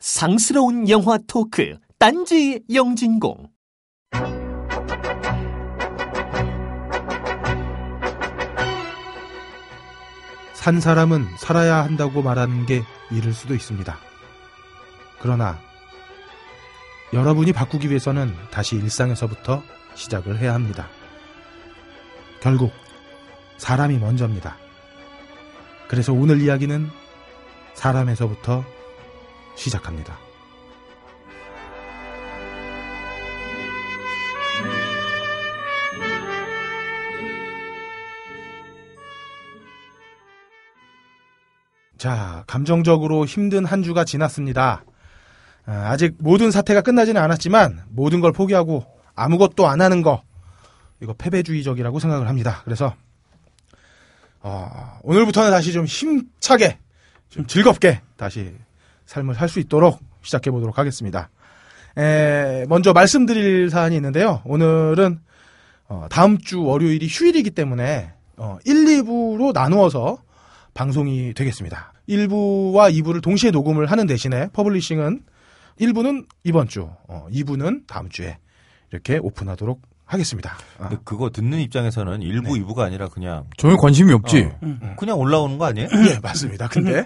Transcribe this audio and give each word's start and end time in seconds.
상스러운 0.00 0.88
영화 0.88 1.18
토크 1.26 1.76
딴지 1.98 2.62
영진공 2.72 3.50
산 10.54 10.80
사람은 10.80 11.26
살아야 11.36 11.84
한다고 11.84 12.22
말하는 12.22 12.64
게 12.64 12.82
이를 13.10 13.34
수도 13.34 13.54
있습니다. 13.54 13.98
그러나 15.20 15.58
여러분이 17.12 17.52
바꾸기 17.52 17.90
위해서는 17.90 18.34
다시 18.50 18.76
일상에서부터 18.76 19.62
시작을 19.94 20.38
해야 20.38 20.54
합니다. 20.54 20.88
결국 22.40 22.72
사람이 23.58 23.98
먼저입니다. 23.98 24.56
그래서 25.88 26.14
오늘 26.14 26.40
이야기는 26.40 26.88
사람에서부터 27.74 28.64
시작합니다. 29.60 30.18
자, 41.98 42.44
감정적으로 42.46 43.26
힘든 43.26 43.66
한 43.66 43.82
주가 43.82 44.04
지났습니다. 44.04 44.84
아, 45.66 45.72
아직 45.90 46.16
모든 46.18 46.50
사태가 46.50 46.80
끝나지는 46.80 47.20
않았지만 47.20 47.84
모든 47.90 48.20
걸 48.20 48.32
포기하고 48.32 48.86
아무것도 49.14 49.68
안 49.68 49.82
하는 49.82 50.00
거 50.00 50.22
이거 51.02 51.12
패배주의적이라고 51.12 51.98
생각을 51.98 52.28
합니다. 52.28 52.62
그래서 52.64 52.94
어, 54.40 54.98
오늘부터는 55.02 55.50
다시 55.50 55.72
좀 55.72 55.84
힘차게 55.84 56.78
좀 57.28 57.46
즐겁게 57.46 58.00
다시 58.16 58.54
삶을 59.10 59.34
살 59.34 59.48
수 59.48 59.58
있도록 59.58 59.98
시작해 60.22 60.52
보도록 60.52 60.78
하겠습니다. 60.78 61.30
에, 61.98 62.64
먼저 62.68 62.92
말씀드릴 62.92 63.68
사안이 63.68 63.96
있는데요. 63.96 64.40
오늘은 64.44 65.18
어, 65.88 66.06
다음 66.08 66.38
주 66.38 66.62
월요일이 66.62 67.08
휴일이기 67.10 67.50
때문에 67.50 68.12
어, 68.36 68.58
1, 68.64 68.74
2부로 68.84 69.52
나누어서 69.52 70.18
방송이 70.74 71.34
되겠습니다. 71.34 71.92
1부와 72.08 72.92
2부를 72.94 73.20
동시에 73.20 73.50
녹음을 73.50 73.86
하는 73.86 74.06
대신에 74.06 74.48
publishing은 74.52 75.24
1부는 75.80 76.26
이번 76.44 76.68
주, 76.68 76.88
어, 77.08 77.26
2부는 77.32 77.88
다음 77.88 78.08
주에 78.08 78.38
이렇게 78.92 79.18
오픈하도록 79.18 79.82
하겠습니다. 80.12 80.56
아, 80.78 80.88
근데 80.88 80.96
그거 81.04 81.30
듣는 81.30 81.60
입장에서는 81.60 82.20
일부 82.22 82.54
네. 82.54 82.60
이부가 82.60 82.84
아니라 82.84 83.06
그냥 83.08 83.44
전혀 83.56 83.76
관심이 83.76 84.12
없지. 84.12 84.50
어, 84.60 84.94
그냥 84.98 85.18
올라오는 85.18 85.56
거 85.56 85.66
아니에요? 85.66 85.88
예, 86.08 86.18
맞습니다. 86.20 86.66
근데 86.68 86.90
왜, 86.92 86.96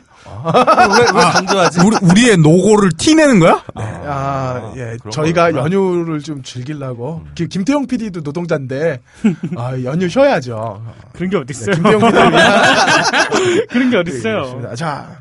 왜 1.14 1.20
강조하지? 1.32 1.80
우리, 1.86 1.96
우리의 2.02 2.38
노고를 2.38 2.90
티내는 2.96 3.40
거야? 3.40 3.62
아, 3.74 4.72
예. 4.76 4.96
그런 5.00 5.10
저희가 5.10 5.46
거구나. 5.52 5.64
연휴를 5.64 6.20
좀 6.20 6.42
즐기려고. 6.42 7.22
김- 7.34 7.48
김태형 7.48 7.86
PD도 7.86 8.20
노동자인데, 8.20 9.00
아, 9.56 9.72
연휴 9.84 10.08
쉬어야죠. 10.08 10.82
그런 11.12 11.28
게 11.30 11.36
네, 11.36 11.42
어딨어요? 11.42 11.74
김태형 11.74 12.00
PD를 12.00 12.32
위한. 12.32 12.62
그런 13.68 13.90
게 13.90 13.96
예, 13.96 14.00
어딨어요? 14.00 14.34
그렇습니다. 14.34 14.74
자, 14.76 15.18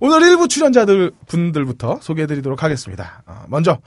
오늘 0.00 0.22
일부 0.22 0.48
출연자들 0.48 1.12
분들부터 1.28 1.98
소개해드리도록 2.02 2.62
하겠습니다. 2.64 3.22
어, 3.26 3.44
먼저, 3.48 3.78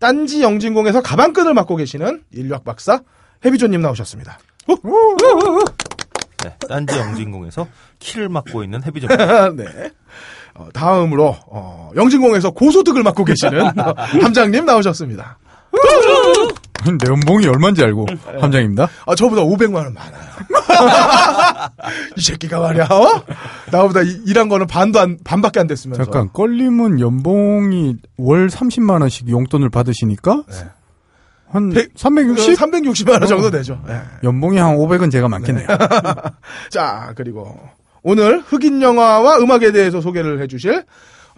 딴지 0.00 0.42
영진공에서 0.42 1.02
가방끈을 1.02 1.54
맡고 1.54 1.76
계시는 1.76 2.24
인류학 2.32 2.64
박사, 2.64 3.00
해비조님 3.44 3.80
나오셨습니다. 3.82 4.38
네, 6.42 6.56
딴지 6.68 6.98
영진공에서 6.98 7.68
키를 7.98 8.30
맡고 8.30 8.64
있는 8.64 8.82
해비점. 8.82 9.08
네. 9.56 9.90
어, 10.54 10.68
다음으로, 10.72 11.36
어, 11.46 11.90
영진공에서 11.94 12.50
고소득을 12.50 13.02
맡고 13.02 13.24
계시는 13.24 13.78
어, 13.78 13.94
함장님 14.22 14.64
나오셨습니다. 14.64 15.38
내 16.98 17.10
연봉이 17.10 17.46
얼마인지 17.46 17.82
알고 17.84 18.06
함장입니다. 18.40 18.88
아, 19.06 19.14
저보다 19.14 19.42
500만 19.42 19.74
원 19.74 19.94
많아요. 19.94 20.22
이 22.16 22.20
새끼가 22.22 22.60
말이야, 22.60 22.84
어? 22.90 23.22
나보다 23.70 24.02
이- 24.02 24.20
일한 24.26 24.48
거는 24.48 24.66
반도 24.66 24.98
안, 25.00 25.18
반밖에 25.24 25.60
안 25.60 25.66
됐으면서. 25.66 26.04
잠깐 26.04 26.30
껄림은 26.32 27.00
연봉이 27.00 27.96
월 28.16 28.48
30만 28.48 29.00
원씩 29.00 29.28
용돈을 29.28 29.68
받으시니까 29.70 30.42
네. 30.48 30.56
한 31.50 31.70
백- 31.70 31.90
360? 31.96 32.58
360만 32.58 33.10
원 33.12 33.26
정도 33.26 33.50
되죠. 33.50 33.82
예. 33.88 34.00
연봉이 34.24 34.58
한 34.58 34.76
500은 34.76 35.10
제가 35.10 35.28
많겠네요. 35.28 35.66
자, 36.70 37.12
그리고 37.16 37.58
오늘 38.02 38.40
흑인 38.40 38.80
영화와 38.80 39.38
음악에 39.38 39.72
대해서 39.72 40.00
소개를 40.00 40.40
해주실 40.42 40.84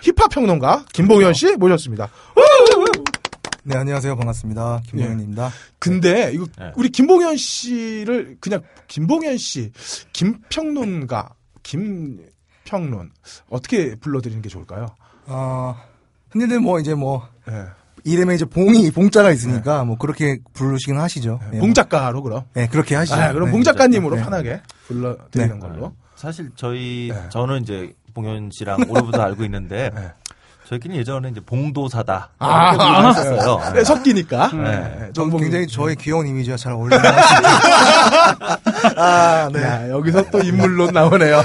힙합 0.00 0.30
평론가 0.30 0.84
김봉현 0.92 1.32
씨 1.34 1.56
모셨습니다. 1.56 2.08
네, 3.64 3.76
안녕하세요. 3.76 4.16
반갑습니다. 4.16 4.82
김동현입니다. 4.86 5.50
근데 5.78 6.32
이거 6.32 6.46
네. 6.58 6.72
우리 6.74 6.88
김봉현 6.88 7.36
씨를 7.36 8.36
그냥 8.40 8.62
김봉현 8.88 9.38
씨, 9.38 9.70
김평론가, 10.12 11.34
김평론 11.62 13.12
어떻게 13.48 13.94
불러드리는 13.94 14.42
게 14.42 14.48
좋을까요? 14.48 14.86
어, 15.26 15.76
흔히들 16.30 16.58
뭐 16.58 16.80
이제 16.80 16.94
뭐 16.94 17.28
예. 17.48 17.66
이름에 18.02 18.34
이제 18.34 18.44
봉이 18.44 18.90
봉자가 18.90 19.30
있으니까 19.30 19.84
뭐 19.84 19.96
그렇게 19.96 20.40
부르시긴 20.54 20.98
하시죠. 20.98 21.38
네, 21.52 21.60
봉 21.60 21.72
작가로 21.72 22.20
그럼. 22.24 22.40
뭐, 22.40 22.48
네, 22.54 22.66
그렇게 22.66 22.96
하시죠. 22.96 23.14
아, 23.14 23.32
그럼 23.32 23.46
네. 23.46 23.52
봉 23.52 23.62
작가님으로 23.62 24.16
네. 24.16 24.22
편하게 24.24 24.60
불러드리는 24.88 25.54
네. 25.54 25.60
걸로. 25.60 25.94
사실 26.16 26.50
저희 26.56 27.12
네. 27.12 27.28
저는 27.28 27.62
이제 27.62 27.94
봉현 28.12 28.50
씨랑 28.52 28.86
오래부터 28.88 29.22
알고 29.22 29.44
있는데 29.44 29.90
네. 29.94 30.10
저희끼리 30.72 30.96
예전에 30.98 31.28
이제 31.28 31.40
봉도사다 31.44 32.30
아, 32.38 32.72
이렇게 32.72 32.96
불렀었어요. 32.96 33.72
네, 33.74 33.84
섞이니까. 33.84 34.50
네. 34.54 34.62
네, 34.62 35.10
전 35.12 35.30
굉장히 35.36 35.66
저의 35.66 35.96
귀여운 35.96 36.26
이미지와 36.26 36.56
잘 36.56 36.72
어울리는 36.72 37.02
아, 38.96 39.50
네. 39.52 39.62
야, 39.62 39.88
여기서 39.90 40.24
또 40.30 40.40
인물론 40.40 40.94
나오네요. 40.94 41.42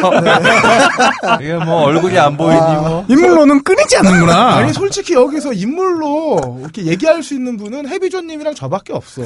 이게 1.41 1.53
뭐 1.55 1.83
얼굴이 1.83 2.17
안 2.17 2.37
보이니 2.37 2.59
뭐. 2.59 3.05
인물로는 3.09 3.63
끊이지 3.63 3.97
않는구나. 3.97 4.55
아니 4.55 4.71
솔직히 4.71 5.13
여기서 5.13 5.51
인물로 5.53 6.59
이렇게 6.61 6.85
얘기할 6.85 7.21
수 7.21 7.33
있는 7.33 7.57
분은 7.57 7.87
해비조님이랑 7.89 8.55
저밖에 8.55 8.93
없어. 8.93 9.23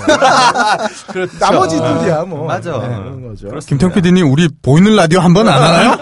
그렇죠. 1.11 1.37
나머지들이야 1.39 2.23
뭐. 2.23 2.47
맞아. 2.47 2.71
네, 2.71 2.87
그런 2.87 3.27
거죠. 3.27 3.49
김태형 3.67 3.93
PD님 3.93 4.31
우리 4.31 4.49
보이는 4.61 4.95
라디오 4.95 5.19
한번 5.19 5.47
안 5.47 5.61
하나요? 5.61 5.91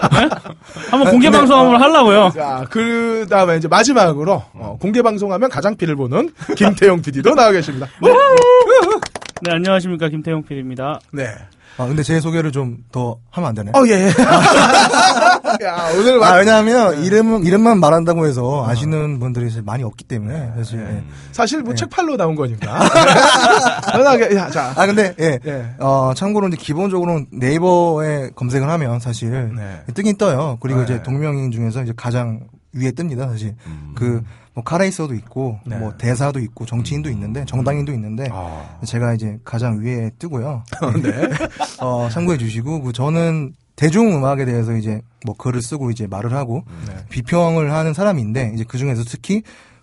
한번 0.90 1.10
공개 1.10 1.30
방송 1.30 1.58
한번 1.58 1.82
하려고요. 1.82 2.30
자, 2.34 2.64
그 2.70 3.26
다음에 3.28 3.56
이제 3.56 3.68
마지막 3.68 3.89
으로 3.94 4.42
어, 4.54 4.76
공개 4.80 5.02
방송하면 5.02 5.48
가장 5.50 5.76
피를 5.76 5.96
보는 5.96 6.30
김태용 6.56 7.02
PD도 7.02 7.34
나와 7.34 7.50
계십니다. 7.52 7.86
네, 9.42 9.52
안녕하십니까. 9.52 10.08
김태용 10.08 10.42
PD입니다. 10.44 11.00
네. 11.12 11.26
아, 11.78 11.86
근데 11.86 12.02
제 12.02 12.20
소개를 12.20 12.52
좀 12.52 12.78
더 12.92 13.16
하면 13.30 13.48
안 13.50 13.54
되나요? 13.54 13.72
어, 13.74 13.86
예. 13.86 14.08
야, 15.64 15.88
오늘 15.96 16.16
아, 16.22 16.30
와- 16.30 16.36
왜냐하면 16.36 17.02
이름은 17.04 17.44
이름만 17.44 17.78
말한다고 17.80 18.26
해서 18.26 18.66
아시는 18.68 19.18
분들이 19.18 19.48
많이 19.64 19.82
없기 19.84 20.04
때문에 20.04 20.52
사실. 20.56 20.80
예. 20.80 21.02
사실 21.32 21.62
뭐 21.62 21.74
책팔로 21.74 22.16
나온 22.16 22.34
거니까. 22.34 22.80
편하게, 23.92 24.34
야, 24.36 24.50
자. 24.50 24.72
아 24.76 24.86
근데 24.86 25.14
예. 25.20 25.38
예. 25.46 25.66
어 25.78 26.12
참고로 26.14 26.48
이제 26.48 26.56
기본적으로 26.58 27.22
네이버에 27.30 28.30
검색을 28.34 28.68
하면 28.68 29.00
사실 29.00 29.30
네. 29.56 29.80
뜨긴 29.94 30.16
떠요. 30.18 30.58
그리고 30.60 30.80
네. 30.80 30.84
이제 30.84 31.02
동명인 31.02 31.50
중에서 31.50 31.82
이제 31.82 31.92
가장 31.96 32.40
위에 32.72 32.90
뜹니다. 32.92 33.28
사실 33.28 33.54
음. 33.66 33.92
그뭐 33.96 34.64
카레이서도 34.64 35.14
있고 35.14 35.58
네. 35.66 35.76
뭐 35.76 35.96
대사도 35.96 36.38
있고 36.40 36.66
정치인도 36.66 37.10
있는데 37.10 37.44
정당인도 37.44 37.92
있는데 37.92 38.28
아. 38.30 38.78
제가 38.84 39.14
이제 39.14 39.38
가장 39.44 39.80
위에 39.80 40.10
뜨고요. 40.18 40.64
네. 41.02 41.28
어 41.80 42.08
참고해 42.10 42.38
주시고 42.38 42.82
그 42.82 42.92
저는 42.92 43.54
대중 43.76 44.14
음악에 44.14 44.44
대해서 44.44 44.76
이제 44.76 45.00
뭐 45.24 45.34
글을 45.36 45.62
쓰고 45.62 45.90
이제 45.90 46.06
말을 46.06 46.34
하고 46.34 46.64
네. 46.86 46.96
비평을 47.08 47.72
하는 47.72 47.94
사람인데 47.94 48.52
이제 48.54 48.64
그 48.66 48.78
중에서 48.78 49.02
특히 49.04 49.42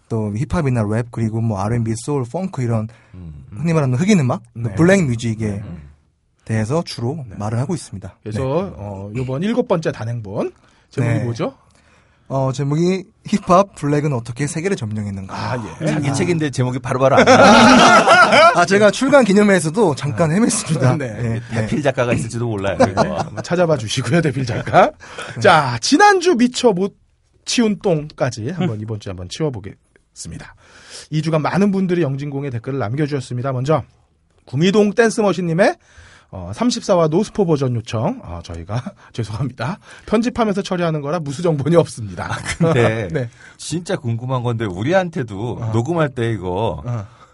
또 0.09 0.33
힙합이나 0.35 0.83
랩 0.83 1.07
그리고 1.11 1.41
뭐 1.41 1.59
R&B, 1.59 1.93
소울, 1.97 2.23
펑크 2.23 2.61
이런 2.61 2.87
음. 3.13 3.45
흔히 3.51 3.73
말하는 3.73 3.97
흑인 3.97 4.19
음악, 4.19 4.41
그 4.53 4.59
네. 4.59 4.75
black 4.75 5.03
music에 5.05 5.61
대해서 6.45 6.81
주로 6.85 7.25
말을 7.35 7.59
하고 7.59 7.73
있습니다. 7.73 8.19
그래서, 8.23 8.39
네. 8.39 8.73
어, 8.77 9.11
요번 9.17 9.43
일곱 9.43 9.67
번째 9.67 9.91
단행본. 9.91 10.53
제목이 10.89 11.13
네. 11.17 11.23
뭐죠? 11.25 11.53
어, 12.29 12.51
제목이 12.51 13.05
힙합 13.25 13.73
블랙은 13.75 14.11
어떻게 14.11 14.47
세계를 14.47 14.75
점령했는가. 14.75 15.33
아, 15.33 15.77
예. 15.81 15.85
자기 15.85 16.13
책인데 16.13 16.49
제목이 16.49 16.79
바로바로 16.79 17.15
안 17.15 17.25
나와. 17.25 18.51
아, 18.55 18.65
제가 18.65 18.91
출간 18.91 19.23
기념회에서도 19.23 19.95
잠깐 19.95 20.31
헤맸습니다. 20.31 20.97
네. 20.97 21.13
네. 21.13 21.21
네. 21.21 21.41
대필 21.49 21.81
작가가 21.81 22.11
있을지도 22.13 22.47
몰라요. 22.47 22.77
이거. 22.81 23.01
한번 23.17 23.43
찾아봐 23.43 23.77
주시고요, 23.77 24.21
대필 24.21 24.45
작가. 24.45 24.91
자, 25.41 25.77
지난주 25.81 26.35
미처 26.35 26.73
못 26.73 26.97
치운 27.45 27.79
똥까지 27.79 28.49
한번 28.49 28.81
이번 28.81 28.99
주에 28.99 29.11
한번 29.11 29.29
치워보겠습니다. 29.29 30.55
이 31.11 31.21
주간 31.21 31.41
많은 31.41 31.71
분들이 31.71 32.01
영진공에 32.01 32.49
댓글을 32.49 32.77
남겨주셨습니다. 32.79 33.53
먼저, 33.53 33.83
구미동 34.45 34.93
댄스머신님의 34.95 35.75
어, 36.29 36.51
34화 36.53 37.09
노스포 37.09 37.45
버전 37.45 37.75
요청, 37.75 38.19
어, 38.23 38.41
저희가, 38.43 38.83
죄송합니다. 39.13 39.79
편집하면서 40.05 40.61
처리하는 40.61 41.01
거라 41.01 41.19
무수 41.19 41.41
정보는 41.41 41.77
없습니다. 41.79 42.29
근데 42.57 43.07
네. 43.13 43.29
진짜 43.57 43.95
궁금한 43.95 44.43
건데 44.43 44.65
우리한테도 44.65 45.69
녹음할 45.73 46.09
때 46.09 46.31
이거 46.31 46.83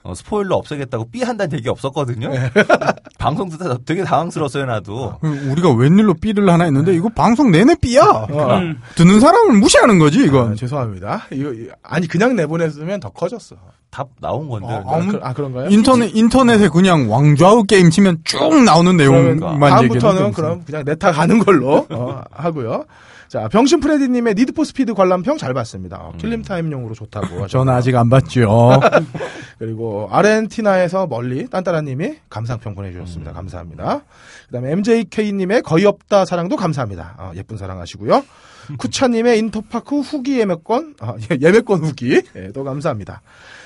어. 0.03 0.11
어, 0.11 0.13
스포일러 0.13 0.55
없애겠다고 0.57 1.09
삐 1.11 1.23
한다는 1.23 1.57
얘기 1.57 1.69
없었거든요. 1.69 2.29
네. 2.29 2.51
방송 3.17 3.47
듣다 3.49 3.77
되게 3.85 4.03
당황스러웠어요 4.03 4.65
나도. 4.65 5.17
우리가 5.21 5.71
웬일로 5.71 6.15
삐를 6.15 6.49
하나 6.49 6.65
했는데 6.65 6.93
이거 6.93 7.09
방송 7.09 7.51
내내 7.51 7.75
삐야. 7.81 8.01
어, 8.03 8.57
음. 8.57 8.81
듣는 8.95 9.19
사람을 9.21 9.57
무시하는 9.59 9.99
거지 9.99 10.19
아, 10.19 10.23
이건. 10.23 10.55
죄송합니다. 10.55 11.23
이거, 11.31 11.53
이- 11.53 11.69
아니, 11.81 12.07
그냥 12.07 12.35
내보냈으면 12.35 12.99
더 12.99 13.09
커졌어. 13.09 13.55
답 13.89 14.09
나온 14.19 14.49
건데. 14.49 14.67
아, 14.69 14.99
그, 15.07 15.19
아, 15.21 15.33
그런가요? 15.33 15.69
인터넷 15.69 16.09
인터넷에 16.15 16.67
그냥 16.67 17.09
왕좌우 17.11 17.63
게임 17.63 17.89
치면 17.91 18.19
쭉 18.23 18.63
나오는 18.63 18.97
내용만 18.97 19.39
다음부터는 19.39 20.15
얘기해도 20.15 20.31
그럼 20.31 20.63
그냥 20.65 20.83
네타 20.83 21.11
가는 21.11 21.37
걸로 21.39 21.85
어, 21.91 22.21
하고요. 22.31 22.85
자, 23.33 23.47
병신 23.47 23.79
프레디님의 23.79 24.35
Need 24.35 24.51
for 24.51 24.63
Speed 24.63 24.93
관람평 24.93 25.39
잘 25.39 25.55
봤습니다. 25.55 25.97
어, 25.97 26.13
killing 26.19 26.43
time용으로 26.43 26.93
좋다고. 26.93 27.47
저는 27.47 27.73
아직 27.73 27.95
안 27.95 28.07
봤죠. 28.07 28.79
그리고 29.57 30.07
아르헨티나에서 30.11 31.07
멀리 31.07 31.49
딴따라님이 31.49 32.17
감상평 32.29 32.75
보내주셨습니다. 32.75 33.33
감사합니다. 33.33 34.03
그 34.45 34.51
다음에 34.51 34.71
MJK님의 34.73 35.63
거의 35.63 35.85
없다 35.85 36.25
사랑도 36.25 36.55
감사합니다. 36.57 37.15
어, 37.17 37.31
예쁜 37.35 37.57
사랑 37.57 37.79
하시고요. 37.79 38.23
쿠차님의 38.77 39.39
인터파크 39.39 40.01
후기 40.01 40.39
예매권, 40.39 40.97
아, 40.99 41.15
예, 41.31 41.37
예매권 41.41 41.83
후기, 41.83 42.21
예, 42.35 42.51
또 42.53 42.63
감사합니다. 42.63 43.23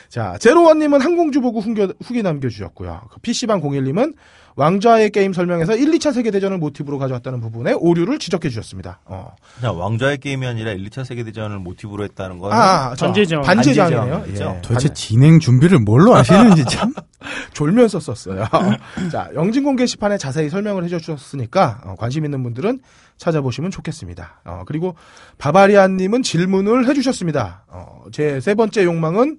자, 0.08 0.38
제로원님은 0.38 1.02
한공주 1.01 1.42
보고 1.42 1.60
훈겨- 1.60 1.94
후기 2.02 2.24
남겨주셨고요. 2.24 3.02
그 3.12 3.20
PC방 3.20 3.60
01님은 3.60 4.13
왕좌의 4.57 5.12
게임 5.12 5.33
설명에서 5.33 5.75
1, 5.75 5.92
2차 5.92 6.12
세계대전을 6.13 6.57
모티브로 6.57 6.98
가져왔다는 6.98 7.39
부분에 7.39 7.74
오류를 7.74 8.18
지적해 8.18 8.50
주셨습니다. 8.50 9.00
어. 9.06 9.36
그냥 9.59 9.80
왕좌의 9.80 10.18
게임이 10.18 10.48
아니라 10.48 10.71
1, 10.71 10.89
2차 10.89 11.06
세계대전을 11.06 11.59
모티브로 11.59 12.04
했다는 12.04 12.39
거는 12.39 12.57
아, 12.57 12.95
저 12.98 13.06
반제전. 13.06 13.44
반제전이네요. 13.44 14.01
반제전이죠. 14.12 14.54
예. 14.57 14.62
도대체 14.63 14.89
진행 14.94 15.39
준비를 15.39 15.77
뭘로 15.80 16.15
하시는지 16.15 16.65
참. 16.65 16.92
졸면서 17.54 18.00
썼어요. 18.00 18.45
자, 19.12 19.30
영진 19.36 19.63
공 19.63 19.75
게시판에 19.75 20.18
자세히 20.18 20.50
설명을 20.50 20.83
해 20.83 20.88
주셨으니까 20.88 21.81
어, 21.86 21.95
관심 21.98 22.25
있는 22.25 22.42
분들은 22.42 22.80
찾아보시면 23.18 23.69
좋겠습니다. 23.69 24.42
어, 24.45 24.63
그리고 24.65 24.95
바바리안님은 25.38 26.24
질문을 26.24 26.88
해주셨습니다. 26.88 27.65
어, 27.68 28.03
제 28.12 28.39
세 28.42 28.56
번째 28.56 28.86
욕망은 28.86 29.38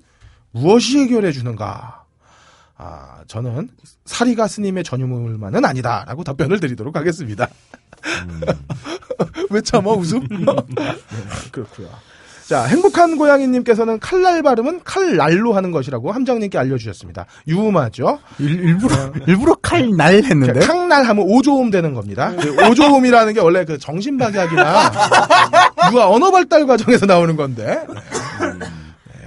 무엇이 0.53 0.99
해결해 1.01 1.33
주는가? 1.33 1.98
아, 2.79 3.23
저는 3.27 3.69
사리가 4.05 4.47
스님의 4.47 4.85
전유물만은 4.85 5.65
아니다라고 5.65 6.23
답변을 6.23 6.61
드리도록 6.61 6.97
하겠습니다. 6.97 7.49
왜 9.51 9.61
참아 9.61 9.91
웃음? 9.91 10.21
네, 10.29 10.47
그렇고요. 11.51 11.89
자, 12.47 12.63
행복한 12.65 13.19
고양이님께서는 13.19 13.99
칼날 13.99 14.43
발음은 14.43 14.81
칼날로 14.85 15.53
하는 15.55 15.73
것이라고 15.73 16.13
함장님께 16.13 16.57
알려주셨습니다. 16.57 17.27
유음하죠. 17.49 18.21
일, 18.39 18.61
일부러 18.61 18.95
일부러 19.27 19.55
칼날 19.57 20.15
했는데. 20.15 20.61
캉날 20.61 21.05
하면 21.05 21.25
오조음 21.29 21.71
되는 21.71 21.93
겁니다. 21.93 22.33
그 22.41 22.71
오조음이라는 22.71 23.35
게 23.35 23.41
원래 23.41 23.65
그 23.65 23.77
정신박약이나 23.77 24.93
유아 25.93 26.09
언어 26.09 26.31
발달 26.31 26.65
과정에서 26.65 27.05
나오는 27.07 27.37
건데. 27.37 27.85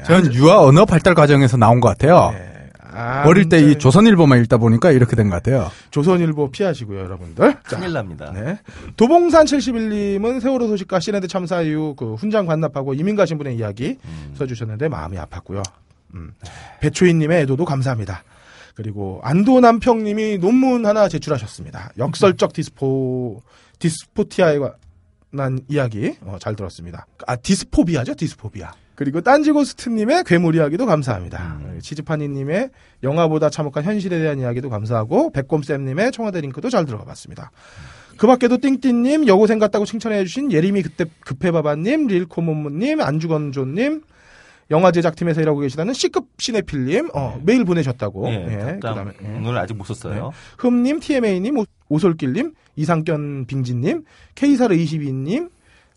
저는 0.06 0.34
유아 0.34 0.62
언어 0.62 0.86
발달 0.86 1.14
과정에서 1.14 1.58
나온 1.58 1.80
것 1.80 1.90
같아요. 1.90 2.32
네. 2.34 2.51
아, 2.94 3.24
어릴 3.26 3.48
때 3.50 3.62
이 3.62 3.78
조선일보만 3.78 4.40
읽다 4.42 4.58
보니까 4.58 4.92
이렇게 4.92 5.16
된 5.16 5.30
것 5.30 5.36
같아요. 5.36 5.70
조선일보 5.92 6.52
피하시고요, 6.52 7.00
여러분들. 7.00 7.54
자, 7.68 7.78
큰일 7.78 7.94
납니다. 7.94 8.32
네. 8.34 8.58
도봉산 8.98 9.46
71님은 9.46 10.42
세월호 10.42 10.68
소식과 10.68 11.00
씨랜드 11.00 11.28
참사 11.28 11.62
이후 11.62 11.96
그 11.96 12.16
훈장 12.16 12.46
반납하고 12.46 12.94
이민 12.94 13.16
가신 13.16 13.38
분의 13.38 13.56
이야기 13.56 13.98
음. 14.04 14.34
써주셨는데 14.38 14.90
마음이 14.90 15.18
아팠고요. 15.18 15.64
음. 16.16 16.34
배초인님의 16.82 17.42
애도도 17.44 17.66
감사합니다. 17.66 18.24
그리고 18.76 19.20
안도남평님이 19.24 20.38
논문 20.40 20.86
하나 20.86 21.08
제출하셨습니다. 21.08 21.92
역설적 21.98 22.54
디스포 22.54 23.42
디스포티아에 23.80 24.60
관한 25.32 25.60
이야기 25.68 26.16
어, 26.22 26.38
잘 26.40 26.56
들었습니다. 26.56 27.06
아 27.28 27.36
디스포비아죠, 27.36 28.16
디스포비아. 28.16 28.72
그리고 29.02 29.20
딴지고스트님의 29.22 30.26
괴물 30.28 30.54
이야기도 30.54 30.86
감사합니다. 30.86 31.58
치즈파니님의 31.82 32.70
영화보다 33.02 33.50
참혹한 33.50 33.84
현실에 33.84 34.20
대한 34.20 34.38
이야기도 34.38 34.70
감사하고 34.70 35.32
백곰쌤님의 35.32 36.12
청와대 36.12 36.40
링크도 36.40 36.70
잘 36.70 36.86
들어가 36.86 37.04
봤습니다. 37.06 37.50
그 38.18 38.28
밖에도 38.28 38.60
띵띵님, 38.60 39.26
여고생 39.26 39.58
같다고 39.58 39.86
칭찬해주신 39.86 40.52
예림이 40.52 40.84
그때 40.84 41.06
급해바바님, 41.22 42.06
릴코모모님, 42.06 43.02
안주건조님, 43.02 44.04
영화 44.70 44.92
제작팀에서 44.92 45.42
일하고 45.42 45.62
계시다는 45.62 45.96
C급 45.96 46.28
시네필님, 46.38 47.10
어, 47.16 47.42
메일 47.44 47.66
보내셨다고. 47.66 48.28
예, 48.30 48.34
예, 48.52 48.74
그다음에 48.76 49.14
예. 49.20 49.26
답장을 49.26 49.58
아직 49.58 49.74
못 49.78 49.86
썼어요. 49.86 50.32
흠님, 50.60 51.00
TMA님, 51.00 51.58
오- 51.58 51.66
오솔길님, 51.90 52.54
이상견 52.76 53.48
빙진님, 53.48 54.04
케이사르 54.36 54.76
22님, 54.76 55.50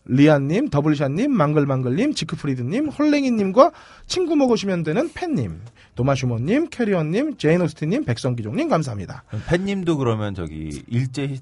리안님, 0.05 0.69
더블샷님, 0.69 1.31
망글망글님, 1.31 2.13
지크프리드님, 2.13 2.89
헐랭이님과 2.89 3.71
친구 4.05 4.35
먹으시면 4.35 4.83
되는 4.83 5.11
팬님, 5.13 5.61
도마슈머님, 5.95 6.69
캐리언님, 6.69 7.37
제이노스티님, 7.37 8.05
백성기종님 8.05 8.69
감사합니다. 8.69 9.23
팬님도 9.47 9.97
그러면 9.97 10.35
저기 10.35 10.83
일제 10.87 11.37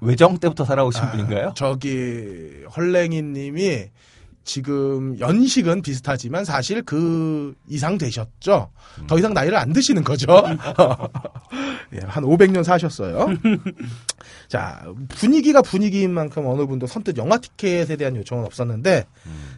외정 0.00 0.38
때부터 0.38 0.64
살아오신 0.64 1.02
아, 1.02 1.10
분인가요? 1.12 1.52
저기 1.54 2.64
헐랭이님이 2.76 3.90
지금 4.50 5.16
연식은 5.20 5.80
비슷하지만 5.82 6.44
사실 6.44 6.82
그 6.82 7.54
이상 7.68 7.98
되셨죠. 7.98 8.72
더 9.06 9.16
이상 9.16 9.32
나이를 9.32 9.56
안 9.56 9.72
드시는 9.72 10.02
거죠. 10.02 10.26
예, 11.94 12.00
한 12.04 12.24
500년 12.24 12.64
사셨어요. 12.64 13.28
자 14.48 14.84
분위기가 15.06 15.62
분위기인 15.62 16.12
만큼 16.12 16.46
어느 16.48 16.66
분도 16.66 16.88
선뜻 16.88 17.16
영화 17.16 17.38
티켓에 17.38 17.94
대한 17.94 18.16
요청은 18.16 18.44
없었는데 18.44 19.04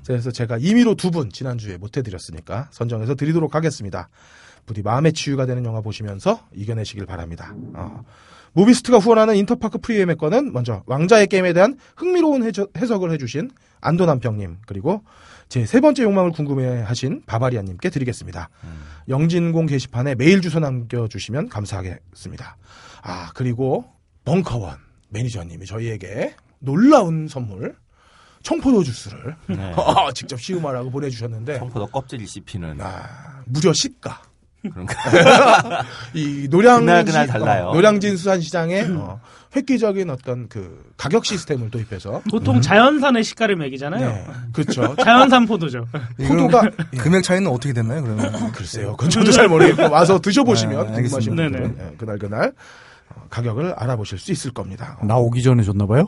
그래서 0.06 0.30
제가 0.30 0.58
임의로 0.58 0.94
두 0.96 1.10
분 1.10 1.30
지난주에 1.30 1.78
못 1.78 1.96
해드렸으니까 1.96 2.68
선정해서 2.70 3.14
드리도록 3.14 3.54
하겠습니다. 3.54 4.10
부디 4.66 4.82
마음의 4.82 5.14
치유가 5.14 5.46
되는 5.46 5.64
영화 5.64 5.80
보시면서 5.80 6.40
이겨내시길 6.54 7.06
바랍니다. 7.06 7.54
어. 7.74 8.02
무비스트가 8.54 8.98
후원하는 8.98 9.36
인터파크 9.36 9.78
free 9.78 9.96
예매권은 9.96 10.52
먼저 10.52 10.82
왕좌의 10.86 11.26
게임에 11.28 11.52
대한 11.52 11.76
흥미로운 11.96 12.44
해석을 12.76 13.10
해주신 13.12 13.50
안도 13.80 14.06
남평님 14.06 14.58
그리고 14.66 15.02
제 15.48 15.66
세 15.66 15.80
번째 15.80 16.04
욕망을 16.04 16.30
궁금해하신 16.32 17.24
바바리아님께 17.26 17.90
드리겠습니다. 17.90 18.48
영진공 19.08 19.66
게시판에 19.66 20.14
메일 20.14 20.40
주소 20.40 20.60
남겨주시면 20.60 21.50
감사하겠습니다. 21.50 22.56
아 23.02 23.30
그리고 23.34 23.84
벙커원 24.24 24.76
매니저님이 25.10 25.66
저희에게 25.66 26.34
놀라운 26.58 27.28
선물 27.28 27.76
청포도 28.42 28.82
주스를 28.82 29.36
네. 29.48 29.74
직접 30.14 30.40
시음하라고 30.40 30.90
보내주셨는데 30.90 31.58
청포도 31.58 31.88
껍질 31.88 32.26
씹히는 32.26 32.80
아, 32.80 33.42
무려 33.44 33.72
시가 33.74 34.22
그런가. 34.70 35.84
이 36.14 36.46
노량 36.50 36.80
그날 36.80 37.04
그날 37.04 37.26
달라요. 37.26 37.68
어, 37.68 37.74
노량진 37.74 38.16
수산시장에 38.16 38.82
어, 38.90 39.20
획기적인 39.56 40.08
어떤 40.10 40.48
그 40.48 40.82
가격 40.96 41.24
시스템을 41.24 41.70
도입해서 41.70 42.22
보통 42.30 42.60
자연산의 42.60 43.24
시가를 43.24 43.56
매기잖아요. 43.56 44.08
네, 44.08 44.26
그렇죠. 44.52 44.94
자연산 45.02 45.46
포도죠. 45.46 45.86
포도가 46.26 46.70
금액 46.98 47.22
차이는 47.22 47.50
어떻게 47.50 47.72
됐나요, 47.72 48.02
그러면? 48.02 48.52
글쎄요. 48.52 48.92
그건 48.96 49.10
저도 49.10 49.30
잘 49.32 49.48
모르겠고 49.48 49.90
와서 49.90 50.20
드셔보시면 50.20 50.78
아, 50.78 50.84
궁금하신 50.84 51.32
알겠습니다. 51.32 51.42
분들은 51.58 51.76
예, 51.92 51.96
그날 51.96 52.18
그날 52.18 52.52
어, 53.10 53.22
가격을 53.30 53.74
알아보실 53.76 54.18
수 54.18 54.32
있을 54.32 54.52
겁니다. 54.52 54.98
어, 55.00 55.06
나 55.06 55.16
오기 55.16 55.42
전에 55.42 55.62
줬나 55.62 55.86
봐요? 55.86 56.06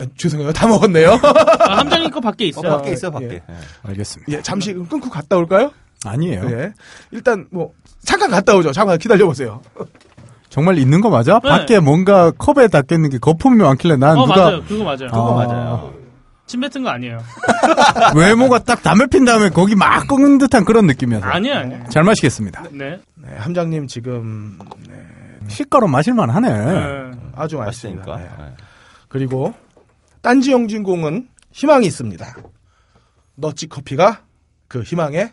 에, 0.00 0.06
죄송해요. 0.16 0.52
다 0.52 0.68
먹었네요. 0.68 1.18
아, 1.58 1.78
함장님 1.78 2.10
거 2.10 2.20
밖에 2.20 2.44
어, 2.44 2.46
있어요. 2.48 2.76
밖에 2.76 2.92
있어 2.92 3.10
밖에. 3.10 3.26
예. 3.26 3.32
예. 3.34 3.54
알겠습니다. 3.82 4.32
예, 4.32 4.42
잠시 4.42 4.72
끊고 4.74 5.10
갔다 5.10 5.36
올까요? 5.36 5.72
아니에요. 6.04 6.42
예. 6.50 6.72
일단 7.10 7.46
뭐 7.50 7.72
잠깐 8.04 8.30
갔다 8.30 8.54
오죠. 8.56 8.72
잠깐 8.72 8.98
기다려 8.98 9.26
보세요. 9.26 9.60
정말 10.48 10.78
있는 10.78 11.00
거 11.00 11.10
맞아? 11.10 11.40
네. 11.42 11.48
밖에 11.48 11.78
뭔가 11.78 12.30
컵에 12.30 12.68
닦였는 12.68 13.10
게 13.10 13.18
거품이 13.18 13.58
많길래 13.58 13.96
난 13.96 14.16
어, 14.16 14.26
누가 14.26 14.36
맞아요. 14.36 14.62
그거 14.64 14.84
맞아요. 14.84 15.06
그거 15.08 15.40
아. 15.40 15.46
맞아요. 15.46 15.94
침 16.46 16.60
뱉은 16.60 16.82
거 16.82 16.88
아니에요. 16.88 17.18
외모가 18.16 18.58
딱 18.60 18.82
담배 18.82 19.06
핀 19.06 19.26
다음에 19.26 19.50
거기 19.50 19.74
막 19.74 20.06
꺾는 20.08 20.38
듯한 20.38 20.64
그런 20.64 20.86
느낌이어서 20.86 21.26
아니에요, 21.26 21.56
아니에요. 21.56 21.84
잘 21.90 22.04
마시겠습니다. 22.04 22.64
네. 22.72 22.98
네, 23.16 23.36
함장님 23.36 23.86
지금 23.86 24.58
네, 24.88 24.94
실가로 25.48 25.86
마실만 25.88 26.30
하네. 26.30 26.48
네. 26.48 27.10
아주 27.36 27.58
맛있습니다. 27.58 28.06
맛있으니까. 28.10 28.16
네. 28.16 28.46
예. 28.50 28.54
그리고 29.08 29.52
딴지 30.22 30.52
영진공은 30.52 31.28
희망이 31.52 31.86
있습니다. 31.86 32.26
너찌 33.34 33.68
커피가 33.68 34.22
그 34.68 34.80
희망의 34.82 35.32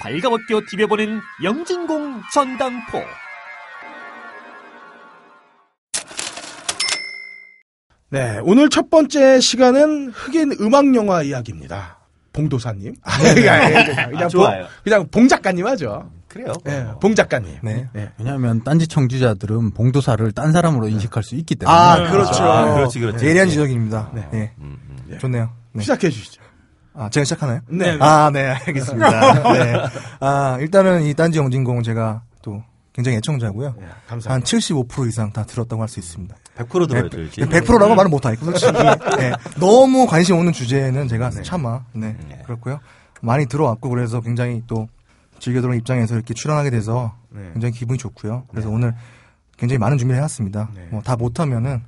발가벗겨 0.00 0.62
디벼보는 0.70 1.20
영진공 1.42 2.22
전당포. 2.32 3.02
네, 8.10 8.38
오늘 8.42 8.70
첫 8.70 8.88
번째 8.90 9.40
시간은 9.40 10.10
흑인 10.10 10.52
음악 10.60 10.94
영화 10.94 11.22
이야기입니다. 11.22 11.98
봉도사님. 12.32 12.94
아, 13.02 13.18
그냥, 13.34 14.10
그냥, 14.10 14.28
좋아요. 14.28 14.62
봉, 14.62 14.70
그냥 14.84 15.08
봉 15.10 15.28
작가님 15.28 15.66
하죠. 15.66 16.08
그래요. 16.28 16.52
예, 16.68 16.86
봉 17.00 17.16
작가님. 17.16 17.58
네. 17.62 17.88
네. 17.92 18.12
왜냐하면 18.18 18.62
딴지 18.62 18.86
청취자들은 18.86 19.72
봉도사를 19.72 20.30
딴 20.32 20.52
사람으로 20.52 20.88
인식할 20.88 21.24
수 21.24 21.34
있기 21.34 21.56
때문에 21.56 21.76
아, 21.76 22.08
그렇죠. 22.10 22.44
아, 22.44 22.74
그렇지, 22.74 23.00
그렇지. 23.00 23.26
예리한 23.26 23.48
지적입니다. 23.48 24.12
네. 24.14 24.28
네. 24.30 24.52
음, 24.58 24.78
음. 25.08 25.18
좋네요. 25.18 25.50
네. 25.72 25.82
시작해 25.82 26.08
주시죠. 26.08 26.40
아, 26.98 27.08
제가 27.08 27.22
시작하나요? 27.24 27.60
네. 27.68 27.96
아, 28.00 28.28
네, 28.32 28.48
알겠습니다. 28.48 29.52
네. 29.54 29.74
아, 30.18 30.58
일단은 30.60 31.02
이 31.02 31.14
딴지 31.14 31.38
영진공 31.38 31.84
제가 31.84 32.22
또 32.42 32.60
굉장히 32.92 33.18
애청자고요. 33.18 33.74
네, 33.78 33.84
한 33.84 33.94
감사합니다. 34.20 34.44
75% 34.44 35.06
이상 35.08 35.32
다 35.32 35.44
들었다고 35.44 35.80
할 35.80 35.88
수 35.88 36.00
있습니다. 36.00 36.34
100% 36.56 36.88
들어야 36.88 37.08
될지. 37.08 37.40
100%라고 37.42 37.94
말은 37.94 38.10
못하겠고, 38.10 38.46
솔직히. 38.46 38.72
네. 39.16 39.32
너무 39.60 40.08
관심 40.08 40.34
없는 40.36 40.52
주제는 40.52 41.06
제가 41.06 41.30
차마, 41.30 41.82
네. 41.92 42.16
네. 42.28 42.42
그렇고요. 42.44 42.80
많이 43.20 43.46
들어왔고, 43.46 43.88
그래서 43.90 44.20
굉장히 44.20 44.64
또 44.66 44.88
즐겨 45.38 45.60
들어온 45.60 45.76
입장에서 45.78 46.16
이렇게 46.16 46.34
출연하게 46.34 46.70
돼서 46.70 47.14
네. 47.30 47.50
굉장히 47.52 47.74
기분이 47.74 47.96
좋고요. 47.96 48.46
그래서 48.50 48.68
오늘 48.68 48.92
굉장히 49.56 49.78
많은 49.78 49.98
준비를 49.98 50.16
해놨습니다. 50.16 50.70
네. 50.74 50.88
뭐다 50.90 51.14
못하면은 51.14 51.70
뭐 51.70 51.87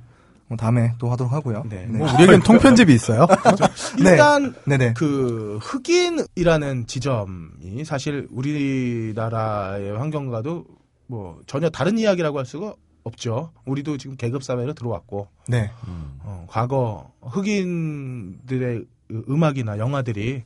다음에 0.57 0.93
또 0.97 1.09
하도록 1.11 1.31
하고요. 1.31 1.63
네. 1.69 1.85
네. 1.87 1.97
뭐 1.97 2.13
우리에겐 2.13 2.41
통편집이 2.41 2.93
있어요. 2.93 3.27
일단 3.97 4.53
네네. 4.65 4.93
그 4.95 5.59
흑인이라는 5.61 6.87
지점이 6.87 7.85
사실 7.85 8.27
우리나라의 8.31 9.97
환경과도 9.97 10.65
뭐 11.07 11.41
전혀 11.45 11.69
다른 11.69 11.97
이야기라고 11.97 12.37
할 12.37 12.45
수가 12.45 12.73
없죠. 13.03 13.51
우리도 13.65 13.97
지금 13.97 14.15
계급 14.15 14.43
사회로 14.43 14.73
들어왔고 14.73 15.27
네. 15.47 15.71
음. 15.87 16.19
어, 16.23 16.45
과거 16.49 17.11
흑인들의 17.21 18.85
그 19.07 19.25
음악이나 19.29 19.77
영화들이 19.77 20.43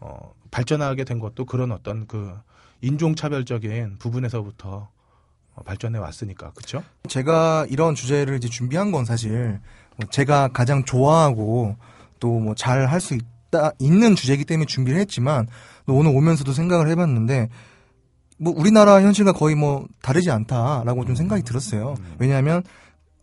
어, 0.00 0.34
발전하게 0.50 1.04
된 1.04 1.18
것도 1.18 1.44
그런 1.46 1.72
어떤 1.72 2.06
그 2.06 2.34
인종차별적인 2.82 3.96
부분에서부터 3.98 4.68
어, 4.68 5.01
발전해 5.64 5.98
왔으니까 5.98 6.50
그렇죠? 6.52 6.82
제가 7.08 7.66
이런 7.68 7.94
주제를 7.94 8.36
이제 8.36 8.48
준비한 8.48 8.90
건 8.90 9.04
사실 9.04 9.60
뭐 9.96 10.08
제가 10.10 10.48
가장 10.48 10.84
좋아하고 10.84 11.76
또 12.20 12.38
뭐 12.40 12.54
잘 12.54 12.86
할 12.86 13.00
수 13.00 13.14
있다 13.14 13.72
있는 13.78 14.14
주제이기 14.16 14.44
때문에 14.44 14.66
준비를 14.66 14.98
했지만 15.00 15.46
또 15.86 15.94
오늘 15.94 16.14
오면서도 16.16 16.52
생각을 16.52 16.88
해봤는데 16.88 17.48
뭐 18.38 18.52
우리나라 18.56 19.00
현실과 19.02 19.32
거의 19.32 19.54
뭐 19.54 19.86
다르지 20.02 20.30
않다라고 20.30 21.04
좀 21.04 21.14
생각이 21.14 21.42
들었어요. 21.42 21.94
왜냐하면 22.18 22.62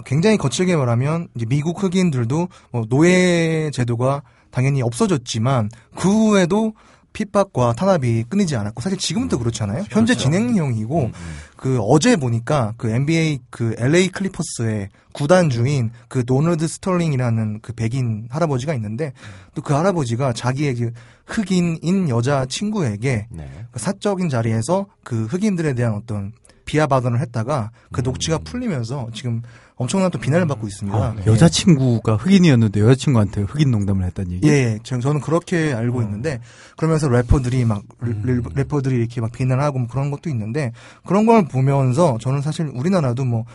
굉장히 0.05 0.38
거칠게 0.38 0.75
말하면 0.75 1.27
이제 1.36 1.45
미국 1.45 1.83
흑인들도 1.83 2.48
뭐 2.71 2.86
노예 2.89 3.69
제도가 3.74 4.21
당연히 4.51 4.81
없어졌지만 4.81 5.69
그 5.95 6.09
후에도 6.09 6.74
핍박과 7.19 7.73
탄압이 7.73 8.25
끊이지 8.29 8.55
않았고 8.55 8.81
사실 8.81 8.97
지금도 8.97 9.39
그렇잖아요. 9.39 9.83
현재 9.89 10.15
진행형이고 10.15 10.99
음, 11.01 11.05
음. 11.13 11.38
그 11.57 11.79
어제 11.81 12.15
보니까 12.15 12.73
그 12.77 12.89
NBA 12.89 13.39
그 13.49 13.75
LA 13.77 14.07
클리퍼스의 14.09 14.89
구단주인 15.11 15.91
그 16.07 16.23
도널드 16.23 16.67
스털링이라는 16.67 17.59
그 17.61 17.73
백인 17.73 18.27
할아버지가 18.29 18.73
있는데 18.75 19.13
또 19.55 19.61
그 19.69 19.73
할아버지가 19.75 20.33
자기의 20.33 20.73
그 20.75 20.91
흑인인 21.25 22.09
여자 22.09 22.45
친구에게 22.47 23.27
네. 23.29 23.65
그 23.71 23.79
사적인 23.79 24.29
자리에서 24.29 24.88
그 25.03 25.25
흑인들에 25.25 25.73
대한 25.73 25.93
어떤 25.93 26.31
비하 26.65 26.88
발언을 26.88 27.19
했다가 27.19 27.69
그 27.91 28.01
녹취가 28.01 28.39
풀리면서 28.39 29.09
지금 29.13 29.43
엄청난 29.79 30.12
또 30.12 30.19
비난을 30.19 30.45
받고 30.45 30.67
있습니다. 30.67 30.98
아, 30.98 31.13
네. 31.15 31.24
여자친구가 31.25 32.17
흑인이었는데 32.17 32.81
여자친구한테 32.81 33.43
흑인 33.43 33.71
농담을 33.71 34.05
했다는 34.07 34.33
얘기. 34.33 34.48
예, 34.48 34.51
예. 34.51 34.79
저- 34.83 35.00
저는 35.00 35.21
그렇게 35.21 35.71
알고 35.74 36.01
있는데 36.01 36.41
그러면서 36.75 37.07
래퍼들이 37.07 37.63
막 37.63 37.83
래- 38.01 38.41
래퍼들이 38.55 38.93
이렇게 38.98 39.21
막 39.21 39.31
비난하고 39.31 39.79
뭐 39.79 39.88
그런 39.88 40.12
것도 40.12 40.29
있는데 40.29 40.74
그런 41.05 41.25
걸 41.25 41.45
보면서 41.48 42.17
저는 42.19 42.41
사실 42.41 42.69
우리나라도 42.74 43.24
뭐 43.24 43.45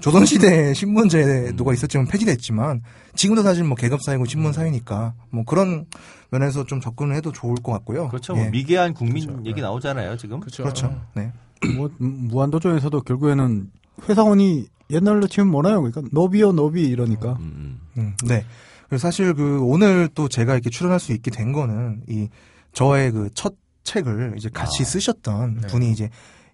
조선시대 0.00 0.74
신문 0.74 1.08
제도가 1.08 1.72
있었지만 1.72 2.06
폐지됐지만 2.06 2.82
지금도 3.14 3.42
사실 3.42 3.64
뭐 3.64 3.74
계급 3.74 4.02
사회고 4.02 4.26
신문 4.26 4.52
사회니까 4.52 5.14
뭐 5.30 5.44
그런 5.44 5.86
면에서 6.30 6.66
좀 6.66 6.80
접근을 6.80 7.14
해도 7.16 7.32
좋을 7.32 7.54
것 7.62 7.72
같고요. 7.72 8.08
그렇죠. 8.08 8.34
예. 8.36 8.40
뭐 8.42 8.50
미개한 8.50 8.92
국민 8.92 9.46
얘기 9.46 9.62
나오잖아요, 9.62 10.18
지금. 10.18 10.38
그렇죠. 10.40 10.64
그렇죠. 10.64 10.94
네. 11.14 11.32
뭐 11.76 11.88
음, 12.02 12.28
무한도전에서도 12.30 13.00
결국에는 13.02 13.70
회사원이 14.08 14.66
옛날로 14.92 15.26
치면 15.26 15.50
뭐나요? 15.50 15.80
그러니까 15.82 16.02
너비요 16.12 16.52
너비 16.52 16.82
이러니까. 16.82 17.36
음, 17.40 17.80
음, 17.96 18.14
네. 18.26 18.44
그래서 18.88 19.02
사실 19.08 19.34
그 19.34 19.60
오늘 19.62 20.08
또 20.14 20.28
제가 20.28 20.52
이렇게 20.52 20.70
출연할 20.70 21.00
수 21.00 21.12
있게 21.12 21.30
된 21.30 21.52
거는 21.52 22.02
이 22.08 22.28
저의 22.72 23.10
그 23.10 23.28
첫 23.34 23.54
책을 23.84 24.34
이제 24.36 24.48
같이 24.52 24.82
아. 24.82 24.86
쓰셨던 24.86 25.58
네. 25.62 25.66
분이 25.68 25.90
이제 25.90 26.08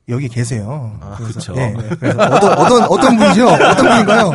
여기 0.08 0.28
계세요. 0.28 0.96
아, 1.02 1.16
그래서, 1.18 1.34
그쵸. 1.34 1.54
예, 1.58 1.74
그래서 2.00 2.18
어떤 2.18 2.52
어떤 2.58 2.82
어떤 2.84 3.16
분이죠? 3.18 3.46
어떤 3.46 3.88
분인가요? 3.88 4.30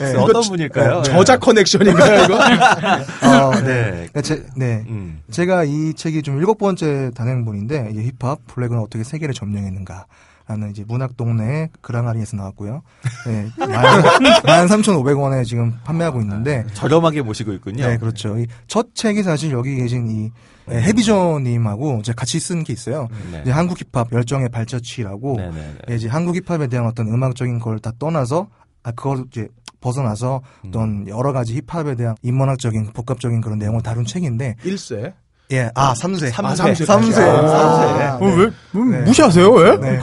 예. 0.00 0.04
음. 0.14 0.18
어떤 0.20 0.42
분일까요? 0.42 1.02
저자 1.02 1.36
커넥션인가요 1.36 2.24
이거? 2.24 2.40
아, 2.40 3.50
네. 3.60 3.62
네. 3.62 3.90
그러니까 3.90 4.22
제, 4.22 4.46
네. 4.56 4.84
음. 4.88 5.20
제가 5.30 5.64
이 5.64 5.92
책이 5.92 6.22
좀 6.22 6.38
일곱 6.38 6.56
번째 6.56 7.10
단행본인데 7.14 7.90
이제 7.92 8.02
힙합 8.04 8.38
블랙은 8.46 8.78
어떻게 8.78 9.04
세계를 9.04 9.34
점령했는가. 9.34 10.06
라는 10.48 10.70
이제 10.70 10.82
문학동네 10.88 11.68
그랑아리에서 11.82 12.36
나왔고요. 12.38 12.80
네, 13.26 13.48
13,500원에 13.58 15.44
지금 15.44 15.74
판매하고 15.84 16.20
있는데 16.22 16.64
저렴하게 16.74 17.22
모시고 17.22 17.52
있군요. 17.52 17.86
네, 17.86 17.98
그렇죠. 17.98 18.36
이첫 18.38 18.94
책이 18.94 19.22
사실 19.22 19.52
여기 19.52 19.76
계신 19.76 20.08
이 20.08 20.30
네, 20.66 20.82
해비전님하고 20.82 22.02
제가 22.02 22.16
같이 22.16 22.40
쓴 22.40 22.64
게 22.64 22.72
있어요. 22.72 23.08
네. 23.30 23.40
이제 23.42 23.50
한국 23.50 23.78
힙합 23.80 24.12
열정의 24.12 24.48
발자취라고 24.48 25.36
네, 25.36 25.50
네, 25.50 25.54
네. 25.54 25.74
예, 25.90 25.94
이제 25.96 26.08
한국 26.08 26.34
힙합에 26.36 26.66
대한 26.68 26.86
어떤 26.86 27.08
음악적인 27.08 27.58
걸 27.58 27.78
다 27.78 27.92
떠나서 27.98 28.48
아 28.82 28.90
그걸 28.92 29.24
이제 29.30 29.48
벗어나서 29.80 30.42
어떤 30.66 31.06
여러 31.08 31.32
가지 31.32 31.54
힙합에 31.68 31.94
대한 31.94 32.16
인문학적인 32.22 32.92
복합적인 32.94 33.40
그런 33.40 33.58
내용을 33.58 33.82
다룬 33.82 34.04
책인데 34.04 34.56
1세. 34.64 35.12
예, 35.50 35.70
아, 35.74 35.94
3세. 35.94 36.30
삼세. 36.30 36.42
아, 36.42 36.54
삼세. 36.54 36.84
삼세. 36.84 37.22
어, 37.24 38.18
왜 38.20 38.50
음, 38.74 38.90
네. 38.90 38.98
무시하세요? 39.00 39.50
왜? 39.50 39.76
네. 39.78 39.98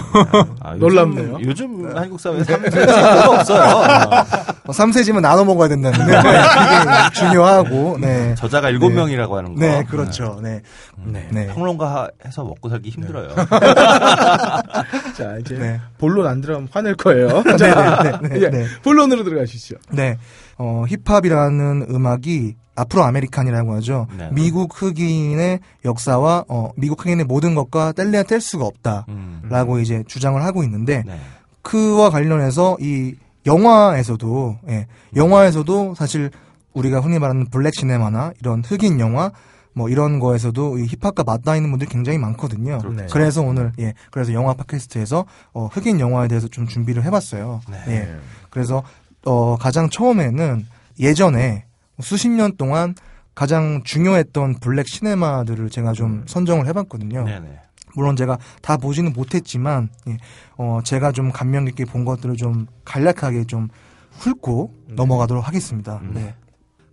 아, 0.60 0.72
요즘- 0.74 0.80
놀랍네요. 0.80 1.38
요즘 1.44 1.96
한국 1.96 2.20
사회에 2.20 2.44
삼세가 2.44 2.86
별로 2.88 3.32
없어요. 3.34 3.62
어, 4.66 4.72
3세지만 4.72 5.22
나눠 5.22 5.44
먹어야 5.46 5.68
된다는 5.70 6.00
게 6.00 6.12
되게 6.14 7.14
중요하고, 7.14 8.00
네. 8.02 8.34
저자가 8.34 8.72
일곱 8.72 8.90
명이라고 8.90 9.38
하는 9.38 9.54
거. 9.54 9.62
네, 9.62 9.84
그렇죠. 9.84 10.40
네. 10.42 10.62
네. 11.04 11.28
네. 11.32 11.46
평론가 11.54 12.10
해서 12.26 12.44
먹고 12.44 12.68
살기 12.70 12.90
힘들어요. 12.90 13.30
자 15.16 15.38
이제 15.40 15.56
네. 15.60 15.80
본론 16.00 16.26
안 16.28 16.42
들어가면 16.42 16.70
화낼 16.72 16.96
거예요. 16.96 17.44
네, 17.44 17.56
자, 17.58 18.02
네, 18.02 18.30
네, 18.30 18.42
예, 18.42 18.50
네. 18.50 18.66
본론으로 18.84 19.24
들어가시죠. 19.24 19.76
네. 19.92 20.18
어, 20.58 20.86
힙합이라는 20.88 21.88
음악이 21.90 22.56
아프로 22.76 23.04
아메리칸이라고 23.04 23.74
하죠. 23.76 24.08
네. 24.18 24.30
미국 24.34 24.82
흑인의 24.82 25.60
역사와 25.86 26.46
어, 26.48 26.72
미국 26.76 27.06
흑인의 27.06 27.26
모든 27.26 27.56
것과 27.56 27.94
뗄래야 27.94 28.24
뗄 28.24 28.42
수가 28.42 28.66
없다라고 28.66 29.74
음. 29.76 29.80
이제 29.82 30.04
주장을 30.08 30.42
하고 30.44 30.64
있는데 30.64 31.04
네. 31.06 31.18
그와 31.62 32.10
관련해서 32.10 32.78
이 32.80 33.16
영화에서도 33.46 34.60
예, 34.70 34.88
영화에서도 35.16 35.96
사실 35.96 36.32
우리가 36.74 37.00
흔히 37.00 37.20
말하는 37.20 37.46
블랙 37.46 37.74
시네마나 37.76 38.34
이런 38.42 38.64
흑인 38.64 39.00
영화 39.00 39.32
뭐 39.74 39.90
이런 39.90 40.20
거에서도 40.20 40.80
이 40.80 40.88
힙합과 40.88 41.24
맞닿아 41.24 41.56
있는 41.56 41.70
분들이 41.70 41.90
굉장히 41.90 42.18
많거든요. 42.18 42.80
그렇죠. 42.80 43.06
그래서 43.12 43.42
오늘 43.42 43.72
예 43.80 43.94
그래서 44.10 44.34
영화 44.34 44.54
팟캐스트에서 44.54 45.26
어, 45.54 45.68
흑인 45.68 46.00
영화에 46.00 46.28
대해서 46.28 46.48
좀 46.48 46.66
준비를 46.66 47.04
해봤어요. 47.04 47.62
네. 47.70 47.84
예. 47.88 48.16
그래서 48.50 48.84
어, 49.26 49.58
가장 49.58 49.90
처음에는 49.90 50.66
예전에 51.00 51.66
수십 52.00 52.30
년 52.30 52.56
동안 52.58 52.96
가장 53.34 53.82
중요했던 53.84 54.56
블랙 54.62 54.88
시네마들을 54.88 55.70
제가 55.70 55.94
좀 55.94 56.24
선정을 56.28 56.68
해봤거든요. 56.68 57.26
네네. 57.26 57.60
물론 57.96 58.16
제가 58.16 58.38
다 58.62 58.78
보지는 58.78 59.14
못했지만 59.14 59.90
예, 60.08 60.18
어, 60.58 60.80
제가 60.84 61.12
좀 61.12 61.32
감명 61.32 61.66
깊게 61.66 61.86
본 61.86 62.06
것들을 62.06 62.36
좀 62.36 62.68
간략하게 62.84 63.46
좀 63.46 63.70
훑고 64.12 64.74
넘어가도록 64.90 65.48
하겠습니다. 65.48 66.02
네. 66.14 66.36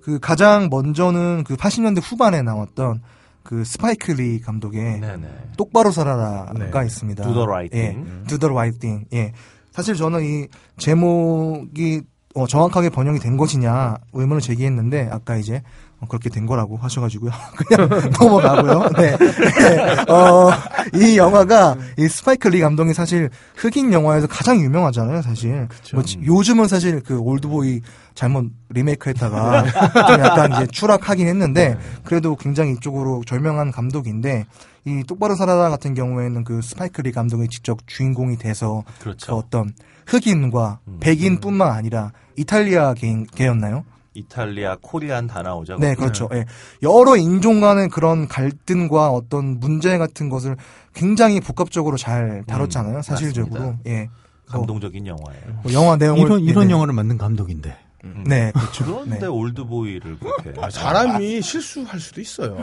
그 0.00 0.18
가장 0.18 0.68
먼저는 0.70 1.44
그 1.44 1.56
80년대 1.56 2.00
후반에 2.02 2.42
나왔던 2.42 3.02
그 3.42 3.64
스파이크 3.64 4.12
리 4.12 4.40
감독의 4.40 5.00
네네. 5.00 5.28
똑바로 5.56 5.90
살아라가 5.90 6.52
네. 6.54 6.86
있습니다. 6.86 7.24
Do 7.24 7.32
the 7.32 7.46
right 7.46 7.76
예, 7.76 7.92
thing. 7.92 8.26
Do 8.28 8.38
the 8.38 8.52
right 8.52 8.78
thing. 8.78 9.06
예. 9.12 9.32
사실 9.72 9.94
저는 9.94 10.24
이 10.24 10.48
제목이 10.76 12.02
어, 12.34 12.46
정확하게 12.46 12.88
번역이 12.88 13.18
된 13.18 13.36
것이냐 13.36 13.96
의문을 14.12 14.40
제기했는데 14.40 15.08
아까 15.12 15.36
이제 15.36 15.62
어, 16.00 16.06
그렇게 16.08 16.30
된 16.30 16.46
거라고 16.46 16.76
하셔가지고요. 16.78 17.30
그냥 17.68 17.88
넘어가고요. 18.18 18.88
네. 18.96 19.16
네. 19.18 20.12
어, 20.12 20.50
이 20.94 21.16
영화가 21.18 21.76
이 21.98 22.08
스파이크 22.08 22.48
리 22.48 22.60
감독이 22.60 22.94
사실 22.94 23.28
흑인 23.56 23.92
영화에서 23.92 24.26
가장 24.26 24.60
유명하잖아요. 24.60 25.20
사실. 25.22 25.68
뭐 25.92 26.02
지- 26.02 26.18
요즘은 26.24 26.68
사실 26.68 27.02
그 27.02 27.18
올드보이 27.18 27.82
잘못 28.14 28.46
리메이크했다가 28.70 29.64
좀 30.08 30.20
약간 30.20 30.52
이제 30.54 30.66
추락하긴 30.66 31.26
했는데 31.28 31.78
그래도 32.04 32.34
굉장히 32.36 32.72
이쪽으로 32.72 33.22
절명한 33.26 33.72
감독인데 33.72 34.46
이 34.84 35.04
똑바로 35.06 35.36
살아라 35.36 35.70
같은 35.70 35.94
경우에는 35.94 36.44
그 36.44 36.60
스파이크 36.62 37.00
리 37.02 37.12
감독이 37.12 37.46
직접 37.48 37.78
주인공이 37.86 38.36
돼서 38.38 38.82
그 38.98 39.04
그렇죠. 39.04 39.36
어떤 39.36 39.72
흑인과 40.06 40.80
음. 40.88 40.98
백인뿐만 41.00 41.70
아니라 41.70 42.12
이탈리아 42.36 42.94
계인, 42.94 43.26
계였나요? 43.26 43.84
이탈리아, 44.14 44.76
코리안 44.80 45.26
다 45.26 45.42
나오죠. 45.42 45.76
네, 45.76 45.94
그렇죠. 45.94 46.28
예. 46.34 46.44
여러 46.82 47.16
인종 47.16 47.60
간의 47.60 47.88
그런 47.88 48.28
갈등과 48.28 49.08
어떤 49.10 49.58
문제 49.58 49.96
같은 49.96 50.28
것을 50.28 50.56
굉장히 50.92 51.40
복합적으로 51.40 51.96
잘 51.96 52.44
다뤘잖아요. 52.46 52.96
음, 52.96 53.02
사실적으로. 53.02 53.60
맞습니다. 53.60 53.90
예. 53.90 54.10
감동적인 54.46 55.06
영화예요. 55.06 55.60
뭐 55.62 55.72
영화 55.72 55.96
내용을 55.96 56.20
이런 56.20 56.40
이런 56.40 56.66
네, 56.66 56.72
영화를 56.74 56.92
만든 56.92 57.16
감독인데. 57.16 57.74
음. 58.04 58.24
네, 58.26 58.52
그렇죠. 58.52 58.84
그런데 58.84 59.20
네. 59.20 59.26
올드보이를 59.26 60.18
그렇게 60.18 60.52
아, 60.60 60.68
사람이 60.68 61.40
실수할 61.40 61.98
수도 61.98 62.20
있어요. 62.20 62.58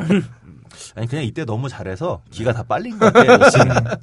아니 0.95 1.07
그냥 1.07 1.25
이때 1.25 1.45
너무 1.45 1.67
잘해서 1.67 2.21
기가 2.29 2.53
다 2.53 2.61
빨린 2.63 2.99
것 2.99 3.11
같아요. 3.11 3.39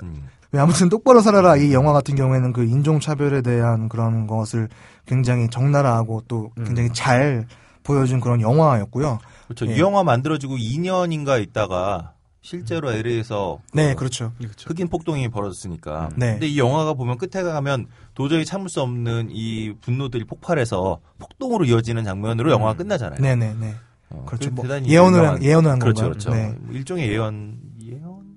음. 0.02 0.28
네, 0.56 0.62
아무튼 0.62 0.88
똑바로 0.88 1.20
살아라 1.20 1.56
이 1.56 1.72
영화 1.75 1.92
같은 1.92 2.14
경우에는 2.14 2.52
그 2.54 2.64
인종 2.64 2.98
차별에 2.98 3.42
대한 3.42 3.88
그런 3.90 4.26
것을 4.26 4.68
굉장히 5.04 5.50
적나라하고 5.50 6.22
또 6.28 6.50
굉장히 6.56 6.88
잘 6.94 7.46
보여준 7.82 8.20
그런 8.20 8.40
영화였고요. 8.40 9.18
그렇죠. 9.44 9.66
예. 9.68 9.76
이 9.76 9.78
영화 9.80 10.02
만들어지고 10.02 10.56
2년인가 10.56 11.42
있다가 11.42 12.14
실제로 12.40 12.90
LA에서 12.90 13.58
네, 13.75 13.94
그렇죠. 13.94 14.32
흑인 14.66 14.88
폭동이 14.88 15.28
벌어졌으니까. 15.28 16.08
네. 16.16 16.32
근데 16.32 16.46
이 16.46 16.58
영화가 16.58 16.94
보면 16.94 17.18
끝에 17.18 17.42
가면 17.42 17.86
도저히 18.14 18.44
참을 18.46 18.68
수 18.70 18.80
없는 18.80 19.28
이 19.30 19.75
분노들이 19.82 20.25
폭발해서 20.25 21.00
폭동으로 21.18 21.64
이어지는 21.66 22.04
장면으로 22.04 22.50
영화가 22.50 22.75
끝나잖아요. 22.75 23.20
네, 23.20 23.36
네, 23.36 23.54
네. 23.60 23.75
어, 24.08 24.25
그렇죠. 24.26 24.50
그 24.50 24.56
뭐 24.56 24.62
대단히 24.62 24.88
예언을 24.88 25.28
한- 25.28 25.42
예언을 25.42 25.70
한 25.70 25.78
그렇죠, 25.80 26.04
건가요? 26.04 26.10
그렇죠. 26.12 26.30
네. 26.30 26.56
뭐 26.60 26.75
일종의 26.75 27.10
예언, 27.10 27.58
예언, 27.82 28.36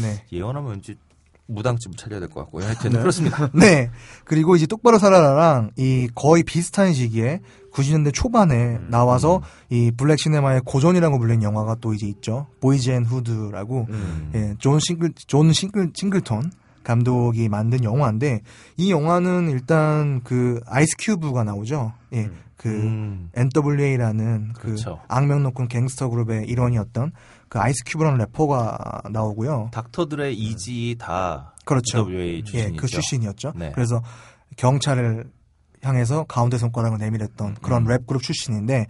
네. 0.00 0.24
예언하면 0.32 0.70
왠지 0.72 0.96
무당집 1.46 1.96
차려야 1.96 2.20
될 2.20 2.28
것 2.28 2.40
같고요. 2.40 2.64
하여튼 2.64 2.92
그렇습니다. 2.92 3.50
네. 3.54 3.90
그리고 4.24 4.56
이제 4.56 4.66
똑바로 4.66 4.98
살아라랑 4.98 5.72
이 5.76 6.08
거의 6.14 6.42
비슷한 6.42 6.92
시기에 6.94 7.40
90년대 7.72 8.12
초반에 8.12 8.76
음. 8.76 8.86
나와서 8.90 9.42
이 9.70 9.90
블랙 9.96 10.18
시네마의 10.18 10.60
고전이라고 10.64 11.18
불리는 11.18 11.42
영화가 11.42 11.76
또 11.80 11.94
이제 11.94 12.06
있죠. 12.06 12.46
보이즈 12.60 12.90
앤 12.90 13.04
후드라고 13.04 13.86
음. 13.90 14.30
예, 14.34 14.54
존 14.58 14.78
싱글 14.80 15.12
존 15.26 15.52
싱글 15.52 15.90
싱글턴 15.94 16.52
감독이 16.84 17.48
만든 17.48 17.84
영화인데 17.84 18.40
이 18.76 18.90
영화는 18.90 19.50
일단 19.50 20.20
그 20.24 20.60
아이스 20.66 20.96
큐브가 20.98 21.44
나오죠. 21.44 21.92
예. 22.12 22.30
그 22.56 22.68
음. 22.68 23.30
NWA라는 23.34 24.52
그 24.54 24.60
그렇죠. 24.62 25.00
악명 25.08 25.42
높은 25.42 25.66
갱스터 25.66 26.08
그룹의 26.10 26.46
일원이었던 26.46 27.12
그 27.52 27.58
아이스 27.60 27.84
큐브라는 27.84 28.18
래퍼가 28.18 29.02
나오고요. 29.10 29.68
닥터 29.72 30.03
드레, 30.03 30.34
이지 30.34 30.96
다 30.98 31.52
그렇죠. 31.66 31.98
NWA 31.98 32.42
출신이죠. 32.44 32.74
예, 32.74 32.76
그 32.76 32.86
출신이었죠. 32.86 33.52
네. 33.56 33.72
그래서 33.74 34.02
경찰을 34.56 35.30
향해서 35.82 36.24
가운데 36.24 36.56
손가락을 36.56 36.96
내밀었던 36.96 37.56
그런 37.60 37.82
음. 37.82 37.88
랩 37.88 38.06
그룹 38.06 38.22
출신인데 38.22 38.86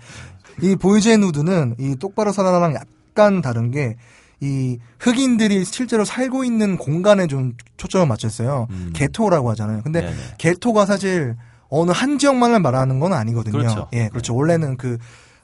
이 0.62 0.76
보이즈 0.76 1.08
앤 1.08 1.22
후드는 1.24 1.76
이 1.80 1.96
똑바로 1.96 2.30
살아라랑 2.30 2.74
약간 2.74 3.42
다른 3.42 3.70
게 3.72 3.96
이 4.42 4.78
흑인들이 4.98 5.64
실제로 5.64 6.04
살고 6.04 6.42
있는 6.42 6.76
공간에 6.76 7.28
좀 7.28 7.52
초점을 7.76 8.04
맞췄어요. 8.08 8.66
음. 8.70 8.90
게토라고 8.92 9.48
하잖아요. 9.50 9.82
근데 9.84 10.00
네네. 10.00 10.16
게토가 10.38 10.84
사실 10.84 11.36
어느 11.68 11.92
한 11.92 12.18
지역만을 12.18 12.58
말하는 12.58 12.98
건 12.98 13.12
아니거든요. 13.12 13.52
그렇죠. 13.56 13.88
예, 13.92 14.08
그렇죠. 14.08 14.34
원래는 14.34 14.76
그 14.76 14.98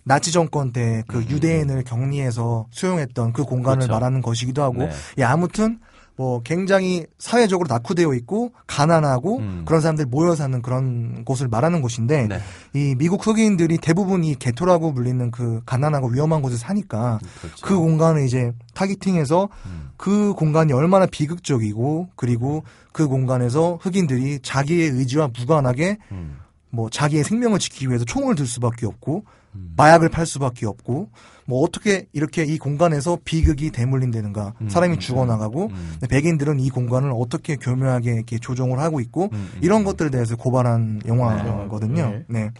나치 0.08 0.32
정권 0.32 0.72
때그 0.72 1.18
음. 1.18 1.26
유대인을 1.28 1.84
격리해서 1.84 2.66
수용했던 2.70 3.32
그 3.34 3.44
공간을 3.44 3.80
그렇죠. 3.80 3.92
말하는 3.92 4.22
것이기도 4.22 4.62
하고, 4.62 4.78
네. 4.78 4.90
예, 5.18 5.22
아무튼 5.22 5.78
뭐 6.16 6.42
굉장히 6.42 7.06
사회적으로 7.18 7.68
낙후되어 7.72 8.12
있고 8.14 8.50
가난하고 8.66 9.38
음. 9.38 9.62
그런 9.64 9.80
사람들이 9.80 10.08
모여 10.08 10.34
사는 10.34 10.60
그런 10.62 11.24
곳을 11.24 11.46
말하는 11.46 11.80
곳인데 11.80 12.26
네. 12.26 12.40
이 12.74 12.96
미국 12.98 13.24
흑인들이 13.24 13.78
대부분 13.78 14.24
이 14.24 14.34
게토라고 14.34 14.94
불리는 14.94 15.30
그 15.30 15.60
가난하고 15.64 16.08
위험한 16.08 16.42
곳에 16.42 16.56
사니까 16.56 17.20
그렇죠. 17.40 17.64
그 17.64 17.76
공간을 17.76 18.24
이제 18.24 18.50
타깃팅해서 18.74 19.48
음. 19.66 19.90
그 19.96 20.32
공간이 20.32 20.72
얼마나 20.72 21.06
비극적이고 21.06 22.08
그리고 22.16 22.64
그 22.90 23.06
공간에서 23.06 23.78
흑인들이 23.80 24.40
자기의 24.42 24.88
의지와 24.88 25.28
무관하게 25.28 25.98
음. 26.10 26.38
뭐 26.70 26.90
자기의 26.90 27.22
생명을 27.22 27.60
지키기 27.60 27.88
위해서 27.88 28.04
총을 28.04 28.34
들 28.34 28.44
수밖에 28.44 28.86
없고 28.86 29.18
음. 29.18 29.37
마약을 29.52 30.08
팔 30.08 30.26
수밖에 30.26 30.66
없고 30.66 31.10
뭐 31.46 31.62
어떻게 31.62 32.06
이렇게 32.12 32.44
이 32.44 32.58
공간에서 32.58 33.18
비극이 33.24 33.70
대물림되는가 33.70 34.54
음, 34.60 34.68
사람이 34.68 34.94
음, 34.94 34.98
죽어나가고 34.98 35.66
음. 35.66 35.98
백인들은 36.08 36.60
이 36.60 36.70
공간을 36.70 37.12
어떻게 37.14 37.56
교묘하게 37.56 38.12
이렇게 38.12 38.38
조종을 38.38 38.78
하고 38.78 39.00
있고 39.00 39.24
음, 39.32 39.50
음, 39.54 39.58
이런 39.62 39.80
음. 39.80 39.84
것들에 39.84 40.10
대해서 40.10 40.36
고발한 40.36 41.02
영화거든요. 41.06 42.10
네. 42.10 42.24
네. 42.28 42.50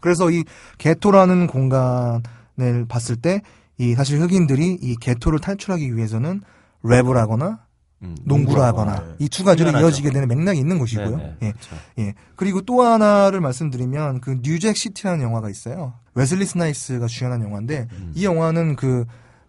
그래서 0.00 0.30
이 0.30 0.44
게토라는 0.78 1.46
공간을 1.46 2.86
봤을 2.88 3.16
때 3.16 3.40
이 3.78 3.94
사실 3.94 4.20
흑인들이 4.20 4.78
이 4.80 4.96
게토를 4.96 5.38
탈출하기 5.38 5.96
위해서는 5.96 6.42
랩을 6.82 7.14
하거나 7.14 7.60
음. 8.02 8.16
농구를 8.24 8.62
하거나 8.62 9.00
네. 9.00 9.14
이 9.20 9.28
두 9.28 9.44
가지로. 9.44 9.70
이어지게 9.70 10.10
되는 10.10 10.28
맥락이 10.28 10.58
있는 10.58 10.78
것이고요. 10.78 11.16
네네. 11.16 11.36
예. 11.42 11.52
그렇죠. 11.52 11.76
예. 11.98 12.14
그리고 12.36 12.60
또 12.60 12.82
하나를 12.82 13.40
말씀드리면 13.40 14.20
그 14.20 14.38
뉴잭 14.42 14.76
시티라는 14.76 15.22
영화가 15.22 15.48
있어요. 15.48 15.94
웨슬리 16.14 16.44
스나입스가 16.44 17.06
주연한 17.06 17.42
영화인데 17.42 17.88
음. 17.92 18.12
이 18.14 18.24
영화는 18.24 18.76
그 18.76 19.04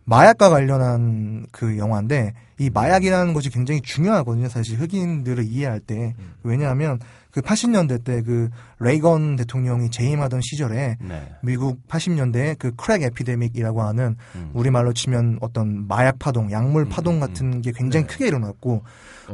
마약과 0.06 0.50
관련한 0.50 1.46
그 1.52 1.78
영화인데 1.78 2.34
이 2.60 2.70
마약이라는 2.70 3.34
것이 3.34 3.50
굉장히 3.50 3.82
중요하거든요. 3.82 4.48
사실 4.48 4.80
흑인들을 4.80 5.44
이해할 5.44 5.82
때 5.82 6.16
음. 6.18 6.34
왜냐하면 6.44 7.00
그 7.38 7.42
80년대 7.42 8.04
때 8.04 8.18
그 8.28 8.50
레이건 8.80 9.36
대통령이 9.36 9.92
재임하던 9.92 10.42
시절에 10.42 10.98
네. 11.00 11.36
미국 11.44 11.88
80년대에 11.88 12.58
그 12.58 12.76
crack 12.76 13.04
epidemic이라고 13.04 13.84
하는 13.84 14.16
음. 14.36 14.50
우리말로 14.54 14.92
치면 14.92 15.38
어떤 15.42 15.88
마약 15.88 16.18
파동, 16.18 16.52
약물 16.52 16.84
음, 16.84 16.90
파동 16.90 17.16
음, 17.16 17.20
같은 17.20 17.62
게 17.62 17.72
굉장히 17.76 18.08
네. 18.08 18.14
크게 18.14 18.28
일어났고 18.28 18.82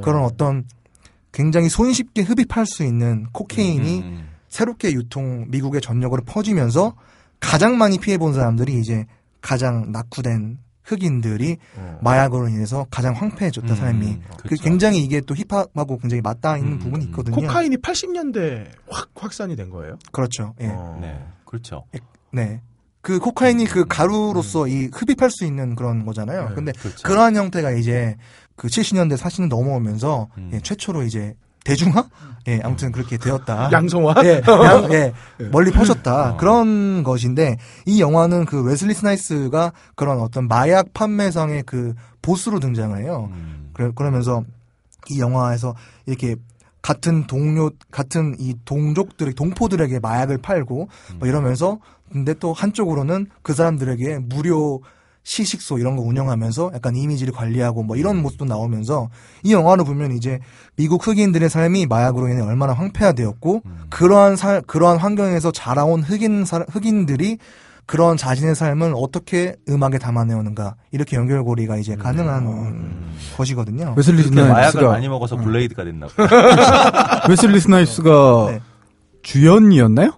그런 0.02 0.24
어떤 0.24 0.66
굉장히 1.32 1.70
손쉽게 1.70 2.24
흡입할 2.24 2.66
수 2.66 2.84
있는 2.84 3.26
코케인이 3.32 4.02
음. 4.02 4.28
새롭게 4.50 4.92
유통 4.92 5.46
미국의 5.48 5.80
전역으로 5.82 6.24
퍼지면서 6.24 6.96
가장 7.40 7.78
많이 7.78 7.98
피해 7.98 8.18
본 8.18 8.34
사람들이 8.34 8.80
이제 8.80 9.06
가장 9.42 9.92
낙후된 9.92 10.60
흑인들이 10.84 11.58
어. 11.78 12.00
마약으로 12.02 12.50
인해서 12.50 12.86
가장 12.92 13.14
황폐해졌다 13.14 13.74
음, 13.74 13.76
삶이. 13.76 14.20
그. 14.38 14.56
굉장히 14.56 15.04
이게 15.04 15.22
또 15.22 15.36
힙합하고 15.36 15.98
굉장히 15.98 16.22
맞닿아 16.22 16.58
있는 16.58 16.74
음, 16.74 16.80
부분이 16.80 17.06
음. 17.06 17.10
있거든요. 17.10 17.36
코카인이 17.36 17.78
80년대 17.78 18.68
확 18.90 19.10
확산이 19.16 19.56
된 19.56 19.70
거예요. 19.70 19.98
그렇죠. 20.12 20.54
예. 20.62 20.68
어. 20.68 20.98
네. 21.02 21.26
그렇죠. 21.46 21.86
네. 22.32 22.62
그 23.02 23.20
코카인이 23.20 23.66
그 23.66 23.86
가루로서 23.86 24.68
이 24.68 24.90
흡입할 24.94 25.30
수 25.30 25.46
있는 25.46 25.76
그런 25.76 26.06
거잖아요. 26.06 26.50
네, 26.50 26.56
근데 26.56 26.72
그렇죠. 26.72 27.04
그러한 27.04 27.36
형태가 27.36 27.72
이제 27.72 28.16
그 28.56 28.68
70년대 28.68 29.18
80년 29.18 29.50
넘어오면서 29.50 30.30
음. 30.38 30.52
예, 30.54 30.60
최초로 30.62 31.04
이제 31.04 31.36
대중화? 31.64 32.06
예, 32.48 32.60
아무튼 32.64 32.92
그렇게 32.92 33.18
되었다. 33.18 33.70
양성화? 33.72 34.16
예, 34.26 34.42
양, 34.46 34.92
예, 34.92 35.14
멀리 35.52 35.72
퍼졌다. 35.72 36.32
어. 36.32 36.38
그런 36.38 37.04
것인데, 37.04 37.58
이 37.86 38.02
영화는 38.02 38.46
그 38.46 38.62
웨슬리 38.64 38.94
스나이스가 38.94 39.72
그런 39.96 40.20
어떤 40.20 40.48
마약 40.48 40.94
판매상의 40.94 41.64
그 41.66 41.94
보스로 42.22 42.60
등장을 42.60 42.98
해요. 43.02 43.30
음. 43.32 43.70
그래, 43.74 43.92
그러면서 43.96 44.44
이 45.10 45.20
영화에서 45.20 45.76
이렇게 46.06 46.36
같은 46.82 47.28
동료, 47.28 47.72
같은 47.92 48.36
이 48.40 48.56
동족들의, 48.66 49.34
동포들에게 49.36 50.00
마약을 50.00 50.40
팔고, 50.40 50.90
뭐 51.20 51.28
이러면서, 51.28 51.80
근데 52.12 52.34
또 52.34 52.54
한쪽으로는 52.54 53.28
그 53.42 53.54
사람들에게 53.54 54.20
무료 54.20 54.82
식식소 55.24 55.80
이런 55.80 55.96
거 55.96 56.02
운영하면서 56.04 56.72
약간 56.76 56.96
이미지를 56.96 57.34
관리하고 57.34 57.84
뭐 57.84 57.96
이런 57.96 58.22
모습도 58.22 58.46
나오면서 58.46 59.10
이 59.44 59.54
영화를 59.54 59.86
보면 59.86 60.12
이제 60.12 60.40
미국 60.76 61.08
흑인들의 61.08 61.50
삶이 61.50 61.86
마약으로 61.88 62.28
인해 62.30 62.42
얼마나 62.42 62.74
황폐화되었고 62.74 63.62
그러한 63.90 64.36
살 64.36 64.62
그러한 64.62 64.98
환경에서 64.98 65.52
자라온 65.52 66.02
흑인 66.04 66.44
사- 66.46 66.66
흑인들이 66.70 67.38
그런 67.86 68.16
자신의 68.16 68.56
삶을 68.56 68.94
어떻게 68.96 69.56
음악에 69.68 69.98
담아내오는가 69.98 70.76
이렇게 70.92 71.18
연결고리가 71.18 71.76
이제 71.78 71.96
가능한 71.96 72.46
것이거든요. 73.38 73.94
웨슬리 73.98 74.24
스나이프스가 74.24 74.88
많이 74.92 75.10
먹어서 75.10 75.36
블레이드가 75.36 75.84
됐나 75.84 76.08
봐. 76.08 77.24
웨슬리 77.30 77.60
스나이프스가 77.60 78.48
네. 78.52 78.62
주연이었나요? 79.22 80.12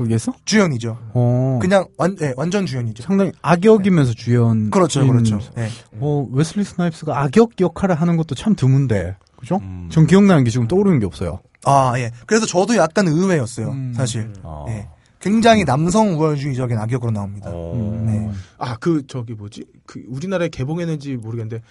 거기에서? 0.00 0.32
주연이죠. 0.44 0.96
어. 1.14 1.58
그냥 1.60 1.86
완, 1.98 2.16
네, 2.16 2.32
완전 2.36 2.64
주연이죠. 2.64 3.02
상당히 3.02 3.32
악역이면서 3.42 4.14
주연. 4.14 4.70
그렇죠, 4.70 5.06
그렇죠. 5.06 5.38
네. 5.54 5.68
어, 5.98 6.26
웨슬리 6.32 6.64
스나이프스가 6.64 7.20
악역 7.22 7.60
역할을 7.60 7.94
하는 7.94 8.16
것도 8.16 8.34
참 8.34 8.54
드문데. 8.54 9.16
그죠? 9.36 9.56
음. 9.62 9.88
전 9.90 10.06
기억나는 10.06 10.44
게 10.44 10.50
지금 10.50 10.68
떠오르는 10.68 11.00
게 11.00 11.06
없어요. 11.06 11.40
아, 11.64 11.92
예. 11.96 12.10
그래서 12.26 12.46
저도 12.46 12.76
약간 12.76 13.06
의외였어요, 13.08 13.68
음. 13.68 13.92
사실. 13.94 14.32
어. 14.42 14.64
예. 14.68 14.88
굉장히 15.20 15.64
남성 15.64 16.18
우월주의적인 16.18 16.78
악역으로 16.78 17.10
나옵니다. 17.10 17.50
어. 17.52 18.02
네. 18.06 18.30
아, 18.56 18.76
그, 18.76 19.06
저기 19.06 19.34
뭐지? 19.34 19.66
그, 19.86 20.02
우리나라에 20.08 20.48
개봉했는지 20.48 21.16
모르겠는데, 21.16 21.62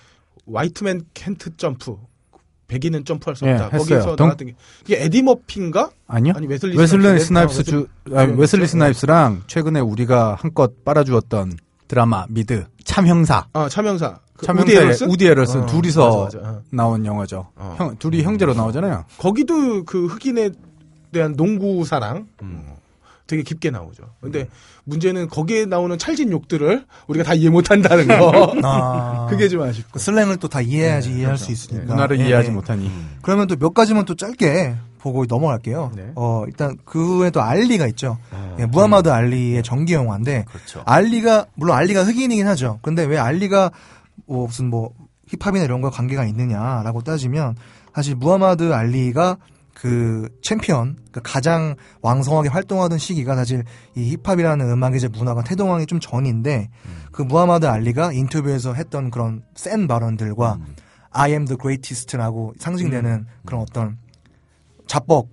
화이트맨 0.53 1.05
캔트 1.15 1.57
점프. 1.57 1.97
백인은 2.69 3.03
점프할 3.03 3.35
수 3.35 3.45
예, 3.45 3.51
없다. 3.51 3.63
했어요. 3.73 3.79
거기서 3.99 4.15
덩- 4.15 4.27
나왔던 4.27 4.47
게, 4.47 4.55
이게 4.85 5.03
에디 5.03 5.21
머피인가? 5.23 5.89
아니요? 6.07 6.33
아니, 6.37 6.47
웨슬리, 6.47 6.77
웨슬리 6.77 7.01
스나이프스. 7.19 7.25
스나이프스 7.27 7.59
아, 7.59 7.63
주, 7.63 7.87
아니, 8.15 8.31
웨슬리 8.39 8.59
그렇죠. 8.61 8.71
스나이프스랑 8.71 9.43
최근에 9.47 9.79
우리가 9.81 10.35
한껏 10.39 10.85
빨아주었던 10.85 11.57
드라마 11.89 12.25
미드 12.29 12.65
참형사. 12.85 13.47
아, 13.51 13.67
참형사. 13.67 14.19
그 14.37 14.45
우디 14.45 14.45
참형사의 14.45 14.77
해럴슨? 14.77 15.09
우디 15.09 15.25
해럴슨 15.25 15.63
어, 15.63 15.65
둘이서 15.65 16.23
맞아, 16.23 16.37
맞아. 16.37 16.49
어. 16.49 16.61
나온 16.69 17.05
영화죠. 17.05 17.47
어. 17.55 17.75
형, 17.77 17.95
둘이 17.97 18.23
형제로 18.23 18.53
나오잖아요. 18.53 19.03
거기도 19.17 19.83
그 19.83 20.05
흑인에 20.05 20.51
대한 21.11 21.35
농구 21.35 21.83
사랑 21.83 22.27
음. 22.43 22.63
되게 23.29 23.43
깊게 23.43 23.69
나오죠. 23.69 24.03
근데 24.19 24.47
문제는 24.85 25.29
거기에 25.29 25.65
나오는 25.65 25.97
찰진 25.99 26.31
욕들을 26.31 26.85
우리가 27.07 27.23
다 27.23 27.33
이해 27.35 27.49
못한다는 27.49 28.07
거. 28.07 28.55
아. 28.63 29.27
그게 29.31 29.47
좀 29.47 29.61
아쉽고. 29.61 29.89
그 29.93 29.99
슬랭을 29.99 30.37
또 30.37 30.47
다 30.49 30.61
이해해야지 30.61 31.09
네, 31.09 31.15
이해할 31.17 31.35
그렇죠. 31.35 31.45
수 31.45 31.51
있으니까. 31.51 31.85
네, 31.85 31.91
문화를 31.93 32.19
예, 32.19 32.25
이해하지 32.25 32.49
예. 32.49 32.51
못하니. 32.51 32.87
음. 32.87 33.17
그러면 33.21 33.47
또 33.47 33.55
몇 33.55 33.73
가지만 33.75 34.03
또 34.05 34.15
짧게 34.15 34.75
보고 34.97 35.25
넘어갈게요. 35.25 35.91
네. 35.95 36.11
어, 36.15 36.43
일단 36.47 36.75
그 36.85 37.19
후에 37.19 37.29
또 37.29 37.41
알리가 37.41 37.85
있죠. 37.89 38.17
어. 38.31 38.57
예, 38.59 38.65
무하마드 38.65 39.09
알리의 39.09 39.61
전기 39.63 39.93
영화인데 39.93 40.45
그렇죠. 40.51 40.81
알리가 40.85 41.45
물론 41.53 41.77
알리가 41.77 42.03
흑인이긴 42.03 42.47
하죠. 42.47 42.79
근데 42.81 43.03
왜 43.05 43.17
알리가 43.19 43.69
뭐 44.25 44.47
무슨 44.47 44.69
뭐 44.71 44.91
힙합이나 45.27 45.63
이런 45.65 45.81
거 45.81 45.91
관계가 45.91 46.25
있느냐라고 46.25 47.03
따지면 47.03 47.55
사실 47.93 48.15
무하마드 48.15 48.73
알리가 48.73 49.37
그 49.79 50.27
챔피언 50.41 50.97
그 51.13 51.21
가장 51.23 51.77
왕성하게 52.01 52.49
활동하던 52.49 52.97
시기가 52.97 53.37
사실 53.37 53.63
이 53.95 54.13
힙합이라는 54.21 54.69
음악의 54.69 55.07
문화가 55.13 55.41
태동하기 55.41 55.85
좀 55.85 56.01
전인데 56.01 56.69
그 57.13 57.21
무하마드 57.21 57.65
알리가 57.65 58.11
인터뷰에서 58.11 58.73
했던 58.73 59.09
그런 59.09 59.41
센 59.55 59.87
발언들과 59.87 60.55
음. 60.55 60.75
I 61.11 61.31
am 61.31 61.45
the 61.45 61.57
greatest라고 61.57 62.55
상징되는 62.59 63.25
그런 63.45 63.61
어떤 63.61 63.97
자뻑 64.85 65.29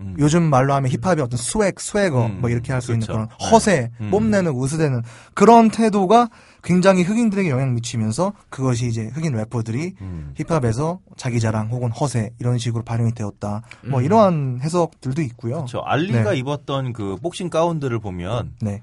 음. 0.00 0.14
요즘 0.18 0.44
말로 0.44 0.74
하면 0.74 0.90
힙합의 0.90 1.24
어떤 1.24 1.36
swag, 1.36 1.80
swagger 1.80 2.26
음, 2.26 2.40
뭐 2.40 2.50
이렇게 2.50 2.72
할수 2.72 2.92
있는 2.92 3.06
그렇죠. 3.06 3.26
그런 3.26 3.50
허세, 3.50 3.90
음. 4.00 4.10
뽐내는 4.10 4.60
으스대는 4.62 5.02
그런 5.34 5.70
태도가 5.70 6.28
굉장히 6.62 7.02
흑인들에게 7.02 7.50
영향 7.50 7.74
미치면서 7.74 8.32
그것이 8.48 8.86
이제 8.86 9.10
흑인 9.12 9.34
래퍼들이 9.34 9.94
음. 10.00 10.34
힙합에서 10.36 11.00
자기 11.16 11.40
자랑 11.40 11.68
혹은 11.70 11.90
허세 11.90 12.30
이런 12.38 12.58
식으로 12.58 12.84
발현이 12.84 13.14
되었다. 13.14 13.62
음. 13.84 13.90
뭐 13.90 14.02
이러한 14.02 14.60
해석들도 14.62 15.22
있고요. 15.22 15.66
저 15.68 15.78
알리가 15.80 16.32
네. 16.32 16.38
입었던 16.38 16.92
그 16.92 17.16
복싱 17.16 17.50
가운들을 17.50 17.98
보면 17.98 18.54
네, 18.60 18.82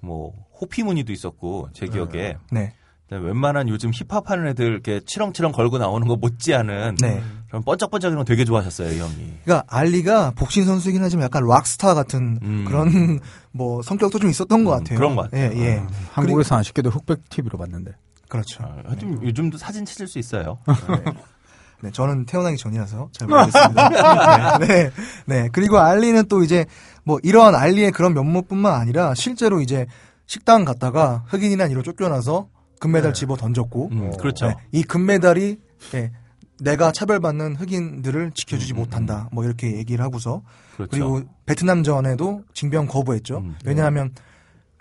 뭐 0.00 0.32
호피 0.60 0.82
무늬도 0.82 1.12
있었고 1.12 1.68
제 1.72 1.86
기억에 1.86 2.36
네, 2.50 2.72
웬만한 3.10 3.68
요즘 3.68 3.90
힙합 3.92 4.30
하는 4.30 4.48
애들 4.48 4.66
이렇게 4.66 5.00
치렁치렁 5.04 5.52
걸고 5.52 5.78
나오는 5.78 6.06
거 6.08 6.16
못지않은 6.16 6.96
네. 7.00 7.22
그런 7.48 7.62
번쩍번쩍이는 7.62 8.18
거 8.18 8.24
되게 8.24 8.44
좋아하셨어요 8.44 8.92
이 8.92 8.98
형이. 8.98 9.34
그러니까 9.44 9.64
알리가 9.68 10.32
복싱 10.32 10.64
선수이긴 10.64 11.02
하지만 11.02 11.24
약간 11.24 11.46
락스타 11.46 11.94
같은 11.94 12.38
음. 12.42 12.64
그런 12.66 13.20
뭐 13.52 13.82
성격도 13.82 14.18
좀 14.18 14.30
있었던 14.30 14.64
것 14.64 14.72
음, 14.72 14.78
같아요. 14.78 14.98
그런 14.98 15.16
것 15.16 15.22
같아요. 15.22 15.52
예, 15.54 15.60
예. 15.60 15.82
한국에서 16.12 16.56
아쉽게도 16.56 16.90
흑백 16.90 17.28
TV로 17.28 17.58
봤는데. 17.58 17.92
그렇죠. 18.28 18.64
아, 18.64 18.76
하여튼 18.86 19.22
요즘도 19.22 19.58
사진 19.58 19.84
찾을 19.84 20.08
수 20.08 20.18
있어요. 20.18 20.58
네, 21.82 21.90
저는 21.90 22.24
태어나기 22.24 22.56
전이라서 22.56 23.10
잘 23.12 23.28
모르겠습니다. 23.28 24.58
네, 24.58 24.66
네, 24.66 24.90
네. 25.26 25.48
그리고 25.52 25.78
알리는 25.78 26.26
또 26.28 26.42
이제 26.42 26.64
뭐 27.04 27.18
이러한 27.22 27.54
알리의 27.54 27.92
그런 27.92 28.14
면모뿐만 28.14 28.72
아니라 28.72 29.14
실제로 29.14 29.60
이제 29.60 29.86
식당 30.26 30.64
갔다가 30.64 31.24
흑인이란 31.28 31.70
이로 31.70 31.82
쫓겨나서 31.82 32.48
금메달 32.84 33.14
집어 33.14 33.36
던졌고, 33.36 33.88
음, 33.92 34.16
그렇죠. 34.18 34.48
네, 34.48 34.54
이 34.72 34.82
금메달이 34.82 35.58
예, 35.94 36.12
내가 36.60 36.92
차별받는 36.92 37.56
흑인들을 37.56 38.32
지켜주지 38.32 38.74
음, 38.74 38.76
못한다. 38.76 39.28
뭐 39.32 39.44
이렇게 39.44 39.76
얘기를 39.76 40.04
하고서 40.04 40.42
그렇죠. 40.76 40.90
그리고 40.90 41.22
베트남전에도 41.46 42.44
징병 42.52 42.86
거부했죠. 42.86 43.38
음, 43.38 43.56
왜냐하면 43.64 44.12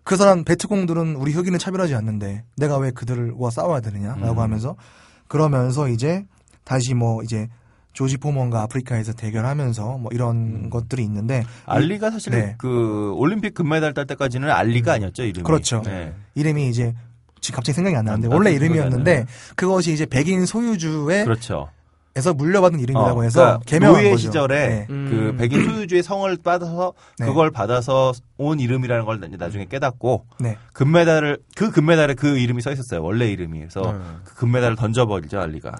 그 0.04 0.18
사람 0.18 0.44
베트공들은 0.44 1.16
우리 1.16 1.32
흑인을 1.32 1.60
차별하지 1.60 1.96
않는데 1.96 2.44
내가 2.58 2.78
왜 2.78 2.92
그들과 2.92 3.50
싸워야 3.50 3.80
되느냐라고 3.80 4.34
음. 4.34 4.40
하면서 4.40 4.76
그러면서 5.30 5.88
이제 5.88 6.26
다시 6.66 6.94
뭐 6.94 7.24
이제 7.24 7.48
조지 7.94 8.18
포먼과 8.18 8.64
아프리카에서 8.64 9.14
대결하면서 9.14 9.98
뭐 10.00 10.12
이런 10.12 10.36
음. 10.36 10.70
것들이 10.70 11.04
있는데 11.04 11.46
알리가 11.66 12.12
사실 12.12 12.34
네. 12.34 12.56
그 12.58 13.14
올림픽 13.16 13.54
금메달 13.54 13.94
딸 13.94 14.06
때까지는 14.08 14.50
알리가 14.50 14.94
아니었죠 14.94 15.24
이름이. 15.24 15.44
그렇죠. 15.44 15.82
네. 15.84 16.14
이름이 16.36 16.68
이제 16.68 16.94
지금 17.44 17.58
갑자기 17.58 17.76
생각이 17.76 17.96
안 17.96 18.06
나는데 18.06 18.30
아, 18.30 18.36
원래 18.36 18.52
이름이었는데 18.54 19.28
그것이 19.56 19.94
이제 19.94 20.06
백인 20.06 20.46
소유주의 20.46 21.26
그렇죠. 21.26 21.70
에서 22.16 22.32
물려받은 22.32 22.80
이름이라고 22.80 23.22
어, 23.22 23.24
해서 23.24 23.40
그러니까 23.40 23.60
개명한 23.66 23.96
노예 23.96 24.12
거죠. 24.12 24.22
시절에 24.22 24.68
네. 24.68 24.88
음. 24.92 25.08
그 25.10 25.36
백인 25.38 25.66
소유주의 25.74 26.04
성을 26.04 26.38
받아서 26.44 26.94
네. 27.18 27.26
그걸 27.26 27.50
받아서 27.50 28.14
온 28.38 28.60
이름이라는 28.60 29.06
걸 29.06 29.20
나중에 29.20 29.66
깨닫고 29.66 30.26
네. 30.40 30.58
금메달을 30.74 31.40
그 31.56 31.72
금메달에 31.72 32.14
그 32.14 32.38
이름이 32.38 32.62
써 32.62 32.72
있었어요 32.72 33.02
원래 33.02 33.32
이름이 33.32 33.58
그래서 33.58 33.90
음. 33.90 34.22
그 34.26 34.36
금메달을 34.36 34.76
던져버리죠 34.76 35.40
알리가. 35.40 35.72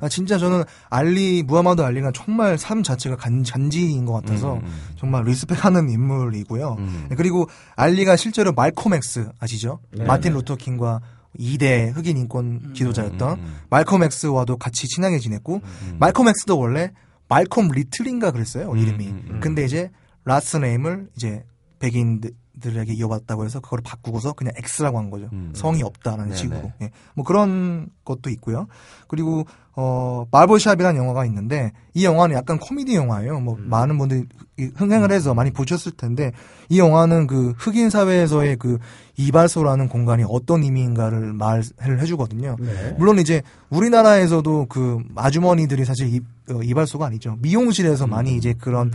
아, 0.00 0.08
진짜 0.08 0.38
저는 0.38 0.64
알리 0.88 1.42
무하마드 1.42 1.82
알리가 1.82 2.12
정말 2.14 2.56
삶 2.56 2.82
자체가 2.82 3.16
간, 3.16 3.44
간지인 3.44 4.06
것 4.06 4.14
같아서 4.14 4.54
음, 4.54 4.60
음. 4.64 4.72
정말 4.96 5.24
respect하는 5.24 5.90
인물이고요. 5.90 6.76
음. 6.78 7.06
네, 7.10 7.16
그리고 7.16 7.50
알리가 7.76 8.16
실제로 8.16 8.52
말콤 8.52 8.94
엑스 8.94 9.28
아시죠? 9.38 9.80
네. 9.90 10.04
마틴 10.04 10.32
루터 10.32 10.56
킹과 10.56 11.00
2대 11.42 11.92
흑인 11.94 12.16
인권 12.16 12.72
지도자였던 12.74 13.38
음, 13.38 13.44
음. 13.44 13.56
말콤 13.70 14.02
엑스와도 14.04 14.56
같이 14.56 14.86
친하게 14.88 15.18
지냈고 15.18 15.56
음. 15.56 15.96
말콤 15.98 16.28
엑스도 16.28 16.58
원래 16.58 16.92
말콤 17.28 17.68
리틀인가 17.72 18.30
그랬어요 18.30 18.72
음, 18.72 18.78
이름이. 18.78 19.06
음, 19.06 19.26
음. 19.30 19.40
근데 19.40 19.64
이제 19.64 19.90
last 20.24 20.58
name을 20.58 21.08
이제 21.16 21.44
백인 21.78 22.20
들에게 22.60 22.92
이어받았다고 22.94 23.44
해서 23.44 23.60
그걸 23.60 23.80
바꾸고서 23.82 24.34
그냥 24.34 24.52
X라고 24.56 24.98
한 24.98 25.10
거죠. 25.10 25.28
음. 25.32 25.52
성이 25.54 25.82
없다라는 25.82 26.26
네네. 26.26 26.36
식으로. 26.36 26.72
예. 26.82 26.90
뭐 27.14 27.24
그런 27.24 27.88
것도 28.04 28.30
있고요. 28.30 28.66
그리고 29.08 29.44
어 29.74 30.26
마블샵이라는 30.30 31.00
영화가 31.00 31.24
있는데 31.26 31.72
이 31.94 32.04
영화는 32.04 32.36
약간 32.36 32.58
코미디 32.58 32.94
영화예요. 32.94 33.40
뭐 33.40 33.54
음. 33.54 33.68
많은 33.70 33.96
분들이 33.96 34.24
이- 34.58 34.70
흥행을 34.76 35.10
해서 35.12 35.32
많이 35.32 35.50
보셨을 35.50 35.92
텐데 35.92 36.32
이 36.68 36.78
영화는 36.78 37.26
그 37.26 37.54
흑인 37.56 37.88
사회에서의 37.88 38.56
그 38.56 38.78
이발소라는 39.16 39.88
공간이 39.88 40.24
어떤 40.28 40.62
의미인가를 40.62 41.32
말을 41.32 42.00
해주거든요. 42.00 42.56
네. 42.60 42.94
물론 42.98 43.18
이제 43.18 43.42
우리나라에서도 43.70 44.66
그 44.68 44.98
아주머니들이 45.16 45.84
사실 45.84 46.14
이, 46.14 46.20
어, 46.50 46.60
이발소가 46.62 47.06
아니죠. 47.06 47.36
미용실에서 47.40 48.06
많이 48.06 48.36
이제 48.36 48.54
그런 48.58 48.92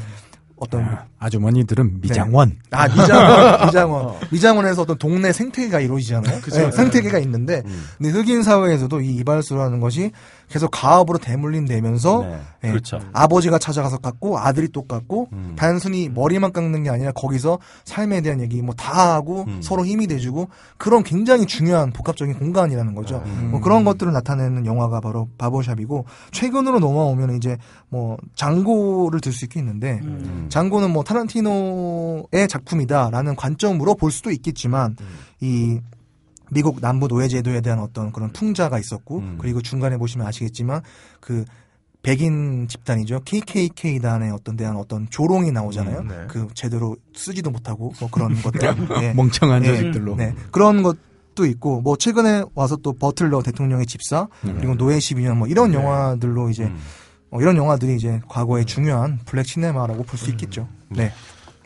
어떤 0.58 0.98
아주머니들은 1.20 2.02
미장원. 2.02 2.58
아 2.72 2.88
미장원 2.88 3.66
미장원 3.68 4.16
미장원에서 4.32 4.82
어떤 4.82 4.98
동네 4.98 5.32
생태계가 5.32 5.80
이루어지잖아요. 5.80 6.42
네, 6.42 6.72
생태계가 6.72 7.20
있는데 7.20 7.62
음. 7.66 7.86
근데 7.98 8.12
흑인 8.12 8.44
사회에서도 8.44 9.02
이 9.02 9.16
이발소라는 9.18 9.80
것이 9.80 10.12
계속 10.50 10.70
가업으로 10.72 11.18
대물림되면서 11.18 12.22
네. 12.22 12.40
예, 12.64 12.70
그렇죠. 12.70 13.00
아버지가 13.14 13.60
찾아가서 13.60 13.98
깎고 13.98 14.40
아들이 14.40 14.70
또 14.70 14.84
깎고 14.88 15.28
음. 15.34 15.54
단순히 15.58 16.10
머리만 16.10 16.54
깎는 16.54 16.84
게 16.84 16.90
아니라 16.90 17.12
거기서 17.12 17.60
삶에 17.86 18.22
대한 18.22 18.42
얘기 18.42 18.62
뭐 18.62 18.74
다 18.78 19.16
하고 19.16 19.46
음. 19.48 19.60
서로 19.62 19.86
힘이 19.86 20.08
돼주고 20.08 20.50
그런 20.78 21.04
굉장히 21.04 21.46
중요한 21.46 21.92
복합적인 21.92 22.36
공간이라는 22.40 22.96
거죠. 22.96 23.22
뭐 23.50 23.60
그런 23.60 23.84
것들을 23.84 24.14
나타내는 24.14 24.66
영화가 24.66 25.02
바로 25.02 25.28
바버샵이고 25.38 26.06
최근으로 26.32 26.80
넘어오면 26.80 27.36
이제 27.36 27.58
뭐 27.90 28.18
장고를 28.36 29.20
들 29.22 29.34
수 29.34 29.46
있겠는데 29.46 30.00
음. 30.04 30.46
장고는 30.50 30.92
뭐 30.92 31.04
타란티노의 31.04 32.48
작품이다라는 32.48 33.36
관점으로 33.36 33.96
볼 33.96 34.12
수도 34.12 34.32
있겠지만 34.32 34.96
이 35.40 35.80
미국 36.52 36.80
남부 36.82 37.08
노예 37.08 37.28
제도에 37.28 37.62
대한 37.62 37.80
어떤 37.80 38.12
그런 38.12 38.32
풍자가 38.32 38.80
있었고 38.80 39.20
음. 39.20 39.38
그리고 39.40 39.62
중간에 39.62 39.98
보시면 39.98 40.26
아시겠지만 40.28 40.82
그 41.20 41.46
백인 42.04 42.68
집단이죠 42.68 43.22
KKK단의 43.26 44.32
어떤 44.32 44.56
대한 44.56 44.78
어떤 44.78 45.10
조롱이 45.10 45.52
나오잖아요. 45.52 46.00
음, 46.00 46.08
네. 46.08 46.26
그 46.30 46.48
제대로 46.54 46.96
쓰지도 47.14 47.50
못하고 47.52 47.92
뭐 48.00 48.10
그런 48.10 48.34
것들. 48.42 48.76
예. 49.02 49.14
멍청한 49.14 49.64
예. 49.66 49.68
자식들로. 49.68 50.16
네. 50.16 50.34
그런 50.52 50.84
것도 50.84 51.46
있고 51.46 51.82
뭐 51.82 51.98
최근에 51.98 52.44
와서 52.56 52.78
또 52.78 52.94
버틀러 52.94 53.42
대통령의 53.42 53.86
집사 53.88 54.28
그리고 54.42 54.76
노예 54.76 54.98
12년 55.00 55.36
뭐 55.36 55.48
이런 55.48 55.74
영화들로 55.74 56.50
이제 56.50 56.64
음. 56.66 56.78
어, 57.30 57.42
이런 57.42 57.58
영화들이 57.58 57.96
이제 57.96 58.22
과거의 58.30 58.64
중요한 58.66 59.20
블랙 59.26 59.46
시네마라고 59.46 60.04
볼 60.04 60.18
수 60.18 60.30
있겠죠. 60.30 60.70
네. 60.90 61.12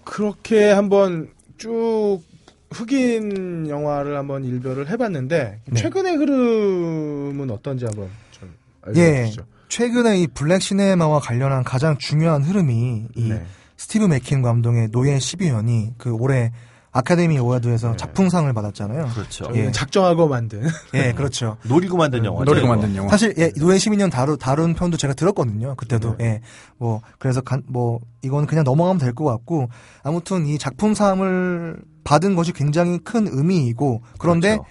그렇게 0.04 0.72
한번 0.72 1.30
쭉 1.58 2.22
흑인 2.71 3.67
영화를 3.67 4.17
한번 4.17 4.43
일별을 4.43 4.89
해봤는데 4.89 5.60
네. 5.65 5.79
최근의 5.79 6.15
흐름은 6.15 7.49
어떤지 7.51 7.86
한번 7.86 8.10
좀 8.31 8.53
예. 8.95 9.01
알려주시죠. 9.01 9.45
최근에 9.67 10.19
이 10.19 10.27
black 10.28 10.62
cinema와 10.62 11.19
관련한 11.19 11.63
가장 11.63 11.97
중요한 11.97 12.43
흐름이 12.43 13.07
이 13.15 13.29
네. 13.29 13.45
스티브 13.77 14.05
맥퀸 14.06 14.41
감독의 14.41 14.89
노예 14.91 15.17
12년이 15.17 15.93
그 15.97 16.12
올해 16.12 16.51
아카데미 16.93 17.38
award에서 17.38 17.91
네. 17.91 17.97
작품상을 17.97 18.51
받았잖아요. 18.54 19.08
그렇죠. 19.13 19.49
예. 19.56 19.71
작정하고 19.71 20.27
만든 20.27 20.67
예, 20.93 21.13
그렇죠. 21.13 21.56
노리고 21.67 21.95
만든 21.97 22.25
영화. 22.25 22.43
노리고 22.43 22.67
만든 22.67 22.95
영화. 22.95 23.10
사실 23.10 23.34
예, 23.38 23.51
노예 23.58 23.77
12년 23.77 24.12
다루 24.12 24.38
다룬 24.38 24.73
편도 24.73 24.97
제가 24.97 25.13
들었거든요. 25.13 25.75
그때도 25.75 26.17
예, 26.19 26.41
뭐 26.77 27.01
그래서 27.17 27.39
간, 27.41 27.63
뭐 27.67 27.99
이건 28.21 28.45
그냥 28.45 28.63
넘어가면 28.65 28.99
될 28.99 29.13
것 29.13 29.23
같고 29.25 29.69
아무튼 30.04 30.45
이 30.45 30.58
작품상을 30.58 31.77
받은 32.04 32.36
것이 32.36 32.51
굉장히 32.51 32.97
큰 32.99 33.27
의미이고 33.30 34.01
그런데 34.19 34.58
그렇죠. 34.58 34.65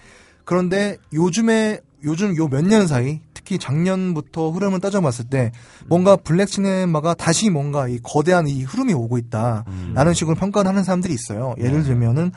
그런데 0.45 0.97
요즘에 1.13 1.79
요즘 2.03 2.35
요 2.37 2.47
몇 2.47 2.61
년 2.65 2.87
사이 2.87 3.19
특히 3.43 3.57
작년부터 3.57 4.51
흐름을 4.51 4.79
따져봤을 4.79 5.25
때 5.29 5.51
뭔가 5.87 6.15
black 6.15 6.49
cinema가 6.49 7.13
다시 7.15 7.49
뭔가 7.49 7.87
이 7.87 7.99
거대한 8.01 8.47
이 8.47 8.63
흐름이 8.63 8.93
오고 8.93 9.17
있다. 9.17 9.65
음. 9.67 9.91
라는 9.95 10.13
식으로 10.13 10.35
평가를 10.35 10.69
하는 10.69 10.83
사람들이 10.83 11.13
있어요. 11.13 11.55
예를 11.59 11.83
들면은 11.83 12.31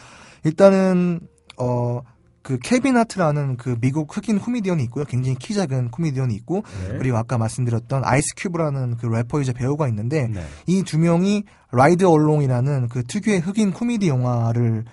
일단은 0.45 1.21
어 1.57 2.03
그 2.45 2.59
케빈 2.63 2.95
하트라는 2.99 3.57
그 3.57 3.77
미국 3.81 4.15
흑인 4.15 4.39
코미디언이 4.39 4.85
있고요. 4.85 5.07
굉장히 5.07 5.37
키 5.39 5.55
작은 5.55 5.91
코미디언이 5.91 6.35
있고 6.35 6.63
네. 6.91 6.99
그리고 6.99 7.17
아까 7.17 7.39
말씀드렸던 7.39 8.03
아이스 8.05 8.35
큐브라는 8.37 8.99
그 8.99 9.07
래퍼이자 9.07 9.55
배우가 9.55 9.89
있는데 9.89 10.29
네. 10.29 10.45
이 10.67 10.77
두 10.77 10.99
명이 10.99 11.45
Ride 11.73 12.05
Along이라는 12.05 12.91
그 12.91 13.03
특유의 13.05 13.41
흑인 13.41 13.73
코미디 13.73 14.09
영화를 14.09 14.85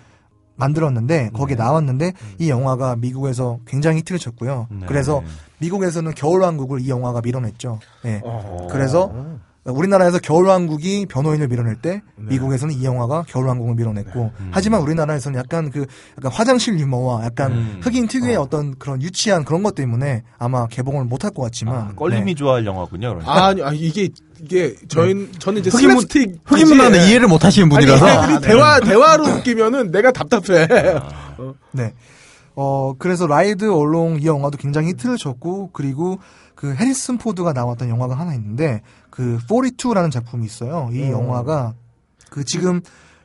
만들었는데 0.61 1.31
거기에 1.33 1.55
네. 1.55 1.63
나왔는데 1.63 2.13
이 2.37 2.49
영화가 2.49 2.95
미국에서 2.97 3.59
굉장히 3.65 3.97
히트를 3.99 4.19
쳤고요. 4.19 4.67
네. 4.69 4.85
그래서 4.87 5.23
미국에서는 5.59 6.13
겨울왕국을 6.13 6.81
이 6.81 6.89
영화가 6.89 7.21
밀어냈죠. 7.21 7.79
예. 8.05 8.21
어. 8.23 8.67
그래서 8.69 9.11
우리나라에서 9.63 10.17
겨울왕국이 10.17 11.05
변호인을 11.05 11.47
밀어낼 11.47 11.75
때 11.75 12.01
네. 12.15 12.25
미국에서는 12.29 12.73
이 12.73 12.83
영화가 12.83 13.25
겨울왕국을 13.27 13.75
밀어냈고 13.75 14.31
음. 14.39 14.49
하지만 14.51 14.81
우리나라에서는 14.81 15.37
약간 15.37 15.69
그 15.69 15.85
약간 16.17 16.31
화장실 16.31 16.79
유머와 16.79 17.23
약간 17.25 17.51
음. 17.51 17.79
흑인 17.83 18.07
특유의 18.07 18.37
어. 18.37 18.47
떤 18.49 18.75
그런 18.79 19.01
유치한 19.03 19.45
그런 19.45 19.61
것 19.61 19.75
때문에 19.75 20.23
아마 20.39 20.65
개봉을 20.67 21.05
못할 21.05 21.29
것 21.31 21.43
같지만 21.43 21.75
아, 21.75 21.91
껄림이 21.95 22.25
네. 22.25 22.33
좋아할 22.33 22.65
영화군요. 22.65 23.09
그러니까. 23.09 23.31
아, 23.31 23.47
아니, 23.49 23.61
아니, 23.61 23.77
이게 23.77 24.09
이게 24.41 24.75
저희 24.87 25.31
저는 25.37 25.61
이제 25.61 25.69
흑인 25.69 25.89
문- 25.93 26.05
슬랩스틱 26.05 26.39
흑인 26.43 26.67
문화는 26.67 27.07
이해를 27.07 27.27
못 27.27 27.45
하시는 27.45 27.69
분이라서. 27.69 28.03
아니, 28.05 28.33
아니, 28.33 28.41
대화 28.41 28.79
대화로 28.79 29.25
웃기면은 29.25 29.91
내가 29.91 30.11
답답해. 30.11 30.67
네. 31.71 31.93
어, 32.55 32.93
그래서 32.97 33.27
Ride 33.27 33.71
Along 33.71 34.19
이 34.21 34.25
영화도 34.25 34.57
굉장히 34.57 34.89
히트를 34.89 35.17
쳤고, 35.17 35.69
그리고 35.71 36.19
그 36.61 36.75
해리슨 36.75 37.17
포드가 37.17 37.53
나왔던 37.53 37.89
영화가 37.89 38.13
하나 38.13 38.35
있는데, 38.35 38.83
그 39.09 39.39
42라는 39.49 40.11
작품이 40.11 40.45
있어요. 40.45 40.89
이 40.93 41.01
음. 41.01 41.09
영화가 41.09 41.73
그 42.29 42.45
지금 42.45 42.81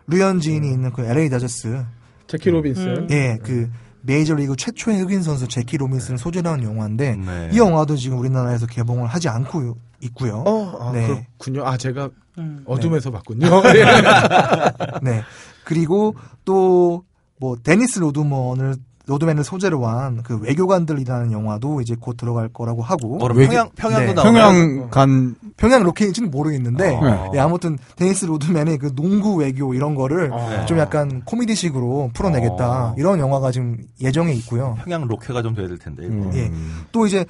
류현진이 0.06 0.66
있는 0.66 0.90
그 0.90 1.04
LA 1.04 1.28
다저스, 1.28 1.84
제키 2.28 2.48
로빈슨. 2.48 2.96
음. 2.96 3.08
예, 3.10 3.36
그 3.42 3.70
메이저리그 4.00 4.56
최초의 4.56 5.00
흑인 5.00 5.22
선수 5.22 5.46
제키 5.48 5.76
로빈슨을 5.76 6.16
소재로 6.16 6.48
한 6.48 6.62
영화인데, 6.62 7.16
네. 7.16 7.50
이 7.52 7.58
영화도 7.58 7.96
지금 7.96 8.18
우리나라에서 8.20 8.66
개봉을 8.66 9.06
하지 9.06 9.28
않고 9.28 9.76
있고요. 10.00 10.42
어, 10.46 10.88
아, 10.88 10.92
네. 10.92 11.06
그렇군요. 11.06 11.66
아, 11.66 11.76
제가 11.76 12.08
음. 12.38 12.62
어둠에서 12.64 13.10
봤군요. 13.10 13.48
예. 13.66 13.84
네. 15.04 15.22
그리고 15.62 16.14
또 16.46 17.04
뭐 17.38 17.56
데니스 17.62 17.98
로드먼을 17.98 18.76
로드맨을 19.06 19.44
소재로 19.44 19.86
한 19.86 20.22
그 20.24 20.36
외교관들이라는 20.38 21.30
영화도 21.32 21.80
이제 21.80 21.94
곧 21.98 22.16
들어갈 22.16 22.48
거라고 22.48 22.82
하고 22.82 23.18
어, 23.24 23.28
외교- 23.32 23.50
평양 23.50 23.70
평양도 23.76 24.06
네. 24.06 24.12
나오나요? 24.14 24.32
평양 24.32 24.90
간 24.90 25.34
평양 25.56 25.82
로케인지는 25.84 26.30
모르겠는데 26.30 26.94
어. 26.96 27.30
예, 27.34 27.38
아무튼 27.38 27.78
데니스 27.96 28.24
로드맨의 28.26 28.78
그 28.78 28.94
농구 28.94 29.34
외교 29.36 29.74
이런 29.74 29.94
거를 29.94 30.30
어. 30.32 30.66
좀 30.66 30.78
약간 30.78 31.22
코미디식으로 31.24 32.10
풀어내겠다 32.14 32.84
어. 32.90 32.94
이런 32.98 33.18
영화가 33.20 33.52
지금 33.52 33.78
예정에 34.00 34.32
있고요. 34.34 34.76
평양 34.82 35.06
로케가 35.06 35.42
좀 35.42 35.54
돼야 35.54 35.68
될 35.68 35.78
텐데. 35.78 36.04
음. 36.06 36.30
예. 36.34 36.50
또 36.92 37.06
이제 37.06 37.24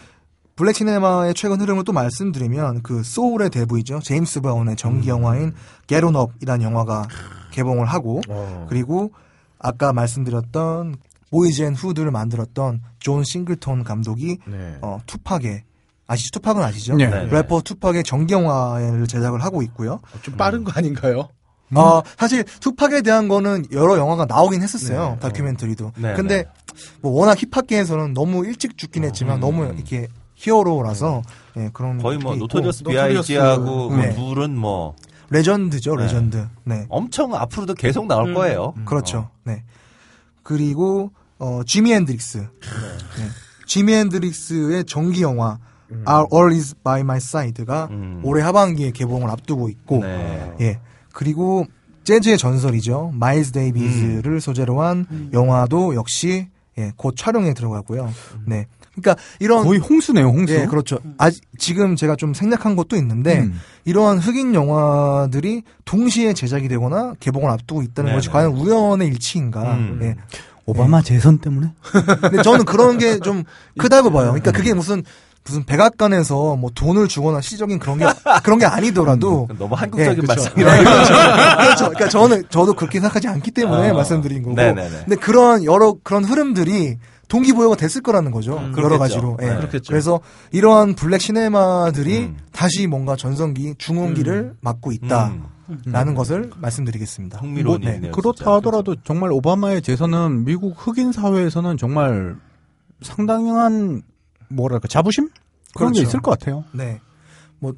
black 0.55 0.75
cinema의 0.77 1.35
최근 1.35 1.61
흐름을 1.61 1.85
또 1.85 1.93
말씀드리면 1.93 2.83
그 2.83 3.03
소울의 3.03 3.51
대부이죠 3.51 4.01
제임스 4.01 4.41
브라운의 4.41 4.77
전기 4.77 5.11
영화인 5.11 5.53
Get 5.87 6.04
On 6.04 6.15
Up이라는 6.15 6.65
영화가 6.65 7.07
개봉을 7.51 7.85
하고 7.87 8.23
어. 8.31 8.65
그리고 8.71 9.11
아까 9.59 9.93
말씀드렸던 9.93 10.97
Boyz 11.31 11.63
n 11.63 11.75
the 11.75 11.85
Hood를 11.85 12.11
만들었던 12.11 12.81
존 12.99 13.25
싱글톤 13.25 13.85
감독이 13.85 14.39
네. 14.47 14.79
어, 14.83 15.01
투팍의 15.07 15.65
아시죠? 16.07 16.31
투팍은 16.39 16.63
아시죠? 16.63 16.95
네. 16.97 17.09
네. 17.09 17.27
래퍼 17.27 17.63
투팍의 17.63 18.05
전기영화를 18.05 19.07
제작을 19.07 19.43
하고 19.43 19.63
있고요. 19.63 19.95
어, 19.95 20.19
좀 20.23 20.37
빠른 20.37 20.65
거 20.65 20.73
아닌가요? 20.75 21.29
어, 21.75 22.03
사실 22.17 22.45
투팍에 22.45 23.03
대한 23.03 23.27
거는 23.27 23.67
여러 23.73 23.99
영화가 23.99 24.27
나오긴 24.27 24.63
했었어요. 24.63 25.15
네. 25.15 25.19
다큐멘터리도. 25.19 25.93
네, 25.97 26.15
근데 26.15 26.45
뭐 27.01 27.13
워낙 27.13 27.37
힙합계에서는 27.43 28.15
너무 28.15 28.47
일찍 28.47 28.79
죽긴 28.79 29.05
했지만 29.05 29.39
음. 29.39 29.41
너무 29.41 29.65
이렇게 29.65 30.07
hero라서 30.37 31.23
예, 31.57 31.71
그런 31.73 31.99
거의 31.99 32.19
뭐. 32.19 32.37
노토리어스. 32.37 32.85
B.I.G.하고 32.85 33.97
네. 33.97 34.11
그 34.11 34.15
둘은 34.15 34.57
뭐 34.57 34.95
legend죠, 35.31 35.97
네. 35.97 36.05
레전드. 36.05 36.47
네. 36.65 36.87
엄청 36.89 37.35
앞으로도 37.35 37.75
계속 37.75 38.07
나올 38.07 38.29
음. 38.29 38.35
거예요. 38.35 38.75
그렇죠. 38.85 39.31
네. 39.45 39.65
그리고 40.47 41.11
어 41.39 41.63
지미 41.67 41.93
헨드릭스. 41.93 42.39
네. 42.39 43.29
지미 43.67 43.95
헨드릭스의 43.95 44.85
전기 44.85 45.23
영화 45.23 45.59
Our 46.09 46.29
All 46.33 46.53
Is 46.53 46.77
By 46.85 47.01
My 47.01 47.17
Side가 47.17 47.89
음. 47.91 48.21
올해 48.23 48.45
하반기에 48.45 48.93
개봉을 48.93 49.29
앞두고 49.29 49.69
있고 49.71 50.03
네. 50.03 50.55
예. 50.61 50.81
그리고 51.13 51.67
재즈의 52.05 52.39
전설이죠. 52.39 53.11
마일스 53.15 53.51
데이비스를 53.51 54.41
소재로 54.41 54.81
한 54.83 55.31
영화도 55.33 55.97
역시 55.97 56.49
예, 56.79 56.93
곧 56.97 57.17
촬영에 57.17 57.53
들어가고요. 57.53 58.13
네. 58.47 58.69
그러니까 59.01 59.23
이런 59.41 59.65
거의 59.65 59.79
홍수네요, 59.79 60.27
홍수. 60.27 60.55
예, 60.55 60.67
그렇죠. 60.67 60.99
아직 61.19 61.43
지금 61.59 61.97
제가 61.97 62.17
좀 62.17 62.33
생략한 62.35 62.77
것도 62.77 62.97
있는데 62.97 63.41
음. 63.41 63.61
이러한 63.85 64.19
흑인 64.19 64.55
영화들이 64.55 65.63
동시에 65.85 66.33
제작이 66.33 66.69
되거나 66.69 67.15
개봉을 67.21 67.51
앞두고 67.51 67.83
있다는 67.83 68.09
네네. 68.11 68.17
것이 68.17 68.31
과연 68.31 68.53
우연의 68.53 69.09
일치인가? 69.09 69.63
음. 69.75 69.99
예. 70.03 70.17
오바마 70.65 71.03
재선 71.03 71.39
때문에? 71.39 71.73
근데 72.23 72.43
저는 72.43 72.65
그런 72.65 72.99
게 72.99 73.21
좀 73.21 73.45
크다고 73.79 74.11
봐요. 74.11 74.27
그러니까 74.33 74.51
그게 74.53 74.75
무슨 74.75 75.03
무슨 75.45 75.65
백악관에서 75.65 76.57
뭐 76.57 76.71
돈을 76.75 77.07
주거나 77.07 77.41
시적인 77.41 77.79
그런 77.79 77.99
게 77.99 78.07
그런 78.43 78.59
게 78.59 78.67
아니더라도 78.67 79.47
너무 79.59 79.77
한국적인 79.77 80.13
예, 80.13 80.21
그쵸. 80.21 80.27
말씀이라. 80.27 80.73
네, 80.77 80.83
그렇죠. 80.83 81.13
그렇죠. 81.15 81.85
그러니까 81.91 82.09
저는 82.09 82.43
저도 82.51 82.75
그렇게 82.75 82.99
생각하지 82.99 83.29
않기 83.29 83.53
때문에 83.53 83.91
어. 83.91 83.95
말씀드린 83.95 84.43
거고. 84.43 84.57
네네네. 84.57 84.91
근데 85.05 85.15
그런 85.17 85.63
여러 85.65 85.95
그런 86.03 86.25
흐름들이 86.25 86.97
동기부여가 87.29 87.77
됐을 87.77 88.03
거라는 88.03 88.31
거죠. 88.31 88.57
음, 88.57 88.73
여러 88.77 88.89
그렇겠죠. 88.89 88.99
가지로. 88.99 89.37
예. 89.43 89.47
네. 89.47 89.57
그렇겠죠. 89.57 89.91
그래서 89.91 90.21
이러한 90.53 90.95
블랙 90.95 91.21
시네마들이 91.21 92.19
음. 92.19 92.37
다시 92.53 92.87
뭔가 92.87 93.17
전성기 93.17 93.75
중흥기를 93.79 94.57
맞고 94.61 94.93
있다 94.93 95.35
라는 95.87 96.13
음. 96.13 96.17
것을 96.17 96.51
말씀드리겠습니다. 96.57 97.41
흥미로운 97.41 97.81
네. 97.81 97.99
네. 97.99 98.11
그렇다 98.11 98.55
하더라도 98.55 98.95
정말 99.03 99.33
오바마의 99.33 99.83
재선은 99.83 100.45
미국 100.45 100.75
흑인 100.77 101.13
사회에서는 101.13 101.77
정말 101.77 102.37
상당한 103.03 104.03
뭐랄까 104.49 104.87
자부심 104.87 105.29
그런 105.75 105.93
게 105.93 105.99
그렇죠. 105.99 106.09
있을 106.09 106.21
것 106.21 106.39
같아요. 106.39 106.65
네. 106.73 107.01
뭐 107.59 107.73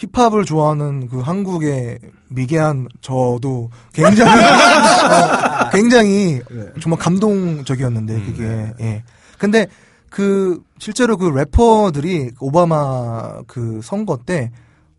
힙합을 0.00 0.44
좋아하는 0.44 1.08
그 1.08 1.20
한국의 1.20 1.98
미개한 2.28 2.88
저도 3.00 3.70
굉장히 3.92 4.32
어, 4.42 5.70
굉장히 5.70 6.40
정말 6.80 6.98
감동적이었는데 6.98 8.14
음, 8.14 8.26
그게 8.26 8.72
예. 8.80 9.02
근데 9.38 9.66
그 10.08 10.62
실제로 10.78 11.16
그 11.16 11.26
래퍼들이 11.26 12.32
오바마 12.40 13.42
그 13.46 13.80
선거 13.82 14.18
때 14.24 14.50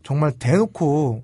정말 0.04 0.32
대놓고 0.32 1.22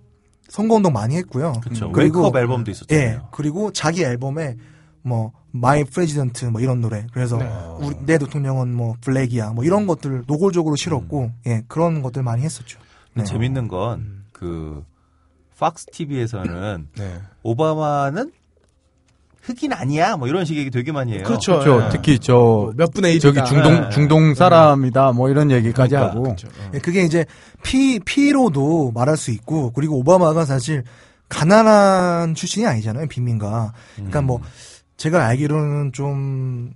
선거 0.48 0.76
운동 0.76 0.92
많이 0.92 1.16
했고요. 1.16 1.60
그렇죠. 1.62 1.92
그리고 1.92 2.32
앨범도 2.34 2.70
있었잖아요. 2.70 3.06
예. 3.06 3.20
그리고 3.30 3.72
자기 3.72 4.02
앨범에 4.02 4.56
뭐 5.02 5.32
My 5.50 5.84
President 5.84 6.46
뭐 6.46 6.60
이런 6.60 6.80
노래. 6.80 7.06
그래서 7.12 7.38
네. 7.38 7.48
우리 7.80 7.94
내 8.04 8.18
대통령은 8.18 8.74
뭐 8.74 8.94
black이야. 9.00 9.50
뭐 9.50 9.64
이런 9.64 9.86
것들 9.86 10.24
노골적으로 10.26 10.76
실었고 10.76 11.30
예, 11.46 11.62
그런 11.68 12.02
것들 12.02 12.22
많이 12.22 12.42
했었죠. 12.42 12.78
네. 13.18 13.24
재밌는 13.24 13.68
건 13.68 14.35
그 14.35 14.84
Fox 15.58 15.86
TV에서는 15.92 16.88
네. 16.96 17.20
오바마는 17.42 18.32
흑인 19.42 19.72
아니야 19.72 20.16
뭐 20.16 20.28
이런 20.28 20.44
식 20.44 20.56
얘기 20.56 20.70
되게 20.70 20.92
많이 20.92 21.14
해요. 21.14 21.22
그렇죠. 21.24 21.58
그렇죠. 21.60 21.84
예. 21.86 21.88
특히 21.90 22.18
저 22.18 22.37
뭐 22.37 22.62
몇 22.62 22.92
분의 22.92 23.14
일 23.14 23.20
저기 23.20 23.42
중동 23.44 23.90
중동 23.90 24.34
사람이다 24.34 25.12
뭐 25.12 25.30
이런 25.30 25.50
얘기까지 25.50 25.90
그러니까. 25.94 26.10
하고 26.10 26.22
그렇죠. 26.24 26.48
예, 26.74 26.78
그게 26.78 27.02
이제 27.04 27.24
피 27.62 27.98
피로도 27.98 28.92
말할 28.94 29.16
수 29.16 29.30
있고 29.30 29.72
그리고 29.72 29.98
오바마가 29.98 30.44
사실 30.44 30.84
가난한 31.30 32.34
출신이 32.34 32.66
아니잖아요 32.66 33.06
빈민가. 33.08 33.72
그러니까 33.96 34.22
뭐 34.22 34.40
제가 34.98 35.24
알기로는 35.26 35.92
좀 35.92 36.72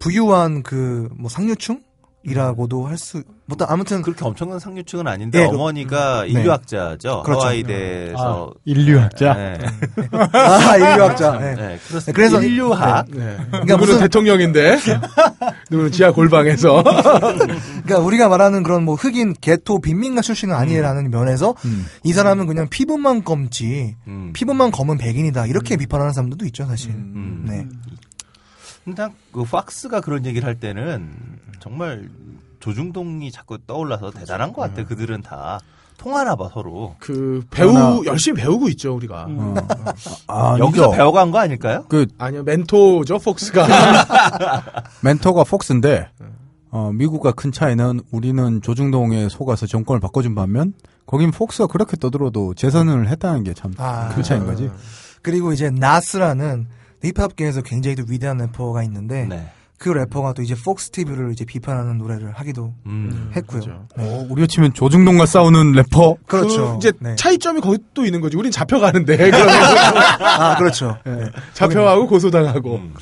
부유한 0.00 0.62
그 0.62 1.08
뭐 1.16 1.28
상류층 1.30 1.80
이라고도 2.26 2.86
할 2.86 2.98
수. 2.98 3.22
뭐 3.48 3.56
아무튼 3.68 4.02
그렇게 4.02 4.24
엄청난 4.24 4.58
상류층은 4.58 5.06
아닌데 5.06 5.42
예, 5.42 5.46
그- 5.46 5.54
어머니가 5.54 6.22
네. 6.24 6.30
인류학자죠. 6.30 7.22
그렇죠. 7.22 7.40
하와이대에서 7.42 8.52
인류학자. 8.64 9.34
네. 9.34 9.58
아 10.32 10.76
인류학자. 10.76 11.38
예. 11.40 11.54
네, 11.54 11.78
그렇습니다. 11.86 12.12
그래서- 12.12 12.42
인류학. 12.42 13.06
네. 13.10 13.36
그러니까 13.50 13.58
누구는 13.58 13.78
무슨 13.78 14.00
대통령인데 14.00 14.78
누구는 15.70 15.92
지하 15.92 16.10
골방에서 16.12 16.82
그러니까 17.86 17.98
우리가 18.00 18.28
말하는 18.28 18.62
그런 18.64 18.84
뭐 18.84 18.96
흑인 18.96 19.34
개토 19.40 19.80
빈민가 19.80 20.22
출신은 20.22 20.54
아니라는 20.54 21.10
면에서 21.10 21.54
음. 21.64 21.86
이 22.02 22.12
사람은 22.12 22.46
그냥 22.46 22.68
피부만 22.68 23.22
검지 23.22 23.94
음. 24.08 24.32
피부만 24.32 24.72
검은 24.72 24.98
백인이다 24.98 25.46
이렇게 25.46 25.76
비판하는 25.76 26.12
사람들도 26.12 26.44
있죠 26.46 26.64
사실. 26.66 26.90
음. 26.90 27.44
네. 27.48 27.64
일단 28.86 29.12
그 29.32 29.42
팍스가 29.44 30.00
그런 30.00 30.24
얘기를 30.26 30.46
할 30.46 30.54
때는 30.60 31.10
정말 31.60 32.08
조중동이 32.60 33.30
자꾸 33.30 33.58
떠올라서 33.66 34.10
대단한 34.10 34.52
것 34.52 34.62
같아. 34.62 34.84
그들은 34.84 35.22
다 35.22 35.60
통하나 35.98 36.36
봐 36.36 36.48
서로. 36.52 36.94
그 36.98 37.42
배우 37.50 37.74
하나- 37.74 38.00
열심히 38.04 38.40
배우고 38.42 38.68
있죠 38.70 38.94
우리가. 38.94 39.26
어. 39.28 39.54
아, 40.28 40.56
여기서 40.58 40.88
이죠. 40.88 40.90
배워간 40.92 41.30
거 41.30 41.38
아닐까요? 41.38 41.84
그 41.88 42.06
아니요 42.18 42.42
멘토죠 42.42 43.18
폭스가. 43.18 43.66
멘토가 45.02 45.44
폭스인데 45.44 46.08
어, 46.70 46.90
미국과 46.92 47.32
큰 47.32 47.52
차이는 47.52 48.00
우리는 48.10 48.60
조중동에 48.60 49.28
속아서 49.28 49.66
정권을 49.66 50.00
바꿔준 50.00 50.34
반면 50.34 50.74
거긴 51.06 51.30
폭스가 51.30 51.68
그렇게 51.68 51.96
떠들어도 51.96 52.54
재선을 52.54 53.08
했다는 53.08 53.44
게 53.44 53.54
참큰 53.54 53.76
아. 53.82 54.10
차이인 54.22 54.44
거지. 54.44 54.70
그리고 55.22 55.52
이제 55.52 55.70
나스라는 55.70 56.66
힙합계에서 57.02 57.62
굉장히 57.62 57.94
또 57.96 58.04
위대한 58.08 58.38
래퍼가 58.38 58.82
있는데 58.84 59.24
네. 59.26 59.50
그 59.78 59.90
래퍼가 59.90 60.32
또 60.32 60.42
이제 60.42 60.54
Fox 60.54 60.90
TV를 60.90 61.32
이제 61.32 61.44
비판하는 61.44 61.98
노래를 61.98 62.32
하기도 62.32 62.72
음. 62.86 63.30
했고요. 63.36 63.60
그렇죠. 63.60 63.86
어, 63.98 64.26
우리가 64.30 64.46
치면 64.46 64.72
조중동과 64.72 65.26
싸우는 65.26 65.72
래퍼. 65.72 66.16
그렇죠. 66.26 66.72
그 66.72 66.76
이제 66.78 66.92
네. 66.98 67.14
차이점이 67.16 67.60
거기 67.60 67.78
또 67.92 68.04
있는 68.06 68.20
거지. 68.20 68.36
우린 68.36 68.50
잡혀가는데 68.50 69.30
아 70.20 70.56
그렇죠. 70.56 70.96
네. 71.04 71.30
잡혀가고 71.52 72.06
고소당하고. 72.08 72.76
음. 72.76 72.94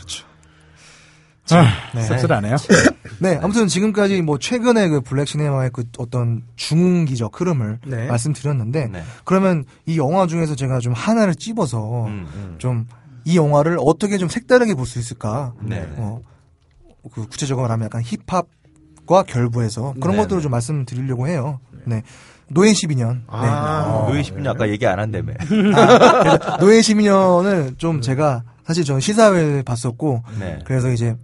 네. 1.95 2.03
씁쓸하네요. 2.03 2.57
네, 3.21 3.39
아무튼 3.43 3.69
지금까지 3.69 4.23
뭐 4.23 4.39
최근에 4.39 4.89
그 4.89 5.01
black 5.03 5.29
cinema의 5.29 5.71
그 5.73 5.85
어떤 5.99 6.43
중기적 6.57 7.39
흐름을 7.39 7.81
네. 7.87 8.07
말씀드렸는데 8.07 8.89
네. 8.89 9.03
그러면 9.25 9.65
이 9.85 9.99
영화 9.99 10.27
중에서 10.27 10.55
제가 10.57 10.79
좀 10.81 10.95
하나를 10.95 11.35
찝어서 11.35 12.07
음. 12.07 12.55
좀 12.59 13.17
이 13.17 13.37
영화를 13.37 13.77
어떻게 13.79 14.17
좀 14.17 14.29
색다르게 14.31 14.75
볼 14.75 14.87
수 14.87 14.99
있을까? 14.99 15.53
네. 15.61 15.87
어, 15.97 16.21
그 17.13 17.27
구체적으로 17.29 17.63
말하면 17.65 17.87
약간 17.87 18.03
힙합과 18.03 19.23
결부해서 19.25 19.95
그런 20.01 20.17
네, 20.17 20.23
것들을 20.23 20.43
좀 20.43 20.51
말씀드리려고 20.51 21.29
해요. 21.29 21.61
네. 21.85 22.03
노예 22.49 22.73
12년. 22.73 23.23
아. 23.27 24.05
노예 24.09 24.23
10년 24.23 24.47
아까 24.49 24.69
얘기 24.69 24.87
안 24.87 24.99
한다며. 24.99 25.33
네. 25.35 26.59
노예 26.61 26.81
12년을 26.81 27.79
좀 27.79 28.01
제가 28.01 28.43
사실 28.67 28.85
저는 28.85 29.01
시사회를 29.01 29.63
봤었고 29.63 30.23
네. 30.39 30.59
그래서 30.65 30.91
이제 30.91 31.17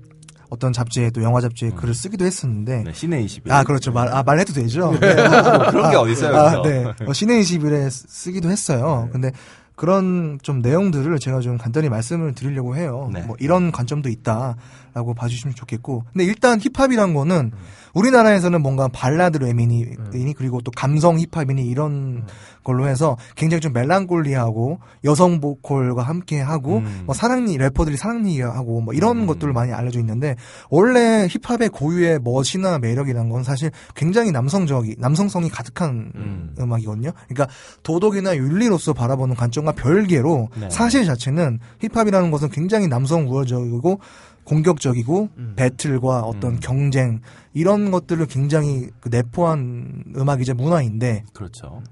어떤 0.51 0.73
잡지에 0.73 1.11
또 1.11 1.23
영화 1.23 1.41
잡지에 1.41 1.71
글을 1.71 1.95
쓰기도 1.95 2.25
했었는데 2.25 2.83
네, 2.85 2.93
신의 2.93 3.25
20일. 3.25 3.51
아 3.51 3.63
그렇죠 3.63 3.93
말 3.93 4.09
아 4.13 4.23
말해도 4.23 4.53
되죠. 4.53 4.91
네. 5.01 5.15
그런 5.15 5.91
게 5.91 5.97
어딨어요, 5.97 6.37
아, 6.37 6.61
그래서. 6.63 6.95
네. 6.99 7.05
어, 7.07 7.13
신의 7.13 7.43
20일에 7.43 7.89
쓰기도 7.91 8.51
했어요. 8.51 9.09
근데 9.13 9.31
그런 9.77 10.39
좀 10.43 10.61
내용들을 10.61 11.19
제가 11.21 11.41
좀 11.41 11.57
간단히 11.57 11.89
말씀을 11.89 12.35
드리려고 12.35 12.77
해요. 12.77 13.09
네. 13.13 13.23
뭐 13.23 13.37
이런 13.39 13.71
관점도 13.73 14.09
있다 14.11 14.57
라고 14.95 15.15
봐주시면 15.15 15.55
좋겠고. 15.55 16.05
근데 16.13 16.25
일단 16.25 16.61
힙합이란 16.61 17.15
거는 17.15 17.53
우리나라에서는 17.95 18.63
뭔가 18.63 18.89
발라드 18.89 19.39
랩이니 19.39 20.35
그리고 20.37 20.61
또 20.61 20.71
감성 20.71 21.19
힙합이니 21.19 21.67
이런 21.67 22.25
걸로 22.63 22.87
해서 22.87 23.17
굉장히 23.37 23.61
좀 23.61 23.73
멜랑콜리하고 23.73 24.81
여성 25.05 25.41
보컬과 25.41 26.03
함께 26.03 26.41
하고 26.41 26.79
음. 26.79 27.03
뭐 27.07 27.15
사랑 27.15 27.47
래퍼들이 27.47 27.97
사랑 27.97 28.27
얘기하고 28.29 28.83
뭐 28.83 28.95
이런 28.95 29.27
것들을 29.27 29.53
많이 29.53 29.73
알려져 29.73 29.99
있는데 30.01 30.37
원래 30.69 31.27
힙합의 31.29 31.71
고유의 31.71 32.21
멋이나 32.23 32.79
매력이란 32.79 33.29
건 33.31 33.43
사실 33.43 33.71
굉장히 33.95 34.31
남성적이 34.31 34.97
남성성이 34.99 35.49
가득한 35.49 36.13
음. 36.15 36.55
음. 36.59 36.73
악이거든요 36.73 37.13
그러니까 37.29 37.49
도덕이나 37.83 38.37
윤리로서 38.37 38.93
바라보는 38.93 39.37
관점과 39.37 39.73
별개로 39.73 40.49
네. 40.61 40.69
사실 40.71 41.05
자체는 41.05 41.61
힙합이라는 41.81 42.31
것은 42.31 42.51
굉장히 42.51 42.89
남성 42.89 43.27
우월적이고 43.29 44.01
공격적이고 44.45 45.29
음. 45.37 45.53
배틀과 45.57 46.23
어떤 46.23 46.53
음. 46.53 46.61
경쟁 46.61 47.21
이런 47.53 47.91
것들을 47.91 48.25
굉장히 48.27 48.89
그 49.01 49.09
내포한 49.09 50.05
음악이자 50.17 50.55
문화인데 50.55 51.25
그렇죠. 51.33 51.83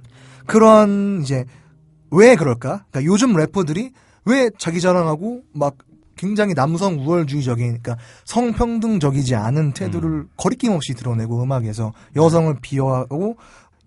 그러한 0.46 1.20
이제 1.22 1.44
왜 2.10 2.36
그럴까? 2.36 2.84
그러니까 2.90 3.04
요즘 3.04 3.34
래퍼들이 3.36 3.92
왜 4.24 4.50
자기 4.58 4.80
자랑하고 4.80 5.42
막 5.52 5.76
굉장히 6.16 6.54
남성 6.54 6.98
우월주의적인 6.98 7.66
그러니까 7.66 7.96
성평등적이지 8.24 9.34
않은 9.34 9.72
태도를 9.72 10.26
거리낌 10.36 10.72
없이 10.72 10.94
드러내고 10.94 11.42
음악에서 11.42 11.92
여성을 12.16 12.54
비하하고 12.60 13.36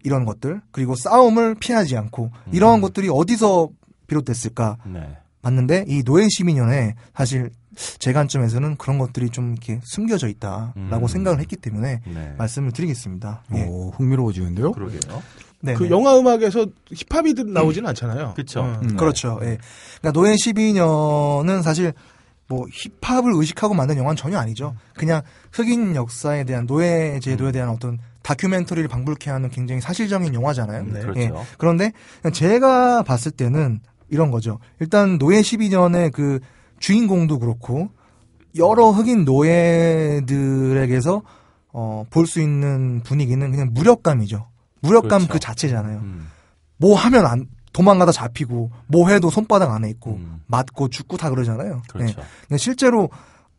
이런 0.03 0.25
것들 0.25 0.61
그리고 0.71 0.95
싸움을 0.95 1.55
피하지 1.55 1.97
않고 1.97 2.31
이러한 2.51 2.81
것들이 2.81 3.09
어디서 3.11 3.69
비롯됐을까 4.07 4.77
네. 4.87 5.17
봤는데 5.41 5.85
이 5.87 6.03
노예 6.03 6.27
시민연에 6.29 6.95
사실 7.13 7.51
제 7.99 8.11
관점에서는 8.13 8.75
그런 8.77 8.97
것들이 8.97 9.29
좀 9.29 9.51
이렇게 9.51 9.79
숨겨져 9.83 10.27
있다라고 10.27 10.73
음. 10.77 11.07
생각을 11.07 11.39
했기 11.39 11.55
때문에 11.55 12.01
네. 12.05 12.33
말씀을 12.37 12.71
드리겠습니다. 12.71 13.43
예. 13.55 13.63
오, 13.63 13.91
흥미로워지는데요? 13.91 14.71
그러게요. 14.73 14.99
네, 15.61 15.73
그 15.75 15.83
네. 15.83 15.89
영화 15.89 16.17
음악에서 16.17 16.65
힙합이 16.93 17.33
들- 17.35 17.53
나오지는 17.53 17.87
않잖아요. 17.89 18.33
그쵸. 18.35 18.61
어. 18.61 18.79
음. 18.83 18.97
그렇죠. 18.97 19.39
예. 19.43 19.57
그러니까 20.01 20.11
노예 20.13 20.33
12년은 20.35 21.61
사실 21.61 21.93
뭐 22.47 22.65
힙합을 23.01 23.31
의식하고 23.35 23.73
만든 23.73 23.97
영화는 23.97 24.17
전혀 24.17 24.37
아니죠. 24.37 24.75
그냥 24.95 25.21
흑인 25.53 25.95
역사에 25.95 26.43
대한 26.43 26.65
노예 26.67 27.19
제도에 27.21 27.51
대한 27.53 27.69
어떤 27.69 27.99
다큐멘터리를 28.23 28.87
방불케 28.89 29.29
하는 29.29 29.49
굉장히 29.49 29.79
사실적인 29.81 30.33
영화잖아요. 30.33 30.83
네, 30.83 30.99
예. 30.99 31.01
그렇죠. 31.29 31.45
그런데 31.57 31.91
그냥 32.21 32.33
제가 32.33 33.03
봤을 33.03 33.31
때는 33.31 33.79
이런 34.09 34.31
거죠. 34.31 34.59
일단 34.79 35.17
노예 35.17 35.39
12년의 35.39 36.11
그 36.11 36.39
주인공도 36.81 37.39
그렇고 37.39 37.89
여러 38.57 38.89
흑인 38.91 39.23
노예들에게서 39.23 41.21
어, 41.73 42.05
볼 42.09 42.27
수 42.27 42.41
있는 42.41 43.01
분위기는 43.03 43.49
그냥 43.49 43.69
무력감이죠. 43.71 44.49
무력감 44.81 45.19
그렇죠. 45.21 45.33
그 45.33 45.39
자체잖아요. 45.39 45.99
음. 45.99 46.27
뭐 46.75 46.95
하면 46.97 47.25
안 47.25 47.45
도망가다 47.71 48.11
잡히고 48.11 48.71
뭐 48.87 49.07
해도 49.09 49.29
손바닥 49.29 49.71
안에 49.71 49.89
있고 49.91 50.15
음. 50.15 50.41
맞고 50.47 50.89
죽고 50.89 51.15
다 51.15 51.29
그러잖아요. 51.29 51.81
그렇죠. 51.87 52.19
네. 52.19 52.25
근데 52.41 52.57
실제로 52.57 53.09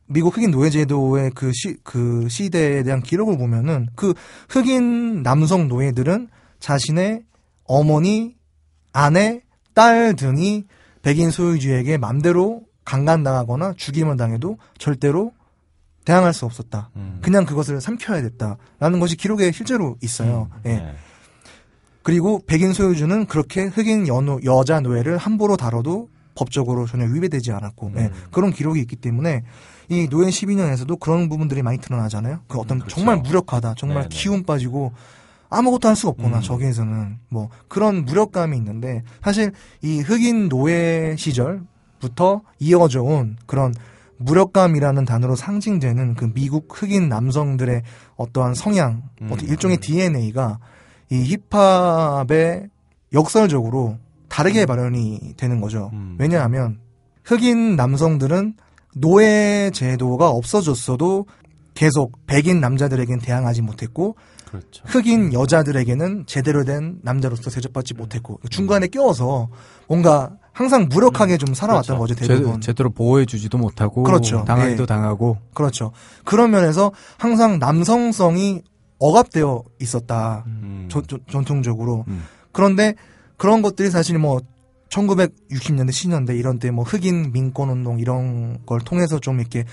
미국 0.07 0.37
흑인 0.37 0.51
노예제도의 0.51 1.31
그 1.35 1.53
시, 1.55 1.77
그 1.83 2.29
시대에 2.29 2.83
대한 2.83 3.01
기록을 3.01 3.39
보면은 3.39 3.89
그 3.95 4.13
흑인 4.51 5.23
남성 5.23 5.69
노예들은 5.69 6.29
자신의 6.61 7.23
어머니, 7.65 8.37
아내, 8.93 9.41
딸 9.73 10.15
등이 10.15 10.65
백인 11.01 11.31
소유주에게 11.31 11.97
맘대로 11.97 12.63
강간당하거나 12.93 13.73
죽임을 13.79 14.19
당해도 14.19 14.59
절대로 14.77 15.33
대항할 16.05 16.35
수 16.35 16.45
없었다. 16.45 16.91
음. 16.97 17.21
그냥 17.23 17.47
그것을 17.47 17.81
삼켜야 17.81 18.21
됐다라는 18.21 19.01
것이 19.01 19.17
기록에 19.17 19.51
실제로 19.51 19.97
있어요. 20.03 20.51
예. 20.67 20.75
네. 20.75 20.95
그리고 22.03 22.43
백인 22.47 22.75
소유주는 22.75 23.27
그렇게 23.27 23.63
흑인 23.63 24.09
여노, 24.09 24.41
여자 24.45 24.81
노예를 24.81 25.17
함부로 25.17 25.57
다뤄도 25.57 26.11
법적으로 26.35 26.87
전혀 26.87 27.07
위배되지 27.07 27.53
않았고 27.53 27.93
예, 27.97 28.11
그런 28.31 28.51
기록이 28.53 28.81
있기 28.81 28.97
때문에 28.97 29.45
이 29.89 30.09
노예 30.09 30.29
12년에서도 30.29 30.99
그런 30.99 31.29
부분들이 31.29 31.63
많이 31.63 31.79
드러나잖아요. 31.79 32.41
그 32.49 32.59
어떤 32.59 32.79
그렇죠. 32.79 32.97
정말 32.97 33.19
무력하다, 33.19 33.75
정말 33.77 34.09
네네. 34.09 34.09
기운 34.11 34.43
빠지고 34.45 34.93
아무것도 35.49 35.89
할 35.89 35.95
수가 35.95 36.11
없구나 36.11 36.39
음. 36.39 36.43
저기에서는 36.43 37.19
뭐 37.29 37.49
그런 37.69 38.05
무력감이 38.05 38.57
있는데 38.57 39.03
사실 39.23 39.53
이 39.83 40.01
흑인 40.01 40.49
노예 40.49 41.15
시절 41.19 41.63
부터 42.03 42.43
이어져 42.59 43.03
온 43.03 43.37
그런 43.47 43.73
무력감이라는 44.19 45.05
단어로 45.05 45.37
상징되는 45.37 46.15
그 46.15 46.33
미국 46.35 46.69
흑인 46.71 47.09
남성들의 47.09 47.83
어떠한 48.17 48.55
성향, 48.55 49.05
음. 49.23 49.31
어떤 49.33 49.49
일종의 49.49 49.79
DNA가 49.79 50.59
이 51.11 51.39
힙합의 51.51 52.69
역설적으로 53.13 53.99
다르게 54.29 54.67
발현이 54.67 55.35
되는 55.37 55.61
거죠. 55.61 55.91
음. 55.93 56.17
왜냐하면 56.19 56.79
흑인 57.25 57.77
남성들은 57.77 58.55
노예 58.97 59.71
제도가 59.73 60.31
없어졌어도 60.31 61.27
계속 61.75 62.27
백인 62.27 62.61
남자들에겐 62.61 63.19
대항하지 63.21 63.63
못했고 63.63 64.17
그렇죠. 64.53 64.85
흑인 64.87 65.33
여자들에게는 65.33 66.25
제대로 66.27 66.63
된 66.65 66.99
남자로서 67.03 67.51
대접받지 67.51 67.95
못했고 67.95 68.39
중간에 68.51 68.87
껴서 68.87 69.49
뭔가 69.89 70.31
항상 70.53 70.89
무력하게 70.91 71.39
좀 71.39 71.55
살아왔던 71.55 71.97
그렇죠. 71.99 72.15
거죠 72.15 72.27
대부분. 72.29 72.61
제, 72.61 72.67
제대로 72.67 72.91
보호해주지도 72.91 73.57
못하고 73.57 74.03
그렇죠. 74.03 74.45
당하기도 74.45 74.83
예. 74.83 74.87
당하고 74.87 75.39
그렇죠. 75.55 75.93
그런 76.25 76.51
면에서 76.51 76.93
항상 77.19 77.59
남성성이 77.59 78.61
억압되어 78.99 79.65
있었다. 79.81 80.45
음. 80.47 80.89
저- 80.91 81.01
저- 81.03 81.19
전통적으로. 81.31 82.05
음. 82.09 82.23
그런데 82.53 82.95
그런 83.39 83.63
것들이 83.63 83.91
사실 83.91 84.19
뭐 84.19 84.41
1960년대, 84.91 85.89
70년대 85.89 86.39
이런 86.39 86.59
때 86.59 86.71
뭐 86.71 86.85
흑인 86.85 87.33
민권 87.33 87.71
운동 87.71 87.99
이런 87.99 88.65
걸 88.67 88.81
통해서 88.81 89.19
좀 89.19 89.41
이렇게 89.41 89.65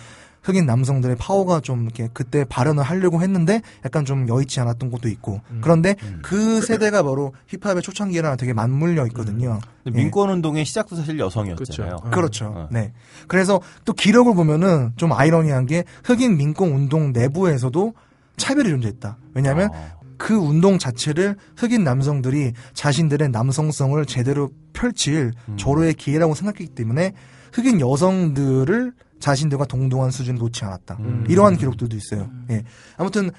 흑인 0.49 0.65
남성들의 0.65 1.15
파워가 1.17 1.59
좀 1.59 1.83
이렇게 1.83 2.09
그때 2.11 2.43
발현을 2.43 2.83
하려고 2.83 3.21
했는데 3.21 3.61
약간 3.85 4.03
좀 4.03 4.27
여의치 4.27 4.59
않았던 4.59 4.89
것도 4.89 5.07
있고. 5.09 5.41
그런데 5.61 5.95
그 6.23 6.61
세대가 6.61 7.03
바로 7.03 7.33
힙합의 7.47 7.83
초창기랑 7.83 8.37
되게 8.37 8.53
맞물려 8.53 9.05
있거든요. 9.07 9.59
근데 9.83 9.99
예. 9.99 10.03
민권 10.03 10.29
운동의 10.31 10.65
시작도 10.65 10.95
사실 10.95 11.19
여성이었잖아요. 11.19 11.97
그렇죠. 11.97 12.09
그렇죠. 12.09 12.45
어. 12.47 12.67
네. 12.71 12.93
그래서 13.27 13.61
또 13.85 13.93
기록을 13.93 14.33
보면은 14.33 14.93
좀 14.95 15.13
아이러니한 15.13 15.67
게 15.67 15.83
흑인 16.03 16.37
민권 16.37 16.71
운동 16.71 17.11
내부에서도 17.11 17.93
차별이 18.37 18.69
존재했다. 18.69 19.17
왜냐하면 19.35 19.69
아. 19.73 19.99
그 20.17 20.33
운동 20.33 20.79
자체를 20.79 21.37
흑인 21.55 21.83
남성들이 21.83 22.53
자신들의 22.73 23.29
남성성을 23.29 24.03
제대로 24.05 24.49
펼칠 24.73 25.31
음. 25.47 25.57
절호의 25.57 25.93
기회라고 25.93 26.33
생각했기 26.33 26.73
때문에 26.73 27.13
흑인 27.53 27.79
여성들을 27.79 28.93
자신들과 29.19 29.65
동등한 29.65 30.11
수준에 30.11 30.37
놓지 30.37 30.63
않았다. 30.65 30.97
음. 30.99 31.25
이러한 31.27 31.57
기록들도 31.57 31.95
있어요. 31.95 32.29
예. 32.49 32.63
아무튼 32.97 33.31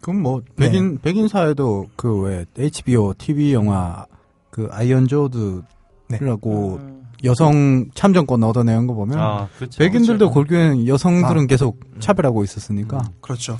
그럼 0.00 0.22
뭐 0.22 0.42
네. 0.56 0.66
백인 0.66 0.98
백인 1.00 1.28
사회도 1.28 1.88
그 1.96 2.22
왜 2.22 2.44
HBO 2.56 3.14
TV 3.16 3.52
영화 3.52 4.06
그 4.50 4.68
Iron 4.70 5.06
Jawed라고 5.08 6.80
여성 7.24 7.86
참정권 7.94 8.42
얻어내는 8.44 8.86
거 8.86 8.94
보면 8.94 9.18
아, 9.18 9.48
그렇죠. 9.56 9.78
백인들도 9.78 10.30
골교는 10.30 10.86
여성들은 10.86 11.42
아. 11.44 11.46
계속 11.46 11.80
차별하고 12.00 12.44
있었으니까 12.44 13.10
그렇죠. 13.20 13.58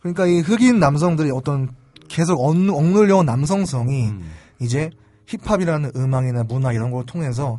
그러니까 0.00 0.26
이 0.26 0.40
흑인 0.40 0.78
남성들이 0.78 1.30
어떤 1.30 1.70
계속 2.08 2.40
억, 2.40 2.50
억눌려온 2.50 3.26
남성성이 3.26 4.08
음. 4.08 4.30
이제 4.60 4.90
힙합이라는 5.26 5.92
음악이나 5.96 6.44
문화 6.44 6.72
이런 6.72 6.90
걸 6.90 7.04
통해서 7.04 7.58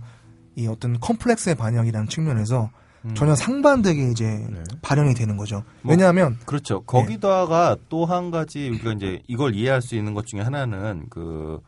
이 0.55 0.67
어떤 0.67 0.99
컴플렉스의 0.99 1.55
반영이라는 1.55 2.07
측면에서 2.07 2.69
음. 3.09 3.15
전혀 3.15 3.35
상반되게 3.35 4.09
이제 4.11 4.25
네. 4.25 4.63
발현이 4.81 5.13
되는 5.13 5.37
거죠. 5.37 5.63
뭐, 5.81 5.91
왜냐하면 5.91 6.37
그렇죠. 6.45 6.81
거기다가 6.81 7.75
또한 7.89 8.31
가지 8.31 8.69
우리가 8.69 8.93
이제 8.93 9.21
이걸 9.27 9.55
이해할 9.55 9.81
수 9.81 9.95
있는 9.95 10.13
것 10.13 10.25
중에 10.25 10.41
하나는 10.41 11.05
그 11.09 11.59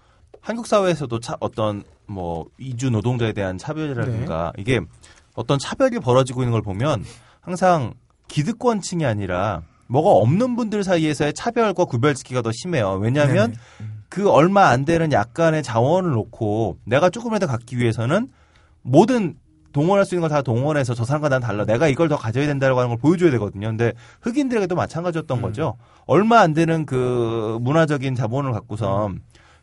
한국 0.41 0.67
사회에서도 0.67 1.19
차- 1.19 1.37
어떤 1.39 1.83
뭐 2.07 2.45
이주 2.57 2.89
노동자에 2.89 3.33
대한 3.33 3.57
차별이라든가 3.57 4.53
이게 4.57 4.79
어떤 5.35 5.59
차별이 5.59 5.99
벌어지고 5.99 6.41
있는 6.41 6.51
걸 6.53 6.61
보면 6.61 7.03
항상 7.41 7.93
기득권층이 8.27 9.05
아니라 9.05 9.61
뭐가 9.87 10.09
없는 10.11 10.55
분들 10.55 10.83
사이에서의 10.83 11.33
차별과 11.33 11.85
구별짓기가 11.85 12.41
더 12.41 12.51
심해요. 12.51 12.93
왜냐하면 13.01 13.51
네네. 13.79 13.89
그 14.09 14.29
얼마 14.29 14.67
안 14.69 14.85
되는 14.85 15.11
약간의 15.11 15.63
자원을 15.63 16.11
놓고 16.11 16.77
내가 16.85 17.09
조금이라도 17.09 17.47
갖기 17.47 17.77
위해서는 17.77 18.27
모든 18.81 19.35
동원할 19.71 20.05
수 20.05 20.15
있는 20.15 20.27
걸 20.27 20.35
다 20.35 20.41
동원해서 20.41 20.93
저 20.93 21.03
사람과 21.03 21.29
난 21.29 21.41
달라. 21.41 21.65
내가 21.65 21.87
이걸 21.87 22.09
더 22.09 22.17
가져야 22.17 22.45
된다고 22.47 22.77
하는 22.79 22.89
걸 22.89 22.97
보여줘야 22.97 23.31
되거든요. 23.31 23.67
근데 23.67 23.93
흑인들에게도 24.21 24.75
마찬가지였던 24.75 25.41
거죠. 25.41 25.75
얼마 26.05 26.39
안 26.39 26.53
되는 26.53 26.85
그 26.85 27.57
문화적인 27.61 28.15
자본을 28.15 28.51
갖고서 28.51 29.11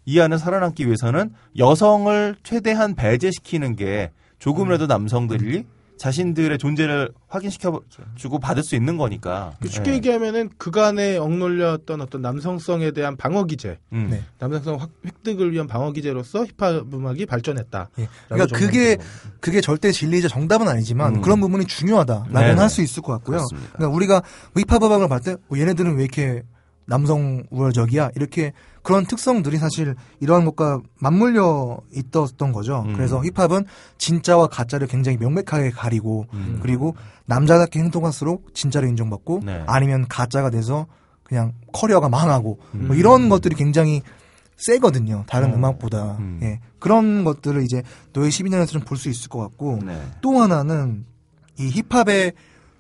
이 0.04 0.20
안에 0.20 0.38
살아남기 0.38 0.86
위해서는 0.86 1.32
여성을 1.59 2.36
최대한 2.44 2.94
배제시키는 2.94 3.76
게 3.76 4.12
조금이라도 4.38 4.86
남성들이 4.86 5.64
자신들의 5.99 6.59
존재를 6.59 7.11
확인시켜 7.28 7.80
주고 8.16 8.38
받을 8.38 8.62
수 8.62 8.74
있는 8.76 8.97
거니까. 8.97 9.55
그 9.61 9.68
쉽게 9.68 9.92
예. 9.92 9.94
얘기하면은 9.97 10.51
그간에 10.59 11.16
억눌렸던 11.16 12.01
어떤 12.03 12.22
남성성에 12.22 12.90
대한 12.90 13.16
방어 13.16 13.44
기제, 13.44 13.78
음. 13.92 14.09
네. 14.11 14.22
남성성 14.38 14.76
확- 14.76 14.90
획득을 15.05 15.53
위한 15.53 15.66
방어 15.66 15.92
기제로서 15.92 16.44
힙합 16.44 16.92
음악이 16.92 17.26
발전했다. 17.26 17.88
예. 17.99 18.09
그러니까 18.28 18.57
그게 18.59 18.99
그게 19.40 19.61
절대 19.61 19.90
진리이자 19.92 20.28
정답은 20.28 20.68
아니지만 20.68 21.16
음. 21.16 21.20
그런 21.22 21.40
부분이 21.40 21.66
중요하다라고는. 21.66 22.59
할 22.59 22.68
수 22.68 22.82
있을 22.82 23.03
것 23.03 23.12
같고요. 23.12 23.38
그렇습니다. 23.38 23.70
그러니까 23.76 23.97
우리가 23.97 24.22
힙합 24.57 24.82
음악을 24.82 25.09
봤을 25.09 25.36
때 25.36 25.42
어, 25.49 25.59
얘네들은 25.59 25.97
왜 25.97 26.03
이렇게 26.03 26.42
남성 26.87 27.45
우월적이야 27.51 28.11
이렇게 28.14 28.53
그런 28.82 29.05
특성들이 29.05 29.59
사실 29.59 29.97
이러한 30.20 30.45
것과 30.45 30.80
맞물려 31.01 31.78
있었던 31.93 32.53
거죠. 32.53 32.84
음. 32.87 32.95
그래서 32.95 33.20
힙합은 33.22 33.64
진짜와 33.99 34.47
가짜를 34.47 34.87
굉장히 34.87 35.18
명백하게 35.18 35.70
가리고 35.70 36.26
음. 36.32 36.61
그리고 36.62 36.95
남자답게 37.26 37.80
행동할수록 37.80 38.55
진짜로 38.55 38.87
인정받고 38.87 39.41
네. 39.45 39.64
아니면 39.66 40.07
가짜가 40.09 40.51
돼서 40.51 40.87
그냥 41.24 41.53
커리어가 41.72 42.09
망하고 42.09 42.61
뭐 42.70 42.95
음. 42.95 42.95
이런 42.95 43.28
것들이 43.28 43.57
굉장히 43.57 44.03
세거든요. 44.57 45.24
다른 45.28 45.53
어. 45.53 45.57
음악보다. 45.57 46.16
음. 46.18 46.41
예. 46.43 46.61
그런 46.78 47.24
것들을 47.24 47.62
이제 47.62 47.82
노예 48.12 48.28
12년에서 48.28 48.68
좀 48.68 48.82
볼 48.82 48.97
수 48.97 49.09
있을 49.09 49.28
것 49.28 49.41
같고 49.41 49.80
네. 49.84 50.01
또 50.20 50.41
하나는 50.41 51.05
이 51.59 51.68
힙합의 51.70 52.32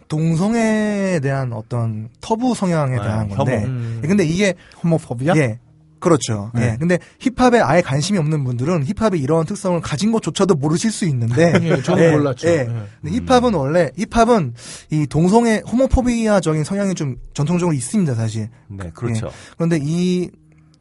동성애에 0.08 1.20
대한 1.20 1.52
어떤 1.52 2.08
터부 2.20 2.54
성향에 2.54 2.96
네, 2.96 3.02
대한 3.02 3.28
건데. 3.28 3.62
혐오. 3.62 3.66
음. 3.66 4.02
근데 4.02 4.24
이게 4.24 4.54
호모포비아? 4.82 5.34
예. 5.36 5.58
그렇죠. 5.98 6.50
네. 6.54 6.72
예. 6.72 6.76
근데 6.78 6.98
힙합에 7.18 7.60
아예 7.60 7.80
관심이 7.80 8.18
없는 8.18 8.44
분들은 8.44 8.84
힙합이 8.84 9.18
이런 9.18 9.44
특성을 9.46 9.80
가진 9.80 10.12
것조차도 10.12 10.54
모르실 10.54 10.90
수 10.90 11.04
있는데. 11.06 11.52
예, 11.62 11.82
저는 11.82 12.02
예, 12.02 12.10
몰랐죠. 12.12 12.48
예. 12.48 12.52
예. 12.52 12.68
근데 13.02 13.18
힙합은 13.18 13.54
원래 13.54 13.90
힙합은 13.96 14.54
이 14.90 15.06
동성애 15.06 15.62
homophobia적인 15.66 16.64
성향이 16.64 16.94
좀 16.94 17.16
전통적으로 17.34 17.74
있습니다, 17.74 18.14
사실. 18.14 18.50
네, 18.68 18.90
그렇죠. 18.94 19.30
그런데 19.56 19.78
이 19.82 20.30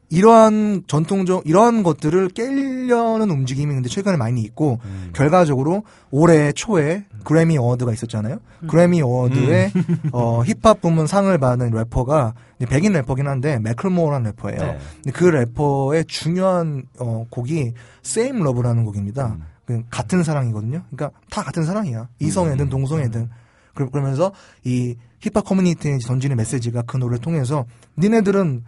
이러한 0.10 0.84
전통적 0.88 1.48
이러한 1.48 1.84
것들을 1.84 2.30
깨려는 2.30 3.30
움직임이 3.32 3.74
근데 3.74 3.90
최근에 3.90 4.18
많이 4.18 4.42
있고 4.42 4.80
음. 4.86 5.10
결과적으로 5.14 5.84
올해 6.12 6.52
초에 6.52 7.06
그래미 7.24 7.58
어워드가 7.58 7.92
있었잖아요. 7.92 8.38
그래미 8.68 9.02
어워드에 9.02 9.72
어, 10.14 10.44
힙합 10.44 10.80
부문 10.82 11.08
상을 11.08 11.36
받은 11.38 11.72
래퍼가 11.72 12.36
이제 12.60 12.66
백인 12.68 12.94
래퍼긴 12.94 13.28
한데 13.28 13.58
매클모어라는 13.60 14.32
래퍼예요. 14.32 14.60
네. 14.60 14.78
근데 15.04 15.12
그 15.12 15.26
래퍼의 15.26 16.06
중요한 16.06 16.84
어, 17.00 17.26
곡이 17.30 17.74
Same 18.06 18.42
Love라는 18.42 18.86
곡입니다. 18.86 19.28
음. 19.28 19.44
그 19.66 19.82
같은 19.90 20.24
사랑이거든요. 20.24 20.84
그러니까 20.92 21.18
다 21.32 21.42
같은 21.42 21.64
사랑이야. 21.66 22.08
이성애든 22.20 22.68
음. 22.68 22.70
동성애든. 22.70 23.30
그러- 23.74 23.90
그러면서 23.90 24.32
이 24.64 24.96
힙합 25.20 25.44
커뮤니티에 25.44 25.98
던지는 25.98 26.38
메시지가 26.38 26.84
그 26.84 26.98
노래를 26.98 27.18
통해서 27.20 27.66
니네들은 27.98 28.64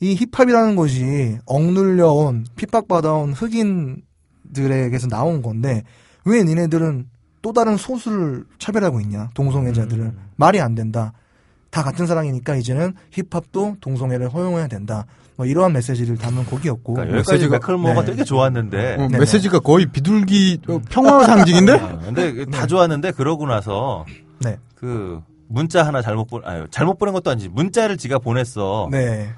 이 0.00 0.14
힙합이라는 0.14 0.76
것이 0.76 1.38
억눌려온 1.46 2.46
핍박받아온 2.56 3.32
흑인들에게서 3.32 5.08
나온 5.08 5.42
건데 5.42 5.82
왜 6.24 6.42
니네들은 6.44 7.06
또 7.42 7.52
다른 7.52 7.76
소수를 7.76 8.44
차별하고 8.58 9.00
있냐 9.00 9.30
동성애자들을 9.34 10.02
음. 10.04 10.18
말이 10.36 10.60
안 10.60 10.74
된다 10.74 11.12
다 11.70 11.82
같은 11.82 12.06
사랑이니까 12.06 12.56
이제는 12.56 12.94
힙합도 13.10 13.76
동성애를 13.80 14.28
허용해야 14.28 14.66
된다 14.68 15.06
뭐 15.36 15.46
이러한 15.46 15.72
메시지를 15.72 16.16
담은 16.16 16.44
곡이었고 16.46 16.94
그러니까 16.94 17.18
여기까지 17.18 17.46
메시지가- 17.46 17.50
매클모어가 17.52 18.00
네. 18.00 18.06
되게 18.10 18.24
좋았는데 18.24 18.94
어, 18.94 18.96
네네. 19.08 19.18
메시지가 19.18 19.60
거의 19.60 19.86
비둘기 19.86 20.60
어, 20.68 20.80
평화 20.90 21.24
상징인데? 21.24 21.72
어, 21.74 22.00
근데 22.04 22.44
다 22.46 22.66
좋았는데 22.66 23.12
그러고 23.12 23.46
나서 23.46 24.04
네. 24.40 24.56
그 24.74 25.20
문자 25.48 25.84
하나 25.86 26.02
잘못 26.02 26.26
보 26.26 26.40
아유 26.44 26.66
잘못 26.70 26.98
보낸 26.98 27.12
것도 27.14 27.30
아니지 27.30 27.48
문자를 27.50 27.96
지가 27.98 28.18
보냈어. 28.18 28.88
네. 28.90 29.28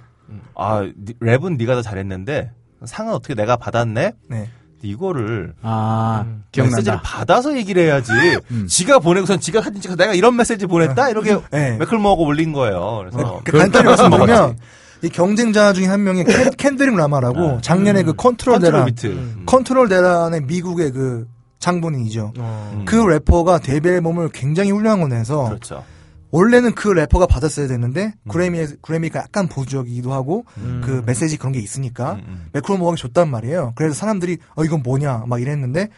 아 0.55 0.83
니- 0.83 1.15
랩은 1.21 1.57
네가 1.57 1.75
더 1.75 1.83
잘했는데 1.83 2.51
상은 2.85 3.13
어떻게 3.15 3.35
내가 3.35 3.57
받았네? 3.57 4.13
네. 4.29 4.49
이거를 4.83 5.55
아, 5.63 6.25
메시지를 6.25 6.71
기억난다. 6.71 7.03
받아서 7.03 7.57
얘기를 7.57 7.83
해야지. 7.83 8.13
음. 8.53 8.67
지가 8.69 9.01
보내고선 9.01 9.41
지가 9.41 9.61
사진 9.61 9.81
찍어서 9.81 9.97
내가 9.97 10.15
이런 10.15 10.37
메시지 10.37 10.67
보냈다 10.67 11.11
이렇게 11.11 11.37
네. 11.51 11.77
매클모어가 11.79 12.23
올린 12.23 12.53
거예요. 12.53 12.99
그래서 13.11 13.41
그 13.45 13.59
간단히 13.59 13.85
그걸 13.85 13.85
말씀드리면 13.97 14.27
먹었지. 14.29 14.57
이 15.03 15.09
경쟁자 15.09 15.73
중에 15.73 15.87
한 15.87 16.03
명이 16.05 16.25
켄, 16.25 16.51
켄드릭 16.57 16.95
라마라고 16.97 17.57
아. 17.57 17.61
작년에 17.61 18.03
그 18.05 18.13
컨트롤 18.15 18.55
컨트롤 18.55 18.61
대란 18.73 18.87
비트. 18.87 19.07
음. 19.09 19.43
컨트롤 19.47 19.89
대란의 19.89 20.43
미국의 20.43 20.93
그 20.93 21.27
장본인이죠. 21.59 22.33
음. 22.39 22.83
그 22.87 22.95
래퍼가 22.97 23.59
데뷔 23.59 23.89
앨범을 23.91 24.29
굉장히 24.33 24.71
훌륭한 24.71 25.01
거 25.01 25.09
내서 25.09 25.45
그렇죠. 25.47 25.85
원래는 26.31 26.75
그 26.75 26.89
래퍼가 26.89 27.27
받았어야 27.27 27.69
되는데 27.69 28.13
음. 28.25 28.29
그래미 28.31 28.67
그래미가 28.83 29.21
약간 29.21 29.49
보수적이기도 29.49 30.13
하고 30.13 30.45
그 30.85 31.03
메시지 31.07 31.37
그런 31.39 31.53
게 31.53 31.59
있으니까 31.61 32.13
음, 32.15 32.25
음. 32.29 32.47
매클모어가 32.53 32.97
줬단 32.97 33.31
말이에요. 33.31 33.73
그래서 33.77 33.95
사람들이 33.95 34.39
어 34.55 34.65
이건 34.65 34.83
뭐냐 34.83 35.25
막 35.27 35.41
이랬는데 35.41 35.89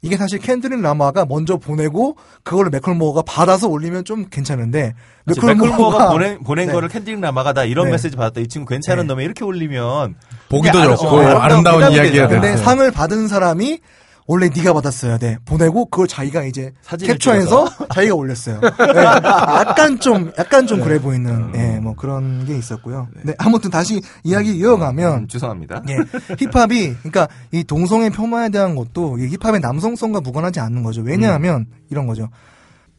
이게 0.00 0.16
사실 0.16 0.38
켄드릭 0.38 0.80
라마가 0.80 1.26
먼저 1.26 1.56
보내고 1.56 2.16
그거를 2.44 2.70
매클모어가 2.70 3.22
받아서 3.22 3.66
올리면 3.68 4.04
좀 4.04 4.26
괜찮은데 4.30 4.94
그렇죠. 5.24 5.44
매클모어가 5.44 6.10
보낸, 6.12 6.38
보낸 6.44 6.68
네. 6.68 6.72
거를 6.72 6.88
켄드릭 6.88 7.20
라마가 7.20 7.52
다 7.52 7.64
이런 7.64 7.86
네. 7.86 7.92
메시지 7.92 8.16
받았다. 8.16 8.40
이 8.40 8.46
친구 8.46 8.68
괜찮은 8.68 9.06
네. 9.08 9.14
놈에 9.14 9.24
이렇게 9.24 9.44
올리면 9.44 10.14
보기도 10.48 10.96
좋고 10.96 11.18
아름- 11.18 11.36
어, 11.36 11.40
아름다운 11.40 11.82
아름다운 11.82 12.28
근데 12.28 12.50
되죠. 12.52 12.62
상을 12.62 12.90
받은 12.92 13.26
사람이 13.26 13.80
원래 14.28 14.50
네가 14.54 14.74
받았어야 14.74 15.16
돼 15.16 15.38
보내고 15.46 15.86
그걸 15.86 16.06
자기가 16.06 16.44
이제 16.44 16.70
캡처해서 17.00 17.66
자기가 17.94 18.14
올렸어요. 18.14 18.60
네. 18.60 19.02
약간 19.02 19.98
좀 19.98 20.30
약간 20.38 20.66
좀 20.66 20.82
그래 20.82 21.00
보이는 21.00 21.50
예, 21.54 21.80
뭐 21.80 21.94
그런 21.96 22.44
게 22.44 22.56
있었고요. 22.58 23.08
네, 23.22 23.34
아무튼 23.38 23.70
다시 23.70 24.02
이야기 24.22 24.54
이어가면 24.54 25.14
음, 25.14 25.28
죄송합니다. 25.28 25.82
예, 25.88 25.96
힙합이 26.36 26.94
그러니까 26.98 27.26
이 27.52 27.64
동성애 27.64 28.10
폄하에 28.10 28.50
대한 28.50 28.76
것도 28.76 29.16
이 29.18 29.28
힙합의 29.28 29.60
남성성과 29.60 30.20
무관하지 30.20 30.60
않는 30.60 30.82
거죠. 30.82 31.00
왜냐하면 31.00 31.64
이런 31.88 32.06
거죠. 32.06 32.28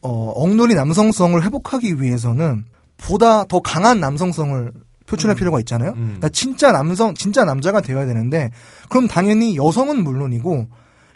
어, 0.02 0.32
억누리 0.34 0.74
남성성을 0.74 1.40
회복하기 1.44 2.02
위해서는 2.02 2.64
보다 2.96 3.44
더 3.44 3.60
강한 3.60 4.00
남성성을 4.00 4.72
표출할 5.06 5.36
필요가 5.36 5.60
있잖아요. 5.60 5.90
음. 5.90 6.04
그러니까 6.06 6.28
진짜 6.30 6.72
남성, 6.72 7.14
진짜 7.14 7.44
남자가 7.44 7.80
되어야 7.80 8.06
되는데 8.06 8.50
그럼 8.88 9.06
당연히 9.06 9.56
여성은 9.56 10.02
물론이고 10.02 10.66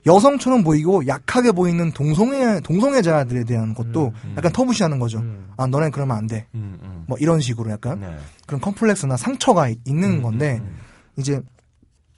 여성처럼 0.07 0.65
보이고 0.65 1.07
약하게 1.07 1.53
보이는 1.53 1.91
동성애 1.93 2.61
동성애자들에 2.61 3.45
대한 3.45 3.75
것도 3.75 4.13
음. 4.25 4.35
약간 4.37 4.53
터부시하는 4.53 4.99
거죠. 4.99 5.19
음. 5.19 5.49
아 5.57 5.67
너네 5.67 5.91
그러면 5.91 6.17
안 6.17 6.27
돼. 6.27 6.47
음, 6.55 6.79
음. 6.83 7.05
뭐 7.09 7.17
이런 7.19 7.41
식으로 7.41 7.71
약간 7.71 8.01
네. 8.01 8.17
그런 8.47 8.61
컴플렉스나 8.61 9.17
상처가 9.17 9.69
있- 9.69 9.81
있는 9.87 10.19
음, 10.19 10.23
건데 10.23 10.61
음, 10.63 10.77
이제 11.17 11.41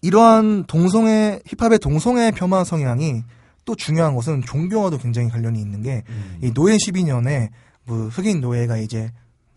이러한 0.02 0.64
동성애 0.66 1.40
힙합의 1.46 1.78
동성애 1.78 2.30
폄하 2.30 2.64
성향이 2.64 3.22
또 3.64 3.74
중요한 3.74 4.14
것은 4.14 4.42
종교와도 4.42 4.98
굉장히 4.98 5.28
관련이 5.28 5.60
있는 5.60 5.82
게이 5.82 6.02
음. 6.08 6.50
노예 6.54 6.76
12년에 6.76 7.50
뭐 7.84 8.08
흑인 8.08 8.40
노예가 8.40 8.76
이제 8.78 9.10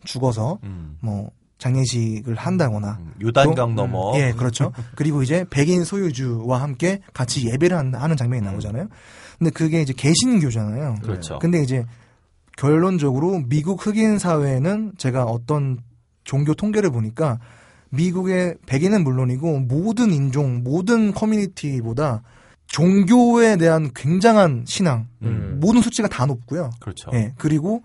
죽어서 0.06 0.60
음. 0.64 0.98
뭐 1.02 1.32
장례식을 1.60 2.36
한다거나 2.36 2.98
음, 3.02 3.14
요단강 3.22 3.76
넘어. 3.76 4.14
예, 4.18 4.32
그렇죠. 4.32 4.72
그리고 4.96 5.22
이제 5.22 5.46
백인 5.50 5.84
소유주와 5.84 6.62
함께 6.62 7.02
같이 7.14 7.48
예배를 7.48 7.78
한- 7.78 7.94
하는 7.94 8.18
장면이 8.18 8.44
나오잖아요. 8.44 8.88
근데 9.38 9.52
그게 9.52 9.82
이제 9.82 9.94
개신교잖아요. 9.96 10.96
그렇죠. 11.04 11.38
근데 11.40 11.62
이제 11.62 11.86
결론적으로 12.58 13.44
미국 13.48 13.86
흑인 13.86 14.20
사회는 14.20 14.94
제가 14.98 15.24
어떤 15.26 15.80
종교 16.24 16.54
통계를 16.54 16.90
보니까 16.92 17.40
미국의 17.90 18.56
백인은 18.66 19.04
물론이고 19.04 19.60
모든 19.62 20.12
인종, 20.12 20.64
모든 20.64 21.14
커뮤니티보다 21.14 22.22
종교에 22.68 23.58
대한 23.58 23.90
굉장한 23.96 24.64
신앙, 24.68 25.08
음. 25.24 25.58
모든 25.60 25.82
수치가 25.82 26.08
다 26.08 26.26
높고요. 26.26 26.70
그렇죠. 26.80 27.10
예, 27.14 27.34
그리고 27.38 27.82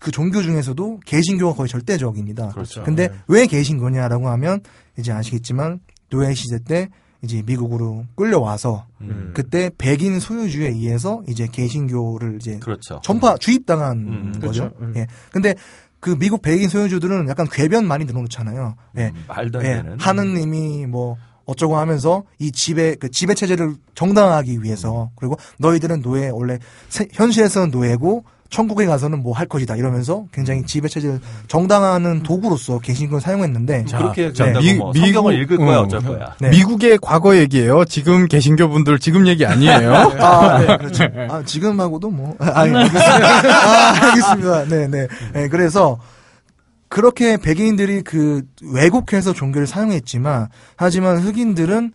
그 0.00 0.10
종교 0.10 0.42
중에서도 0.42 1.00
개신교가 1.04 1.54
거의 1.56 1.68
절대적입니다. 1.68 2.48
그렇죠. 2.48 2.82
근데 2.84 3.08
왜 3.26 3.46
개신교냐라고 3.46 4.28
하면 4.28 4.60
이제 4.98 5.12
아시겠지만 5.12 5.80
노예 6.10 6.34
시대 6.34 6.58
때 6.62 6.88
이제 7.22 7.42
미국으로 7.44 8.04
끌려와서 8.14 8.86
음. 9.00 9.32
그때 9.34 9.70
백인 9.76 10.20
소유주에 10.20 10.68
의해서 10.68 11.22
이제 11.28 11.48
개신교를 11.50 12.36
이제 12.36 12.58
그렇죠. 12.58 13.00
전파 13.02 13.36
주입당한 13.36 13.98
음, 13.98 14.32
거죠. 14.40 14.70
그렇죠. 14.70 14.76
음. 14.80 14.92
예. 14.96 15.06
근데 15.32 15.54
그 16.00 16.16
미국 16.16 16.42
백인 16.42 16.68
소유주들은 16.68 17.28
약간 17.28 17.48
궤변 17.50 17.86
많이 17.86 18.04
늘어놓잖아요. 18.04 18.76
예. 18.98 19.06
음, 19.08 19.24
말도 19.26 19.58
안 19.58 19.64
예. 19.64 19.68
되는. 19.74 19.98
하느님이 19.98 20.86
뭐 20.86 21.16
어쩌고 21.48 21.76
하면서 21.78 22.22
이 22.38 22.52
지배 22.52 22.94
그 22.94 23.10
지배 23.10 23.34
체제를 23.34 23.74
정당화하기 23.94 24.62
위해서 24.62 25.10
그리고 25.16 25.36
너희들은 25.58 26.02
노예 26.02 26.28
원래 26.28 26.58
세- 26.90 27.08
현실에서는 27.12 27.70
노예고 27.70 28.22
천국에 28.50 28.86
가서는 28.86 29.22
뭐 29.22 29.34
할 29.34 29.46
것이다 29.46 29.76
이러면서 29.76 30.24
굉장히 30.32 30.64
지배 30.64 30.88
체제를 30.88 31.20
정당화하는 31.48 32.22
도구로서 32.22 32.78
개신교를 32.80 33.20
사용했는데 33.20 33.84
자, 33.86 33.98
그렇게 33.98 34.32
자, 34.32 34.44
된다고 34.44 34.64
미- 34.64 34.74
뭐 34.74 34.92
성경을 34.94 35.38
미국- 35.38 35.54
읽을 35.54 35.66
거야 35.66 35.78
어. 35.78 35.82
어쩔 35.82 36.00
거야. 36.02 36.34
네. 36.40 36.50
미국의 36.50 36.98
과거 37.02 37.36
얘기예요. 37.36 37.84
지금 37.86 38.26
개신교 38.26 38.68
분들 38.68 38.98
지금 39.00 39.26
얘기 39.26 39.44
아니에요. 39.44 39.92
아, 40.18 40.58
네, 40.60 40.76
그렇죠. 40.78 41.04
아, 41.30 41.42
지금하고도 41.44 42.10
뭐. 42.10 42.36
아, 42.40 42.66
예, 42.66 42.74
알겠습니다. 42.74 43.68
아, 43.68 44.06
알겠습니다. 44.06 44.64
네, 44.64 44.86
네. 44.88 45.08
네, 45.34 45.48
그래서, 45.48 45.98
그렇게 46.88 47.36
백인들이 47.36 48.02
그, 48.02 48.42
왜곡해서 48.62 49.32
종교를 49.32 49.66
사용했지만, 49.66 50.48
하지만 50.76 51.18
흑인들은 51.18 51.92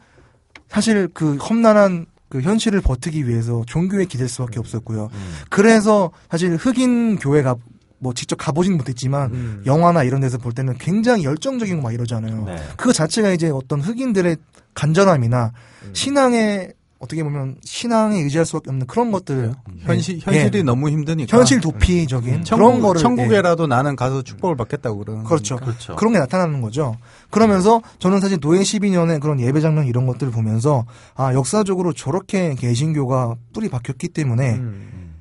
사실 0.67 1.07
그 1.13 1.35
험난한 1.37 2.05
그 2.29 2.41
현실을 2.41 2.81
버티기 2.81 3.27
위해서 3.27 3.63
종교에 3.67 4.05
기댈 4.05 4.27
수밖에 4.27 4.59
없었고요. 4.59 5.09
음. 5.13 5.33
그래서 5.49 6.11
사실 6.31 6.55
흑인 6.55 7.17
교회가 7.17 7.55
뭐 7.99 8.13
직접 8.13 8.35
가보진 8.35 8.75
못했지만, 8.77 9.31
음. 9.33 9.63
영화나 9.65 10.03
이런 10.03 10.21
데서 10.21 10.37
볼 10.37 10.51
때는 10.51 10.77
굉장히 10.77 11.23
열정적이고 11.23 11.81
막 11.81 11.93
이러잖아요. 11.93 12.45
네. 12.45 12.55
그거 12.75 12.91
자체가 12.91 13.31
이제 13.31 13.49
어떤 13.49 13.81
흑인들의 13.81 14.35
간절함이나 14.73 15.53
음. 15.83 15.89
신앙에 15.93 16.71
어떻게 17.03 17.21
보면 17.21 17.57
신앙에 17.65 18.19
의지할 18.21 18.45
수밖에 18.45 18.69
없는 18.69 18.87
그런 18.87 19.11
것들 19.11 19.53
현실 19.79 20.19
현실이 20.21 20.59
예. 20.59 20.63
너무 20.63 20.89
힘드니까. 20.89 21.37
현실 21.37 21.59
도피적인 21.59 22.45
천국, 22.45 22.65
그런 22.65 22.81
거를 22.81 23.01
천국에라도 23.01 23.67
나는 23.67 23.97
가서 23.97 24.21
축복을 24.21 24.55
받겠다고 24.55 24.99
그러는. 24.99 25.23
예. 25.23 25.27
그렇죠. 25.27 25.57
그렇죠. 25.57 25.97
그런 25.97 26.13
게 26.13 26.19
나타나는 26.19 26.61
거죠. 26.61 26.95
그러면서 27.29 27.81
저는 27.99 28.21
사실 28.21 28.39
노예 28.39 28.61
12년의 28.61 29.19
그런 29.19 29.41
예배 29.41 29.59
장면 29.59 29.85
이런 29.85 30.07
것들을 30.07 30.31
보면서 30.31 30.85
아 31.15 31.33
역사적으로 31.33 31.91
저렇게 31.91 32.55
개신교가 32.55 33.35
뿌리 33.51 33.67
박혔기 33.67 34.07
때문에 34.09 34.53
음. 34.53 35.15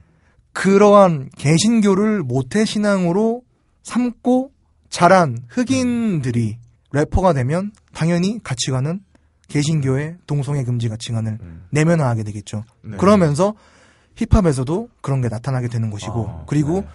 그러한 0.53 1.31
개신교를 1.37 2.23
모태 2.23 2.65
신앙으로 2.65 3.43
삼고 3.83 4.53
자란 4.89 5.39
흑인들이 5.49 6.59
래퍼가 6.93 7.33
되면 7.33 7.73
당연히 7.93 8.39
가치관은 8.43 9.01
개신교의 9.53 10.17
동성애 10.27 10.65
금지 10.65 10.89
가치관을 10.89 11.39
음. 11.43 11.67
내면화하게 11.71 12.23
되겠죠. 12.23 12.65
네. 12.83 12.97
그러면서 12.97 13.55
힙합에서도 14.15 14.89
그런 15.03 15.21
게 15.21 15.29
나타나게 15.29 15.69
되는 15.69 15.91
것이고 15.91 16.27
아, 16.27 16.45
그리고 16.47 16.81
네. 16.81 16.87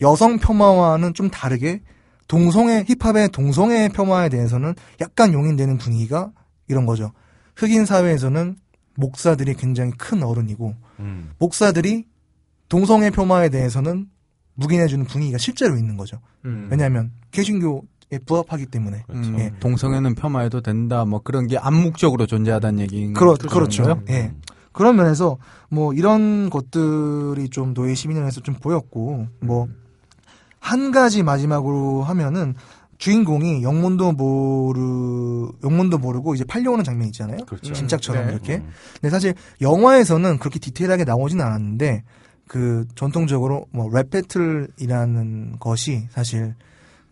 여성 0.00 0.38
폄하와는 0.38 1.12
좀 1.12 1.28
다르게 1.28 1.82
동성애 2.26 2.84
힙합의 2.88 3.28
동성애 3.30 3.90
폄하에 3.90 4.30
대해서는 4.30 4.74
약간 5.02 5.34
용인되는 5.34 5.76
분위기가 5.76 6.32
이런 6.68 6.86
거죠. 6.86 7.12
흑인 7.54 7.84
사회에서는 7.84 8.56
목사들이 8.94 9.54
굉장히 9.54 9.92
큰 9.98 10.22
어른이고 10.22 10.74
음. 11.00 11.32
목사들이 11.38 12.06
동성애 12.70 13.10
폄하에 13.10 13.50
대해서는 13.50 14.08
묵인해주는 14.54 15.04
분위기가 15.04 15.36
실제로 15.36 15.76
있는 15.76 15.98
거죠. 15.98 16.18
음. 16.46 16.68
왜냐하면 16.70 17.12
개신교 17.30 17.84
에 18.12 18.18
부합하기 18.18 18.66
때문에. 18.66 19.02
그렇죠. 19.08 19.32
예. 19.38 19.52
동성애는 19.58 20.14
폄하해도 20.14 20.60
된다. 20.60 21.04
뭐 21.04 21.20
그런 21.22 21.46
게 21.48 21.58
암묵적으로 21.58 22.26
존재하다는 22.26 22.80
얘기인 22.80 23.14
그렇, 23.14 23.32
거죠. 23.34 23.48
그렇죠. 23.48 24.02
예. 24.10 24.30
음. 24.32 24.40
그런 24.72 24.96
면에서 24.96 25.38
뭐 25.70 25.92
이런 25.92 26.50
것들이 26.50 27.48
좀 27.48 27.74
노예 27.74 27.94
12년에서 27.94 28.44
좀 28.44 28.54
보였고 28.54 29.26
뭐 29.40 29.68
한 30.66 30.90
가지 30.90 31.22
마지막으로 31.22 32.02
하면은 32.02 32.56
주인공이 32.98 33.62
영문도 33.62 34.12
모르 34.12 35.48
영문도 35.62 35.98
모르고 35.98 36.34
이제 36.34 36.42
팔려오는 36.42 36.82
장면 36.82 37.06
있잖아요. 37.08 37.38
그렇죠. 37.46 37.72
짐짝처럼 37.72 38.26
네. 38.26 38.32
이렇게. 38.32 38.56
음. 38.56 38.68
근데 38.94 39.10
사실 39.10 39.34
영화에서는 39.60 40.38
그렇게 40.38 40.58
디테일하게 40.58 41.04
나오진 41.04 41.40
않았는데 41.40 42.02
그 42.48 42.84
전통적으로 42.96 43.66
뭐 43.70 43.90
랩 43.92 44.10
배틀이라는 44.10 45.56
것이 45.60 46.08
사실 46.10 46.56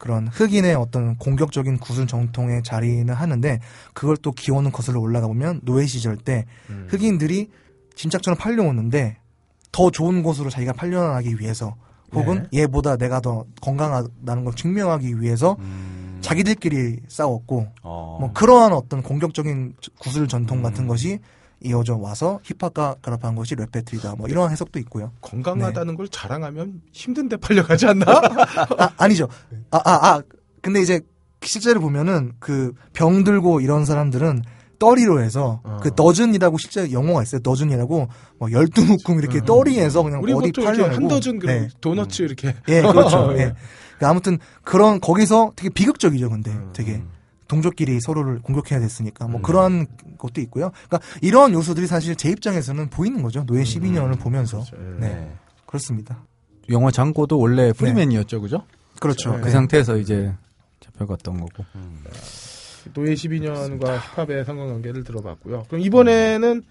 그런 0.05 0.29
흑인의 0.29 0.75
어떤 0.75 1.17
공격적인 1.17 1.79
구슬 1.79 2.07
정통의 2.07 2.63
자리는 2.63 3.13
하는데 3.13 3.61
그걸 3.95 4.19
또 4.19 4.33
기원은 4.33 4.71
거슬러 4.71 5.01
올라가 5.01 5.27
보면 5.27 5.63
노예 5.65 5.87
시절 5.87 6.19
때 6.19 6.45
음. 6.69 6.87
흑인들이 6.91 7.51
짐짝처럼 7.95 8.37
팔려오는데 8.37 9.17
더 9.73 9.91
좋은 9.91 10.23
곳으로 10.23 10.51
자기가 10.51 10.75
팔려나가기 10.75 11.41
위해서 11.41 11.75
혹은 12.13 12.47
얘보다 12.53 12.99
내가 12.99 13.21
더 13.21 13.47
건강하다는 13.63 14.45
걸 14.45 14.55
증명하기 14.55 15.23
위해서 15.23 15.57
음. 15.61 16.19
자기들끼리 16.21 17.01
싸웠고 17.09 17.69
어. 17.83 18.19
뭐 18.21 18.31
그러한 18.35 18.75
어떤 18.75 19.03
공격적인 19.03 19.75
구슬 19.99 20.29
전통 20.29 20.61
같은 20.61 20.85
음. 20.85 20.89
것이 20.89 21.19
이어져 21.65 21.97
와서 21.97 22.41
힙합과 22.45 22.97
결합한 23.03 23.35
것이 23.35 23.55
랩 23.55 23.71
배틀이다. 23.73 24.15
뭐 24.17 24.29
이러한 24.29 24.51
해석도 24.53 24.79
있고요. 24.81 25.11
건강하다는 25.23 25.97
걸 25.97 26.09
자랑하면 26.09 26.83
힘든데 26.93 27.39
팔려가지 27.39 27.87
않나? 27.87 28.05
아, 28.79 28.91
아니죠. 28.99 29.29
아, 29.71 29.79
아, 29.85 30.09
아. 30.15 30.23
근데 30.63 30.81
이제 30.81 31.01
실제로 31.43 31.81
보면은 31.81 32.33
그 32.39 32.73
병 32.93 33.25
들고 33.25 33.61
이런 33.61 33.85
사람들은 33.85 34.43
떠리로 34.79 35.23
해서 35.23 35.61
어. 35.65 35.79
그 35.83 35.91
너즌이라고 35.95 36.59
실제 36.59 36.91
영어가 36.93 37.23
있어요. 37.23 37.41
너즌이라고 37.45 38.09
뭐 38.39 38.53
열두 38.53 38.85
묶음 38.85 39.19
이렇게 39.19 39.41
떠리해서 39.43 40.03
그냥 40.03 40.23
우리 40.23 40.33
어디 40.33 40.53
팔려고 40.53 40.95
한 40.95 41.09
더즌 41.09 41.39
그 41.39 41.47
네. 41.47 41.69
도너츠 41.81 42.23
이렇게 42.23 42.55
예, 42.69 42.83
그렇죠. 42.83 43.33
예. 43.35 43.41
예. 43.41 43.53
그러니까 43.97 44.09
아무튼 44.11 44.39
그런 44.63 45.01
거기서 45.01 45.53
되게 45.57 45.71
비극적이죠. 45.71 46.29
근데 46.29 46.51
음, 46.51 46.71
되게 46.75 47.03
동족끼리 47.55 48.01
서로를 48.01 48.41
공격해야 48.41 48.81
됐으니까 48.81 49.27
음. 49.27 49.33
뭐 49.33 49.41
그러한 49.41 49.87
것도 50.19 50.41
있고요. 50.43 50.73
그러니까 50.89 51.01
이런 51.23 51.53
요소들이 51.53 51.87
사실 51.87 52.17
제 52.17 52.31
입장에서는 52.31 52.91
보이는 52.91 53.23
거죠. 53.23 53.45
노예 53.47 53.61
음. 53.61 53.65
12년을 53.65 54.19
보면서. 54.19 54.59
그렇죠. 54.59 54.77
예. 54.77 55.01
네. 55.01 55.33
그렇습니다. 55.67 56.25
영화 56.71 56.91
장고도 56.91 57.39
원래 57.39 57.73
프리맨이었죠, 57.73 58.41
그죠? 58.41 58.65
그렇죠. 59.01 59.33
그 59.39 59.47
네. 59.47 59.51
상태에서 59.51 59.97
이제 59.99 60.33
잡혀갔던 60.81 61.41
거고. 61.41 61.65
노예 62.93 63.15
12년과 63.15 63.99
힙합의 64.15 64.45
상관관계를 64.45 65.05
들어봤고요. 65.05 65.65
그럼 65.69 65.81
이번에는 65.81 66.63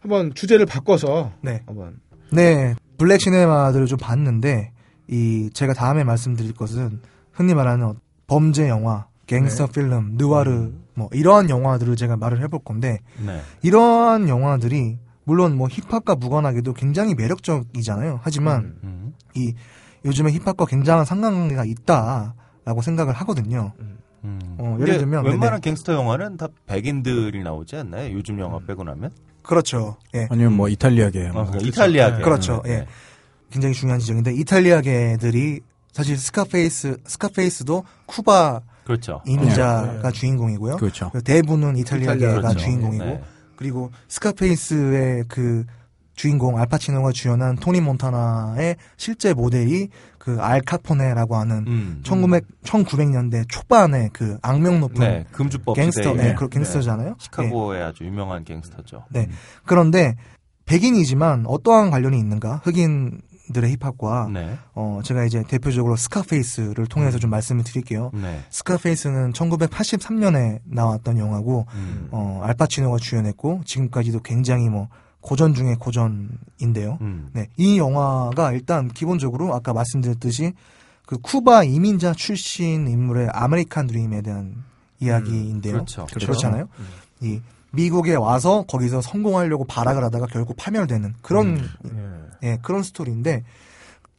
한번 0.00 0.34
주제를 0.34 0.66
바꿔서 0.66 1.32
네. 1.40 1.62
한번 1.66 2.00
네, 2.30 2.74
블랙 2.98 3.20
시네마들을 3.20 3.86
좀 3.86 3.98
봤는데 3.98 4.72
이 5.08 5.50
제가 5.52 5.72
다음에 5.74 6.02
말씀드릴 6.04 6.54
것은 6.54 7.00
흔히 7.32 7.54
말하는 7.54 7.94
범죄 8.26 8.68
영화, 8.68 9.06
갱스터 9.26 9.68
필름, 9.68 10.16
느와르 10.16 10.72
뭐 10.94 11.08
이러한 11.12 11.50
영화들을 11.50 11.96
제가 11.96 12.16
말을 12.16 12.40
해볼 12.42 12.60
건데 12.64 12.98
네. 13.24 13.40
이러한 13.62 14.28
영화들이 14.28 14.98
물론 15.24 15.56
뭐 15.56 15.68
힙합과 15.68 16.16
무관하게도 16.16 16.74
굉장히 16.74 17.14
매력적이잖아요. 17.14 18.20
하지만 18.22 18.76
음. 18.84 19.14
이 19.34 19.54
요즘에 20.04 20.32
힙합과 20.32 20.66
굉장한 20.66 21.04
상관관계가 21.04 21.64
있다라고 21.64 22.82
생각을 22.82 23.14
하거든요. 23.14 23.72
음. 23.80 23.98
어, 24.58 24.76
근데 24.78 24.82
예를 24.82 24.98
들면 24.98 25.24
웬만한 25.24 25.60
네네. 25.60 25.60
갱스터 25.60 25.92
영화는 25.92 26.36
다 26.36 26.48
백인들이 26.66 27.42
나오지 27.42 27.76
않나요? 27.76 28.12
요즘 28.14 28.38
영화 28.40 28.58
빼고 28.58 28.84
나면? 28.84 29.10
그렇죠. 29.42 29.96
예. 30.14 30.26
아니면 30.30 30.54
뭐 30.54 30.68
이탈리아계. 30.68 31.28
뭐. 31.28 31.42
어, 31.42 31.46
그러니까 31.46 31.68
이탈리아계. 31.68 32.22
그렇죠. 32.22 32.62
네. 32.64 32.70
예. 32.70 32.86
굉장히 33.50 33.74
중요한 33.74 34.00
지적인데 34.00 34.32
이탈리아계들이 34.32 35.60
사실 35.92 36.16
스카페이스 36.16 36.96
스카페이스도 37.04 37.84
쿠바 38.06 38.62
그렇죠. 38.84 39.22
이민자가 39.26 40.10
주인공이고요. 40.10 40.76
그렇죠. 40.76 41.10
대부는 41.24 41.76
이탈리아계가 41.76 42.32
이탈리아, 42.32 42.40
그렇죠. 42.40 42.58
주인공이고 42.58 43.04
네. 43.04 43.22
그리고 43.56 43.90
스카페이스의 44.08 45.24
그 45.28 45.64
주인공 46.14 46.58
알파치노가 46.58 47.12
주연한 47.12 47.56
토니 47.56 47.80
몬타나의 47.80 48.76
실제 48.96 49.34
모델이 49.34 49.88
그 50.18 50.40
알카포네라고 50.40 51.36
하는 51.36 51.64
음. 51.66 52.00
1900 52.04 52.44
1900년대 52.62 53.46
초반의 53.48 54.10
그 54.12 54.38
악명 54.42 54.80
높은 54.80 55.00
네, 55.00 55.24
금주법 55.32 55.76
갱스터, 55.76 56.14
네, 56.14 56.34
그 56.34 56.48
갱스터잖아요. 56.48 57.08
예. 57.10 57.14
시카고의 57.18 57.82
아주 57.82 58.04
유명한 58.04 58.44
갱스터죠. 58.44 59.04
네. 59.10 59.28
그런데 59.66 60.14
백인이지만 60.66 61.44
어떠한 61.46 61.90
관련이 61.90 62.18
있는가? 62.18 62.62
흑인 62.64 63.20
들의 63.52 63.76
힙합과 63.76 64.30
네. 64.32 64.56
어 64.74 65.00
제가 65.04 65.24
이제 65.24 65.42
대표적으로 65.46 65.96
스카페이스를 65.96 66.86
통해서 66.86 67.18
좀 67.18 67.30
말씀을 67.30 67.62
드릴게요. 67.64 68.10
네. 68.14 68.42
스카페이스는 68.50 69.32
1983년에 69.32 70.60
나왔던 70.64 71.18
영화고 71.18 71.66
음. 71.74 72.08
어 72.10 72.40
알파치노가 72.42 72.96
주연했고 72.98 73.62
지금까지도 73.64 74.20
굉장히 74.20 74.68
뭐 74.68 74.88
고전 75.20 75.54
중에 75.54 75.74
고전인데요. 75.78 76.98
음. 77.00 77.30
네. 77.32 77.48
이 77.56 77.78
영화가 77.78 78.52
일단 78.52 78.88
기본적으로 78.88 79.54
아까 79.54 79.72
말씀드렸듯이 79.72 80.52
그 81.06 81.18
쿠바 81.18 81.64
이민자 81.64 82.14
출신 82.14 82.88
인물의 82.88 83.28
아메리칸 83.32 83.86
드림에 83.86 84.22
대한 84.22 84.64
이야기인데요. 85.00 85.72
그렇죠. 85.74 86.06
그렇잖아요. 86.06 86.68
이 87.20 87.40
미국에 87.72 88.14
와서 88.14 88.64
거기서 88.68 89.00
성공하려고 89.00 89.64
발악을 89.64 90.02
하다가 90.04 90.26
결국 90.26 90.56
파멸되는 90.56 91.14
그런 91.22 91.58
예. 91.84 92.23
예, 92.44 92.58
그런 92.62 92.82
스토리인데 92.82 93.42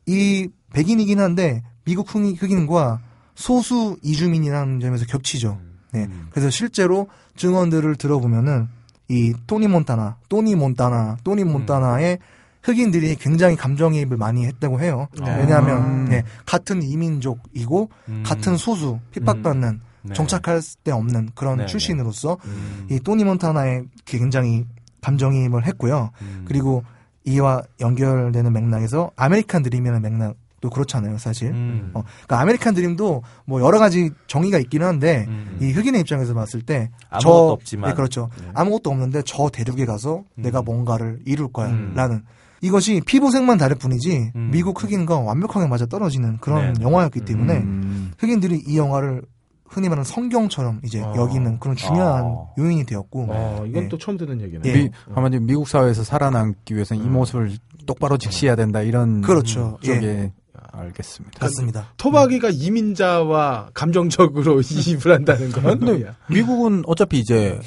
이 0.07 0.49
백인이긴 0.73 1.19
한데 1.19 1.63
미국 1.85 2.07
흑인- 2.13 2.35
흑인과 2.37 2.99
소수 3.35 3.97
이주민이라는 4.03 4.79
점에서 4.79 5.05
겹치죠. 5.05 5.59
네. 5.93 6.09
그래서 6.31 6.49
실제로 6.49 7.07
증언들을 7.37 7.95
들어보면은 7.95 8.67
이 9.07 9.33
토니 9.47 9.67
몬타나, 9.67 10.17
토니 10.29 10.55
몬타나, 10.55 11.17
토니 11.23 11.43
몬타나의 11.43 12.19
흑인들이 12.63 13.15
굉장히 13.17 13.55
감정이입을 13.55 14.17
많이 14.17 14.45
했다고 14.47 14.81
해요. 14.81 15.07
네. 15.23 15.37
왜냐하면 15.37 16.05
네, 16.05 16.23
같은 16.45 16.81
이민족이고 16.81 17.89
음. 18.09 18.23
같은 18.25 18.57
소수 18.57 18.99
핍박받는 19.11 19.81
네. 20.01 20.13
정착할 20.13 20.61
데 20.83 20.91
없는 20.91 21.29
그런 21.35 21.57
네, 21.59 21.65
출신으로서 21.67 22.37
음. 22.45 22.87
이 22.89 22.99
토니 22.99 23.23
몬타나에 23.23 23.83
굉장히 24.05 24.65
감정이입을 25.01 25.67
했고요. 25.67 26.09
음. 26.21 26.45
그리고 26.47 26.83
이와 27.25 27.61
연결되는 27.79 28.51
맥락에서 28.53 29.11
아메리칸 29.15 29.63
드림이라는 29.63 30.01
맥락도 30.01 30.69
그렇잖아요, 30.69 31.17
사실. 31.17 31.49
음. 31.51 31.91
어, 31.93 32.03
그러니까 32.25 32.39
아메리칸 32.41 32.73
드림도 32.75 33.23
뭐 33.45 33.61
여러 33.61 33.79
가지 33.79 34.11
정의가 34.27 34.59
있기는 34.59 34.85
한데 34.85 35.25
음. 35.27 35.57
이 35.61 35.71
흑인의 35.71 36.01
입장에서 36.01 36.33
봤을 36.33 36.61
때 36.61 36.89
아무것도 37.09 37.19
저- 37.47 37.51
없지만. 37.53 37.89
네, 37.89 37.95
그렇죠. 37.95 38.29
아무것도 38.53 38.89
없는데 38.91 39.23
저 39.25 39.49
대륙에 39.49 39.85
가서 39.85 40.23
내가 40.35 40.61
뭔가를 40.61 41.19
이룰 41.25 41.51
거야라는 41.51 42.23
이것이 42.61 43.01
피부색만 43.05 43.57
다를 43.57 43.75
뿐이지 43.75 44.31
음. 44.35 44.49
미국 44.51 44.81
흑인과 44.81 45.19
완벽하게 45.19 45.67
맞아 45.67 45.85
떨어지는 45.85 46.37
그런 46.37 46.73
네. 46.73 46.81
영화였기 46.83 47.21
때문에 47.21 47.57
음. 47.57 48.11
흑인들이 48.17 48.63
이 48.65 48.77
영화를 48.77 49.23
흔히 49.67 49.89
말하는 49.89 50.03
성경처럼 50.03 50.81
이제 50.83 51.01
어. 51.01 51.13
여기는 51.15 51.59
그런 51.59 51.75
중요한 51.75 52.23
어. 52.23 52.53
요인이 52.57 52.85
되었고 52.85 53.27
어, 53.29 53.65
이건 53.67 53.83
예. 53.83 53.87
또 53.89 53.97
처음 53.97 54.17
듣는 54.17 54.41
얘기네. 54.41 54.61
예. 54.65 54.73
미, 54.73 54.89
한마디로 55.13 55.43
미국 55.43 55.67
사회에서 55.67 56.03
살아남기 56.03 56.75
위해서는 56.75 57.03
이 57.03 57.07
모습을 57.07 57.51
똑바로 57.85 58.17
직시해야 58.17 58.55
된다 58.55 58.81
이런 58.81 59.21
그렇죠. 59.21 59.77
쪽에 59.81 60.31
알겠습니다. 60.71 61.39
같습니다. 61.39 61.87
토박이가 61.97 62.49
이민자와 62.49 63.69
감정적으로 63.73 64.61
이입을 64.65 65.13
한다는 65.13 65.51
건 65.51 66.13
미국은 66.29 66.83
어차피 66.85 67.19
이제 67.19 67.59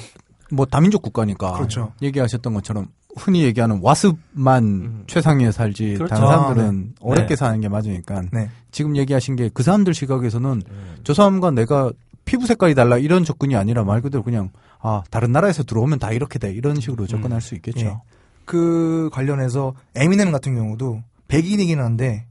뭐 0.51 0.65
다민족 0.65 1.01
국가니까 1.01 1.53
그렇죠. 1.53 1.93
얘기하셨던 2.01 2.53
것처럼 2.53 2.87
흔히 3.17 3.43
얘기하는 3.43 3.79
WASP만 3.81 4.63
음. 4.63 5.03
최상위에 5.07 5.51
살지 5.51 5.95
그렇죠. 5.95 6.13
다른 6.15 6.27
사람들은 6.27 6.93
아, 6.95 6.99
어렵게 7.01 7.29
네. 7.29 7.35
사는 7.35 7.59
게 7.59 7.67
맞으니까 7.67 8.23
네. 8.31 8.49
지금 8.71 8.95
얘기하신 8.95 9.35
게 9.35 9.49
그 9.53 9.63
사람들 9.63 9.93
시각에서는 9.93 10.61
저 11.03 11.13
사람과 11.13 11.51
내가 11.51 11.91
피부 12.25 12.45
색깔이 12.45 12.75
달라 12.75 12.97
이런 12.97 13.23
접근이 13.25 13.55
아니라 13.55 13.83
말 13.83 14.01
그대로 14.01 14.23
그냥 14.23 14.51
아 14.79 15.01
다른 15.09 15.31
나라에서 15.31 15.63
들어오면 15.63 15.97
다 15.99 16.11
이렇게 16.11 16.37
돼 16.37 16.51
이런 16.53 16.79
식으로 16.79 17.07
접근할 17.07 17.41
수 17.41 17.55
있겠죠. 17.55 17.85
예. 17.85 17.97
그 18.45 19.09
관련해서 19.11 19.73
에미넴 19.95 20.31
같은 20.31 20.53
경우도 20.55 21.01
백인이긴 21.27 21.79
한데 21.79 22.27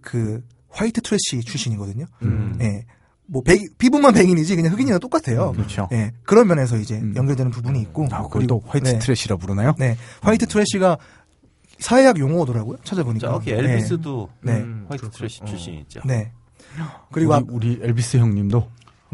그 0.00 0.42
white 0.70 1.02
trash 1.02 1.40
출신이거든요. 1.44 2.06
음. 2.22 2.56
예. 2.62 2.86
뭐 3.26 3.42
백, 3.42 3.60
피부만 3.78 4.12
백인이지 4.12 4.56
그냥 4.56 4.72
흑인이랑 4.72 5.00
똑같아요. 5.00 5.52
그렇죠. 5.52 5.88
예. 5.92 6.12
그런 6.24 6.46
면에서 6.46 6.76
이제 6.76 6.96
음. 6.96 7.14
연결되는 7.16 7.50
부분이 7.50 7.80
있고. 7.82 8.06
아, 8.12 8.22
그걸 8.22 8.46
또 8.46 8.62
white 8.66 8.88
네. 8.88 8.98
trash라 8.98 9.36
부르나요? 9.36 9.74
네. 9.78 9.96
white 10.20 10.46
trash가 10.46 10.98
사회학 11.78 12.18
용어더라고요. 12.18 12.78
찾아보니까. 12.84 13.28
저기 13.28 13.52
엘비스도 13.52 14.28
네. 14.42 14.58
음, 14.58 14.86
white. 14.88 15.10
trash 15.10 15.40
어. 15.42 15.46
출신이죠. 15.46 16.00
네. 16.04 16.32
네. 16.76 16.84
그리고 17.12 17.34
우리, 17.48 17.76
우리 17.76 17.80
엘비스 17.82 18.18
형님도 18.18 18.68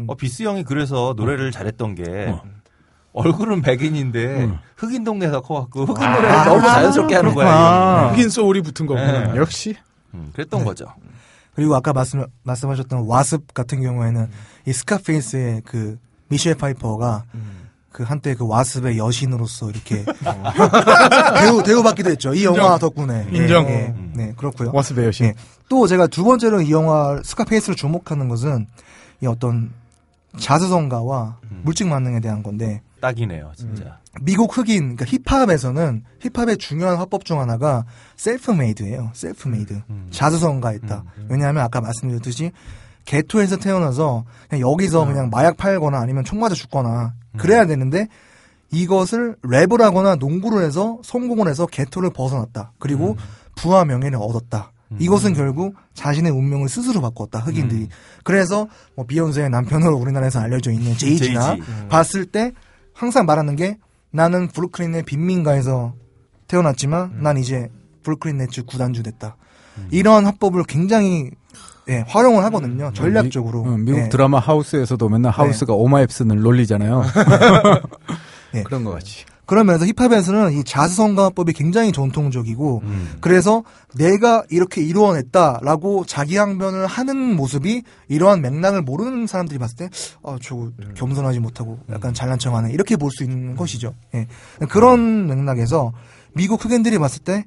엘비스 0.07 0.43
형이 0.43 0.63
그래서 0.63 1.13
노래를 1.15 1.51
잘했던 1.51 1.95
게 1.95 2.03
어. 2.29 2.41
얼굴은 3.13 3.61
백인인데 3.61 4.45
음. 4.45 4.57
흑인 4.77 5.03
동네에서 5.03 5.41
커갖고 5.41 5.85
흑인 5.85 6.11
노래를 6.11 6.45
너무 6.45 6.61
자연스럽게 6.61 7.15
하는 7.15 7.33
거야. 7.33 7.47
아. 7.49 8.07
흑인 8.11 8.29
소울이 8.29 8.61
붙은 8.61 8.85
거구나. 8.85 9.31
네. 9.33 9.37
역시 9.37 9.75
음, 10.13 10.31
그랬던 10.33 10.61
네. 10.61 10.65
거죠. 10.65 10.85
그리고 11.55 11.75
아까 11.75 11.93
말씀 11.93 12.25
말씀하셨던 12.43 13.05
WASP 13.07 13.53
같은 13.53 13.81
경우에는 13.81 14.27
이 14.67 14.73
스카페이스의 14.73 15.61
그 15.65 15.97
미셸 16.29 16.55
파이퍼가 16.55 17.25
그 17.91 18.03
한때 18.03 18.35
그 18.35 18.47
WASP의 18.47 18.97
여신으로서 18.97 19.69
이렇게 19.69 20.05
대우 21.39 21.61
대우받기도 21.61 22.09
했죠. 22.11 22.33
이 22.33 22.45
영화 22.45 22.77
덕분에 22.77 23.27
예, 23.33 23.37
인정. 23.37 23.65
예, 23.67 23.93
네 24.13 24.33
그렇고요. 24.37 24.71
WASP의 24.73 25.05
여신. 25.05 25.25
예. 25.27 25.33
또 25.67 25.87
제가 25.87 26.07
두 26.07 26.23
번째로 26.23 26.61
이 26.61 26.71
영화 26.71 27.19
스카페이스를 27.23 27.75
주목하는 27.75 28.29
것은 28.29 28.67
이 29.21 29.27
어떤 29.27 29.71
자수성가와 30.37 31.37
물질 31.63 31.87
만능에 31.87 32.21
대한 32.21 32.41
건데 32.43 32.81
딱이네요, 33.01 33.51
진짜. 33.57 33.99
미국 34.21 34.55
흑인 34.57 34.95
그러니까 34.95 35.05
힙합에서는 35.05 36.03
힙합의 36.19 36.57
중요한 36.57 36.97
화법 36.97 37.25
중 37.25 37.39
하나가 37.39 37.83
self-made예요. 38.15 39.11
Self-made. 39.13 39.81
자수성가했다. 40.11 41.03
왜냐하면 41.29 41.63
아까 41.63 41.81
말씀드렸듯이 41.81 42.51
ghetto에서 43.05 43.57
태어나서 43.57 44.25
그냥 44.47 44.69
여기서 44.71 45.05
그냥 45.05 45.29
마약 45.29 45.57
팔거나 45.57 45.99
아니면 45.99 46.23
총 46.23 46.39
맞아 46.39 46.55
죽거나 46.55 47.13
그래야 47.37 47.65
되는데 47.65 48.07
이것을 48.71 49.35
랩을 49.43 49.81
하거나 49.81 50.15
농구를 50.15 50.63
해서 50.63 50.99
성공을 51.03 51.49
해서 51.49 51.65
ghetto를 51.65 52.11
벗어났다. 52.11 52.73
그리고 52.79 53.17
부와 53.55 53.83
명예를 53.85 54.17
얻었다. 54.21 54.71
이것은 54.99 55.33
결국 55.33 55.75
자신의 55.93 56.33
운명을 56.33 56.67
스스로 56.67 56.99
바꿨다. 56.99 57.39
흑인들이. 57.39 57.87
그래서 58.25 58.67
뭐 58.95 59.05
비욘세의 59.05 59.49
남편으로 59.49 59.95
우리나라에서 59.95 60.39
알려져 60.41 60.71
있는 60.71 60.97
제이지나 60.97 61.55
제이지. 61.55 61.87
봤을 61.87 62.25
때 62.25 62.51
항상 63.01 63.25
말하는 63.25 63.55
게 63.55 63.79
나는 64.11 64.47
브루클린의 64.47 65.05
빈민가에서 65.05 65.95
태어났지만 66.47 67.23
난 67.23 67.35
이제 67.35 67.71
브루클린 68.03 68.37
네츠 68.37 68.65
구단주 68.65 69.01
됐다. 69.01 69.37
이런 69.89 70.25
화법을 70.27 70.65
굉장히 70.65 71.31
예, 71.89 72.05
활용을 72.07 72.43
하거든요. 72.45 72.91
전략적으로. 72.93 73.63
미, 73.63 73.69
어, 73.69 73.77
미국 73.77 73.99
예. 74.01 74.09
드라마 74.09 74.37
하우스에서도 74.37 75.09
맨날 75.09 75.31
하우스가 75.31 75.73
오마이프스는 75.73 76.41
롤리잖아요. 76.41 77.01
예. 78.53 78.61
그런 78.63 78.83
것 78.83 78.91
같이. 78.91 79.25
그러면서 79.51 79.85
힙합에서는 79.85 80.53
이 80.53 80.63
자수성가법이 80.63 81.51
굉장히 81.51 81.91
전통적이고 81.91 82.83
음. 82.85 83.17
그래서 83.19 83.63
내가 83.95 84.45
이렇게 84.49 84.81
이루어냈다라고 84.81 86.05
자기 86.05 86.37
항변을 86.37 86.87
하는 86.87 87.35
모습이 87.35 87.83
이러한 88.07 88.41
맥락을 88.41 88.81
모르는 88.81 89.27
사람들이 89.27 89.59
봤을 89.59 89.75
때, 89.75 89.89
아, 90.23 90.37
저거 90.41 90.71
겸손하지 90.95 91.41
못하고 91.41 91.79
약간 91.89 92.13
잘난 92.13 92.39
척하네. 92.39 92.71
이렇게 92.71 92.95
볼 92.95 93.11
수 93.11 93.25
있는 93.25 93.57
것이죠. 93.57 93.93
예. 94.15 94.25
그런 94.69 95.27
맥락에서 95.27 95.91
미국 96.33 96.63
흑인들이 96.63 96.97
봤을 96.97 97.21
때, 97.21 97.43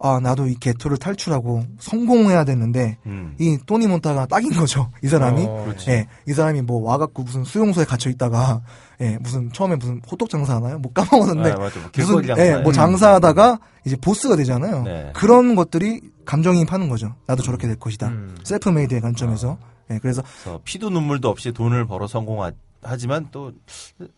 아, 0.00 0.20
나도 0.20 0.48
이 0.48 0.54
게토를 0.54 0.98
탈출하고 0.98 1.64
성공해야 1.80 2.44
되는데, 2.44 2.98
음. 3.06 3.34
이 3.40 3.56
토니 3.64 3.86
몬타나가 3.86 4.26
딱인 4.26 4.52
거죠. 4.52 4.90
이 5.02 5.08
사람이. 5.08 5.46
어. 5.48 5.74
예, 5.88 6.08
이 6.26 6.34
사람이 6.34 6.60
뭐 6.60 6.82
와갖고 6.82 7.22
무슨 7.22 7.42
수용소에 7.42 7.86
갇혀 7.86 8.10
있다가, 8.10 8.60
예, 9.00 9.16
무슨 9.20 9.52
처음에 9.52 9.76
무슨 9.76 10.00
호떡 10.10 10.28
장사 10.28 10.56
하나요? 10.56 10.78
뭐 10.78 10.92
까먹었는데, 10.92 11.52
아, 11.52 11.56
맞아. 11.56 11.78
뭐 11.78 11.90
무슨 11.96 12.38
예. 12.38 12.56
뭐 12.56 12.72
장사하다가 12.72 13.60
이제 13.84 13.96
보스가 13.96 14.34
되잖아요. 14.36 14.82
네. 14.82 15.12
그런 15.14 15.54
것들이 15.54 16.00
감정이입하는 16.24 16.88
거죠. 16.88 17.14
나도 17.26 17.42
저렇게 17.42 17.66
될 17.66 17.76
것이다. 17.78 18.08
음. 18.08 18.36
self-made의 18.42 19.00
관점에서. 19.00 19.58
예, 19.90 19.98
그래서 20.00 20.22
그래서 20.42 20.60
피도 20.64 20.90
눈물도 20.90 21.28
없이 21.28 21.52
돈을 21.52 21.86
벌어 21.86 22.06
성공하지만 22.06 23.28
또 23.30 23.52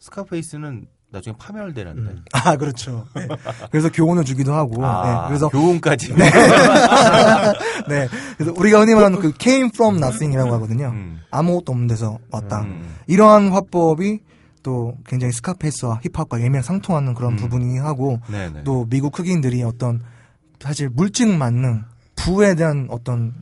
스카페이스는 0.01 0.87
나중에 1.13 1.37
파멸되는데. 1.39 2.01
음. 2.01 2.25
아 2.33 2.57
그렇죠. 2.57 3.07
예. 3.19 3.29
그래서 3.71 3.91
교훈을 3.91 4.25
주기도 4.25 4.55
하고. 4.55 4.85
아, 4.85 5.25
예, 5.25 5.29
그래서 5.29 5.49
교훈까지. 5.49 6.15
네, 7.89 8.09
그래서 8.37 8.53
우리가 8.57 8.81
흔히 8.81 8.95
말하는 8.95 9.19
그 9.21 9.33
came 9.39 9.71
from 9.75 9.97
nothing이라고 9.97 10.53
하거든요. 10.55 10.89
음. 10.89 11.21
아무것도 11.31 11.73
없는 11.73 11.87
데서 11.87 12.19
왔다. 12.31 12.63
음. 12.63 12.97
이러한 13.07 13.51
화법이 13.51 14.21
또 14.63 14.95
굉장히 15.07 15.33
스카페이스와 15.33 16.01
힙합과 16.03 16.39
일맥상통하는 16.39 17.15
그런 17.15 17.33
음. 17.33 17.37
부분이 17.37 17.79
하고 17.79 18.21
네네. 18.31 18.65
또 18.65 18.87
미국 18.89 19.19
흑인들이 19.19 19.63
어떤 19.63 20.03
사실 20.61 20.89
물증 20.91 21.39
만능 21.39 21.85
부에 22.17 22.55
대한 22.55 22.87
어떤 22.91 23.35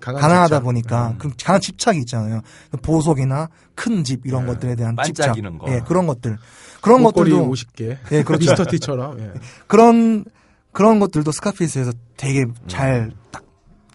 가난하다 0.00 0.46
집착. 0.46 0.62
보니까 0.62 1.14
그 1.18 1.30
강한 1.42 1.60
집착이 1.60 1.98
있잖아요. 2.00 2.40
보석이나 2.82 3.48
큰 3.74 4.04
집 4.04 4.26
이런 4.26 4.46
네. 4.46 4.52
것들에 4.52 4.74
대한 4.76 4.96
집착, 5.04 5.34
거. 5.58 5.66
예, 5.72 5.80
그런 5.86 6.06
것들, 6.06 6.36
그런 6.80 7.02
것들도 7.02 7.50
50개. 7.50 7.96
예, 8.12 8.22
그렇죠. 8.22 8.38
미스터 8.50 8.64
티처럼. 8.70 9.18
예. 9.20 9.32
그런 9.66 10.24
그런 10.72 11.00
것들도 11.00 11.30
스카피스에서 11.32 11.92
되게 12.16 12.46
잘딱 12.68 13.44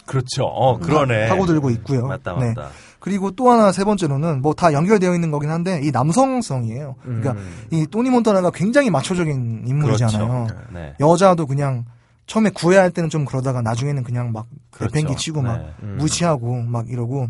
그렇죠. 0.06 0.44
어, 0.44 0.78
그러네. 0.80 1.30
파고들고 1.30 1.70
있고요. 1.72 2.08
맞다, 2.08 2.38
네. 2.38 2.48
맞다. 2.48 2.70
그리고 3.04 3.32
또 3.32 3.52
하나 3.52 3.74
세 3.74 3.84
번째로는 3.84 4.42
뭐 4.42 4.54
다 4.54 4.72
연결되어 4.72 5.14
있는 5.14 5.30
거긴 5.30 5.50
한데 5.50 5.82
이 5.84 5.92
남성성이에요. 5.92 6.96
그러니까 7.04 7.32
음. 7.34 7.66
이 7.72 7.86
토니 7.86 8.10
몬타나가 8.10 8.50
굉장히 8.52 8.90
마초적인 8.90 9.66
인물이잖아요. 9.68 10.48
그렇죠. 10.48 10.64
네. 10.74 10.94
여자도 11.02 11.46
그냥 11.46 11.84
처음에 12.28 12.50
구애할 12.52 12.92
때는 12.92 13.10
좀 13.10 13.26
그러다가 13.26 13.62
나중에는 13.62 14.04
그냥 14.06 14.32
막 14.32 14.46
그렇죠. 14.72 14.96
내팽개 14.96 15.18
치고 15.18 15.42
막 15.42 15.58
네. 15.58 15.74
음. 15.84 15.98
무시하고 16.00 16.62
막 16.62 16.90
이러고 16.90 17.28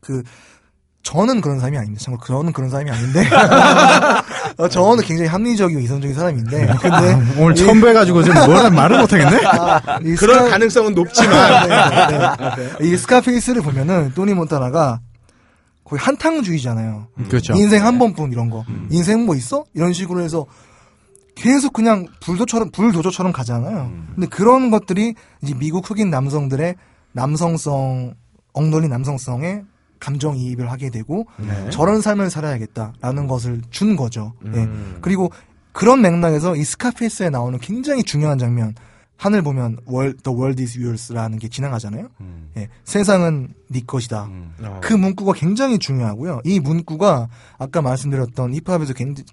그 0.00 0.22
저는 1.02 1.40
그런 1.40 1.58
사람이 1.58 1.76
아닙니다. 1.76 2.00
참고로 2.04 2.24
저는 2.38 2.52
그런 2.52 2.70
사람이 2.70 2.88
아닌데 2.88 3.24
어, 4.58 4.68
저는 4.68 5.04
굉장히 5.04 5.28
합리적이고 5.28 5.80
이성적인 5.80 6.14
사람인데 6.14 6.66
근데 6.80 7.18
오늘 7.40 7.54
처음 7.54 7.80
뵈가지고 7.80 8.22
지금 8.22 8.44
뭐라 8.46 8.70
말을 8.70 9.00
못하겠네? 9.00 9.46
아, 9.46 9.98
이 10.04 10.14
그런 10.14 10.38
스카- 10.40 10.50
가능성은 10.50 10.94
높지만. 10.94 11.68
네, 11.68 12.56
네. 12.78 12.86
이 12.86 12.96
스카페이스를 12.96 13.62
보면은 13.62 14.12
토니 14.14 14.34
몬타나가 14.34 15.00
거의 15.84 16.00
한탕주의잖아요. 16.00 17.08
그렇죠. 17.28 17.54
인생 17.54 17.84
한 17.84 17.98
번뿐 17.98 18.32
이런 18.32 18.50
거. 18.50 18.64
음. 18.68 18.88
인생 18.90 19.24
뭐 19.26 19.34
있어? 19.34 19.64
이런 19.74 19.92
식으로 19.92 20.20
해서 20.20 20.46
계속 21.34 21.72
그냥 21.72 22.06
불도처럼 22.20 22.70
불도저처럼 22.70 23.32
가잖아요. 23.32 23.90
음. 23.92 24.08
근데 24.14 24.26
그런 24.28 24.70
것들이 24.70 25.14
이제 25.42 25.54
미국 25.58 25.88
흑인 25.90 26.10
남성들의 26.10 26.74
남성성 27.12 28.14
엉돌린 28.52 28.90
남성성에 28.90 29.62
감정이입을 30.02 30.70
하게 30.70 30.90
되고 30.90 31.26
네. 31.38 31.70
저런 31.70 32.00
삶을 32.00 32.28
살아야겠다라는 32.28 33.28
것을 33.28 33.62
준 33.70 33.94
거죠. 33.94 34.32
예. 34.46 34.58
음. 34.58 34.98
그리고 35.00 35.30
그런 35.70 36.02
맥락에서 36.02 36.56
이 36.56 36.64
스카페이스에 36.64 37.30
나오는 37.30 37.58
굉장히 37.60 38.02
중요한 38.02 38.36
장면 38.38 38.74
하늘 39.16 39.42
보면 39.42 39.78
월, 39.86 40.16
The 40.16 40.36
world 40.36 40.60
is 40.60 40.76
yours라는 40.76 41.38
게 41.38 41.48
지나가잖아요. 41.48 42.08
음. 42.20 42.50
예. 42.56 42.68
세상은 42.84 43.54
네 43.68 43.80
것이다. 43.86 44.24
음. 44.24 44.54
어. 44.60 44.80
그 44.82 44.92
문구가 44.92 45.34
굉장히 45.34 45.78
중요하고요. 45.78 46.40
이 46.44 46.58
문구가 46.58 47.28
아까 47.58 47.80
말씀드렸던 47.80 48.54
힙합에서 48.54 48.94
굉장히, 48.94 49.26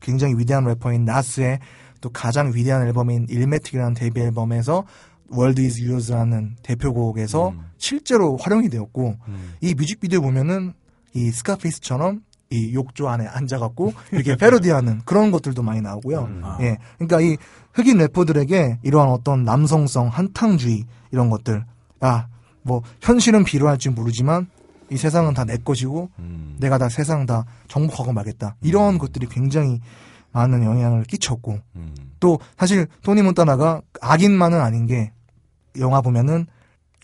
굉장히 0.00 0.34
위대한 0.38 0.64
래퍼인 0.64 1.04
나스의 1.04 1.58
또 2.00 2.10
가장 2.10 2.52
위대한 2.54 2.86
앨범인 2.86 3.26
일메틱이라는 3.28 3.94
데뷔 3.94 4.20
앨범에서 4.20 4.84
World 5.32 5.62
is 5.62 5.82
Yours라는 5.82 6.56
대표곡에서 6.62 7.50
음. 7.50 7.60
실제로 7.78 8.36
활용이 8.36 8.68
되었고 8.68 9.16
음. 9.28 9.52
이 9.60 9.74
뮤직비디오 9.74 10.20
보면은 10.20 10.74
이 11.14 11.30
스카페이스처럼 11.30 12.22
이 12.50 12.74
욕조 12.74 13.08
안에 13.08 13.26
앉아갖고 13.26 13.92
이렇게 14.12 14.36
패러디하는 14.36 15.02
그런 15.06 15.30
것들도 15.30 15.62
많이 15.62 15.80
나오고요. 15.80 16.20
음. 16.24 16.42
예, 16.60 16.78
그러니까 16.98 17.20
이 17.20 17.36
흑인 17.72 17.98
래퍼들에게 17.98 18.80
이러한 18.82 19.08
어떤 19.08 19.44
남성성, 19.44 20.08
한탕주의 20.08 20.84
이런 21.10 21.30
것들, 21.30 21.64
아, 22.00 22.26
뭐 22.62 22.82
현실은 23.00 23.44
비료할지 23.44 23.88
모르지만 23.88 24.48
이 24.90 24.96
세상은 24.98 25.32
다 25.32 25.44
내 25.44 25.56
것이고 25.56 26.10
음. 26.18 26.56
내가 26.60 26.76
다 26.76 26.90
세상 26.90 27.24
다 27.24 27.46
정복하고 27.68 28.12
말겠다. 28.12 28.56
이런 28.60 28.98
것들이 28.98 29.26
굉장히 29.26 29.80
많은 30.32 30.62
영향을 30.64 31.04
끼쳤고 31.04 31.58
음. 31.76 31.94
또 32.20 32.38
사실 32.58 32.86
토니 33.02 33.22
몬타나가 33.22 33.80
악인만은 34.00 34.60
아닌 34.60 34.86
게 34.86 35.12
영화 35.78 36.00
보면은 36.00 36.46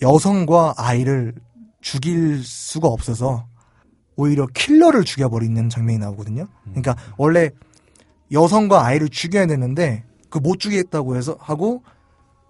여성과 0.02 0.74
아이를 0.76 1.34
죽일 1.80 2.42
수가 2.44 2.88
없어서 2.88 3.46
오히려 4.16 4.46
킬러를 4.46 5.04
죽여버리는 5.04 5.68
장면이 5.68 5.98
나오거든요. 5.98 6.48
그러니까 6.64 6.96
원래 7.16 7.50
여성과 8.32 8.84
아이를 8.84 9.08
죽여야 9.08 9.46
되는데 9.46 10.04
그 10.30 10.38
못 10.40 10.58
죽이겠다고 10.60 11.16
해서 11.16 11.36
하고 11.40 11.82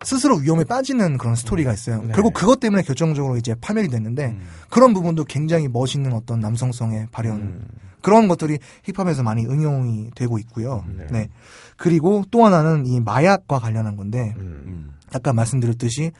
스스로 0.04 0.36
위험에 0.36 0.64
빠지는 0.64 1.18
그런 1.18 1.34
스토리가 1.34 1.72
있어요. 1.72 2.02
네. 2.02 2.12
결국 2.12 2.32
그것 2.32 2.60
때문에 2.60 2.82
결정적으로 2.82 3.36
이제 3.36 3.54
파멸이 3.60 3.88
됐는데 3.88 4.26
음. 4.26 4.46
그런 4.70 4.94
부분도 4.94 5.24
굉장히 5.24 5.68
멋있는 5.68 6.12
어떤 6.12 6.40
남성성의 6.40 7.08
발현 7.10 7.36
음. 7.36 7.66
그런 8.00 8.28
것들이 8.28 8.58
힙합에서 8.84 9.22
많이 9.22 9.44
응용이 9.44 10.10
되고 10.14 10.38
있고요. 10.38 10.84
네. 10.96 11.06
네. 11.10 11.28
그리고 11.76 12.24
또 12.30 12.44
하나는 12.44 12.86
이 12.86 13.00
마약과 13.00 13.58
관련한 13.58 13.96
건데 13.96 14.34
음. 14.36 14.62
음. 14.66 14.94
아까 15.12 15.32
말씀드렸듯이 15.32 16.12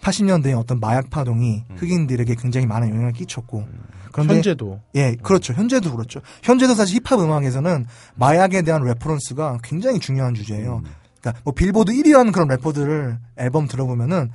80년대의 0.00 0.58
어떤 0.58 0.80
마약 0.80 1.10
파동이 1.10 1.64
음. 1.68 1.76
흑인들에게 1.76 2.34
굉장히 2.36 2.66
많은 2.66 2.88
영향을 2.90 3.12
끼쳤고 3.12 3.66
그런데 4.12 4.36
현재도. 4.36 4.80
예 4.94 5.16
그렇죠 5.16 5.52
현재도 5.52 5.92
그렇죠 5.92 6.20
현재도 6.42 6.74
사실 6.74 7.00
힙합 7.00 7.20
음악에서는 7.20 7.86
마약에 8.14 8.62
대한 8.62 8.82
reference가 8.84 9.58
굉장히 9.62 9.98
중요한 9.98 10.34
주제예요. 10.34 10.82
음. 11.18 11.20
그러니까 11.20 11.40
뭐 11.44 11.52
빌보드 11.54 11.92
1위 11.92 12.12
하는 12.16 12.32
그런 12.32 12.48
래퍼들을 12.48 13.18
앨범 13.36 13.66
들어보면은 13.68 14.30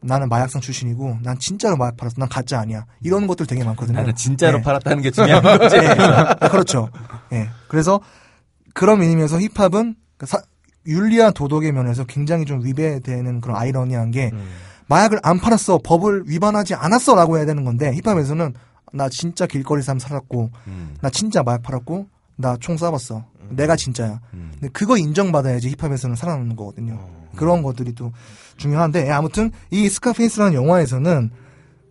나는 0.00 0.28
마약상 0.28 0.60
출신이고 0.60 1.18
난 1.22 1.38
진짜로 1.40 1.76
마약 1.76 1.96
팔았어 1.96 2.14
난 2.18 2.28
가짜 2.28 2.60
아니야 2.60 2.84
이런 3.02 3.26
것들 3.26 3.46
되게 3.46 3.64
많거든요. 3.64 3.98
나는 3.98 4.14
진짜로 4.14 4.58
네. 4.58 4.62
팔았다는 4.64 5.02
게 5.02 5.10
중요한 5.10 5.42
거지. 5.58 5.74
예, 5.82 6.48
그렇죠. 6.48 6.88
예. 7.32 7.48
그래서 7.66 8.00
그런 8.74 9.02
의미에서 9.02 9.40
힙합은 9.40 9.96
그 10.16 10.26
사- 10.26 10.42
윤리와 10.86 11.32
도덕의 11.32 11.72
면에서 11.72 12.04
굉장히 12.04 12.44
좀 12.44 12.64
위배되는 12.64 13.40
그런 13.40 13.56
아이러니한 13.56 14.10
게 14.12 14.30
음. 14.32 14.48
마약을 14.86 15.18
안 15.22 15.38
팔았어, 15.38 15.80
법을 15.84 16.24
위반하지 16.26 16.74
않았어라고 16.74 17.36
해야 17.36 17.44
되는 17.44 17.64
건데 17.64 17.92
힙합에서는 18.02 18.54
나 18.94 19.08
진짜 19.10 19.46
길거리 19.46 19.82
삶 19.82 19.98
살았고, 19.98 20.50
음. 20.66 20.94
나 21.02 21.10
진짜 21.10 21.42
마약 21.42 21.62
팔았고, 21.62 22.06
나 22.36 22.56
총 22.58 22.76
쏴봤어. 22.76 23.22
내가 23.50 23.76
진짜야. 23.76 24.20
음. 24.34 24.50
근데 24.54 24.68
그거 24.72 24.96
인정받아야지 24.96 25.74
힙합에서는 25.78 26.16
살아남는 26.16 26.56
거거든요. 26.56 26.94
어. 26.98 27.28
그런 27.36 27.62
것들이 27.62 27.94
또 27.94 28.12
중요한데 28.56 29.06
예, 29.06 29.10
아무튼 29.10 29.50
이 29.70 29.88
스카페이스라는 29.88 30.54
영화에서는 30.54 31.30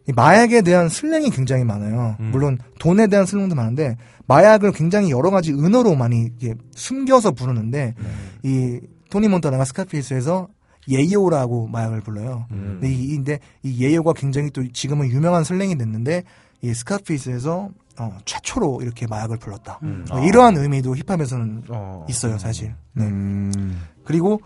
이 0.10 0.12
마약에 0.14 0.62
대한 0.62 0.90
슬랭이 0.90 1.30
굉장히 1.32 1.64
많아요. 1.64 2.16
음. 2.20 2.30
물론 2.32 2.58
돈에 2.80 3.08
대한 3.08 3.26
슬랭도 3.26 3.56
많은데 3.56 3.98
마약을 4.28 4.72
굉장히 4.72 5.12
여러 5.12 5.30
가지 5.30 5.52
은어로 5.52 5.96
많이 5.96 6.30
이렇게 6.40 6.56
숨겨서 6.76 7.32
부르는데 7.32 7.94
네. 7.98 8.06
이 8.44 8.80
토니 9.10 9.28
몬타나가 9.28 9.66
스카페이스에서 9.66 10.48
yayo라고 10.90 11.68
마약을 11.68 12.02
불러요. 12.02 12.46
음. 12.52 12.80
근데 12.80 12.94
이, 12.94 13.16
근데 13.16 13.40
이 13.64 13.84
yayo가 13.84 14.14
굉장히 14.14 14.50
또 14.52 14.66
지금은 14.72 15.08
유명한 15.10 15.44
slang이 15.44 15.78
됐는데 15.78 16.24
이 16.62 16.74
스카페이스에서 16.74 17.70
어, 18.00 18.18
최초로 18.26 18.80
이렇게 18.82 19.08
마약을 19.08 19.38
불렀다. 19.38 19.80
음. 19.84 20.06
뭐 20.10 20.20
아. 20.20 20.24
이러한 20.24 20.58
의미도 20.58 20.96
힙합에서는 20.96 21.64
어. 21.70 22.06
있어요, 22.10 22.38
사실. 22.38 22.76
네. 22.94 23.06
음. 23.06 23.82
그리고 24.04 24.42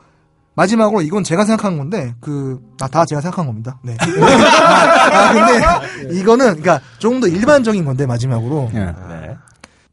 마지막으로 0.56 1.02
이건 1.02 1.24
제가 1.24 1.46
생각한 1.46 1.78
건데 1.78 2.14
그다 2.20 3.06
제가 3.06 3.22
생각한 3.22 3.46
겁니다. 3.46 3.80
네. 3.84 3.96
아, 4.00 5.32
근데 5.34 6.20
이거는 6.20 6.46
그러니까 6.62 6.82
조금 7.00 7.20
더 7.20 7.28
일반적인 7.28 7.86
건데 7.86 8.06
마지막으로 8.06 8.70
예. 8.74 8.80
네. 8.80 9.38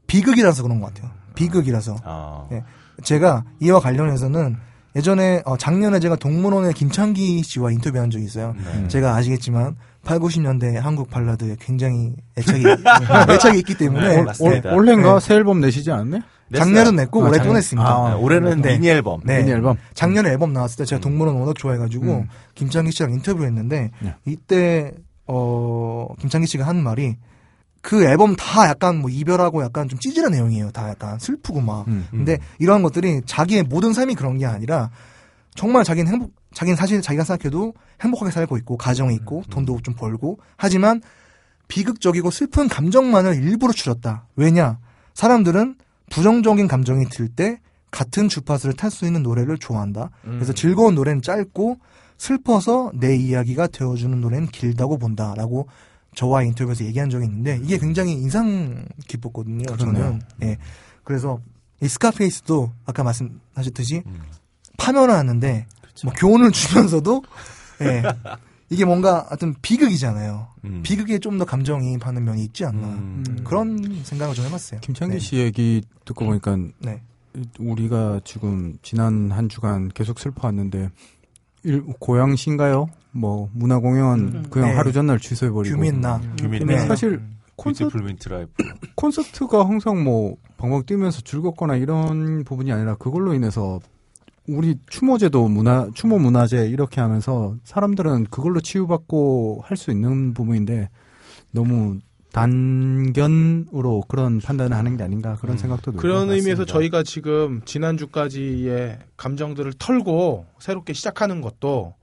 비극이라서 0.07 0.63
그런 0.63 0.81
것 0.81 0.93
같아요. 0.93 1.13
비극이라서 1.35 1.97
어. 2.05 2.49
네. 2.51 2.65
제가 3.05 3.45
이와 3.61 3.79
관련해서는 3.79 4.57
예전에 4.97 5.43
어, 5.45 5.57
작년에 5.57 6.01
제가 6.01 6.17
동물원의 6.17 6.73
김창기 6.75 7.43
씨와 7.45 7.71
인터뷰한 7.71 8.11
적이 8.11 8.25
있어요. 8.25 8.55
네. 8.57 8.89
제가 8.89 9.15
아시겠지만 9.15 9.77
8, 10.05 10.19
90년대 10.21 10.75
한국 10.75 11.11
발라드에 11.11 11.57
굉장히 11.61 12.15
애착이 12.39 12.63
애착이 13.35 13.59
있기 13.59 13.77
때문에 13.77 14.23
네, 14.23 14.25
올. 14.41 14.63
올해인가 14.67 15.15
네. 15.19 15.21
새 15.21 15.35
앨범 15.35 15.61
내시지 15.61 15.91
않았네? 15.91 16.21
작년은 16.55 16.97
냈고 16.97 17.23
아, 17.23 17.29
올해 17.29 17.33
또 17.33 17.45
작년. 17.45 17.55
냈습니다. 17.57 17.89
아, 17.89 18.09
네, 18.11 18.15
올해는 18.15 18.63
네. 18.63 18.73
미니 18.75 18.89
앨범. 18.89 19.21
네. 19.25 19.39
미니 19.39 19.51
앨범. 19.51 19.77
작년에 19.95 20.31
앨범 20.31 20.53
나왔을 20.53 20.79
때 20.79 20.85
제가 20.87 21.01
동물원 21.01 21.37
워낙 21.37 21.55
좋아해가지고 21.59 22.07
음. 22.07 22.29
김창기 22.55 22.93
씨랑 22.93 23.13
인터뷰했는데 23.13 23.91
네. 24.01 24.15
이때 24.25 24.93
어 25.27 26.07
김창기 26.21 26.47
씨가 26.47 26.67
한 26.67 26.83
말이 26.83 27.17
그 27.83 28.05
앨범 28.05 28.35
다 28.35 28.67
약간 28.69 28.97
뭐 28.97 29.11
이별하고 29.11 29.63
약간 29.63 29.89
좀 29.89 29.99
찌질한 29.99 30.33
내용이에요. 30.33 30.71
다 30.71 30.89
약간 30.89 31.19
슬프고 31.19 31.61
막. 31.61 31.87
음. 31.89 32.07
근데 32.11 32.39
이러한 32.59 32.83
것들이 32.83 33.21
자기의 33.27 33.65
모든 33.65 33.93
삶이 33.93 34.15
그런 34.15 34.39
게 34.39 34.47
아니라 34.47 34.91
정말 35.55 35.85
자기는 35.85 36.11
행복, 36.11 36.33
자기는 36.53 36.77
사실 36.77 37.01
자기가 37.03 37.25
생각해도 37.25 37.75
행복하게 38.01 38.31
살고 38.31 38.57
있고 38.59 38.77
가정이 38.77 39.15
있고 39.17 39.43
돈도 39.51 39.81
좀 39.83 39.95
벌고 39.95 40.39
하지만 40.57 41.03
비극적이고 41.69 42.31
슬픈 42.31 42.69
감정만을 42.69 43.43
일부러 43.43 43.73
추렸다. 43.73 44.27
왜냐? 44.37 44.79
사람들은 45.15 45.77
부정적인 46.11 46.69
감정이 46.69 47.07
들 47.07 47.29
때 47.29 47.61
같은 47.91 48.29
주파수를 48.29 48.75
탈 48.75 48.91
수 48.91 49.07
있는 49.07 49.23
노래를 49.23 49.59
좋아한다. 49.59 50.11
그래서 50.23 50.53
즐거운 50.53 50.95
노래는 50.95 51.23
짧고 51.23 51.79
슬퍼서 52.19 52.93
내 52.95 53.17
이야기가 53.17 53.69
되어주는 53.69 54.21
노래는 54.21 54.49
길다고 54.49 54.99
본다라고 54.99 55.69
저와 56.15 56.43
인터뷰에서 56.43 56.85
얘기한 56.85 57.11
적이 57.11 57.27
있는데 57.27 57.61
이게 57.63 57.79
굉장히 57.79 58.13
인상 58.13 58.85
깊었거든요. 59.07 59.77
저는. 59.77 60.21
예. 60.43 60.59
그래서 61.05 61.41
이 61.81 61.89
스카페이스도 61.89 62.73
아까 62.87 63.05
말씀하셨듯이 63.05 64.03
음. 64.07 64.21
파면을 64.79 65.15
하는데 65.15 65.67
뭐 66.05 66.13
교훈을 66.17 66.53
주면서도 66.53 67.23
예. 67.83 68.03
이게 68.71 68.85
뭔가 68.85 69.27
하여튼 69.29 69.55
비극이잖아요. 69.63 70.47
음. 70.65 70.81
비극에 70.83 71.19
좀 71.19 71.39
더 71.39 71.45
감정이입하는 71.45 72.25
면이 72.25 72.43
있지 72.45 72.65
않나. 72.65 72.87
음. 72.89 73.41
그런 73.45 74.01
생각을 74.03 74.35
좀 74.35 74.45
해봤어요. 74.47 74.81
김창기 74.81 75.15
네. 75.15 75.19
씨 75.21 75.37
얘기 75.37 75.83
듣고 76.05 76.25
보니까 76.27 76.57
네. 76.81 77.01
우리가 77.59 78.21
지금 78.25 78.75
지난 78.83 79.31
한 79.31 79.49
주간 79.49 79.89
계속 79.89 80.19
슬퍼왔는데 80.19 80.91
일, 81.65 81.83
고양시인가요? 81.99 82.89
뭐 83.13 83.49
문화 83.53 83.79
공연 83.79 84.19
음. 84.21 84.45
그냥 84.51 84.71
네. 84.71 84.77
하루 84.77 84.93
전날 84.93 85.19
취소해버리고 85.19 85.77
규민나. 85.77 86.21
규민이 86.39 86.65
네. 86.65 86.87
사실 86.87 87.21
콘서트. 87.57 87.97
콘서트가 88.95 89.65
항상 89.67 90.05
뭐 90.05 90.37
방방 90.59 90.85
뛰면서 90.85 91.21
즐겁거나 91.23 91.77
이런 91.77 92.45
부분이 92.45 92.71
아니라 92.73 92.97
그걸로 92.97 93.35
인해서 93.35 93.81
우리 94.49 94.77
추모제도 94.89 95.47
문화 95.49 95.89
추모 95.95 96.19
문화제 96.19 96.67
이렇게 96.69 97.01
하면서 97.01 97.55
사람들은 97.65 98.25
그걸로 98.27 98.61
치유받고 98.61 99.63
할 99.65 99.77
수 99.77 99.91
있는 99.91 100.35
부분인데 100.35 100.89
너무 101.53 101.99
단견으로 102.33 104.03
그런 104.09 104.39
판단을 104.41 104.77
하는 104.77 104.97
게 104.97 105.03
아닌가 105.03 105.37
그런 105.41 105.57
음. 105.57 105.59
생각도 105.59 105.93
들고 105.93 106.01
그런 106.03 106.31
의미에서. 106.31 106.65
저희가 106.65 107.03
지금 107.03 107.63
지난주까지의 107.65 108.99
감정들을 109.17 109.73
털고 109.79 110.47
새롭게 110.59 110.93
시작하는 110.93 111.41
것도 111.41 111.95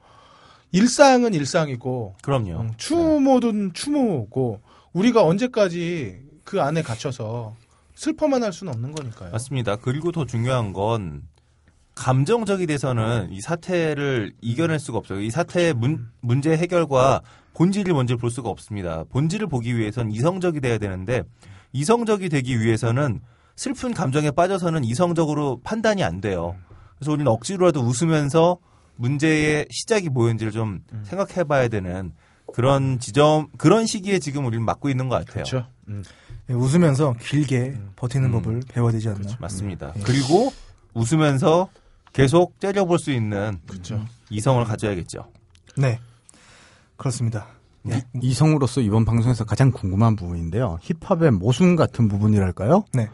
일상은 0.71 1.33
일상이고 1.33 2.15
그럼요. 2.23 2.59
음, 2.61 2.71
추모든 2.77 3.73
추모고 3.73 4.61
우리가 4.93 5.23
언제까지 5.23 6.19
그 6.43 6.61
안에 6.61 6.81
갇혀서 6.81 7.55
슬퍼만 7.95 8.43
할 8.43 8.51
수는 8.51 8.73
없는 8.73 8.91
거니까요. 8.93 9.31
맞습니다. 9.31 9.77
그리고 9.77 10.11
더 10.11 10.25
중요한 10.25 10.73
건 10.73 11.21
감정적이 11.95 12.67
돼서는 12.67 13.29
이 13.31 13.41
사태를 13.41 14.33
이겨낼 14.41 14.79
수가 14.79 14.97
없어요. 14.97 15.21
이 15.21 15.31
사태의 15.31 15.73
문, 15.73 16.07
문제 16.21 16.55
해결과 16.55 17.21
본질을 17.53 17.93
먼저 17.93 18.17
볼 18.17 18.29
수가 18.29 18.49
없습니다. 18.49 19.05
본질을 19.09 19.47
보기 19.47 19.77
위해선 19.77 20.11
이성적이 20.11 20.59
돼야 20.59 20.77
되는데 20.77 21.23
이성적이 21.71 22.29
되기 22.29 22.59
위해서는 22.59 23.21
슬픈 23.55 23.93
감정에 23.93 24.31
빠져서는 24.31 24.83
이성적으로 24.83 25.61
판단이 25.63 26.03
안 26.03 26.19
돼요. 26.19 26.55
그래서 26.97 27.13
우리는 27.13 27.27
억지로라도 27.31 27.81
웃으면서 27.81 28.57
문제의 28.97 29.65
시작이 29.71 30.09
뭐였는지를 30.09 30.51
좀 30.51 30.81
생각해 31.03 31.45
봐야 31.45 31.67
되는 31.69 32.13
그런 32.53 32.99
지점, 32.99 33.47
그런 33.57 33.85
시기에 33.85 34.19
지금 34.19 34.45
우리는 34.45 34.63
맞고 34.63 34.89
있는 34.89 35.09
것 35.09 35.15
같아요. 35.15 35.43
그렇죠. 35.43 35.67
음. 35.87 36.03
예, 36.49 36.53
웃으면서 36.53 37.15
길게 37.21 37.75
버티는 37.95 38.29
음. 38.29 38.31
법을 38.33 38.61
배워야 38.69 38.91
되지 38.91 39.09
않나. 39.09 39.35
맞습니다. 39.39 39.93
음. 39.95 40.01
그리고 40.03 40.53
웃으면서 40.93 41.69
계속 42.15 42.59
째려볼 42.61 42.97
수 42.97 43.11
있는 43.11 43.59
그렇죠. 43.67 44.03
이성을 44.29 44.63
가져야겠죠. 44.63 45.25
네. 45.77 45.99
그렇습니다. 46.95 47.47
예. 47.89 48.03
이성으로서 48.21 48.81
이번 48.81 49.03
방송에서 49.03 49.43
가장 49.43 49.69
궁금한 49.71 50.15
부분인데요. 50.15 50.79
힙합의 50.81 51.31
모순 51.31 51.75
같은 51.75 52.07
부분이랄까요? 52.07 52.85
네. 52.93 53.09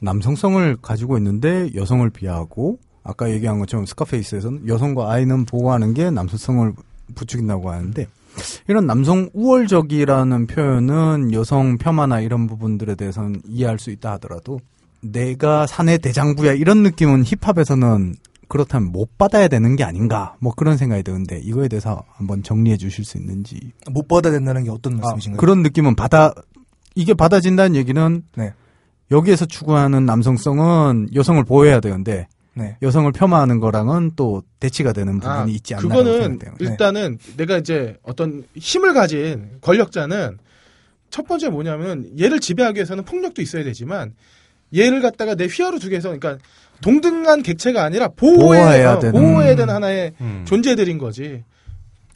남성성을 0.00 0.78
가지고 0.80 1.18
있는데 1.18 1.70
여성을 1.74 2.08
비하하고 2.10 2.78
아까 3.04 3.30
얘기한 3.30 3.58
것처럼 3.58 3.84
스카페이스에서는 3.84 4.66
여성과 4.66 5.12
아이는 5.12 5.44
보호하는 5.44 5.92
게 5.92 6.10
남성성을 6.10 6.72
부추긴다고 7.14 7.70
하는데 7.70 8.08
이런 8.66 8.86
남성 8.86 9.28
우월적이라는 9.34 10.46
표현은 10.46 11.32
여성 11.34 11.76
폄하나 11.76 12.20
이런 12.20 12.46
부분들에 12.46 12.94
대해서는 12.94 13.42
이해할 13.46 13.78
수 13.78 13.90
있다 13.90 14.12
하더라도 14.12 14.58
내가 15.02 15.66
사내 15.66 15.98
대장부야 15.98 16.52
이런 16.52 16.82
느낌은 16.82 17.24
힙합에서는 17.24 18.14
그렇다면 18.48 18.92
못 18.92 19.16
받아야 19.18 19.48
되는 19.48 19.76
게 19.76 19.84
아닌가 19.84 20.36
뭐 20.38 20.52
그런 20.54 20.76
생각이 20.76 21.02
드는데 21.02 21.40
이거에 21.42 21.68
대해서 21.68 22.04
한번 22.12 22.42
정리해 22.42 22.76
주실 22.76 23.04
수 23.04 23.16
있는지 23.16 23.72
못 23.90 24.06
받아야 24.08 24.32
된다는 24.32 24.64
게 24.64 24.70
어떤 24.70 24.94
아, 24.94 24.96
말씀이신가요? 24.98 25.38
그런 25.38 25.62
느낌은 25.62 25.96
받아 25.96 26.32
이게 26.94 27.14
받아진다는 27.14 27.74
얘기는 27.76 28.22
네. 28.36 28.52
여기에서 29.10 29.46
추구하는 29.46 30.06
남성성은 30.06 31.10
여성을 31.14 31.42
보호해야 31.44 31.80
되는데 31.80 32.28
네. 32.54 32.76
여성을 32.82 33.10
폄하하는 33.12 33.60
거랑은 33.60 34.12
또 34.16 34.42
대치가 34.60 34.92
되는 34.92 35.18
부분이 35.18 35.34
아, 35.34 35.46
있지 35.46 35.74
않나 35.74 35.82
그거는. 35.88 36.38
네. 36.38 36.50
일단은 36.60 37.18
내가 37.36 37.56
이제 37.56 37.96
어떤 38.02 38.44
힘을 38.56 38.92
가진 38.92 39.52
권력자는 39.62 40.38
첫 41.08 41.26
번째 41.26 41.48
뭐냐면 41.48 42.10
얘를 42.20 42.40
지배하기 42.40 42.76
위해서는 42.76 43.04
폭력도 43.04 43.40
있어야 43.40 43.64
되지만 43.64 44.14
얘를 44.76 45.00
갖다가 45.02 45.34
내 45.34 45.46
휘하로 45.46 45.78
두기 45.78 45.92
위해서 45.92 46.08
그러니까 46.08 46.38
동등한 46.80 47.42
객체가 47.42 47.82
아니라 47.84 48.08
보호해, 48.08 48.60
보호해야 48.60 48.94
어, 48.94 48.98
되는. 48.98 49.12
보호해야 49.20 49.54
되는 49.56 49.72
하나의 49.74 50.12
음. 50.20 50.44
존재들인 50.46 50.98
거지. 50.98 51.44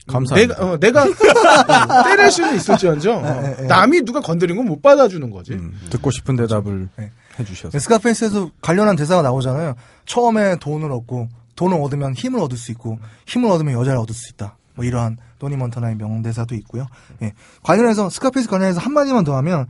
감사합니다. 0.09 0.54
내가 0.54 0.72
어, 0.72 0.78
내가 0.78 1.02
어, 1.02 2.02
때릴 2.04 2.30
수는 2.30 2.54
있을지언정 2.57 3.24
어, 3.24 3.40
네, 3.40 3.57
네. 3.57 3.66
남이 3.66 4.02
누가 4.02 4.20
건드린 4.20 4.57
건 4.57 4.66
못 4.66 4.80
받아주는 4.82 5.30
거지. 5.30 5.52
음, 5.52 5.78
듣고 5.90 6.11
싶은 6.11 6.36
대답을 6.36 6.88
네. 6.96 7.11
해주셔서 7.38 7.76
스카페이스에서 7.78 8.50
관련한 8.62 8.96
대사가 8.96 9.22
나오잖아요. 9.22 9.74
처음에 10.07 10.57
돈을 10.61 10.90
얻고 10.92 11.28
돈을 11.57 11.76
얻으면 11.80 12.14
힘을 12.14 12.40
얻을 12.40 12.57
수 12.57 12.70
있고 12.72 12.98
힘을 13.26 13.50
얻으면 13.50 13.74
여자를 13.74 13.98
얻을 13.98 14.14
수 14.14 14.30
있다. 14.32 14.57
뭐 14.74 14.84
이러한 14.84 15.16
토니 15.38 15.57
몬타나의 15.57 15.96
명대사도 15.96 16.54
있고요. 16.57 16.86
예. 17.22 17.32
관련해서 17.62 18.11
스카페이스 18.11 18.48
관련해서 18.48 18.80
한 18.80 18.92
마디만 18.92 19.24
더 19.24 19.34
하면 19.36 19.66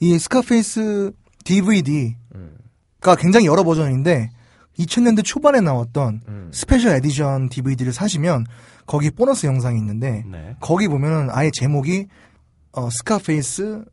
이 0.00 0.18
스카페이스 0.18 1.12
DVD 1.44 2.16
가 3.04 3.14
굉장히 3.16 3.46
여러 3.46 3.62
버전인데 3.64 4.30
2000년대 4.78 5.22
초반에 5.24 5.60
나왔던 5.60 6.22
음. 6.26 6.50
special 6.52 6.94
edition 6.96 7.50
DVD를 7.50 7.92
사시면 7.92 8.46
거기 8.86 9.10
보너스 9.10 9.46
영상이 9.46 9.78
있는데 9.78 10.24
네. 10.26 10.56
거기 10.58 10.88
보면은 10.88 11.28
아예 11.30 11.50
제목이 11.52 12.06
어, 12.72 12.88
스카페이스 12.90 13.84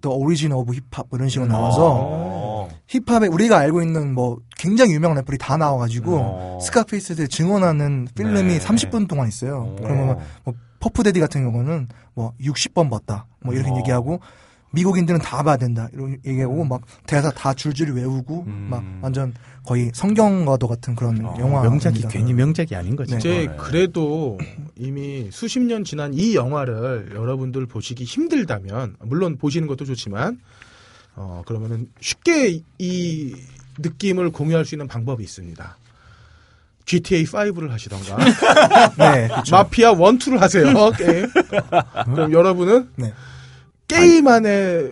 The 0.00 0.16
Origin 0.16 0.52
of 0.52 0.72
이런 1.12 1.28
식으로 1.28 1.48
나와서 1.50 1.80
어. 1.82 2.68
힙합에 2.86 3.26
우리가 3.26 3.58
알고 3.58 3.82
있는 3.82 4.14
뭐 4.14 4.38
굉장히 4.56 4.94
유명한 4.94 5.16
래퍼들이 5.18 5.38
다 5.38 5.56
나와가지고 5.56 6.16
어. 6.16 6.58
스카페이스를 6.62 7.26
증언하는 7.28 8.06
필름이 8.14 8.58
네. 8.58 8.58
30분 8.58 9.08
동안 9.08 9.26
있어요. 9.28 9.74
오. 9.78 9.82
그러면 9.82 10.18
뭐 10.44 10.54
퍼프데디 10.78 11.18
같은 11.20 11.42
경우는 11.44 11.88
뭐 12.14 12.32
60번 12.40 12.90
봤다 12.90 13.26
뭐 13.40 13.54
이렇게 13.54 13.70
어. 13.70 13.76
얘기하고 13.78 14.20
미국인들은 14.72 15.20
다 15.20 15.42
봐야 15.42 15.56
된다 15.56 15.88
이런 15.92 16.18
얘기하고 16.24 16.64
막 16.64 16.82
대사 17.06 17.30
다 17.30 17.54
줄줄이 17.54 17.92
외우고 17.92 18.44
음. 18.46 18.68
막 18.70 18.84
완전 19.00 19.34
거의 19.64 19.90
성경과도 19.94 20.66
같은 20.66 20.94
그런 20.96 21.24
어, 21.24 21.36
영화 21.38 21.62
명작이 21.62 22.02
괜히 22.08 22.32
명작이 22.32 22.74
아닌 22.74 22.96
거지. 22.96 23.12
네. 23.12 23.18
이제. 23.18 23.54
그래도 23.58 24.38
이미 24.76 25.28
수십 25.30 25.60
년 25.60 25.84
지난 25.84 26.12
이 26.14 26.34
영화를 26.34 27.12
여러분들 27.14 27.66
보시기 27.66 28.04
힘들다면 28.04 28.96
물론 29.00 29.36
보시는 29.36 29.68
것도 29.68 29.84
좋지만 29.84 30.40
어 31.14 31.42
그러면은 31.46 31.88
쉽게 32.00 32.60
이 32.78 33.34
느낌을 33.78 34.30
공유할 34.30 34.64
수 34.64 34.74
있는 34.74 34.88
방법이 34.88 35.22
있습니다. 35.22 35.76
GTA 36.84 37.24
5를 37.24 37.68
하시던가 37.68 38.16
네, 38.98 39.28
그렇죠. 39.28 39.54
마피아 39.54 39.92
1, 39.92 39.98
2를 39.98 40.38
하세요. 40.38 40.64
게임. 40.98 41.28
그럼 42.12 42.32
여러분은 42.32 42.90
네. 42.96 43.12
게임 43.92 44.26
안에 44.28 44.90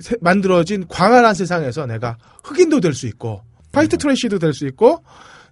세- 0.00 0.16
만들어진 0.20 0.86
광활한 0.88 1.34
세상에서 1.34 1.86
내가 1.86 2.16
흑인도 2.44 2.80
될 2.80 2.94
수 2.94 3.06
있고 3.06 3.42
white 3.72 3.96
trash도 3.98 4.38
될 4.38 4.52
수 4.52 4.66
있고 4.66 5.02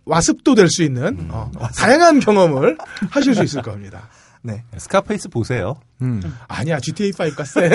WASP도 0.04 0.54
될 0.54 0.68
수 0.68 0.82
있는 0.82 1.28
어, 1.30 1.50
다양한 1.76 2.20
경험을 2.20 2.76
하실 3.10 3.34
수 3.34 3.42
있을 3.44 3.62
겁니다. 3.62 4.08
네. 4.42 4.64
스카페이스 4.76 5.28
보세요. 5.28 5.76
음. 6.00 6.20
아니야 6.48 6.80
GTA 6.80 7.12
5가 7.12 7.44
세. 7.44 7.68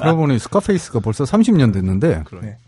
그러고 0.00 0.18
보니 0.22 0.38
스카페이스가 0.38 1.00
벌써 1.00 1.24
30년 1.24 1.72
됐는데 1.72 2.22
네. 2.42 2.58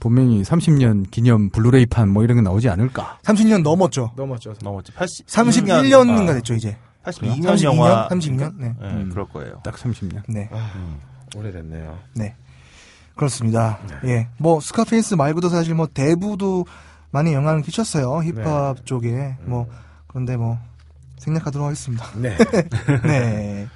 분명히 0.00 0.42
30년 0.42 1.10
기념 1.10 1.50
블루레이판 1.50 2.08
뭐 2.08 2.24
이런 2.24 2.38
게 2.38 2.42
나오지 2.42 2.68
않을까. 2.68 3.18
30년 3.22 3.62
넘었죠. 3.62 4.12
넘었죠. 4.16 4.54
넘었지. 4.62 4.90
80, 4.92 5.26
31년인가 5.26 6.34
됐죠 6.34 6.54
이제. 6.54 6.76
82년 7.04 7.42
32년, 7.42 7.62
영화. 7.64 8.08
32년. 8.08 8.54
네. 8.56 8.74
네, 8.80 8.86
음. 8.88 9.10
그럴 9.10 9.28
거예요. 9.28 9.60
딱 9.64 9.74
30년. 9.76 10.22
네. 10.28 10.48
음. 10.52 11.00
오래됐네요. 11.36 11.98
네. 12.14 12.34
그렇습니다. 13.16 13.78
예. 14.04 14.28
뭐 14.38 14.60
스카페이스 14.60 15.14
말고도 15.14 15.48
사실 15.48 15.74
뭐 15.74 15.86
대부도 15.86 16.66
많이 17.10 17.34
영향을 17.34 17.62
끼쳤어요. 17.62 18.22
힙합 18.22 18.86
쪽에. 18.86 19.36
뭐 19.42 19.68
그런데 20.06 20.36
뭐 20.36 20.58
생략하도록 21.18 21.66
하겠습니다. 21.66 22.06
네. 22.16 22.36
네. 23.04 23.68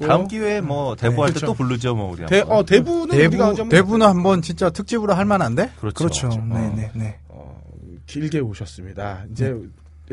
다음 0.00 0.26
기회에 0.26 0.60
뭐 0.60 0.96
대부할 0.96 1.30
때 1.30 1.40
그렇죠. 1.40 1.46
또 1.46 1.54
부르죠, 1.54 1.94
뭐 1.94 2.10
우리. 2.12 2.26
대, 2.26 2.40
한번. 2.40 2.58
어, 2.58 2.64
대부는 2.64 3.14
우리가 3.14 3.44
대부 3.44 3.54
좀 3.54 3.68
대부는 3.68 4.06
한번 4.06 4.42
진짜 4.42 4.68
특집으로 4.70 5.14
할 5.14 5.24
만한데? 5.24 5.72
그렇죠. 5.80 5.94
그렇죠. 5.94 6.28
어. 6.28 6.44
네, 6.44 6.72
네, 6.74 6.90
네. 6.94 7.18
어, 7.28 7.60
길게 8.06 8.40
오셨습니다. 8.40 9.24
이제 9.30 9.54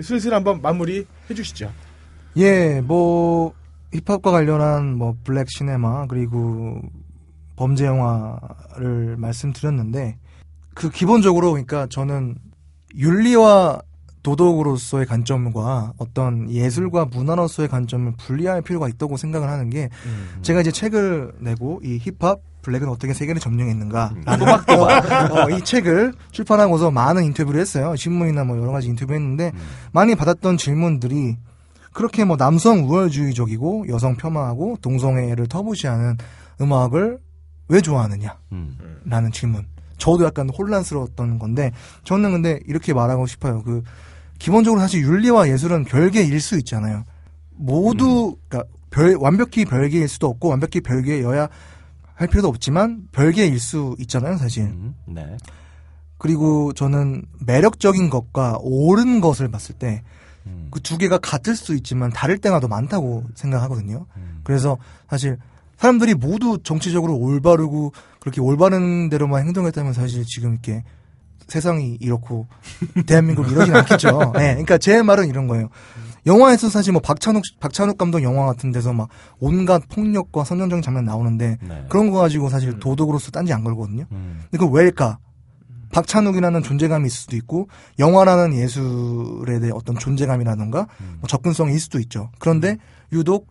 슬슬 0.01 0.34
한번 0.34 0.61
마무리 0.61 1.05
해주시죠. 1.30 1.72
예, 2.38 2.81
뭐 2.81 3.53
힙합과 3.93 4.31
관련한 4.31 4.95
뭐 4.95 5.15
블랙 5.23 5.47
시네마 5.49 6.07
그리고 6.07 6.79
범죄 7.55 7.85
영화를 7.85 9.17
말씀드렸는데 9.17 10.17
그 10.75 10.89
기본적으로 10.91 11.51
그러니까 11.51 11.88
저는 11.89 12.35
윤리와 12.95 13.81
도덕으로서의 14.21 15.05
관점과 15.05 15.93
어떤 15.97 16.51
예술과 16.51 17.05
문화로서의 17.05 17.69
관점을 17.69 18.13
분리할 18.17 18.61
필요가 18.61 18.88
있다고 18.88 19.17
생각을 19.17 19.49
하는 19.49 19.69
게 19.69 19.89
제가 20.41 20.61
이제 20.61 20.71
책을 20.71 21.33
내고 21.39 21.79
이 21.83 21.97
힙합 21.97 22.39
블랙은 22.61 22.89
어떻게 22.89 23.13
세계를 23.13 23.39
점령했는가 23.39 24.13
또박또박. 24.38 25.31
어, 25.31 25.49
이 25.49 25.63
책을 25.63 26.13
출판하고서 26.31 26.91
많은 26.91 27.23
인터뷰를 27.23 27.61
했어요 27.61 27.95
신문이나 27.95 28.43
뭐 28.43 28.59
여러 28.59 28.73
가지 28.73 28.88
인터뷰했는데 28.88 29.51
음. 29.53 29.59
많이 29.93 30.15
받았던 30.15 30.57
질문들이 30.57 31.38
그렇게 31.97 32.25
뭐 32.25 32.37
남성 32.37 32.87
우월주의적이고 32.87 33.87
여성 33.89 34.17
폄하하고 34.17 34.77
동성애를 34.83 35.47
터부시하는 35.47 36.15
음악을 36.61 37.17
왜 37.69 37.81
좋아하느냐 37.81 38.37
음. 38.51 39.01
라는 39.03 39.31
질문. 39.31 39.65
저도 39.97 40.25
약간 40.25 40.47
혼란스러웠던 40.47 41.39
건데 41.39 41.71
저는 42.03 42.33
근데 42.33 42.59
이렇게 42.67 42.93
말하고 42.93 43.25
싶어요. 43.25 43.63
그 43.63 43.81
기본적으로 44.37 44.79
사실 44.79 45.01
윤리와 45.01 45.49
예술은 45.49 45.85
별개일 45.85 46.39
수 46.39 46.59
있잖아요. 46.59 47.03
모두 47.55 48.37
그러니까 48.47 48.71
별 48.91 49.15
완벽히 49.15 49.65
별개일 49.65 50.07
수도 50.07 50.27
없고 50.27 50.49
완벽히 50.49 50.81
별개여야 50.81 51.49
할 52.13 52.27
필요도 52.27 52.47
없지만 52.47 53.07
별개일 53.11 53.59
수 53.59 53.95
있잖아요, 54.01 54.37
사실. 54.37 54.65
음. 54.65 54.93
네. 55.07 55.35
그리고 56.19 56.73
저는 56.73 57.23
매력적인 57.43 58.11
것과 58.11 58.59
옳은 58.61 59.19
것을 59.19 59.49
봤을 59.49 59.73
때 59.73 60.03
음. 60.47 60.67
그두 60.71 60.97
개가 60.97 61.17
같을 61.19 61.55
수 61.55 61.75
있지만 61.75 62.11
다를 62.11 62.37
때가 62.37 62.59
더 62.59 62.67
많다고 62.67 63.23
생각하거든요. 63.35 64.05
음. 64.15 64.41
그래서 64.43 64.77
사실 65.09 65.37
사람들이 65.77 66.15
모두 66.15 66.57
정치적으로 66.63 67.15
올바르고 67.15 67.93
그렇게 68.19 68.41
올바른 68.41 69.09
대로만 69.09 69.45
행동했다면 69.45 69.93
사실 69.93 70.25
지금 70.25 70.53
이렇게 70.53 70.83
세상이 71.47 71.97
이렇고 72.01 72.47
대한민국이 73.07 73.51
이러진 73.51 73.75
않겠죠. 73.75 74.33
네, 74.35 74.49
그러니까 74.49 74.77
제 74.77 75.01
말은 75.01 75.27
이런 75.27 75.47
거예요. 75.47 75.69
영화에서 76.25 76.69
사실 76.69 76.91
뭐 76.91 77.01
박찬욱 77.01 77.41
박찬욱 77.59 77.97
감독 77.97 78.21
영화 78.21 78.45
같은 78.45 78.71
데서 78.73 78.91
막 78.91 79.07
온갖 79.39 79.81
폭력과 79.87 80.43
선정적 80.43 80.81
장면 80.81 81.05
나오는데 81.05 81.57
네. 81.61 81.85
그런 81.89 82.11
거 82.11 82.19
가지고 82.19 82.49
사실 82.49 82.79
도덕으로서 82.79 83.31
딴지 83.31 83.53
안 83.53 83.63
걸거든요. 83.63 84.05
음. 84.11 84.41
근데 84.51 84.57
그 84.57 84.69
왜일까? 84.69 85.19
박찬욱이라는 85.91 86.63
존재감이 86.63 87.07
있을 87.07 87.17
수도 87.17 87.35
있고 87.35 87.67
영화라는 87.99 88.57
예술에 88.57 89.59
대해 89.59 89.71
어떤 89.73 89.97
존재감이라든가 89.97 90.88
음. 91.01 91.17
뭐 91.19 91.27
접근성이 91.27 91.71
있을 91.71 91.81
수도 91.81 91.99
있죠. 91.99 92.31
그런데 92.39 92.77
유독 93.11 93.47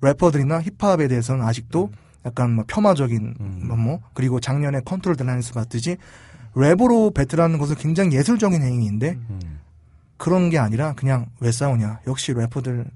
래퍼들이나 0.00 0.62
힙합에 0.62 1.08
대해서는 1.08 1.44
아직도 1.44 1.90
약간 2.24 2.52
뭐 2.52 2.64
폄하적인 2.66 3.34
음. 3.40 3.62
뭐, 3.66 3.76
뭐 3.76 4.00
그리고 4.14 4.40
작년에 4.40 4.80
Control 4.84 5.16
diss에서 5.16 5.52
봤듯이 5.52 5.96
랩으로 6.54 7.14
배틀하는 7.14 7.58
것은 7.58 7.76
굉장히 7.76 8.16
예술적인 8.16 8.62
행위인데 8.62 9.18
음. 9.30 9.60
그런 10.16 10.50
게 10.50 10.58
아니라 10.58 10.92
그냥 10.92 11.26
왜 11.40 11.50
싸우냐 11.50 12.00
역시 12.06 12.32
래퍼들 12.32 12.86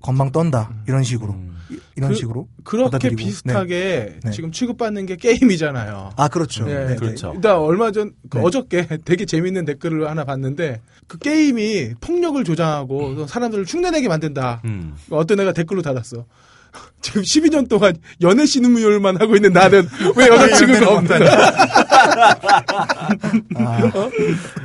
건방 0.00 0.30
떤다 0.32 0.70
이런 0.86 1.02
식으로 1.02 1.32
음. 1.32 1.58
이- 1.70 1.78
이런 1.96 2.10
그- 2.10 2.16
식으로 2.16 2.48
그렇게 2.64 2.84
받아들이고. 2.92 3.16
비슷하게 3.16 4.18
네. 4.22 4.30
지금 4.30 4.50
취급받는 4.52 5.06
게 5.06 5.16
게임이잖아요. 5.16 6.12
아 6.16 6.28
그렇죠 6.28 6.64
네, 6.64 6.86
네, 6.86 6.96
그렇죠. 6.96 7.34
나 7.42 7.58
얼마 7.58 7.90
전그 7.90 8.14
네. 8.34 8.40
어저께 8.42 8.86
되게 9.04 9.24
재밌는 9.26 9.64
댓글을 9.64 10.08
하나 10.08 10.24
봤는데 10.24 10.80
그 11.06 11.18
게임이 11.18 11.94
폭력을 12.00 12.42
조장하고 12.44 13.26
사람들을 13.26 13.64
흉내내게 13.66 14.08
만든다. 14.08 14.62
음. 14.64 14.94
어떤 15.10 15.40
애가 15.40 15.52
댓글로 15.52 15.82
달았어. 15.82 16.24
지금 17.00 17.22
12년 17.22 17.68
동안 17.68 17.94
연애 18.20 18.44
신음율만 18.46 19.20
하고 19.20 19.34
있는 19.36 19.52
나는 19.52 19.88
왜 20.16 20.28
여자 20.28 20.54
친구가 20.54 20.96
없나? 20.98 21.16
아. 23.56 23.90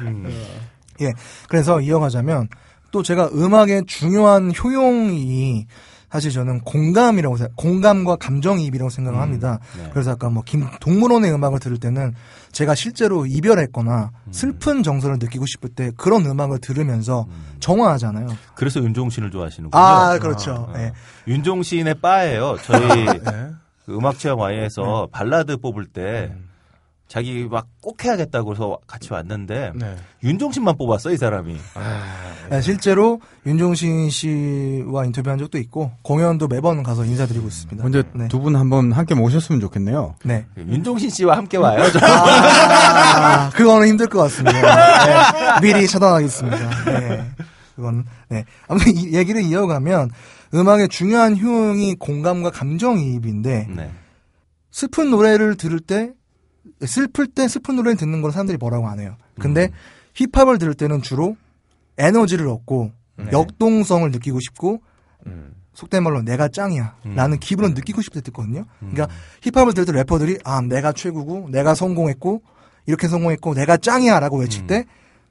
음. 0.04 0.30
예. 1.02 1.12
그래서 1.48 1.82
이어가자면 1.82 2.48
또 2.94 3.02
제가 3.04 3.30
음악의 3.34 3.86
중요한 3.88 4.54
효용이 4.56 5.66
사실 6.12 6.30
저는 6.32 6.62
공감이라고 6.62 7.38
생각, 7.38 7.56
공감과 7.56 8.18
감정이입이라고 8.18 8.92
생각을 8.92 9.20
합니다. 9.20 9.58
네. 9.76 9.90
그래서 9.92 10.12
아까 10.12 10.30
뭐 10.30 10.44
김 10.46 10.64
동물원의 10.80 11.34
음악을 11.34 11.58
들을 11.60 11.80
때는 11.80 12.14
제가 12.52 12.76
실제로 12.76 13.26
이별했거나 13.26 14.12
슬픈 14.30 14.84
정서를 14.84 15.18
느끼고 15.20 15.48
싶을 15.48 15.70
때 15.70 15.92
그런 15.98 16.24
음악을 16.28 16.60
들으면서 16.60 17.26
정화하잖아요. 17.60 18.28
그래서 18.54 18.80
윤종신을 18.80 19.32
좋아하시는군요. 19.32 19.82
아, 19.84 20.20
그렇죠. 20.20 20.70
아, 20.72 20.80
예. 20.80 20.92
윤종신의 21.28 21.96
바예요. 21.96 22.58
저희 22.64 23.06
네. 23.26 23.50
그 23.88 23.96
음악 23.98 24.20
체험 24.20 24.40
Y에서 24.40 25.08
발라드 25.12 25.58
뽑을 25.58 25.88
때 25.88 26.32
자기 27.08 27.48
막 27.50 27.68
꼭 27.84 28.04
해야겠다고 28.06 28.54
해서 28.54 28.78
같이 28.88 29.12
왔는데 29.12 29.74
네. 29.76 29.96
윤종신만 30.24 30.78
뽑았어 30.78 31.12
이 31.12 31.18
사람이. 31.18 31.58
예, 32.54 32.62
실제로 32.62 33.20
윤종신 33.46 34.10
씨와 34.10 35.04
인터뷰한 35.06 35.38
적도 35.38 35.58
있고 35.58 35.92
공연도 36.02 36.48
매번 36.48 36.82
가서 36.82 37.04
인사드리고 37.04 37.46
있습니다. 37.46 37.84
먼저 37.84 38.04
네. 38.14 38.30
두분 38.30 38.56
한번 38.56 38.94
함께 38.94 39.16
모셨으면 39.16 39.60
좋겠네요. 39.60 40.16
네. 40.24 40.46
윤종신 40.58 41.10
씨와 41.10 41.36
함께 41.36 41.58
와요. 41.58 41.84
저. 41.92 42.00
아, 42.02 43.50
그거는 43.54 43.90
힘들 43.90 44.08
것 44.08 44.20
같습니다. 44.24 45.60
네, 45.60 45.62
미리 45.62 45.86
차단하겠습니다. 45.88 46.86
네. 46.86 47.32
그건, 47.76 48.06
네. 48.30 48.46
아무튼 48.70 48.96
이 48.96 49.14
얘기를 49.14 49.42
이어가면 49.42 50.10
음악의 50.54 50.88
중요한 50.88 51.38
효용이 51.38 51.96
공감과 51.96 52.50
감정이입인데 52.52 53.68
네. 53.76 53.92
슬픈 54.72 55.10
노래를 55.10 55.58
들을 55.58 55.82
때 55.82 56.12
슬플 56.86 57.28
때 57.28 57.48
슬픈 57.48 57.76
노래를 57.76 57.98
듣는 57.98 58.22
걸 58.22 58.32
사람들이 58.32 58.58
뭐라고 58.58 58.88
안 58.88 59.00
해요. 59.00 59.18
근데 59.40 59.70
힙합을 60.14 60.58
들을 60.58 60.74
때는 60.74 61.02
주로 61.02 61.36
에너지를 61.98 62.48
얻고 62.48 62.92
네. 63.18 63.26
역동성을 63.32 64.10
느끼고 64.12 64.40
싶고 64.40 64.82
음. 65.28 65.54
속된 65.74 66.04
말로 66.04 66.22
내가 66.22 66.48
짱이야 66.48 66.96
음. 67.06 67.16
라는 67.16 67.40
기분을 67.40 67.74
느끼고 67.74 68.02
싶을 68.02 68.22
때 68.22 68.26
듣거든요. 68.26 68.66
그러니까 68.80 69.08
힙합을 69.42 69.74
들을 69.74 69.86
때 69.86 69.92
래퍼들이 69.92 70.40
아 70.44 70.62
내가 70.62 70.92
최고고 70.92 71.50
내가 71.50 71.74
성공했고 71.74 72.42
이렇게 72.86 73.08
성공했고 73.08 73.54
내가 73.54 73.78
짱이야 73.78 74.20
라고 74.20 74.40
외칠 74.40 74.64
음. 74.64 74.68
때 74.68 74.86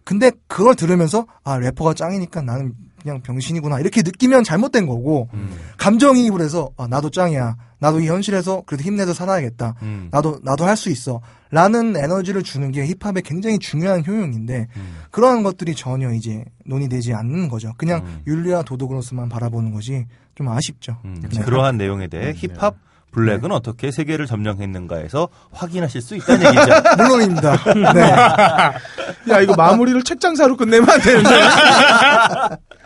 근데 0.04 0.32
그걸 0.48 0.74
들으면서 0.74 1.26
아 1.44 1.58
래퍼가 1.58 1.94
짱이니까 1.94 2.42
나는 2.42 2.74
그냥 3.02 3.20
병신이구나 3.22 3.80
이렇게 3.80 4.02
느끼면 4.02 4.44
잘못된 4.44 4.86
거고 4.86 5.28
음. 5.34 5.50
감정이입을 5.78 6.40
해서 6.40 6.70
아, 6.76 6.86
나도 6.86 7.10
짱이야. 7.10 7.56
나도 7.80 7.98
이 8.00 8.06
현실에서 8.06 8.62
그래도 8.64 8.84
힘내서 8.84 9.12
살아야겠다. 9.12 9.74
음. 9.82 10.08
나도 10.12 10.38
나도 10.44 10.64
할 10.64 10.76
수 10.76 10.88
있어. 10.90 11.20
라는 11.50 11.96
에너지를 11.96 12.42
주는 12.44 12.70
게 12.72 12.86
힙합의 12.86 13.22
굉장히 13.24 13.58
중요한 13.58 14.02
효용인데 14.06 14.68
음. 14.76 14.96
그러한 15.10 15.42
것들이 15.42 15.74
전혀 15.74 16.12
이제 16.12 16.44
논의되지 16.64 17.12
않는 17.12 17.48
거죠. 17.48 17.72
그냥 17.76 18.02
음. 18.06 18.22
윤리와 18.26 18.62
도덕으로서만 18.62 19.28
바라보는 19.28 19.72
것이 19.74 20.06
좀 20.34 20.48
아쉽죠. 20.48 20.96
음, 21.04 21.22
네. 21.30 21.40
그러한 21.42 21.76
내용에 21.76 22.06
대해 22.06 22.32
힙합 22.34 22.76
블랙은 23.10 23.52
어떻게 23.52 23.90
세계를 23.90 24.24
점령했는가에서 24.26 25.28
확인하실 25.52 26.00
수 26.00 26.16
있다는 26.16 26.46
얘기죠. 26.46 26.72
물론입니다. 26.96 27.56
네. 27.92 28.00
야 29.30 29.40
이거 29.42 29.54
마무리를 29.54 30.02
책장사로 30.02 30.56
끝내면 30.56 30.88
안 30.88 31.00
되는데. 31.00 31.28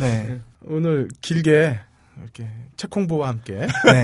네. 0.00 0.40
오늘 0.64 1.08
길게 1.20 1.78
이렇게 2.18 2.48
책 2.76 2.94
홍보와 2.94 3.28
함께 3.28 3.66
네. 3.86 4.02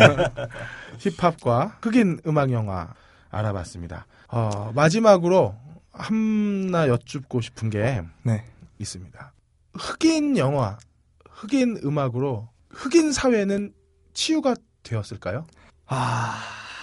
힙합과 0.98 1.78
흑인 1.82 2.20
음악 2.26 2.50
영화 2.52 2.92
알아봤습니다. 3.30 4.06
어, 4.28 4.72
마지막으로 4.74 5.54
하나 5.92 6.88
여쭙고 6.88 7.40
싶은 7.40 7.70
게 7.70 8.02
네. 8.22 8.44
있습니다. 8.78 9.32
흑인 9.74 10.36
영화, 10.38 10.78
흑인 11.30 11.80
음악으로 11.84 12.48
흑인 12.70 13.12
사회는 13.12 13.72
치유가 14.14 14.54
되었을까요? 14.82 15.46
아, 15.86 16.34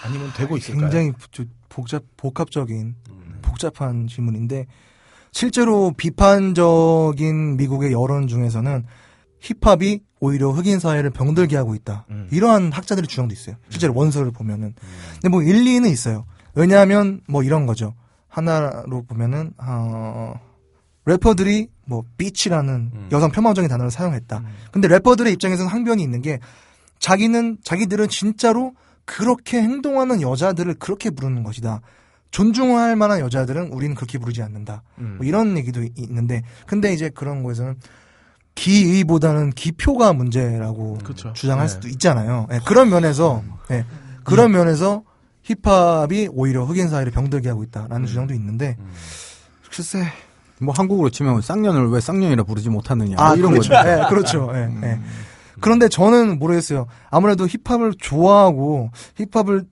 아니면 0.04 0.32
되고 0.36 0.56
있을까요? 0.56 0.82
굉장히 0.82 1.12
부- 1.12 1.44
복잡 1.68 2.02
복합적인 2.16 2.94
음. 3.10 3.38
복잡한 3.42 4.06
질문인데 4.06 4.66
실제로 5.32 5.92
비판적인 5.96 7.56
미국의 7.56 7.92
여론 7.92 8.28
중에서는 8.28 8.86
힙합이 9.44 10.00
오히려 10.20 10.50
흑인 10.50 10.78
사회를 10.78 11.10
병들게 11.10 11.54
하고 11.56 11.74
있다. 11.74 12.06
음. 12.10 12.28
이러한 12.32 12.72
학자들의 12.72 13.06
주장도 13.06 13.34
있어요. 13.34 13.56
실제로 13.68 13.92
원서를 13.94 14.30
보면은. 14.32 14.74
근데 15.14 15.28
뭐 15.28 15.42
일리는 15.42 15.88
있어요. 15.88 16.24
왜냐하면 16.54 17.20
뭐 17.28 17.42
이런 17.42 17.66
거죠. 17.66 17.94
하나로 18.28 19.02
보면은 19.04 19.52
어, 19.58 20.40
래퍼들이 21.04 21.68
뭐 21.84 22.04
비치라는 22.16 22.90
음. 22.94 23.08
여성 23.12 23.30
폄하적인 23.30 23.68
단어를 23.68 23.90
사용했다. 23.90 24.42
근데 24.72 24.88
래퍼들의 24.88 25.30
입장에서는 25.34 25.70
항변이 25.70 26.02
있는 26.02 26.22
게 26.22 26.40
자기는 26.98 27.58
자기들은 27.62 28.08
진짜로 28.08 28.72
그렇게 29.04 29.60
행동하는 29.60 30.22
여자들을 30.22 30.74
그렇게 30.74 31.10
부르는 31.10 31.42
것이다. 31.42 31.82
존중할 32.30 32.96
만한 32.96 33.20
여자들은 33.20 33.68
우리는 33.72 33.94
그렇게 33.94 34.18
부르지 34.18 34.42
않는다. 34.42 34.82
음. 34.98 35.16
뭐 35.18 35.26
이런 35.26 35.58
얘기도 35.58 35.82
이- 35.82 35.92
있는데 35.98 36.42
근데 36.66 36.92
이제 36.94 37.10
그런 37.10 37.42
거에서는 37.42 37.76
기의보다는 38.54 39.50
기표가 39.50 40.12
문제라고 40.12 40.98
그쵸. 41.04 41.32
주장할 41.32 41.66
네. 41.66 41.72
수도 41.72 41.88
있잖아요. 41.88 42.46
예, 42.52 42.60
그런 42.64 42.88
면에서 42.90 43.42
예, 43.70 43.84
그런 44.24 44.52
면에서 44.52 45.02
힙합이 45.42 46.28
오히려 46.32 46.64
흑인 46.64 46.88
사회를 46.88 47.12
병들게 47.12 47.48
하고 47.48 47.62
있다라는 47.64 48.06
주장도 48.06 48.32
있는데 48.34 48.76
음. 48.78 48.92
글쎄 49.70 50.04
뭐 50.60 50.72
한국으로 50.76 51.10
치면 51.10 51.40
쌍년을 51.42 51.88
왜 51.90 52.00
쌍년이라 52.00 52.44
부르지 52.44 52.70
못하느냐 52.70 53.16
아 53.18 53.30
뭐 53.30 53.36
이런 53.36 53.50
그렇죠. 53.52 53.70
거죠. 53.70 53.88
예, 53.88 54.08
그렇죠. 54.08 54.50
예, 54.54 54.88
예. 54.88 55.00
그런데 55.60 55.88
저는 55.88 56.38
모르겠어요. 56.38 56.86
아무래도 57.10 57.46
힙합을 57.46 57.94
좋아하고 57.98 58.90
힙합을 59.16 59.64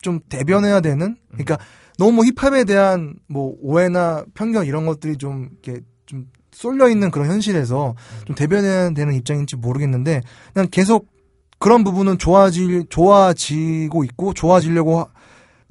좀 0.00 0.20
대변해야 0.28 0.80
되는 0.80 1.16
그러니까 1.28 1.58
너무 1.98 2.24
힙합에 2.24 2.64
대한 2.64 3.14
뭐 3.28 3.54
오해나 3.60 4.24
편견 4.34 4.66
이런 4.66 4.86
것들이 4.86 5.16
좀 5.16 5.50
이렇게 5.62 5.82
좀 6.06 6.26
쏠려 6.52 6.88
있는 6.88 7.10
그런 7.10 7.28
현실에서 7.28 7.94
좀 8.26 8.36
대변해야 8.36 8.90
되는 8.90 9.14
입장인지 9.14 9.56
모르겠는데 9.56 10.22
그냥 10.52 10.68
계속 10.70 11.08
그런 11.58 11.84
부분은 11.84 12.18
좋아질 12.18 12.86
좋아지고 12.88 14.04
있고 14.04 14.34
좋아지려고 14.34 15.00
하- 15.00 15.06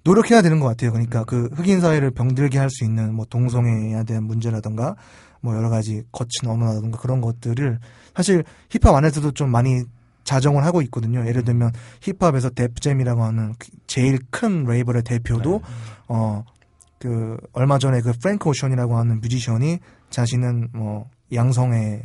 노력해야 0.04 0.42
되는 0.42 0.60
것 0.60 0.68
같아요. 0.68 0.92
그러니까 0.92 1.24
그 1.26 1.50
흑인 1.54 1.80
사회를 1.82 2.12
병들게 2.12 2.58
할 2.58 2.70
수 2.70 2.84
있는 2.84 3.14
뭐 3.14 3.26
동성애에 3.30 4.04
대한 4.06 4.24
문제라든가 4.24 4.96
뭐 5.42 5.56
여러 5.56 5.70
가지 5.70 6.04
거친 6.12 6.50
언어라든가 6.50 6.98
그런 7.00 7.22
것들을 7.22 7.80
사실 8.16 8.44
힙합 8.70 8.96
안에서도 8.96 9.32
좀 9.32 9.50
많이 9.52 9.84
자정을 10.24 10.64
하고 10.66 10.82
있거든요. 10.84 11.26
예를 11.28 11.44
들면 11.44 11.72
힙합에서 12.02 12.50
Def 12.52 12.71
Jam이라고 12.71 13.24
하는 13.24 13.54
그 13.60 13.68
제일 13.88 14.20
큰 14.32 14.64
레이블의 14.66 15.04
대표도 15.04 15.62
어그 16.08 17.38
얼마 17.54 17.78
전에 17.80 18.02
그 18.02 18.12
프랭크 18.14 18.48
오션이라고 18.50 18.98
하는 18.98 19.20
뮤지션이 19.22 19.80
자신은 20.12 20.70
뭐 20.74 21.10
양성애 21.34 22.02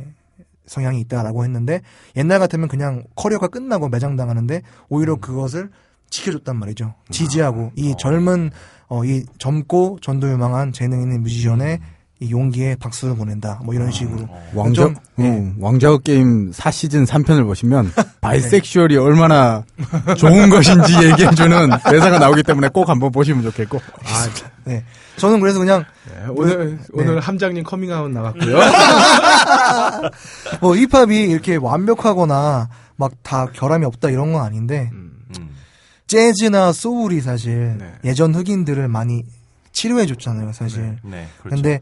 성향이 0.65 0.99
있다라고 1.01 1.43
했는데 1.43 1.81
옛날 2.15 2.39
같으면 2.39 2.67
그냥 2.67 3.03
커리어가 3.15 3.47
끝나고 3.47 3.89
매장당하는데 3.89 4.61
오히려 4.89 5.15
그것을 5.17 5.69
지켜줬단 6.09 6.57
말이죠. 6.57 6.95
지지하고 7.11 7.71
이 7.75 7.93
젊은 7.99 8.49
어 8.89 9.03
이 9.03 9.25
젊고 9.37 9.99
전도 10.01 10.29
유망한 10.29 10.71
재능 10.71 11.01
있는 11.01 11.21
뮤지션의 11.21 11.79
이 12.19 12.31
용기에 12.31 12.75
박수를 12.79 13.15
보낸다. 13.15 13.59
뭐 13.63 13.75
이런 13.75 13.91
식으로 13.91 14.27
왕자, 14.55 14.83
좀, 14.83 14.95
응, 15.19 15.55
왕자의 15.59 15.99
게임 16.03 16.51
4시즌 16.51 17.05
3편을 17.05 17.45
보시면 17.45 17.91
bisexual이 18.21 18.97
얼마나 18.97 19.63
좋은 20.17 20.49
것인지 20.53 20.95
얘기해주는 20.95 21.69
대사가 21.89 22.17
나오기 22.17 22.41
때문에 22.43 22.69
꼭 22.69 22.89
한번 22.89 23.11
보시면 23.11 23.43
좋겠고. 23.43 23.79
네. 24.65 24.83
저는 25.17 25.39
그래서 25.39 25.59
그냥 25.59 25.83
네, 26.07 26.25
오늘 26.29 26.77
네. 26.77 26.83
오늘 26.93 27.19
함장님 27.19 27.63
커밍아웃 27.63 28.11
나왔고요. 28.11 28.57
뭐 30.61 30.75
힙합이 30.75 31.23
이렇게 31.23 31.55
완벽하거나 31.55 32.69
막 32.95 33.11
다 33.23 33.45
결함이 33.47 33.85
없다 33.85 34.09
이런 34.09 34.33
건 34.33 34.43
아닌데 34.43 34.89
음. 34.93 35.13
재즈나 36.07 36.71
소울이 36.71 37.21
사실 37.21 37.75
네. 37.77 37.93
예전 38.05 38.33
흑인들을 38.33 38.87
많이 38.87 39.23
치료해 39.71 40.05
줬잖아요, 40.05 40.53
사실. 40.53 40.97
네, 41.03 41.27
그렇죠. 41.41 41.55
근데 41.55 41.81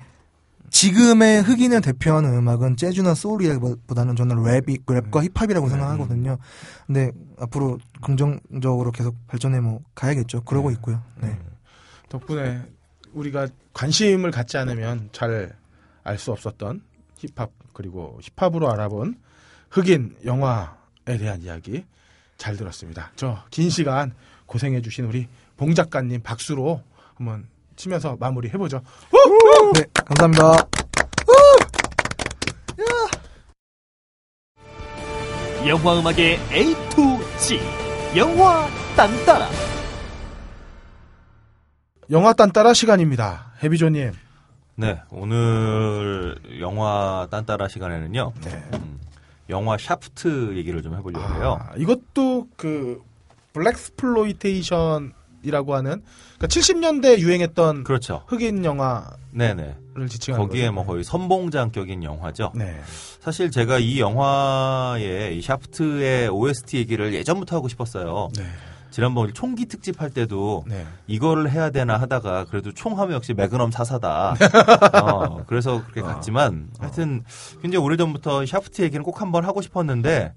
지금의 0.75 1.41
흑인을 1.43 1.79
대표하는 1.79 2.33
음악은 2.35 2.75
재즈나 2.75 3.13
소울이보다는 3.13 4.17
저는 4.17 4.35
랩이 4.35 4.83
랩과 4.85 5.23
힙합이라고 5.33 5.69
생각하거든요. 5.69 6.37
근데 6.85 7.11
앞으로 7.39 7.79
긍정적으로 8.01 8.91
계속 8.91 9.15
발전해 9.27 9.61
뭐 9.61 9.79
가야겠죠. 9.95 10.41
그러고 10.43 10.71
있고요. 10.71 11.01
네. 11.21 11.39
덕분에 12.09 12.61
우리가 13.13 13.47
관심을 13.73 14.31
갖지 14.31 14.57
않으면 14.57 15.09
잘 15.13 15.55
알 16.03 16.17
수 16.19 16.31
없었던 16.33 16.81
힙합 17.17 17.51
그리고 17.73 18.19
힙합으로 18.37 18.69
알아본 18.71 19.17
흑인 19.71 20.17
영화에 20.25 21.17
대한 21.17 21.41
이야기 21.41 21.85
잘 22.37 22.57
들었습니다. 22.57 23.11
저 23.15 23.43
긴 23.49 23.69
시간 23.69 24.13
고생해 24.45 24.81
주신 24.81 25.05
우리 25.05 25.27
봉 25.55 25.73
작가님 25.73 26.21
박수로 26.21 26.83
한번 27.15 27.47
치면서 27.75 28.17
마무리 28.19 28.49
해보죠. 28.49 28.81
네, 29.73 29.83
감사합니다. 29.93 30.67
영화 35.67 35.99
음악의 35.99 36.39
A 36.51 36.73
to 36.91 37.19
Z 37.37 37.59
영화 38.15 38.67
딴따라 38.95 39.49
영화 42.11 42.33
딴따라 42.33 42.73
시간입니다. 42.75 43.53
해비조님. 43.63 44.11
네, 44.75 45.01
오늘 45.09 46.37
영화 46.59 47.27
딴따라 47.31 47.67
시간에는요. 47.67 48.33
네. 48.41 48.63
음, 48.73 48.99
영화 49.49 49.75
샤프트 49.77 50.55
얘기를 50.55 50.83
좀 50.83 50.95
해보려고 50.95 51.33
해요. 51.35 51.57
아, 51.59 51.73
이것도 51.77 52.49
그 52.57 53.01
blaxploitation 53.53 55.13
이라고 55.45 55.75
하는 55.75 56.01
그러니까 56.37 56.47
70년대 56.47 57.19
유행했던 57.19 57.83
그렇죠. 57.83 58.23
흑인 58.27 58.65
영화를 58.65 59.17
네네. 59.31 59.75
지칭하는 60.09 60.45
거기에 60.45 60.63
거죠. 60.63 60.73
뭐 60.73 60.85
거의 60.85 61.03
선봉장격인 61.03 62.03
영화죠. 62.03 62.51
네. 62.55 62.79
사실 63.19 63.51
제가 63.51 63.79
이 63.79 63.99
영화의 63.99 65.37
이 65.37 65.41
샤프트의 65.41 66.29
OST 66.29 66.77
얘기를 66.77 67.13
예전부터 67.13 67.55
하고 67.55 67.67
싶었어요. 67.67 68.29
네. 68.37 68.43
지난번 68.95 69.33
총기 69.33 69.65
특집 69.65 70.01
할 70.01 70.09
때도 70.09 70.63
네. 70.67 70.85
이거를 71.07 71.51
해야 71.51 71.69
되나 71.69 71.97
하다가 71.97 72.45
그래도 72.45 72.71
총하면 72.71 73.15
역시 73.15 73.33
매그넘 73.33 73.71
사사다. 73.71 74.35
어, 75.03 75.43
그래서 75.47 75.81
그렇게 75.83 76.01
갔지만 76.01 76.69
하여튼 76.79 77.25
굉장히 77.61 77.83
오래전부터 77.83 78.45
샤프트 78.45 78.83
얘기는 78.83 79.03
꼭 79.03 79.19
한번 79.19 79.43
하고 79.43 79.61
싶었는데 79.61 80.33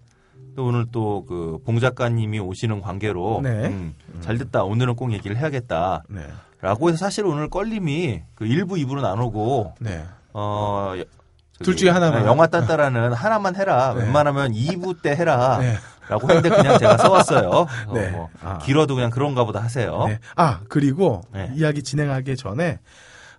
또 0.58 0.64
오늘 0.66 0.86
또 0.90 1.24
그 1.24 1.60
봉 1.64 1.78
작가님이 1.78 2.40
오시는 2.40 2.80
관계로 2.80 3.40
네. 3.44 3.68
음, 3.68 3.94
잘 4.20 4.38
됐다. 4.38 4.64
오늘은 4.64 4.96
꼭 4.96 5.12
얘기를 5.12 5.36
해야겠다. 5.36 6.02
네. 6.08 6.22
라고 6.60 6.88
해서 6.88 6.98
사실 6.98 7.24
오늘 7.26 7.48
껄림이 7.48 8.22
그 8.34 8.44
1부, 8.44 8.70
2부로 8.84 9.00
나누고 9.00 9.74
네. 9.78 10.04
어 10.32 10.94
둘 11.62 11.76
중에 11.76 11.90
하나만. 11.90 12.22
네, 12.22 12.26
영화 12.28 12.46
딴따라는 12.48 13.12
하나만 13.12 13.54
해라. 13.56 13.92
네. 13.96 14.02
웬만하면 14.04 14.52
2부 14.52 15.00
때 15.02 15.14
해라. 15.14 15.58
네. 15.60 15.76
라고 16.08 16.28
했는데 16.28 16.48
그냥 16.50 16.78
제가 16.78 16.96
써왔어요. 16.96 17.50
어, 17.88 17.94
네. 17.94 18.10
뭐 18.10 18.28
아. 18.42 18.58
길어도 18.58 18.94
그냥 18.96 19.10
그런가 19.10 19.44
보다 19.44 19.60
하세요. 19.62 20.06
네. 20.06 20.18
아, 20.36 20.60
그리고 20.68 21.20
네. 21.32 21.52
이야기 21.54 21.82
진행하기 21.84 22.36
전에 22.36 22.78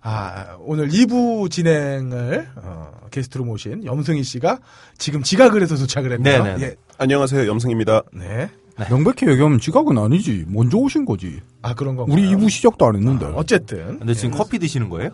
아, 0.02 0.56
오늘 0.60 0.88
2부 0.88 1.50
진행을 1.50 2.48
어, 2.56 2.92
게스트로 3.10 3.44
모신 3.44 3.84
염승희 3.84 4.22
씨가 4.22 4.58
지금 4.96 5.22
지각을 5.22 5.62
해서 5.62 5.76
도착을 5.76 6.12
했네요. 6.12 6.42
네네. 6.42 6.62
예. 6.62 6.76
안녕하세요, 6.98 7.46
염승입니다. 7.46 8.02
네. 8.14 8.50
명백히 8.88 9.28
얘기하면 9.28 9.58
지각은 9.58 9.98
아니지. 9.98 10.46
먼저 10.48 10.78
오신 10.78 11.04
거지. 11.04 11.40
아, 11.60 11.74
그런 11.74 11.96
건가요? 11.96 12.14
우리 12.14 12.30
2부 12.30 12.48
시작도 12.48 12.86
안 12.86 12.96
했는데. 12.96 13.26
어쨌든 13.26 13.98
근데 13.98 14.14
지금 14.14 14.36
커피 14.38 14.58
드시는 14.58 14.88
거예요? 14.88 15.10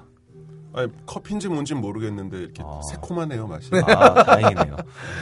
아니, 0.73 0.89
커피인지 1.07 1.49
뭔지 1.49 1.75
모르겠는데 1.75 2.37
이렇게 2.39 2.63
아. 2.65 2.81
새콤하네요 2.91 3.47
맛이. 3.49 3.71
아, 3.87 4.23
다행이네요. 4.23 4.77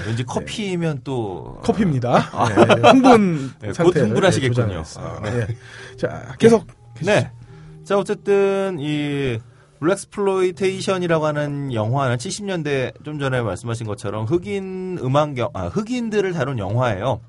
왠지 0.07 0.24
커피면 0.24 1.01
또 1.05 1.59
커피입니다. 1.62 2.49
네, 2.49 2.91
흥분 2.91 3.53
네, 3.61 3.70
곧 3.73 3.97
흥분하시겠군요. 3.97 4.82
아, 4.97 5.20
네. 5.23 5.47
자, 5.97 6.35
계속 6.39 6.66
네. 7.01 7.31
자, 7.85 7.97
어쨌든 7.97 8.78
이 8.81 9.39
blaxploitation이라고 9.85 11.27
하는 11.27 11.73
영화는 11.73 12.16
70년대 12.16 13.05
좀 13.05 13.19
전에 13.19 13.43
말씀하신 13.43 13.86
것처럼 13.86 14.24
흑인 14.24 14.98
음악 15.02 15.36
영, 15.39 15.51
아, 15.52 15.66
흑인들을 15.66 16.32
다룬 16.32 16.59
영화예요. 16.59 17.20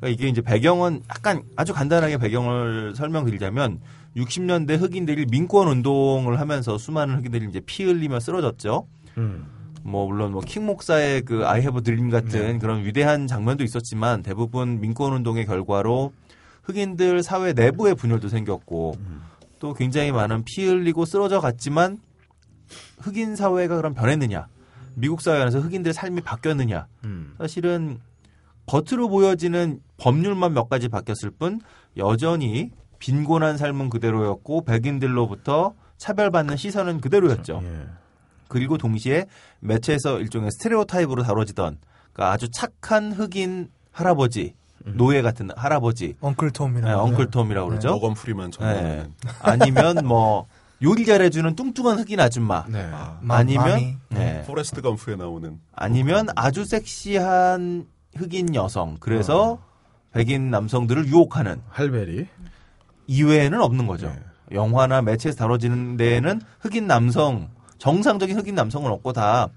그러니까 0.00 0.08
이게 0.08 0.28
이제 0.28 0.42
배경은 0.42 1.02
약간 1.08 1.42
아주 1.56 1.72
간단하게 1.72 2.18
배경을 2.18 2.94
설명드리자면 2.96 3.80
60년대 4.16 4.80
흑인들이 4.80 5.26
민권 5.26 5.68
운동을 5.68 6.40
하면서 6.40 6.76
수많은 6.78 7.16
흑인들이 7.16 7.46
이제 7.48 7.60
피 7.64 7.84
흘리며 7.84 8.20
쓰러졌죠. 8.20 8.86
음. 9.16 9.46
뭐 9.82 10.06
물론 10.06 10.32
뭐 10.32 10.40
킹 10.40 10.66
목사의 10.66 11.22
그 11.22 11.46
I 11.46 11.60
Have 11.60 11.78
a 11.78 11.82
Dream 11.82 12.10
같은 12.10 12.58
그런 12.58 12.84
위대한 12.84 13.26
장면도 13.26 13.64
있었지만 13.64 14.22
대부분 14.22 14.80
민권 14.80 15.12
운동의 15.12 15.46
결과로 15.46 16.12
흑인들 16.62 17.22
사회 17.22 17.52
내부의 17.52 17.94
분열도 17.94 18.28
생겼고 18.28 18.96
또 19.58 19.74
굉장히 19.74 20.12
많은 20.12 20.44
피 20.44 20.66
흘리고 20.66 21.04
쓰러져 21.04 21.40
갔지만 21.40 21.98
흑인 22.98 23.36
사회가 23.36 23.76
그럼 23.76 23.94
변했느냐? 23.94 24.46
미국 24.94 25.20
사회 25.20 25.40
안에서 25.40 25.60
흑인들의 25.60 25.94
삶이 25.94 26.20
바뀌었느냐? 26.20 26.86
음. 27.04 27.34
사실은 27.38 28.00
겉으로 28.66 29.08
보여지는 29.08 29.80
법률만 29.98 30.54
몇 30.54 30.68
가지 30.68 30.88
바뀌었을 30.88 31.30
뿐 31.30 31.60
여전히 31.96 32.70
빈곤한 32.98 33.58
삶은 33.58 33.90
그대로였고 33.90 34.64
백인들로부터 34.64 35.74
차별받는 35.98 36.56
시선은 36.56 37.00
그대로였죠. 37.00 37.60
예. 37.62 37.86
그리고 38.48 38.78
동시에 38.78 39.26
매체에서 39.60 40.20
일종의 40.20 40.50
스테레오타입으로 40.52 41.22
다뤄지던 41.22 41.78
그러니까 42.12 42.32
아주 42.32 42.48
착한 42.50 43.12
흑인 43.12 43.68
할아버지, 43.90 44.54
노예 44.84 45.22
같은 45.22 45.50
할아버지, 45.56 46.14
엉클 46.20 46.50
톰이라고. 46.50 46.86
네, 46.86 46.92
엉클 46.92 47.30
톰이라고 47.30 47.68
그러죠. 47.68 47.88
모건 47.90 48.14
프리먼 48.14 48.50
네. 48.60 49.06
아니면 49.40 50.06
뭐 50.06 50.46
요리 50.82 51.06
잘해주는 51.06 51.54
뚱뚱한 51.56 51.98
흑인 51.98 52.20
아줌마. 52.20 52.64
네. 52.68 52.90
마- 53.20 53.36
아니면 53.36 53.68
mammy. 53.70 53.96
네. 54.10 54.42
포레스트 54.46 54.82
검프에 54.82 55.16
나오는 55.16 55.58
아니면 55.74 56.28
아주 56.36 56.64
섹시한 56.64 57.86
흑인 58.16 58.54
여성. 58.54 58.96
그래서 59.00 59.58
백인 60.12 60.50
남성들을 60.50 61.06
유혹하는 61.06 61.60
할리 61.70 61.98
베리. 61.98 62.26
이외에는 63.06 63.60
없는 63.60 63.86
거죠. 63.86 64.08
네. 64.08 64.18
영화나 64.52 65.00
매체에서 65.02 65.38
다뤄지는 65.38 65.96
데에는 65.96 66.40
흑인 66.60 66.86
남성, 66.86 67.48
정상적인 67.78 68.38
흑인 68.38 68.54
남성은 68.54 68.90
없고 68.90 69.12
다 69.12 69.48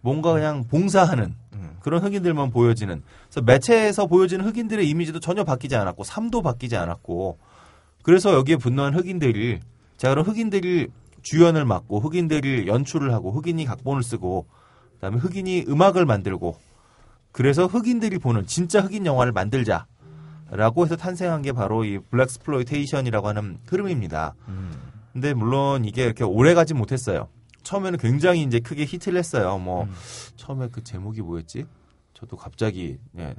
뭔가 0.00 0.32
그냥 0.32 0.64
봉사하는 0.68 1.24
음. 1.24 1.36
그런 1.86 2.02
흑인들만 2.02 2.50
보여지는. 2.50 3.00
그래서 3.28 3.42
매체에서 3.42 4.06
보여지는 4.06 4.44
흑인들의 4.44 4.88
이미지도 4.88 5.20
전혀 5.20 5.44
바뀌지 5.44 5.76
않았고 5.76 6.02
삶도 6.02 6.42
바뀌지 6.42 6.76
않았고 6.76 7.38
그래서 8.02 8.34
여기에 8.34 8.56
분노한 8.56 8.92
흑인들이 8.92 9.60
자 9.96 10.10
그럼 10.10 10.24
흑인들이 10.26 10.88
주연을 11.22 11.64
맡고 11.64 12.00
흑인들이 12.00 12.66
연출을 12.66 13.12
하고 13.14 13.30
흑인이 13.30 13.64
각본을 13.64 14.02
쓰고 14.02 14.46
그다음에 14.94 15.18
흑인이 15.18 15.66
음악을 15.68 16.06
만들고 16.06 16.58
그래서 17.30 17.66
흑인들이 17.66 18.18
보는 18.18 18.48
진짜 18.48 18.80
흑인 18.80 19.06
영화를 19.06 19.30
만들자. 19.30 19.86
라고 20.50 20.84
해서 20.84 20.96
탄생한 20.96 21.42
게 21.42 21.52
바로 21.52 21.84
이 21.84 22.00
블랙스플로이테이션이라고 22.10 23.28
하는 23.28 23.58
흐름입니다. 23.66 24.34
근데 25.12 25.34
물론 25.34 25.84
이게 25.84 26.04
이렇게 26.04 26.24
오래 26.24 26.54
가지 26.54 26.74
못했어요. 26.74 27.28
처음에는 27.66 27.98
굉장히 27.98 28.42
이제 28.42 28.60
크게 28.60 28.84
히트를 28.84 29.18
했어요. 29.18 29.58
뭐 29.58 29.88
처음에 30.36 30.68
그 30.70 30.84
제목이 30.84 31.20
뭐였지? 31.20 31.64
저도 32.14 32.36
갑자기 32.36 32.96
예. 33.18 33.34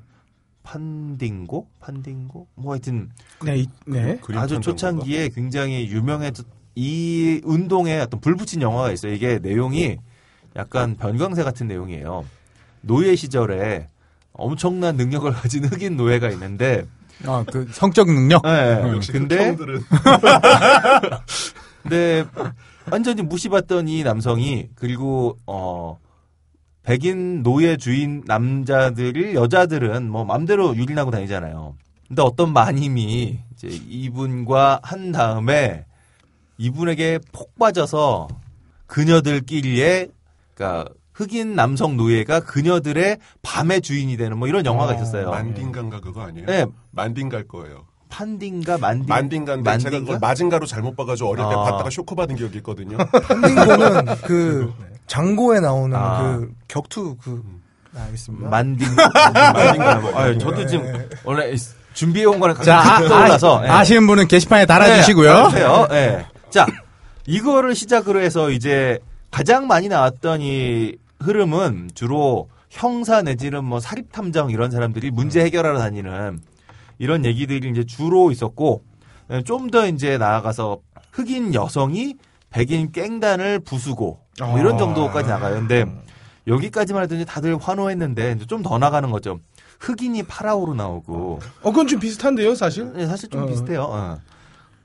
만딩고, 0.63 1.69
만딩고, 1.79 2.47
뭐 2.55 2.73
하여튼 2.73 3.09
네, 3.45 3.59
이- 3.59 3.67
네. 3.85 4.17
그림 4.21 4.37
아주? 4.39 4.59
초창기에 4.59 5.29
굉장히 5.29 5.87
유명했던 5.87 6.45
이 6.75 7.39
운동에 7.45 7.99
어떤 7.99 8.19
불붙인 8.19 8.61
영화가 8.61 8.91
있어요. 8.91 9.13
이게 9.13 9.39
내용이 9.39 9.97
약간 10.57 10.97
변강쇠 10.97 11.43
같은 11.43 11.67
내용이에요. 11.69 12.25
노예 12.81 13.15
시절에 13.15 13.87
엄청난 14.33 14.97
능력을 14.97 15.31
가진 15.31 15.63
흑인 15.63 15.95
노예가 15.95 16.29
있는데, 16.31 16.85
아, 17.25 17.45
그 17.49 17.65
성적 17.71 18.07
능력? 18.07 18.41
네, 18.43 18.81
역시 18.93 19.13
근데 19.13 19.37
흑형들은 19.37 19.81
근데 21.81 22.25
완전히 22.91 23.21
무시받던 23.21 23.87
이 23.87 24.03
남성이 24.03 24.69
그리고 24.75 25.37
어 25.45 25.99
백인 26.83 27.43
노예 27.43 27.75
주인 27.75 28.23
남자들이 28.25 29.35
여자들은 29.35 30.09
뭐 30.09 30.23
맘대로 30.23 30.75
유린하고 30.75 31.11
다니잖아요. 31.11 31.75
근데 32.07 32.21
어떤 32.21 32.53
마님이 32.53 33.39
이제 33.53 33.67
이분과 33.67 34.79
한 34.83 35.11
다음에 35.11 35.85
이분에게 36.57 37.19
폭 37.33 37.57
빠져서 37.59 38.29
그녀들끼리의 38.85 40.09
그러니까 40.53 40.89
흑인 41.13 41.55
남성 41.55 41.97
노예가 41.97 42.41
그녀들의 42.41 43.17
밤의 43.41 43.81
주인이 43.81 44.15
되는 44.15 44.37
뭐 44.37 44.47
이런 44.47 44.65
영화가 44.65 44.93
있었어요. 44.95 45.29
만딩가인가 45.31 45.99
그거 45.99 46.21
아니에요? 46.21 46.45
네, 46.45 46.65
만딩갈 46.91 47.47
거예요. 47.47 47.85
판딩가 48.09 48.77
만딩 48.77 49.05
만딩가인데 49.07 49.77
제가 49.77 49.99
그걸 49.99 50.19
마징가로 50.19 50.65
잘못 50.65 50.95
봐가지고 50.95 51.29
어릴 51.29 51.45
때 51.45 51.53
아. 51.53 51.63
봤다가 51.63 51.89
쇼크 51.89 52.15
받은 52.15 52.35
기억이 52.35 52.57
있거든요. 52.57 52.97
판딩고는 53.11 54.05
그 54.23 54.73
장고에 55.07 55.59
나오는 55.59 55.95
아. 55.97 56.37
그 56.37 56.51
격투 56.67 57.17
그 57.21 57.43
아, 57.95 58.03
알겠습니다. 58.03 58.49
만딩 58.49 58.87
만딩가 58.95 59.95
뭐. 59.95 60.19
아, 60.19 60.37
저도 60.37 60.65
지금 60.65 61.07
원래 61.23 61.53
준비해 61.93 62.25
온 62.25 62.39
거는 62.39 62.55
자, 62.61 62.79
아, 62.79 63.01
떠올라서 63.01 63.61
예. 63.65 63.69
아, 63.69 63.83
시는 63.83 64.05
분은 64.07 64.27
게시판에 64.27 64.65
달아주시고요. 64.65 65.49
네. 65.89 65.95
예. 65.95 66.25
자, 66.49 66.65
이거를 67.25 67.75
시작으로 67.75 68.21
해서 68.21 68.51
이제 68.51 68.99
가장 69.31 69.67
많이 69.67 69.87
나왔던 69.87 70.41
이 70.41 70.95
흐름은 71.19 71.91
주로 71.95 72.49
형사 72.69 73.21
내지는 73.21 73.63
뭐 73.63 73.79
사립 73.79 74.11
탐정 74.11 74.51
이런 74.51 74.71
사람들이 74.71 75.11
문제 75.11 75.43
해결하러 75.43 75.79
다니는 75.79 76.39
이런 76.99 77.25
얘기들이 77.25 77.69
이제 77.69 77.83
주로 77.85 78.31
있었고 78.31 78.83
좀 79.45 79.69
더 79.71 79.85
이제 79.87 80.17
나아가서 80.17 80.79
흑인 81.11 81.53
여성이 81.53 82.15
백인 82.49 82.91
깽단을 82.91 83.59
부수고 83.59 84.19
뭐 84.39 84.59
이런 84.59 84.75
아. 84.75 84.77
정도까지 84.77 85.29
나가요. 85.29 85.55
근데 85.55 85.85
여기까지만 86.47 87.03
해도 87.03 87.15
이제 87.15 87.25
다들 87.25 87.57
환호했는데 87.57 88.37
좀 88.47 88.63
더 88.63 88.77
나가는 88.77 89.09
거죠. 89.11 89.39
흑인이 89.79 90.23
파라오로 90.23 90.73
나오고 90.73 91.39
어, 91.61 91.69
그건 91.71 91.87
좀 91.87 91.99
비슷한데요, 91.99 92.55
사실? 92.55 92.91
네, 92.93 93.05
사실 93.05 93.29
좀 93.29 93.43
어. 93.43 93.45
비슷해요. 93.45 93.83
어. 93.83 94.17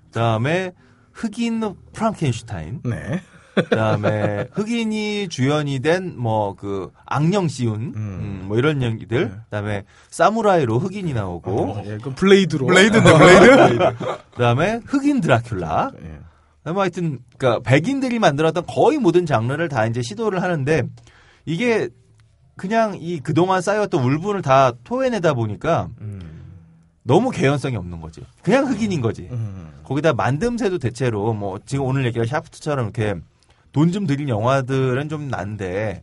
그 0.07 0.11
다음에 0.19 0.73
흑인 1.13 1.75
프랑켄슈타인. 1.93 2.81
네. 2.85 3.23
그다음에 3.55 4.49
흑인이 4.53 5.29
주연이 5.29 5.81
된 5.81 6.15
뭐 6.17 6.55
그 6.57 6.91
악령 7.07 7.49
씌인 7.49 7.93
음, 7.97 8.45
뭐 8.47 8.57
이런 8.59 8.83
얘기들. 8.83 9.29
네. 9.29 9.35
그다음에 9.45 9.85
사무라이로 10.11 10.79
흑인이 10.79 11.13
나오고. 11.13 11.83
예, 11.87 11.99
그 12.03 12.15
블레이드로. 12.15 12.67
블레이드인데 12.67 13.13
블레이드. 13.13 13.97
그다음에 14.35 14.81
흑인 14.87 15.21
드라큘라. 15.21 15.95
예. 16.03 16.19
그다음에 16.59 16.81
하여튼 16.81 17.19
그러니까 17.39 17.63
백인들이 17.69 18.19
만들었던 18.19 18.65
거의 18.67 18.99
모든 18.99 19.27
장르를 19.27 19.69
다 19.69 19.87
이제 19.87 20.01
시도를 20.03 20.43
하는데 20.43 20.83
이게 21.45 21.89
그냥 22.57 22.97
이 23.01 23.19
그동안 23.19 23.61
쌓여왔던 23.61 24.03
울분을 24.03 24.43
다 24.43 24.73
토해내다 24.85 25.35
보니까 25.35 25.89
너무 27.03 27.31
개연성이 27.31 27.77
없는 27.77 28.01
거지. 28.01 28.21
그냥 28.43 28.67
흑인인 28.69 29.01
거지. 29.01 29.29
음. 29.33 29.71
거기다 29.83 30.13
만듦새도 30.13 30.81
대체로 30.81 31.33
뭐 31.35 31.59
지금 31.67 31.85
오늘 31.87 32.05
얘기한 32.07 32.29
샤프트처럼 32.29 32.85
이렇게 32.87 33.15
돈 33.73 33.93
좀 33.93 34.07
들인 34.07 34.29
영화들은 34.29 35.09
좀 35.09 35.29
난데 35.29 36.03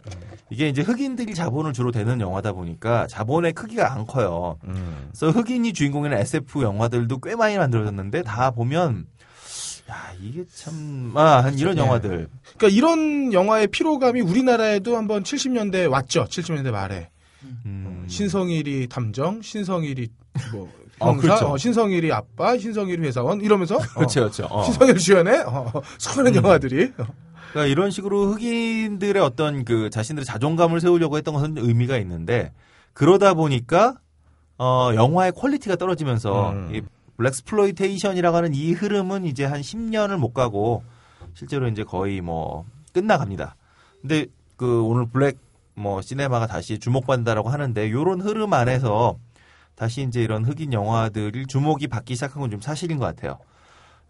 이게 0.49 0.67
이제 0.69 0.81
흑인들이 0.81 1.35
자본을 1.35 1.73
주로 1.73 1.91
대는 1.91 2.19
영화다 2.21 2.53
보니까 2.53 3.05
자본의 3.07 3.53
크기가 3.53 3.93
안 3.93 4.05
커요. 4.07 4.57
음. 4.65 5.09
그래서 5.11 5.29
흑인이 5.37 5.73
주인공인 5.73 6.13
SF 6.13 6.63
영화들도 6.63 7.19
꽤 7.19 7.35
많이 7.35 7.57
만들어졌는데 7.57 8.23
다 8.23 8.49
보면 8.51 9.05
야 9.91 10.11
이게 10.21 10.43
참 10.53 11.13
아, 11.15 11.43
한 11.43 11.57
이런 11.57 11.75
네. 11.75 11.81
영화들 11.81 12.27
그러니까 12.57 12.75
이런 12.75 13.33
영화의 13.33 13.67
피로감이 13.67 14.21
우리나라에도 14.21 14.97
한번 14.97 15.23
70년대 15.23 15.89
왔죠. 15.89 16.25
70년대 16.25 16.71
말에. 16.71 17.09
음, 17.65 18.05
신성일이 18.07 18.87
탐정, 18.87 19.41
신성일이 19.41 20.09
뭐 20.51 20.69
어, 20.99 21.11
형사, 21.11 21.21
그렇죠. 21.21 21.45
어, 21.53 21.57
신성일이 21.57 22.11
아빠, 22.11 22.57
신성일이 22.57 23.01
회사원 23.07 23.39
이러면서 23.41 23.75
어, 23.75 23.79
그렇죠 23.95 24.19
그렇죠. 24.21 24.45
어. 24.49 24.63
신성일 24.63 24.97
주연의 24.97 25.43
어, 25.47 25.71
수많은 25.97 26.35
영화들이 26.35 26.91
어, 26.97 27.05
그러니까 27.51 27.65
이런 27.71 27.91
식으로 27.91 28.27
흑인들의 28.33 29.21
어떤 29.21 29.65
그 29.65 29.89
자신들의 29.89 30.25
자존감을 30.25 30.81
세우려고 30.81 31.17
했던 31.17 31.33
것은 31.33 31.57
의미가 31.57 31.97
있는데 31.97 32.53
그러다 32.93 33.33
보니까 33.33 33.95
어 34.57 34.91
영화의 34.93 35.31
퀄리티가 35.31 35.75
떨어지면서 35.77 36.51
음. 36.51 36.75
이 36.75 36.81
블랙스플로이테이션이라고 37.17 38.35
하는 38.37 38.53
이 38.53 38.73
흐름은 38.73 39.25
이제 39.25 39.45
한 39.45 39.61
10년을 39.61 40.17
못 40.17 40.33
가고 40.33 40.83
실제로 41.33 41.67
이제 41.67 41.83
거의 41.83 42.21
뭐 42.21 42.65
끝나갑니다. 42.93 43.55
근데 44.01 44.25
그 44.57 44.83
오늘 44.83 45.05
블랙 45.07 45.37
뭐 45.75 46.01
시네마가 46.01 46.47
다시 46.47 46.77
주목받는다라고 46.79 47.49
하는데 47.49 47.91
요런 47.91 48.21
흐름 48.21 48.53
안에서 48.53 49.17
다시 49.75 50.01
이제 50.01 50.21
이런 50.21 50.43
흑인 50.45 50.73
영화들이 50.73 51.47
주목이 51.47 51.87
받기 51.87 52.15
시작한 52.15 52.41
건 52.41 52.51
좀 52.51 52.59
사실인 52.59 52.97
것 52.97 53.05
같아요. 53.05 53.37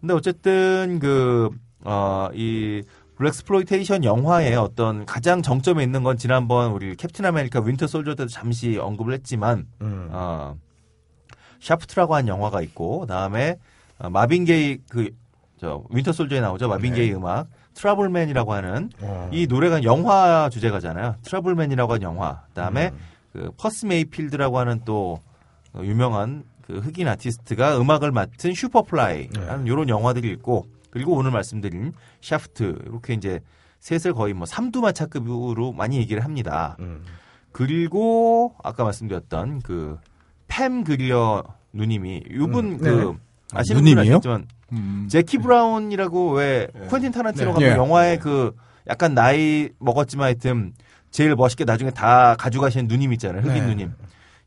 근데 0.00 0.14
어쨌든 0.14 0.98
그, 1.00 1.50
어, 1.84 2.28
이 2.34 2.82
블랙스플로이테이션 3.20 4.04
영화의 4.04 4.56
어떤 4.56 5.04
가장 5.04 5.42
정점에 5.42 5.82
있는 5.82 6.02
건 6.02 6.16
지난번 6.16 6.72
우리 6.72 6.96
캡틴 6.96 7.26
아메리카 7.26 7.60
윈터 7.60 7.86
솔저 7.86 8.14
때도 8.14 8.28
잠시 8.28 8.78
언급을 8.78 9.12
했지만, 9.12 9.66
음. 9.82 10.08
어, 10.10 10.56
샤프트라고 11.60 12.14
한 12.14 12.28
영화가 12.28 12.62
있고, 12.62 13.00
그다음에 13.00 13.56
어, 13.98 14.08
마빈 14.08 14.46
게이 14.46 14.78
그, 14.88 15.10
저, 15.60 15.84
윈터 15.90 16.12
솔저에 16.12 16.40
나오죠. 16.40 16.68
마빈 16.68 16.94
게이 16.94 17.12
음악. 17.12 17.48
트러블맨이라고 17.74 18.52
하는 18.54 18.90
어. 19.00 19.28
이 19.32 19.46
노래가 19.46 19.82
영화 19.84 20.48
주제가잖아요. 20.50 21.16
트러블맨이라고 21.22 21.92
하는 21.92 22.02
영화. 22.02 22.42
그다음에 22.48 22.90
음. 22.92 22.98
그 23.32 23.50
커티스 23.58 23.84
메이필드라고 23.86 24.58
하는 24.58 24.80
또 24.86 25.20
어, 25.74 25.82
유명한 25.82 26.44
그 26.62 26.78
흑인 26.78 27.06
아티스트가 27.06 27.78
음악을 27.78 28.12
맡은 28.12 28.54
슈퍼플라이라는 28.54 29.64
네. 29.64 29.70
이런 29.70 29.88
영화들이 29.88 30.30
있고 30.32 30.66
그리고 30.90 31.14
오늘 31.14 31.30
말씀드린 31.30 31.92
샤프트 32.20 32.82
이렇게 32.86 33.14
이제 33.14 33.40
셋을 33.80 34.12
거의 34.14 34.34
뭐 34.34 34.46
삼두마차급으로 34.46 35.72
많이 35.72 35.96
얘기를 35.96 36.24
합니다. 36.24 36.76
음. 36.80 37.02
그리고 37.52 38.54
아까 38.62 38.84
말씀드렸던 38.84 39.60
그 39.60 39.98
팸 40.50 40.84
그리어 40.84 41.44
누님이 41.72 42.24
이분 42.28 42.72
음, 42.72 42.78
그 42.78 42.84
네. 42.84 43.18
아시는 43.52 43.82
분은 43.82 43.94
누님이요? 43.94 44.16
아시겠지만 44.16 44.46
음. 44.72 45.06
제키 45.08 45.38
브라운이라고 45.38 46.32
왜 46.32 46.66
퀸틴 46.90 47.12
타란티노 47.12 47.52
감독 47.52 47.68
네. 47.68 47.76
영화의 47.76 48.18
그 48.18 48.54
약간 48.88 49.14
나이 49.14 49.68
먹었지만 49.78 50.24
하여튼 50.26 50.72
제일 51.12 51.34
멋있게 51.36 51.64
나중에 51.64 51.90
다 51.92 52.34
가져가시는 52.36 52.88
누님 52.88 53.12
있잖아요. 53.14 53.42
흑인 53.42 53.54
네. 53.54 53.66
누님. 53.66 53.92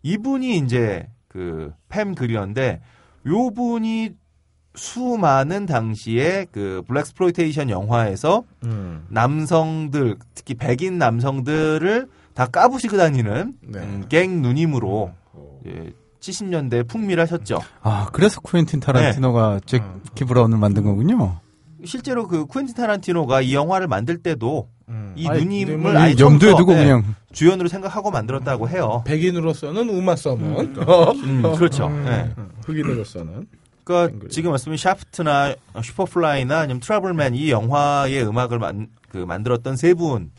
이분이 0.04 0.58
이제 0.58 1.08
그 1.30 1.74
팸 1.90 2.16
그리어인데 2.18 2.82
요 3.28 3.50
분이 3.52 4.12
수많은 4.76 5.66
당시에 5.66 6.48
그 6.52 6.82
블랙스플로이테이션 6.88 7.70
영화에서 7.70 8.44
음. 8.64 9.06
남성들 9.10 10.18
특히 10.34 10.56
백인 10.56 10.98
남성들을 10.98 12.08
다 12.34 12.48
까부시고 12.48 12.98
다니는 12.98 13.54
네. 13.62 13.80
음, 13.80 14.06
갱 14.10 14.42
누님으로 14.42 15.14
예, 15.68 15.92
70년대 16.20 16.88
풍미를 16.88 17.22
하셨죠. 17.24 17.60
아, 17.82 18.08
그래서 18.12 18.42
쿠엔틴 18.42 18.80
타란티노가 18.80 19.60
제키 19.66 20.26
브라운을 20.26 20.58
만든 20.58 20.84
거군요. 20.84 21.40
실제로 21.86 22.28
그 22.28 22.46
퀸틴 22.48 22.76
타란티노가 22.76 23.42
이 23.42 23.54
영화를 23.54 23.88
만들 23.88 24.18
때도 24.18 24.70
음. 24.90 25.14
이 25.16 25.28
아니, 25.28 25.40
누님을 25.40 25.96
아예 25.98 26.16
염두에 26.18 26.56
두고 26.56 26.74
네, 26.74 26.84
그냥 26.84 27.16
주연으로 27.34 27.68
생각하고 27.68 28.12
만들었다고 28.12 28.70
해요. 28.70 29.04
백인으로서는 29.06 29.90
우마 29.90 30.16
써먼, 30.16 30.78
어, 30.88 31.12
음, 31.12 31.42
그렇죠. 31.56 31.90
네. 31.90 32.32
흑인으로서는. 32.66 33.48
그러니까 33.84 34.14
팸 34.16 34.21
그리어. 34.21 34.32
지금 34.32 34.52
말씀인 34.52 34.78
샤프트나 34.78 35.56
슈퍼플라이나 35.84 36.60
아니면 36.60 36.80
트러블맨 36.80 37.36
이 37.36 37.50
영화의 37.52 38.26
음악을 38.28 38.60
만, 38.60 38.88
그 39.10 39.18
만들었던 39.18 39.76
세 39.78 39.94
분. 39.94 40.32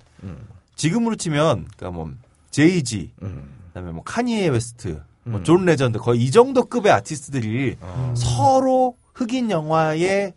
지금으로 0.77 1.15
치면 1.16 1.66
그러니까 1.77 1.91
뭐 1.91 2.11
제이지, 2.51 3.12
음. 3.23 3.49
그다음에 3.69 3.93
뭐 3.93 4.03
카니에 4.05 4.49
웨스트, 4.49 5.01
뭐 5.24 5.47
존 5.47 5.65
레전드 5.65 5.99
거의 5.99 6.23
이 6.23 6.31
정도 6.31 6.65
급의 6.65 6.91
아티스트들이 6.93 7.77
서로 8.15 8.97
흑인 9.15 9.51
영화의 9.51 10.33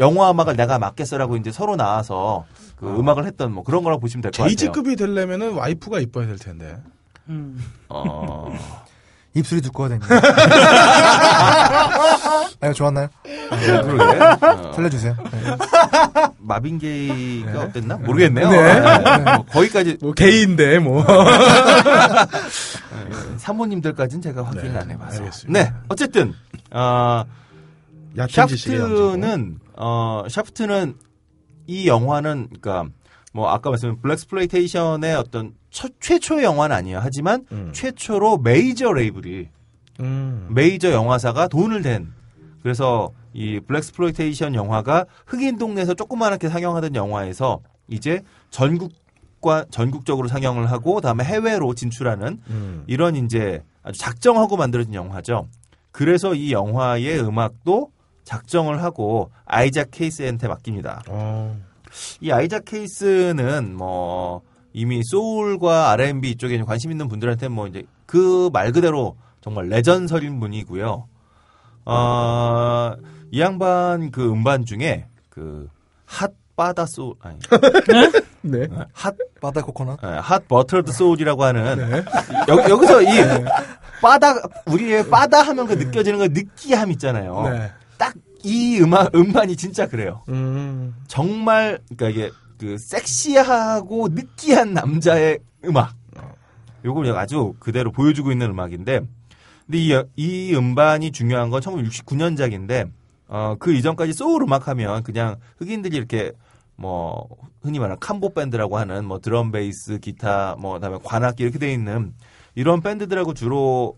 영화 0.00 0.30
음악을 0.30 0.56
내가 0.56 0.78
맡겠어라고 0.78 1.36
이제 1.36 1.52
서로 1.52 1.76
나와서 1.76 2.46
그 2.76 2.86
음악을 2.88 3.26
했던 3.26 3.52
뭐 3.52 3.62
그런 3.62 3.84
거라고 3.84 4.00
보시면 4.00 4.22
될 4.22 4.30
것 4.32 4.36
같아요. 4.38 4.48
제이지급이 4.48 4.96
되려면은 4.96 5.52
와이프가 5.54 6.00
이뻐야 6.00 6.26
될 6.26 6.36
텐데. 6.38 6.76
음. 7.28 7.62
어, 7.88 8.52
입술이 9.34 9.60
두꺼워야 9.60 9.90
됩니다. 9.90 10.14
아니, 12.60 12.72
좋았나요? 12.74 13.08
그러게. 13.50 14.20
어, 14.46 14.72
살려주세요. 14.72 15.16
네. 15.32 15.56
마빈 16.38 16.78
게이가 16.78 17.62
어땠나 17.62 17.96
모르겠네요. 17.96 18.48
네. 18.50 18.80
네. 18.80 19.18
뭐 19.36 19.44
거기까지 19.46 19.98
뭐 20.00 20.12
게이인데 20.12 20.78
뭐. 20.78 21.04
사모님들까지는 23.38 24.22
제가 24.22 24.44
확인을 24.44 24.78
안 24.78 24.90
해봐서. 24.90 25.10
네, 25.10 25.18
알겠습니다. 25.18 25.62
네, 25.62 25.72
어쨌든 25.88 26.32
어, 26.70 27.24
샤프트는 28.30 29.58
어 29.76 30.24
샤프트는 30.28 30.94
이 31.66 31.88
영화는 31.88 32.48
그러니까 32.60 32.92
뭐 33.32 33.50
아까 33.50 33.70
말씀드린 33.70 34.00
블랙스플로이테이션의 34.00 35.16
어떤 35.16 35.52
첫- 35.74 35.92
최초의 36.00 36.44
영화는 36.44 36.74
아니에요. 36.76 37.00
하지만 37.02 37.44
음. 37.50 37.70
최초로 37.74 38.38
메이저 38.38 38.92
레이블이 38.92 39.48
음. 40.00 40.46
메이저 40.50 40.92
영화사가 40.92 41.48
돈을 41.48 41.82
댄 41.82 42.12
그래서 42.62 43.10
이 43.32 43.58
블랙스플로이테이션 43.58 44.54
영화가 44.54 45.06
흑인 45.26 45.58
동네에서 45.58 45.94
조그맣게 45.94 46.48
상영하던 46.48 46.94
영화에서 46.94 47.60
이제 47.88 48.22
전국과 48.50 49.66
전국적으로 49.72 50.28
상영을 50.28 50.70
하고 50.70 51.00
다음에 51.00 51.24
해외로 51.24 51.74
진출하는 51.74 52.40
음. 52.48 52.84
이런 52.86 53.16
이제 53.16 53.62
아주 53.82 53.98
작정하고 53.98 54.56
만들어진 54.56 54.94
영화죠. 54.94 55.48
그래서 55.90 56.34
이 56.34 56.52
영화의 56.52 57.18
음악도 57.20 57.90
작정을 58.22 58.80
하고 58.82 59.30
아이작 59.44 59.88
헤이즈한테 59.90 60.46
맡깁니다. 60.48 61.02
어. 61.08 61.56
이 62.20 62.30
아이작 62.30 62.64
헤이즈는 62.64 63.76
뭐 63.76 64.40
이미 64.74 65.00
소울과 65.04 65.92
R&B 65.92 66.34
쪽에 66.36 66.58
관심 66.62 66.90
있는 66.90 67.08
분들한테 67.08 67.48
뭐 67.48 67.66
이제 67.68 67.84
그 68.06 68.50
말 68.52 68.72
그대로 68.72 69.16
정말 69.40 69.68
레전설인 69.68 70.40
분이고요. 70.40 71.06
어, 71.86 72.92
이 73.30 73.40
양반 73.40 74.10
그 74.10 74.28
음반 74.30 74.64
중에 74.66 75.06
그 75.30 75.68
Hot 76.06 76.30
Buttered 76.56 76.86
Soul 76.86 77.14
아니 77.20 77.38
네. 78.42 78.68
hot 78.92 79.14
buttered 79.40 79.62
coconut? 79.62 79.98
예, 80.04 80.06
Hot 80.06 80.46
Buttered 80.46 80.92
Soul이라고 80.92 81.42
하는 81.42 81.76
네. 81.90 82.04
여, 82.48 82.68
여기서 82.70 83.02
이 83.02 83.06
바다 84.00 84.34
우리의 84.66 85.08
바다 85.08 85.42
하면 85.42 85.66
그 85.66 85.72
느껴지는 85.74 86.18
그 86.20 86.24
느끼함 86.40 86.90
있잖아요. 86.92 87.48
네. 87.50 87.72
딱이 87.98 88.80
음악 88.82 89.14
음반이 89.14 89.56
진짜 89.56 89.88
그래요. 89.88 90.22
음. 90.28 90.94
정말 91.08 91.80
그러니까 91.96 92.08
이게 92.20 92.30
그 92.58 92.78
섹시하고 92.78 94.08
느끼한 94.08 94.74
남자의 94.74 95.38
음악. 95.64 95.94
요걸 96.84 97.16
아주 97.16 97.54
그대로 97.58 97.90
보여주고 97.90 98.30
있는 98.30 98.50
음악인데 98.50 99.00
근데 99.66 99.78
이, 99.78 100.02
이 100.16 100.54
음반이 100.54 101.12
중요한 101.12 101.50
건 101.50 101.60
1969년작인데 101.62 102.90
어, 103.28 103.56
그 103.58 103.72
이전까지 103.72 104.12
소울 104.12 104.42
음악 104.42 104.68
하면 104.68 105.02
그냥 105.02 105.36
흑인들이 105.58 105.96
이렇게 105.96 106.32
뭐 106.76 107.26
흔히 107.62 107.78
말하는 107.78 107.98
캄보 108.00 108.34
밴드라고 108.34 108.76
하는 108.76 109.06
뭐 109.06 109.20
드럼 109.20 109.50
베이스 109.50 109.98
기타 109.98 110.56
뭐 110.58 110.74
그다음에 110.74 110.98
관악기 111.02 111.42
이렇게 111.42 111.58
돼 111.58 111.72
있는 111.72 112.12
이런 112.54 112.82
밴드들하고 112.82 113.32
주로 113.32 113.96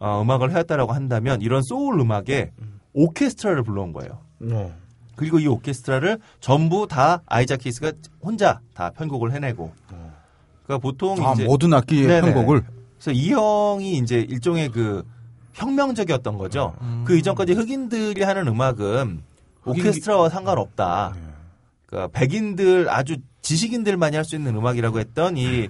어, 0.00 0.22
음악을 0.22 0.50
해왔다라고 0.50 0.92
한다면 0.92 1.40
이런 1.42 1.62
소울 1.62 2.00
음악에 2.00 2.50
오케스트라를 2.92 3.62
불러온 3.62 3.92
거예요. 3.92 4.18
어. 4.50 4.74
그리고 5.16 5.38
이 5.38 5.46
오케스트라를 5.46 6.18
전부 6.40 6.86
다 6.88 7.22
아이작 7.26 7.60
헤이즈가 7.60 7.92
혼자 8.22 8.60
다 8.74 8.90
편곡을 8.90 9.32
해내고. 9.32 9.72
그러니까 10.64 10.78
보통 10.82 11.26
아, 11.26 11.32
이제 11.32 11.44
모든 11.44 11.72
악기의 11.74 12.06
네네. 12.06 12.32
편곡을 12.32 12.62
그래서 12.98 13.12
이 13.12 13.30
형이 13.32 13.98
이제 13.98 14.20
일종의 14.20 14.68
그 14.70 15.04
혁명적이었던 15.54 16.38
거죠. 16.38 16.74
그 17.04 17.16
이전까지 17.18 17.52
흑인들이 17.54 18.22
하는 18.22 18.46
음악은 18.46 19.22
오케스트라와 19.66 20.28
상관없다. 20.28 21.14
그러니까 21.86 22.18
백인들 22.18 22.88
아주 22.88 23.16
지식인들만이 23.42 24.16
할 24.16 24.24
수 24.24 24.36
있는 24.36 24.54
음악이라고 24.56 25.00
했던 25.00 25.36
이 25.36 25.68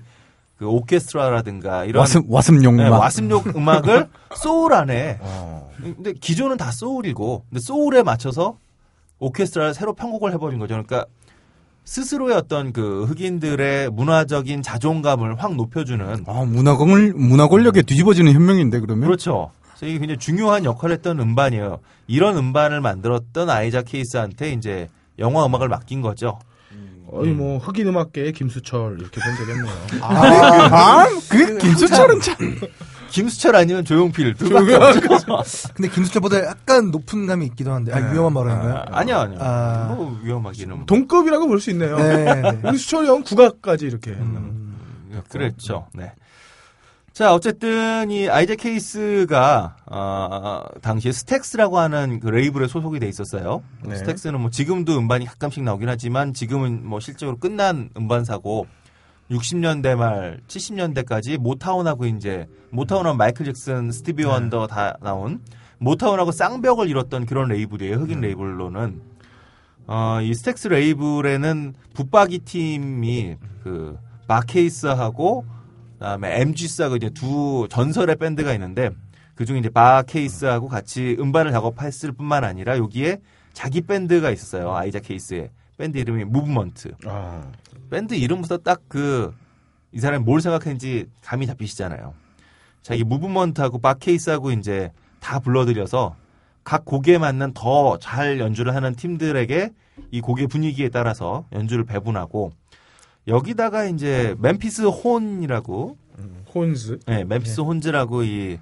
그 0.60 0.68
오케스트라라든가 0.68 1.86
이런 1.86 2.00
와슴 2.00 2.22
와슴용 2.28 2.76
네, 2.76 2.86
음악. 2.86 3.00
와슴용 3.00 3.44
음악을 3.56 4.10
소울 4.36 4.74
안에 4.74 5.16
어. 5.22 5.70
근데 5.80 6.12
기존은 6.12 6.58
다 6.58 6.70
소울이고 6.70 7.46
근데 7.48 7.60
소울에 7.60 8.02
맞춰서 8.02 8.58
오케스트라를 9.20 9.74
새로 9.74 9.92
편곡을 9.92 10.32
해버린 10.32 10.58
거죠. 10.58 10.74
그러니까 10.74 11.06
스스로의 11.84 12.36
어떤 12.36 12.72
그 12.72 13.04
흑인들의 13.04 13.90
문화적인 13.90 14.62
자존감을 14.62 15.42
확 15.42 15.54
높여주는 15.54 16.24
아, 16.26 16.44
문화권을 16.44 17.14
문화 17.14 17.48
권력에 17.48 17.82
뒤집어지는 17.82 18.32
현명인데 18.32 18.80
그러면 18.80 19.06
그렇죠. 19.06 19.50
그래서 19.62 19.86
이게 19.86 19.98
굉장히 19.98 20.18
중요한 20.18 20.64
역할을 20.64 20.96
했던 20.96 21.18
음반이에요. 21.20 21.78
이런 22.06 22.36
음반을 22.36 22.80
만들었던 22.80 23.48
아이작 23.48 23.86
케이스한테 23.86 24.52
이제 24.52 24.88
영화 25.18 25.46
음악을 25.46 25.68
맡긴 25.68 26.00
거죠. 26.00 26.38
어이 27.12 27.30
뭐 27.30 27.58
흑인 27.58 27.88
음악계의 27.88 28.32
김수철 28.32 28.98
이렇게 29.00 29.20
본 29.20 29.36
적이 29.36 29.52
있네요. 29.52 30.04
아, 30.04 31.06
그 31.28 31.58
김수철은 31.58 32.20
참. 32.20 32.36
김수철 33.10 33.56
아니면 33.56 33.84
조용필 33.84 34.34
둘밖에 34.34 34.74
없죠. 34.74 35.42
근데 35.74 35.88
김수철보다 35.90 36.44
약간 36.46 36.90
높은 36.90 37.26
감이 37.26 37.44
있기도 37.46 37.72
한데, 37.72 37.92
아, 37.92 38.10
위험한 38.12 38.32
발언인가요? 38.34 38.84
아, 38.90 39.04
니요 39.04 39.16
아니요. 39.18 39.38
아. 39.40 39.94
뭐 39.96 40.18
위험하기는 40.22 40.76
뭐. 40.76 40.86
동급이라고 40.86 41.46
볼 41.46 41.60
수 41.60 41.70
있네요. 41.70 41.96
네, 41.98 42.40
네. 42.40 42.58
우리 42.68 42.78
수철이 42.78 43.06
형 43.08 43.22
국악까지 43.22 43.86
이렇게. 43.86 44.16
그랬죠. 45.28 45.86
네. 45.92 46.12
자, 47.12 47.34
어쨌든 47.34 48.10
이 48.10 48.28
아이작 48.30 48.54
헤이즈가 48.56 49.76
어, 49.90 50.62
당시에 50.80 51.12
스택스라고 51.12 51.78
하는 51.78 52.18
그 52.20 52.28
레이블에 52.28 52.66
소속이 52.68 52.98
돼 53.00 53.08
있었어요. 53.08 53.62
네. 53.84 53.96
스택스는 53.96 54.40
뭐 54.40 54.50
지금도 54.50 54.96
음반이 54.96 55.26
가끔씩 55.26 55.62
나오긴 55.64 55.88
하지만 55.88 56.32
지금은 56.32 56.86
뭐 56.86 57.00
실제로 57.00 57.36
끝난 57.36 57.90
음반사고 57.96 58.66
60년대 59.30 59.94
말 59.96 60.40
70년대까지 60.48 61.38
모타운하고 61.38 62.06
이제 62.06 62.48
모타운은 62.70 63.16
마이클 63.16 63.46
잭슨, 63.46 63.90
스티비 63.90 64.24
원더 64.24 64.66
다 64.66 64.96
나온 65.00 65.40
모타운하고 65.78 66.32
쌍벽을 66.32 66.88
이뤘던 66.88 67.26
그런 67.26 67.48
레이블이에요. 67.48 67.96
흑인 67.96 68.20
레이블로는 68.20 69.00
어, 69.86 70.20
이 70.20 70.34
스택스 70.34 70.68
레이블에는 70.68 71.74
붙박이 71.94 72.40
팀이 72.40 73.36
그 73.62 73.98
바케이스하고 74.28 75.44
그다음에 75.94 76.40
MG스하고 76.40 76.96
이제 76.96 77.10
두 77.10 77.66
전설의 77.70 78.16
밴드가 78.16 78.52
있는데 78.54 78.90
그 79.34 79.44
중에 79.44 79.58
이제 79.58 79.68
바케이스하고 79.68 80.68
같이 80.68 81.16
음반을 81.18 81.50
작업했을 81.50 82.12
뿐만 82.12 82.44
아니라 82.44 82.78
여기에 82.78 83.20
자기 83.52 83.80
밴드가 83.80 84.30
있었어요. 84.30 84.74
아이작 84.74 85.00
헤이즈의 85.00 85.50
밴드 85.76 85.98
이름이 85.98 86.24
무브먼트. 86.24 86.92
아, 87.06 87.42
밴드 87.90 88.14
이름부터 88.14 88.58
딱 88.58 88.80
그 88.88 89.32
이 89.92 89.98
사람이 89.98 90.24
뭘 90.24 90.40
생각했는지 90.40 91.06
감이 91.20 91.48
잡히시잖아요. 91.48 92.14
자기 92.80 93.02
무브먼트하고 93.02 93.78
바케이스하고 93.80 94.52
이제 94.52 94.92
다 95.18 95.40
불러들여서 95.40 96.14
각 96.62 96.84
곡에 96.84 97.18
맞는 97.18 97.54
더 97.54 97.98
잘 97.98 98.38
연주를 98.38 98.72
하는 98.76 98.94
팀들에게 98.94 99.70
이 100.12 100.20
곡의 100.20 100.46
분위기에 100.46 100.90
따라서 100.90 101.44
연주를 101.52 101.84
배분하고 101.84 102.52
여기다가 103.26 103.86
이제 103.86 104.36
멤피스 104.38 104.82
혼이라고 104.82 105.96
혼즈. 106.54 107.00
네, 107.06 107.24
멤피스 107.24 107.60
혼즈라고 107.62 108.22
이 108.22 108.58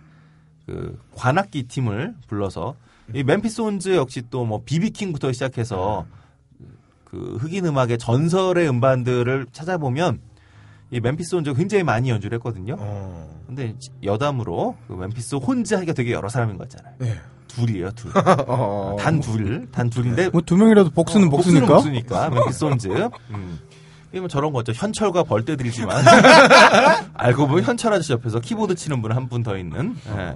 그 0.66 0.98
관악기 1.14 1.62
팀을 1.64 2.14
불러서 2.26 2.74
이 3.14 3.22
멤피스 3.22 3.60
혼즈 3.62 3.96
역시 3.96 4.22
또 4.30 4.44
뭐 4.46 4.62
비비킹부터 4.64 5.32
시작해서 5.32 6.06
그 7.10 7.38
흑인 7.40 7.64
음악의 7.66 7.98
전설의 7.98 8.68
음반들을 8.68 9.46
찾아보면 9.52 10.20
이 10.90 11.00
멤피스 11.00 11.34
혼즈가 11.34 11.56
굉장히 11.56 11.84
많이 11.84 12.10
연주를 12.10 12.36
했거든요. 12.36 12.76
어. 12.78 13.28
근데 13.46 13.74
여담으로 14.02 14.76
그 14.86 14.92
멤피스 14.94 15.36
혼즈 15.36 15.74
하기가 15.74 15.92
되게 15.92 16.12
여러 16.12 16.28
사람인 16.28 16.56
거 16.58 16.64
같잖아요. 16.64 16.94
네. 16.98 17.14
둘이에요, 17.48 17.90
둘. 17.92 18.10
어. 18.46 18.96
단 18.98 19.20
둘, 19.20 19.68
단 19.72 19.88
둘인데 19.90 20.28
뭐 20.30 20.40
두 20.42 20.56
명이라도 20.56 20.90
복수는 20.90 21.28
어, 21.28 21.30
복수니까. 21.30 21.66
복수니까. 21.66 22.30
멤피스 22.30 22.64
혼즈. 22.64 22.88
음. 23.30 23.58
이건 24.12 24.28
저런 24.28 24.52
거죠. 24.52 24.72
현철과 24.72 25.24
벌떼들이지만 25.24 26.04
알고 27.14 27.46
보면 27.46 27.64
현철 27.64 27.92
아저씨 27.92 28.12
옆에서 28.12 28.40
키보드 28.40 28.74
치는 28.74 29.02
분 29.02 29.12
한 29.12 29.28
분 29.28 29.42
더 29.42 29.56
있는. 29.58 29.96
예. 30.16 30.34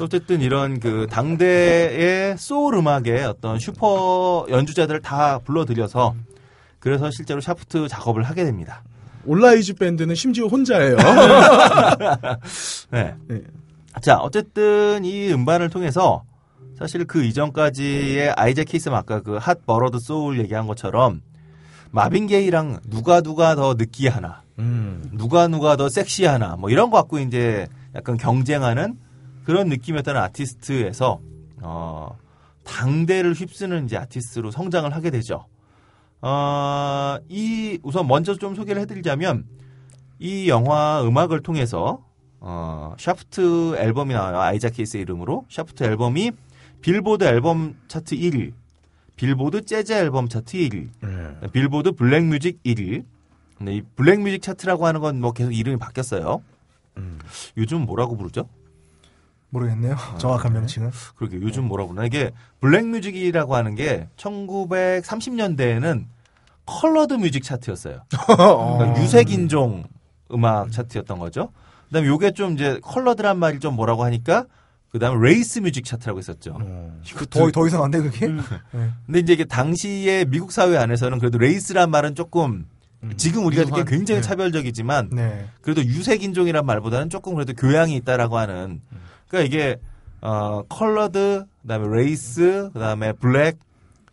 어쨌든 0.00 0.40
이런 0.40 0.78
그 0.80 1.06
당대의 1.10 2.38
소울 2.38 2.76
음악의 2.76 3.24
어떤 3.26 3.58
슈퍼 3.58 4.46
연주자들을 4.48 5.00
다 5.02 5.38
불러들여서 5.44 6.14
그래서 6.78 7.10
실제로 7.10 7.40
샤프트 7.40 7.88
작업을 7.88 8.22
하게 8.22 8.44
됩니다. 8.44 8.82
온라이즈 9.26 9.74
밴드는 9.74 10.14
심지어 10.14 10.46
혼자예요. 10.46 10.96
네. 12.90 13.14
네. 13.28 13.40
자, 14.00 14.16
어쨌든 14.18 15.04
이 15.04 15.30
음반을 15.32 15.68
통해서 15.68 16.22
사실 16.78 17.04
그 17.06 17.22
이전까지의 17.24 18.30
아이작 18.36 18.64
헤이즈 18.64 18.88
아까 18.88 19.20
그 19.20 19.36
Hot 19.38 19.66
Buttered 19.66 19.98
Soul 20.00 20.38
얘기한 20.40 20.66
것처럼 20.66 21.20
마빈 21.90 22.26
게이랑 22.26 22.80
누가 22.86 23.20
누가 23.20 23.54
더 23.54 23.74
느끼하나, 23.74 24.42
음. 24.58 25.10
누가 25.12 25.48
누가 25.48 25.76
더 25.76 25.88
섹시하나, 25.88 26.56
뭐 26.56 26.70
이런 26.70 26.90
거 26.90 26.96
갖고 26.98 27.18
이제 27.18 27.66
약간 27.94 28.16
경쟁하는 28.16 28.96
그런 29.44 29.68
느낌이었던 29.68 30.16
아티스트에서 30.16 31.20
어 31.62 32.16
당대를 32.64 33.34
휩쓰는 33.34 33.86
이제 33.86 33.96
아티스트로 33.96 34.50
성장을 34.50 34.94
하게 34.94 35.10
되죠. 35.10 35.46
어, 36.22 37.16
이 37.28 37.78
우선 37.82 38.06
먼저 38.06 38.34
좀 38.36 38.54
소개를 38.54 38.82
해드리자면 38.82 39.46
이 40.18 40.48
영화 40.48 41.02
음악을 41.02 41.42
통해서 41.42 42.04
어, 42.40 42.94
샤프트 42.98 43.76
앨범이 43.76 44.14
나와요. 44.14 44.38
아이작 44.38 44.70
헤이즈 44.70 44.96
이름으로 44.98 45.46
샤프트 45.50 45.84
앨범이 45.84 46.32
빌보드 46.82 47.24
앨범 47.24 47.74
차트 47.88 48.16
1위, 48.16 48.52
빌보드 49.24 49.66
재즈 49.66 49.92
앨범 49.92 50.28
차트 50.30 50.56
1위, 50.56 50.88
네. 51.02 51.50
빌보드 51.52 51.92
black 51.92 52.24
music 52.24 52.62
1위. 52.64 53.04
근데 53.58 53.74
이 53.74 53.82
black 53.82 54.20
music 54.20 54.40
차트라고 54.40 54.86
하는 54.86 55.00
건 55.02 55.20
뭐 55.20 55.32
계속 55.32 55.52
이름이 55.52 55.76
바뀌었어요. 55.78 56.42
요즘 57.58 57.82
뭐라고 57.84 58.16
부르죠? 58.16 58.48
모르겠네요. 59.50 59.96
정확한 60.18 60.54
명칭은. 60.54 60.90
그러게 61.16 61.36
요즘 61.42 61.64
뭐라고 61.64 61.90
그러나 61.90 62.06
이게 62.06 62.30
black 62.60 62.86
music이라고 62.86 63.54
하는 63.56 63.74
게 63.74 64.08
1930년대에는 64.16 66.06
colored 66.64 67.14
music 67.14 67.42
차트였어요. 67.44 68.02
그러니까 68.26 69.02
유색 69.02 69.30
인종 69.32 69.84
음악 70.32 70.72
차트였던 70.72 71.18
거죠. 71.18 71.52
그다음에 71.88 72.08
요게 72.08 72.30
좀 72.32 72.54
이제 72.54 72.80
colored란 72.82 73.38
말이 73.38 73.58
좀 73.60 73.76
뭐라고 73.76 74.02
하니까 74.04 74.46
그다음에 74.92 75.28
race 75.28 75.60
music 75.60 75.84
차트라고 75.84 76.18
있었죠. 76.18 76.58
그 77.14 77.26
더, 77.26 77.50
더 77.50 77.66
이상 77.66 77.84
안 77.84 77.90
돼, 77.90 78.00
그게? 78.02 78.26
근데 79.06 79.18
이제 79.20 79.32
이게 79.34 79.44
당시에 79.44 80.24
미국 80.24 80.50
사회 80.52 80.76
안에서는 80.76 81.18
그래도 81.18 81.38
race란 81.38 81.90
말은 81.90 82.14
조금 82.16 82.66
지금 83.16 83.46
우리가 83.46 83.64
듣기에 83.64 83.84
굉장히 83.84 84.20
차별적이지만 84.20 85.10
네. 85.12 85.46
그래도 85.62 85.82
유색 85.84 86.22
인종이란 86.22 86.66
말보다는 86.66 87.08
조금 87.08 87.34
그래도 87.34 87.54
교양이 87.54 87.94
있다라고 87.96 88.36
하는 88.36 88.80
그러니까 89.28 89.46
이게 89.46 89.76
어 90.20 90.62
colored 90.68 91.44
그다음에 91.62 91.88
레이스 91.96 92.70
그다음에 92.74 93.12
black 93.14 93.58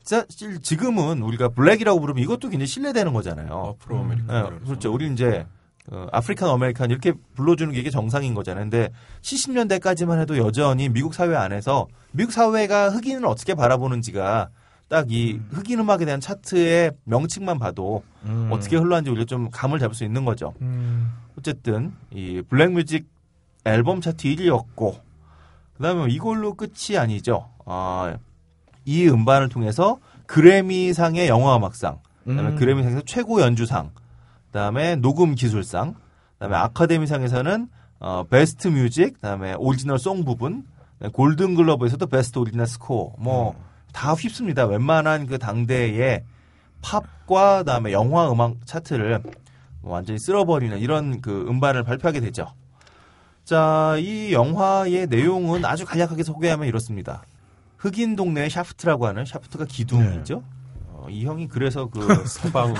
자, 0.04 0.24
실- 0.30 0.62
지금은 0.62 1.22
우리가 1.22 1.50
black이라고 1.50 2.00
부르면 2.00 2.24
이것도 2.24 2.48
굉장히 2.50 2.68
실례되는 2.68 3.12
거잖아요. 3.12 3.76
Afro 3.78 4.00
American. 4.00 4.46
예, 4.62 4.66
그렇죠. 4.66 4.94
우리 4.94 5.12
이제 5.12 5.46
어, 5.90 6.08
African 6.12 6.50
American 6.50 6.92
이렇게 6.92 7.14
불러주는 7.36 7.74
게 7.74 7.80
이게 7.80 7.90
정상인 7.90 8.34
거잖아요. 8.34 8.66
근데 8.66 8.90
70년대까지만 9.22 10.20
해도 10.20 10.38
여전히 10.38 10.90
미국 10.90 11.14
사회 11.14 11.36
안에서 11.36 11.88
미국 12.12 12.32
사회가 12.32 12.90
흑인을 12.90 13.26
어떻게 13.26 13.54
바라보는지가 13.56 14.50
딱 14.90 15.06
이 15.10 15.40
흑인 15.52 15.80
음악에 15.80 16.06
대한 16.06 16.20
차트의 16.20 16.92
명칭만 17.04 17.60
봐도 17.60 18.04
음. 18.24 18.50
어떻게 18.52 18.78
흘러왔는지 18.78 19.12
우리가 19.12 19.26
좀 19.26 19.50
감을 19.52 19.80
잡을 19.80 19.94
수 19.94 20.04
있는 20.06 20.24
거죠. 20.24 20.54
음, 20.62 21.14
어쨌든 21.38 21.94
이 22.12 22.42
black 22.48 22.77
music 22.77 23.06
앨범 23.66 24.00
차트 24.00 24.28
1위였고 24.30 25.02
그다음에 25.76 26.12
이걸로 26.12 26.54
끝이 26.54 26.98
아니죠. 26.98 27.50
아, 27.66 28.16
이 28.86 29.08
음반을 29.08 29.50
통해서 29.50 30.00
그래미상의 30.26 31.28
영화 31.28 31.58
음악상, 31.58 32.00
그다음에 32.24 32.52
음. 32.52 32.56
그래미상에서 32.56 33.02
최고 33.06 33.42
연주상, 33.42 33.92
그다음에 34.48 34.96
녹음 34.96 35.36
기술상, 35.36 35.96
그다음에 36.34 36.56
아카데미상에서는 36.56 37.68
어, 38.00 38.24
best 38.30 38.68
music, 38.68 39.14
그다음에 39.14 39.56
original 39.58 40.00
song 40.00 40.24
부분, 40.24 40.66
골든 41.14 41.56
글러브에서도 41.56 42.06
best 42.08 42.40
original 42.40 42.68
score, 42.68 43.16
뭐 43.20 43.82
다 43.82 44.14
휩습니다. 44.14 44.66
웬만한 44.66 45.28
그 45.28 45.38
당대의 45.38 46.24
팝과 46.82 47.60
그다음에 47.60 47.92
영화 47.92 48.32
음악 48.32 48.66
차트를 48.66 49.22
뭐 49.82 49.94
완전히 49.94 50.20
쓸어버리는 50.20 50.78
이런 50.80 51.22
그 51.22 51.46
음반을 51.48 51.84
발표하게 51.84 52.20
되죠. 52.20 52.48
자, 53.44 53.96
이 54.00 54.34
영화의 54.34 55.08
내용은 55.08 55.64
아주 55.66 55.86
간략하게 55.86 56.24
소개하면 56.24 56.68
이렇습니다. 56.68 57.24
흑인 57.78 58.16
동네의 58.16 58.50
샤프트라고 58.50 59.08
하는 59.08 59.24
샤프트가 59.26 59.66
기둥이죠. 59.66 60.38
어, 60.38 60.57
이 61.10 61.26
형이 61.26 61.48
그래서 61.48 61.88
그 61.90 62.00
서방 62.28 62.74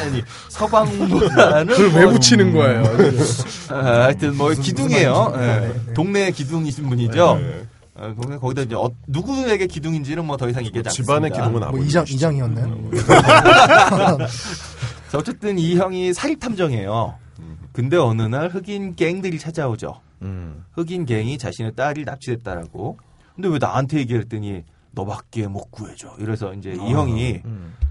아니 0.00 0.22
서방보다는 0.48 1.74
그걸 1.74 1.92
왜 2.00 2.04
뭐, 2.04 2.12
붙이는 2.14 2.52
거예요? 2.52 2.82
아, 3.70 4.02
하여튼 4.04 4.36
뭐 4.36 4.50
기둥이에요. 4.50 5.32
예. 5.36 5.92
동네 5.94 6.30
기둥이신 6.30 6.88
분이죠. 6.88 7.38
어, 7.94 8.14
거기- 8.18 8.38
거기다 8.38 8.62
이제 8.62 8.74
어- 8.74 8.90
누구에게 9.06 9.66
기둥인지는 9.66 10.24
뭐 10.24 10.36
더 10.36 10.48
이상 10.48 10.64
얘기하지 10.64 10.88
않습니다. 10.88 11.12
집안의 11.14 11.30
기둥은 11.30 11.52
뭐 11.52 11.62
아버지. 11.68 11.86
이장, 11.86 12.04
이장이었나요? 12.08 12.90
자, 15.10 15.18
어쨌든 15.18 15.58
이 15.58 15.76
형이 15.76 16.14
사립 16.14 16.40
탐정이에요. 16.40 17.14
근데 17.72 17.96
어느 17.96 18.22
날 18.22 18.48
흑인 18.48 18.96
갱들이 18.96 19.38
찾아오죠. 19.38 20.00
음. 20.22 20.64
흑인 20.74 21.04
갱이 21.04 21.36
자신의 21.38 21.74
딸이 21.74 22.04
납치됐다라고. 22.04 22.98
근데 23.34 23.48
왜 23.48 23.58
나한테 23.58 23.98
얘기를 23.98 24.22
했더니 24.22 24.62
너밖에 24.92 25.46
못 25.48 25.70
구해줘. 25.70 26.14
이래서 26.18 26.52
이제 26.54 26.72
이 26.72 26.76
형이 26.92 27.40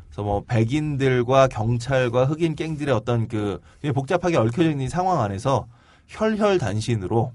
그래서 0.08 0.24
뭐 0.24 0.44
백인들과 0.46 1.48
경찰과 1.48 2.26
흑인 2.26 2.56
갱들의 2.56 2.94
어떤 2.94 3.28
그 3.28 3.60
복잡하게 3.94 4.38
얽혀져 4.38 4.70
있는 4.72 4.86
이 4.86 4.90
상황 4.90 5.22
안에서 5.22 5.68
혈혈단신으로 6.08 7.32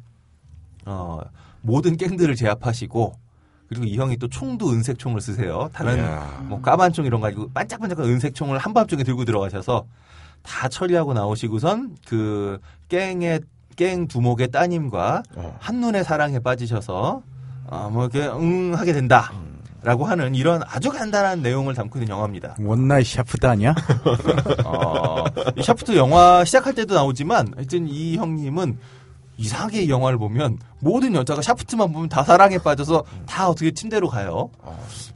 어 0.87 1.21
모든 1.63 1.97
갱들을 1.97 2.35
제압하시고 2.37 3.15
그리고 3.69 3.85
이 3.85 3.97
형이 3.97 4.17
또 4.19 4.29
총도 4.29 4.71
은색 4.71 4.99
총을 4.99 5.21
쓰세요. 5.21 5.69
다른 5.73 5.97
뭐 6.49 6.61
까만 6.61 6.93
총 6.93 7.05
이런 7.05 7.21
거 7.21 7.27
가지고 7.27 7.51
반짝반짝한 7.53 8.05
은색 8.07 8.35
총을 8.35 8.59
한밤중에 8.59 9.03
들고 9.03 9.25
들어가셔서 9.25 9.85
다 10.43 10.69
처리하고 10.69 11.13
나오시고선 11.15 11.97
그 12.07 12.61
갱의 12.89 13.41
갱 13.75 14.07
두목의 14.07 14.49
따님과 14.53 15.23
한눈에 15.59 16.03
사랑에 16.05 16.39
빠지셔서 16.39 17.23
어 17.69 17.89
뭐 17.91 18.05
이렇게 18.05 18.21
응 18.29 18.75
하게 18.77 18.93
된다 18.93 19.33
라고 19.87 20.05
하는 20.05 20.35
이런 20.35 20.63
아주 20.67 20.91
간단한 20.91 21.43
내용을 21.43 21.73
담고 21.73 22.01
있는 22.01 22.09
영화입니다. 22.09 22.57
one 22.61 22.78
night 22.78 23.07
샤프트 23.07 23.47
아니야? 23.47 23.73
어, 24.67 25.25
이 25.55 25.63
샤프트 25.63 25.97
영화 25.97 26.45
시작할 26.45 26.75
때도 26.75 26.93
나오지만 26.97 27.53
하여튼 27.55 27.87
이 27.87 28.17
형님은 28.17 28.79
이상하게 29.37 29.83
이 29.83 29.89
영화를 29.89 30.19
보면 30.19 30.59
모든 30.81 31.15
여자가 31.15 31.41
샤프트만 31.41 31.93
보면 31.93 32.09
다 32.09 32.25
사랑에 32.25 32.59
빠져서 32.59 33.05
다 33.27 33.49
어떻게 33.49 33.71
침대로 33.71 34.09
가요. 34.09 34.51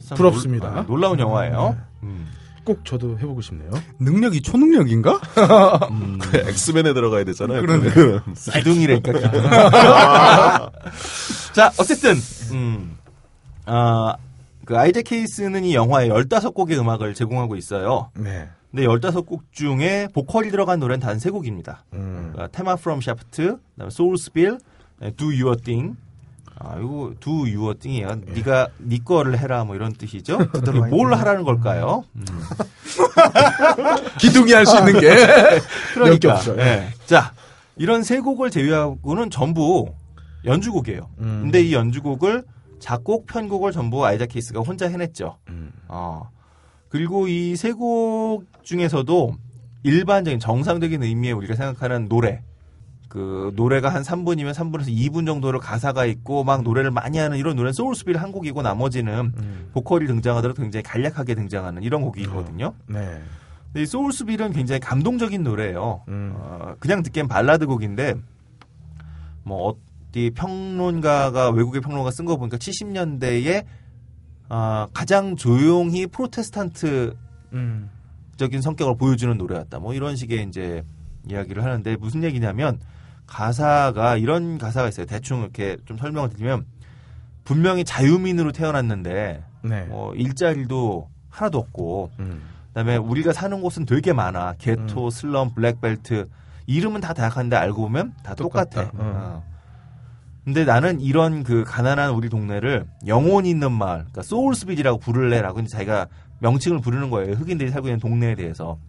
참 0.07 0.15
부럽습니다. 0.15 0.69
놀, 0.69 0.77
아, 0.77 0.83
놀라운 0.83 1.19
영화예요. 1.19 1.75
음. 2.03 2.29
꼭 2.63 2.85
저도 2.85 3.19
해보고 3.19 3.41
싶네요. 3.41 3.71
능력이 3.99 4.41
초능력인가? 4.41 5.19
그 6.21 6.37
엑스맨에 6.47 6.93
들어가야 6.93 7.25
되잖아요. 7.25 7.59
그러네. 7.59 7.89
그러면. 7.89 8.21
기둥이라니까 8.53 9.11
기둥. 9.11 9.43
자 11.51 11.73
어쨌든 11.77 12.15
음. 12.53 12.95
아, 13.65 14.15
그 14.71 14.77
아이작 14.77 15.01
헤이즈는 15.01 15.65
이 15.65 15.75
영화에 15.75 16.07
15곡의 16.07 16.79
음악을 16.79 17.13
제공하고 17.13 17.57
있어요. 17.57 18.09
네. 18.15 18.47
근데 18.71 18.85
15곡 18.87 19.41
중에 19.51 20.07
보컬이 20.13 20.49
들어간 20.49 20.79
노래는 20.79 21.01
단 21.01 21.17
3곡입니다. 21.17 21.79
음. 21.91 22.33
아, 22.37 22.47
Theme 22.47 22.77
From 22.77 23.01
Shaft, 23.01 23.57
그다음에 23.73 23.89
Soulsville, 23.89 24.59
Do 25.17 25.27
Your 25.27 25.57
Thing. 25.61 25.97
아, 26.57 26.77
이거 26.79 27.11
Do 27.19 27.39
Your 27.53 27.73
Thing이에요. 27.79 28.21
네가 28.33 28.69
네 28.77 28.99
거를 29.03 29.37
해라 29.37 29.65
뭐 29.65 29.75
이런 29.75 29.91
뜻이죠. 29.91 30.37
뭘 30.89 31.13
하라는 31.15 31.43
걸까요? 31.43 32.05
음. 32.15 32.23
기둥이 34.19 34.53
할 34.53 34.65
수 34.65 34.77
있는 34.77 35.01
게 35.01 35.09
그러니까. 35.95 36.35
없어요. 36.35 36.61
예. 36.61 36.87
자, 37.05 37.33
이런 37.75 38.03
세 38.03 38.21
곡을 38.21 38.49
제외하고는 38.49 39.31
전부 39.31 39.91
연주곡이에요. 40.45 41.09
음. 41.19 41.39
근데 41.41 41.61
이 41.61 41.73
연주곡을 41.73 42.43
작곡, 42.81 43.25
편곡을 43.27 43.71
전부 43.71 44.05
아이자 44.05 44.25
케이스가 44.25 44.59
혼자 44.59 44.87
해냈죠. 44.89 45.37
음. 45.49 45.71
어. 45.87 46.29
그리고 46.89 47.27
이 47.29 47.53
세 47.55 47.71
곡 47.71 48.43
중에서도 48.63 49.35
일반적인 49.83 50.39
정상적인 50.39 51.01
의미의 51.03 51.33
우리가 51.33 51.55
생각하는 51.55 52.09
노래. 52.09 52.43
그 53.07 53.51
노래가 53.55 53.89
한 53.89 54.03
3분이면 54.03 54.53
3분에서 54.53 54.87
2분 54.87 55.25
정도로 55.25 55.59
가사가 55.59 56.05
있고 56.05 56.43
막 56.45 56.63
노래를 56.63 56.91
많이 56.91 57.17
하는 57.17 57.37
이런 57.37 57.55
노래는 57.57 57.73
Soulsville 57.73 58.15
한 58.17 58.31
곡이고 58.31 58.61
나머지는 58.61 59.33
음. 59.37 59.69
보컬이 59.73 60.05
등장하더라도 60.07 60.61
굉장히 60.61 60.83
간략하게 60.83 61.35
등장하는 61.35 61.83
이런 61.83 62.01
곡이거든요. 62.01 62.73
네. 62.87 63.21
근데 63.65 63.81
이 63.81 63.85
Soulsville은 63.85 64.53
굉장히 64.53 64.79
감동적인 64.79 65.43
노래예요. 65.43 66.03
음. 66.07 66.33
어, 66.37 66.75
그냥 66.79 67.03
듣기엔 67.03 67.27
발라드 67.27 67.65
곡인데 67.67 68.15
뭐 69.43 69.75
어디 70.11 70.29
평론가가 70.31 71.51
외국의 71.51 71.81
평론가 71.81 72.11
쓴 72.11 72.25
거 72.25 72.35
보니까 72.37 72.57
70년대에 72.57 73.65
아, 74.49 74.87
가장 74.93 75.37
조용히 75.37 76.05
프로테스탄트 76.07 77.15
적인 78.35 78.57
음. 78.57 78.61
성격을 78.61 78.97
보여주는 78.97 79.35
노래였다. 79.37 79.79
뭐 79.79 79.93
이런 79.93 80.17
식의 80.17 80.45
이제 80.47 80.83
이야기를 81.29 81.63
하는데 81.63 81.95
무슨 81.95 82.23
얘기냐면 82.23 82.79
가사가 83.25 84.17
이런 84.17 84.57
가사가 84.57 84.89
있어요. 84.89 85.05
대충 85.05 85.41
이렇게 85.41 85.77
좀 85.85 85.97
설명을 85.97 86.29
드리면 86.29 86.65
분명히 87.45 87.85
자유민으로 87.85 88.51
태어났는데 88.51 89.43
네. 89.63 89.81
뭐 89.85 90.13
일자리도 90.15 91.09
하나도 91.29 91.57
없고 91.57 92.11
음. 92.19 92.41
그다음에 92.67 92.97
우리가 92.97 93.31
사는 93.31 93.61
곳은 93.61 93.85
되게 93.85 94.11
많아. 94.11 94.55
게토, 94.57 95.09
슬럼, 95.09 95.53
블랙벨트 95.53 96.27
이름은 96.67 96.99
다 96.99 97.13
다양한데 97.13 97.55
알고 97.55 97.83
보면 97.83 98.13
다 98.23 98.35
똑같아. 98.35 98.65
똑같다. 98.65 98.91
음. 98.95 99.13
어. 99.15 99.50
근데 100.43 100.65
나는 100.65 100.99
이런 100.99 101.43
그 101.43 101.63
가난한 101.63 102.11
우리 102.13 102.29
동네를 102.29 102.85
영혼 103.05 103.45
있는 103.45 103.71
마을, 103.71 103.99
그러니까 103.99 104.23
소울스빌이라고 104.23 104.99
부를래라고 104.99 105.63
자기가 105.67 106.07
명칭을 106.39 106.81
부르는 106.81 107.11
거예요. 107.11 107.33
흑인들이 107.33 107.69
살고 107.69 107.87
있는 107.87 107.99
동네에 107.99 108.35
대해서. 108.35 108.79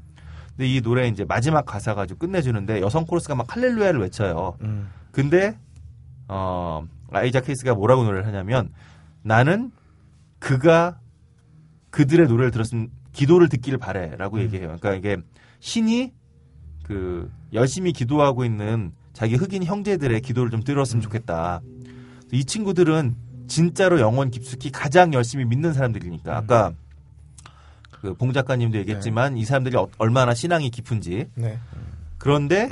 근데 0.57 0.67
이 0.67 0.81
노래 0.81 1.09
이제 1.09 1.25
마지막 1.25 1.65
가사 1.65 1.95
가지고 1.95 2.21
끝내주는데 2.21 2.81
여성 2.81 3.05
코러스가 3.05 3.35
막 3.35 3.55
할렐루야를 3.55 4.01
외쳐요. 4.01 4.57
음. 4.63 4.91
근데 5.11 5.59
어 6.29 6.87
아이자 7.11 7.41
케이스가 7.41 7.75
뭐라고 7.75 8.05
노래를 8.05 8.27
하냐면 8.27 8.71
나는 9.23 9.71
그가 10.39 10.99
그들의 11.91 12.27
노래를 12.27 12.51
들었으면 12.51 12.91
기도를 13.13 13.49
듣기를 13.49 13.79
바래라고 13.79 14.41
얘기해요. 14.41 14.77
그러니까 14.81 14.95
이게 14.95 15.23
신이 15.61 16.13
그 16.85 17.31
열심히 17.53 17.93
기도하고 17.93 18.45
있는 18.45 18.93
자기 19.13 19.35
흑인 19.37 19.65
형제들의 19.65 20.21
기도를 20.23 20.51
좀 20.51 20.63
들었으면 20.63 21.03
좋겠다. 21.03 21.61
이 22.33 22.45
친구들은 22.45 23.15
진짜로 23.47 24.01
영원 24.01 24.31
깊숙이 24.31 24.71
가장 24.71 25.13
열심히 25.13 25.45
믿는 25.45 25.73
사람들이니까. 25.73 26.37
아까 26.37 26.73
그 27.91 28.15
봉 28.15 28.33
작가님도 28.33 28.79
얘기했지만 28.79 29.37
이 29.37 29.45
사람들이 29.45 29.77
어- 29.77 29.89
얼마나 29.99 30.35
신앙이 30.35 30.71
깊은지. 30.71 31.27
네. 31.35 31.59
그런데 32.19 32.69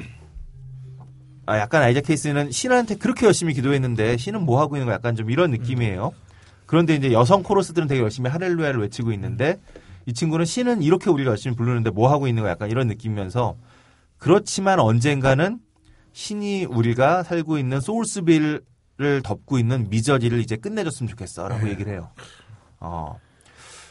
아 1.46 1.58
약간 1.58 1.82
아이자 1.82 2.00
케이스는 2.00 2.50
신한테 2.50 2.96
그렇게 2.96 3.26
열심히 3.26 3.54
기도했는데 3.54 4.16
신은 4.16 4.42
뭐 4.42 4.60
하고 4.60 4.76
있는 4.76 4.86
거 4.86 4.92
약간 4.92 5.14
좀 5.16 5.30
이런 5.30 5.50
느낌이에요. 5.50 6.12
그런데 6.66 6.94
이제 6.94 7.12
여성 7.12 7.42
코러스들은 7.42 7.88
되게 7.88 8.00
열심히 8.00 8.30
할렐루야를 8.30 8.80
외치고 8.80 9.12
있는데 9.12 9.60
이 10.06 10.12
친구는 10.12 10.44
신은 10.46 10.82
이렇게 10.82 11.10
우리가 11.10 11.30
열심히 11.30 11.54
부르는데 11.56 11.90
뭐 11.90 12.10
하고 12.10 12.26
있는 12.28 12.42
거 12.44 12.48
약간 12.48 12.70
이런 12.70 12.86
느낌이면서 12.86 13.56
그렇지만 14.18 14.78
언젠가는 14.80 15.58
신이 16.12 16.65
우리가 16.66 17.23
살고 17.23 17.59
있는 17.59 17.81
소울스빌을 17.81 19.23
덮고 19.24 19.59
있는 19.59 19.89
미저리를 19.91 20.39
이제 20.41 20.57
끝내줬으면 20.57 21.09
좋겠어라고 21.11 21.69
얘기를 21.69 21.93
해요. 21.93 22.11
어. 22.81 23.19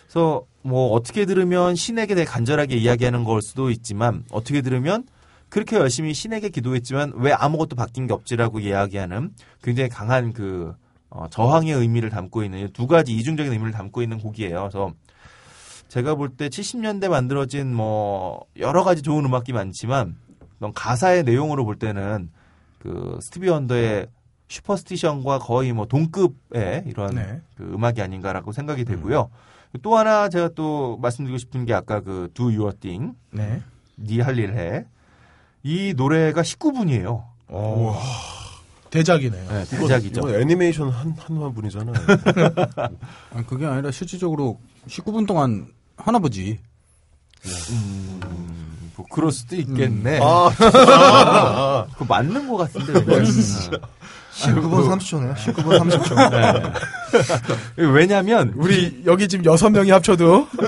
그래서 0.04 0.44
뭐 0.64 0.92
어떻게 0.92 1.26
들으면 1.26 1.76
신에게 1.76 2.16
되게 2.16 2.26
간절하게 2.26 2.76
이야기하는 2.78 3.24
걸 3.24 3.42
수도 3.42 3.70
있지만 3.70 4.24
어떻게 4.32 4.62
들으면 4.62 5.06
그렇게 5.50 5.78
열심히 5.78 6.14
신에게 6.14 6.50
기도했지만 6.50 7.14
왜 7.16 7.32
아무것도 7.32 7.76
바뀐 7.76 8.08
게 8.08 8.14
없지라고 8.14 8.60
이야기하는 8.60 9.32
굉장히 9.64 9.90
강한 9.90 10.34
그 10.34 10.74
어, 11.10 11.28
저항의 11.30 11.74
의미를 11.74 12.10
담고 12.10 12.44
있는 12.44 12.72
두 12.72 12.86
가지 12.86 13.16
이중적인 13.16 13.52
의미를 13.52 13.72
담고 13.72 14.02
있는 14.02 14.20
곡이에요. 14.20 14.60
그래서 14.62 14.94
제가 15.88 16.14
볼 16.16 16.30
때 16.38 16.50
70년대 16.50 17.10
만들어진 17.10 17.74
뭐 17.74 18.46
여러 18.58 18.84
가지 18.84 19.02
좋은 19.02 19.26
음악이 19.26 19.54
많지만 19.54 20.18
넌 20.60 20.74
가사의 20.74 21.24
내용으로 21.24 21.66
볼 21.66 21.78
때는 21.78 22.30
그 22.80 23.18
스티비 23.22 23.50
원더의 23.50 24.08
슈퍼스티션과 24.48 25.40
거의 25.40 25.74
뭐 25.74 25.86
동급의 25.86 26.84
이런 26.88 27.16
네. 27.16 27.42
그 27.56 27.64
음악이 27.74 28.02
아닌가라고 28.02 28.52
생각이 28.52 28.84
되고요. 28.86 29.30
또 29.84 29.98
하나 29.98 30.30
제가 30.30 30.50
또 30.56 30.98
말씀드리고 31.02 31.38
싶은 31.38 31.66
게 31.66 31.74
아까 31.74 32.00
그 32.02 32.30
Do 32.34 32.46
Your 32.46 32.74
Thing, 32.76 33.14
네. 33.32 33.62
네 33.96 34.20
할 34.22 34.40
일 34.40 34.56
해. 34.56 34.86
이 35.62 35.94
노래가 35.96 36.42
19분이에요. 36.42 37.24
오. 37.50 37.94
대작이네요. 38.90 39.50
네, 39.52 39.66
대작이죠. 39.66 40.22
이거 40.30 40.40
애니메이션 40.40 40.90
한, 40.90 41.12
한 41.16 41.54
분이잖아요. 41.54 41.94
아니, 43.32 43.46
그게 43.46 43.68
아니라 43.68 43.92
실질적으로 43.92 44.60
19분 44.88 45.28
동안 45.28 45.68
하나 45.96 46.18
보지. 46.18 46.60
음, 47.72 48.20
뭐 49.00 49.06
그럴 49.10 49.32
수도 49.32 49.56
있겠네. 49.56 50.20
아, 50.22 51.86
그 51.98 52.04
맞는 52.04 52.50
것 52.50 52.58
같은데. 52.58 53.02
왠지. 53.08 53.70
19분 54.34 55.00
30초네요. 55.00 55.36
19분 55.36 55.80
30초. 55.80 56.30
네. 56.32 56.52
왜냐면 57.78 58.52
우리 58.58 59.02
여기 59.06 59.30
지금 59.30 59.46
여섯 59.46 59.70
명이 59.70 59.90
합쳐도 59.92 60.48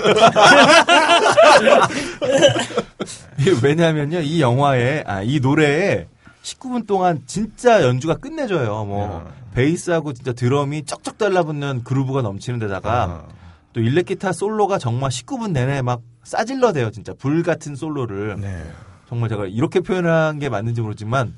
왜냐면요 3.62 4.20
이 4.20 4.40
영화에 4.40 5.04
아 5.06 5.22
이 5.22 5.40
노래에 5.40 6.06
19분 6.42 6.86
동안 6.86 7.22
진짜 7.26 7.82
연주가 7.82 8.16
끝내줘요. 8.16 8.84
뭐 8.84 9.24
베이스하고 9.54 10.12
진짜 10.14 10.32
드럼이 10.32 10.84
쩍쩍 10.84 11.18
달라붙는 11.18 11.84
그루브가 11.84 12.22
넘치는 12.22 12.58
데다가 12.58 13.24
또 13.72 13.80
일렉 13.80 14.06
기타 14.06 14.32
솔로가 14.32 14.78
정말 14.78 15.10
19분 15.10 15.52
내내 15.52 15.82
막 15.82 16.02
싸질러 16.24 16.72
대요 16.72 16.90
진짜. 16.90 17.12
불 17.14 17.42
같은 17.42 17.74
솔로를. 17.74 18.36
네. 18.40 18.62
정말 19.08 19.28
제가 19.28 19.46
이렇게 19.46 19.80
표현한 19.80 20.38
게 20.38 20.48
맞는지 20.48 20.80
모르지만 20.80 21.34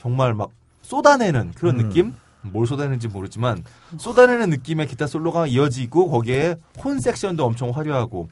정말 0.00 0.34
막 0.34 0.50
쏟아내는 0.82 1.52
그런 1.52 1.76
느낌? 1.76 2.14
뭘 2.42 2.66
쏟아내는지 2.66 3.08
모르지만 3.08 3.62
쏟아내는 3.98 4.48
느낌의 4.50 4.86
기타 4.86 5.06
솔로가 5.06 5.46
이어지고 5.46 6.08
거기에 6.10 6.56
혼 6.82 6.98
섹션도 7.00 7.44
엄청 7.44 7.70
화려하고. 7.70 8.28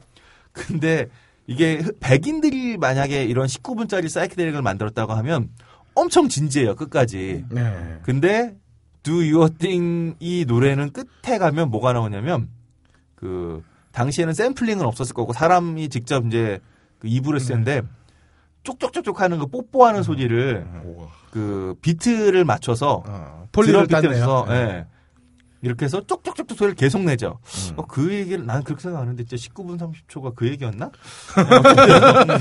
근데 0.51 1.07
이게 1.45 1.77
흑- 1.77 1.99
백인들이 1.99 2.77
만약에 2.77 3.23
이런 3.25 3.45
19분짜리 3.47 4.09
사이키데릭을 4.09 4.61
만들었다고 4.63 5.13
하면 5.13 5.49
엄청 5.95 6.27
진지해요 6.27 6.75
끝까지. 6.75 7.45
네. 7.49 7.99
근데 8.03 8.55
Do 9.03 9.15
Your 9.15 9.51
Thing 9.53 10.15
이 10.19 10.45
노래는 10.47 10.91
끝에 10.91 11.37
가면 11.37 11.69
뭐가 11.69 11.93
나오냐면 11.93 12.49
그 13.19 13.61
당시에는 13.91 14.33
샘플링은 14.33 14.85
없었을 14.85 15.13
거고 15.13 15.33
사람이 15.33 15.89
직접 15.89 16.25
이제 16.25 16.59
그 16.99 17.07
입으로 17.07 17.37
쓰는데 17.37 17.81
쪽쪽쪽쪽 18.63 19.19
하는 19.19 19.39
그 19.39 19.47
뽀뽀하는 19.47 20.03
소리를 20.03 20.65
그 21.31 21.75
비트를 21.81 22.45
맞춰서 22.45 23.03
어, 23.05 23.47
폴리를. 23.51 23.87
써서 24.17 24.45
네. 24.47 24.55
예. 24.55 24.85
이렇게 25.61 25.85
해서 25.85 25.99
쪽쪽쪽쪽 26.05 26.57
소리를 26.57 26.75
계속 26.75 27.01
내죠. 27.03 27.39
어, 27.75 27.85
그 27.85 28.13
얘기를 28.13 28.45
난 28.45 28.63
그렇게 28.63 28.81
생각하는데 28.81 29.25
진짜 29.25 29.49
19분 29.49 29.77
30초가 29.77 30.33
그 30.33 30.47
얘기였나? 30.47 30.85
음. 31.35 32.39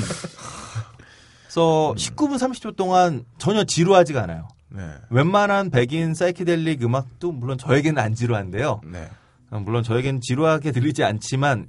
그래서 1.43 1.95
19분 1.97 2.37
30초 2.37 2.77
동안 2.77 3.25
전혀 3.39 3.65
지루하지가 3.65 4.23
않아요. 4.23 4.47
네. 4.69 4.89
웬만한 5.11 5.71
백인 5.71 6.15
사이키델릭 6.15 6.85
음악도 6.85 7.33
물론 7.33 7.59
저에게는 7.59 8.01
안 8.01 8.15
지루한데요. 8.15 8.83
네. 8.85 9.09
어, 9.51 9.61
물론 9.61 9.83
저에게는 9.83 10.21
지루하게 10.21 10.73
들리지 10.73 11.05
않지만 11.05 11.69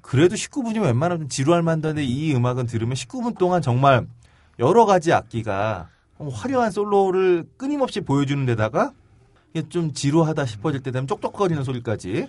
그래도 0.00 0.36
19분이면 0.36 0.84
웬만하면 0.84 1.28
지루할 1.28 1.62
만한데 1.62 2.04
이 2.04 2.34
음악은 2.34 2.66
들으면 2.66 2.94
19분 2.94 3.36
동안 3.38 3.60
정말 3.60 4.06
여러 4.58 4.86
가지 4.86 5.12
악기가 5.12 5.88
화려한 6.18 6.70
솔로를 6.70 7.44
끊임없이 7.56 8.00
보여주는 8.00 8.44
데다가 8.46 8.92
이게 9.52 9.68
좀 9.68 9.92
지루하다 9.92 10.46
싶어질 10.46 10.82
때 10.82 10.90
되면 10.90 11.06
쪽쪽거리는 11.06 11.64
소리까지 11.64 12.28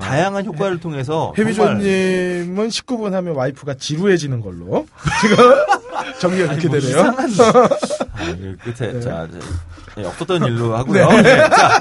다양한 0.00 0.44
효과를 0.44 0.80
통해서 0.80 1.32
해비조님은 1.36 2.68
19분 2.68 3.12
하면 3.12 3.34
와이프가 3.34 3.74
지루해지는 3.74 4.40
걸로 4.40 4.86
지금 5.20 5.36
정리가 6.20 6.48
그렇게 6.48 6.68
뭐 6.68 6.78
되네요. 6.78 6.98
이상한 6.98 7.30
아, 8.12 8.24
이 8.30 8.56
끝에 8.56 9.00
자, 9.00 9.26
자 9.26 9.28
예, 9.98 10.04
없었던 10.04 10.44
일로 10.46 10.76
하고요. 10.76 11.08
네, 11.22 11.48
자, 11.48 11.80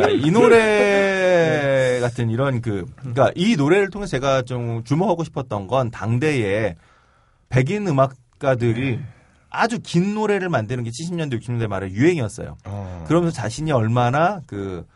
자, 0.00 0.08
이 0.08 0.30
노래 0.32 1.98
같은 2.00 2.30
이런 2.30 2.60
그 2.60 2.86
그러니까 2.96 3.30
이 3.34 3.56
노래를 3.56 3.90
통해 3.90 4.06
서 4.06 4.10
제가 4.10 4.42
좀 4.42 4.84
주목하고 4.84 5.24
싶었던 5.24 5.66
건 5.66 5.90
당대의 5.90 6.76
백인 7.48 7.86
음악가들이 7.86 9.00
아주 9.50 9.80
긴 9.82 10.14
노래를 10.14 10.48
만드는 10.48 10.84
게 10.84 10.90
70년대 10.90 11.40
60년대 11.40 11.66
말에 11.66 11.90
유행이었어요. 11.90 12.56
어. 12.64 13.04
그러면서 13.06 13.34
자신이 13.34 13.72
얼마나 13.72 14.40
그 14.46 14.86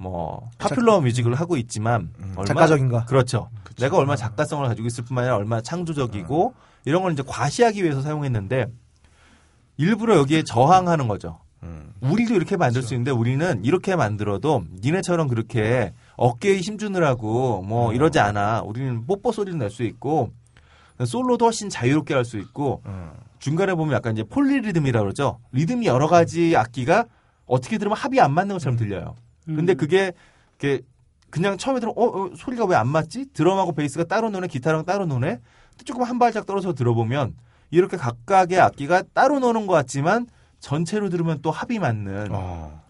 뭐 0.00 0.48
파퓰러 0.56 1.02
뮤직을 1.02 1.34
하고 1.34 1.58
있지만 1.58 2.10
얼마나 2.30 2.44
작가적인가? 2.46 3.04
그렇죠. 3.04 3.50
내가 3.78 3.98
얼마나 3.98 4.16
작가성을 4.16 4.66
가지고 4.66 4.86
있을 4.86 5.04
뿐만 5.04 5.24
아니라 5.24 5.36
얼마나 5.36 5.60
창조적이고 5.60 6.54
이런 6.86 7.02
걸 7.02 7.12
이제 7.12 7.22
과시하기 7.26 7.82
위해서 7.82 8.00
사용했는데 8.00 8.66
일부러 9.76 10.16
여기에 10.16 10.44
저항하는 10.44 11.06
거죠. 11.06 11.38
음. 11.62 11.92
우리도 12.00 12.34
이렇게 12.34 12.56
만들 12.56 12.82
수 12.82 12.94
있는데 12.94 13.10
우리는 13.10 13.64
이렇게 13.64 13.94
만들어도 13.96 14.64
니네처럼 14.82 15.28
그렇게 15.28 15.92
어깨에 16.16 16.58
힘주느라고 16.58 17.62
뭐 17.62 17.92
이러지 17.92 18.18
않아. 18.18 18.62
우리는 18.62 19.06
뽀뽀 19.06 19.32
소리를 19.32 19.58
낼 19.58 19.70
수 19.70 19.82
있고 19.84 20.30
솔로도 21.04 21.44
훨씬 21.46 21.68
자유롭게 21.68 22.14
할 22.14 22.24
수 22.24 22.38
있고 22.38 22.82
어. 22.84 23.12
중간에 23.38 23.74
보면 23.74 23.94
약간 23.94 24.12
이제 24.14 24.22
폴리리듬이라고 24.24 25.04
그러죠. 25.04 25.38
리듬이 25.52 25.86
여러 25.86 26.06
가지 26.08 26.56
악기가 26.56 27.06
어떻게 27.46 27.78
들으면 27.78 27.96
합이 27.96 28.20
안 28.20 28.32
맞는 28.32 28.54
것처럼 28.56 28.76
들려요. 28.76 29.14
근데 29.46 29.74
그게 29.74 30.12
이게 30.58 30.82
그냥 31.30 31.56
처음에 31.58 31.80
들어 31.80 31.92
어, 31.96 32.04
어, 32.04 32.30
소리가 32.36 32.64
왜 32.66 32.76
안 32.76 32.88
맞지? 32.88 33.32
드럼하고 33.32 33.72
베이스가 33.72 34.04
따로 34.04 34.30
노네, 34.30 34.46
기타랑 34.48 34.84
따로 34.84 35.06
노네. 35.06 35.40
조금 35.84 36.02
한 36.02 36.18
발짝 36.18 36.44
떨어져 36.46 36.74
들어보면 36.74 37.34
이렇게 37.70 37.96
각각의 37.96 38.60
악기가 38.60 39.02
따로 39.14 39.38
노는 39.40 39.66
것 39.66 39.72
같지만 39.72 40.26
전체로 40.60 41.08
들으면 41.08 41.40
또 41.42 41.50
합이 41.50 41.78
맞는 41.78 42.28
어. 42.30 42.82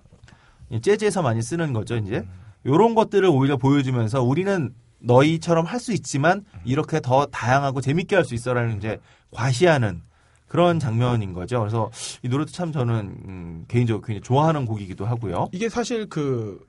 이 0.71 0.81
재즈에서 0.81 1.23
많이 1.23 1.43
쓰는 1.43 1.73
거죠, 1.73 1.97
이제. 1.97 2.27
요런 2.67 2.95
것들을 2.95 3.29
오히려 3.29 3.57
보여주면서 3.57 4.23
우리는 4.23 4.75
너희처럼 5.01 5.65
할 5.65 5.81
수 5.81 5.93
있지만 5.93 6.45
이렇게 6.65 7.01
더 7.01 7.27
다양하고 7.27 7.81
재밌게 7.81 8.15
할 8.17 8.25
수 8.25 8.35
있어라는 8.35 8.77
이제 8.77 8.99
과시하는 9.31 10.03
그런 10.47 10.79
장면인 10.79 11.33
거죠. 11.33 11.61
그래서 11.61 11.91
이 12.23 12.29
노래도 12.29 12.51
참 12.53 12.71
저는 12.73 12.97
음, 13.25 13.65
개인적으로 13.69 14.03
굉장히 14.03 14.21
좋아하는 14.23 14.67
곡이기도 14.67 15.07
하고요. 15.07 15.49
이게 15.53 15.69
사실 15.69 16.07
그 16.09 16.65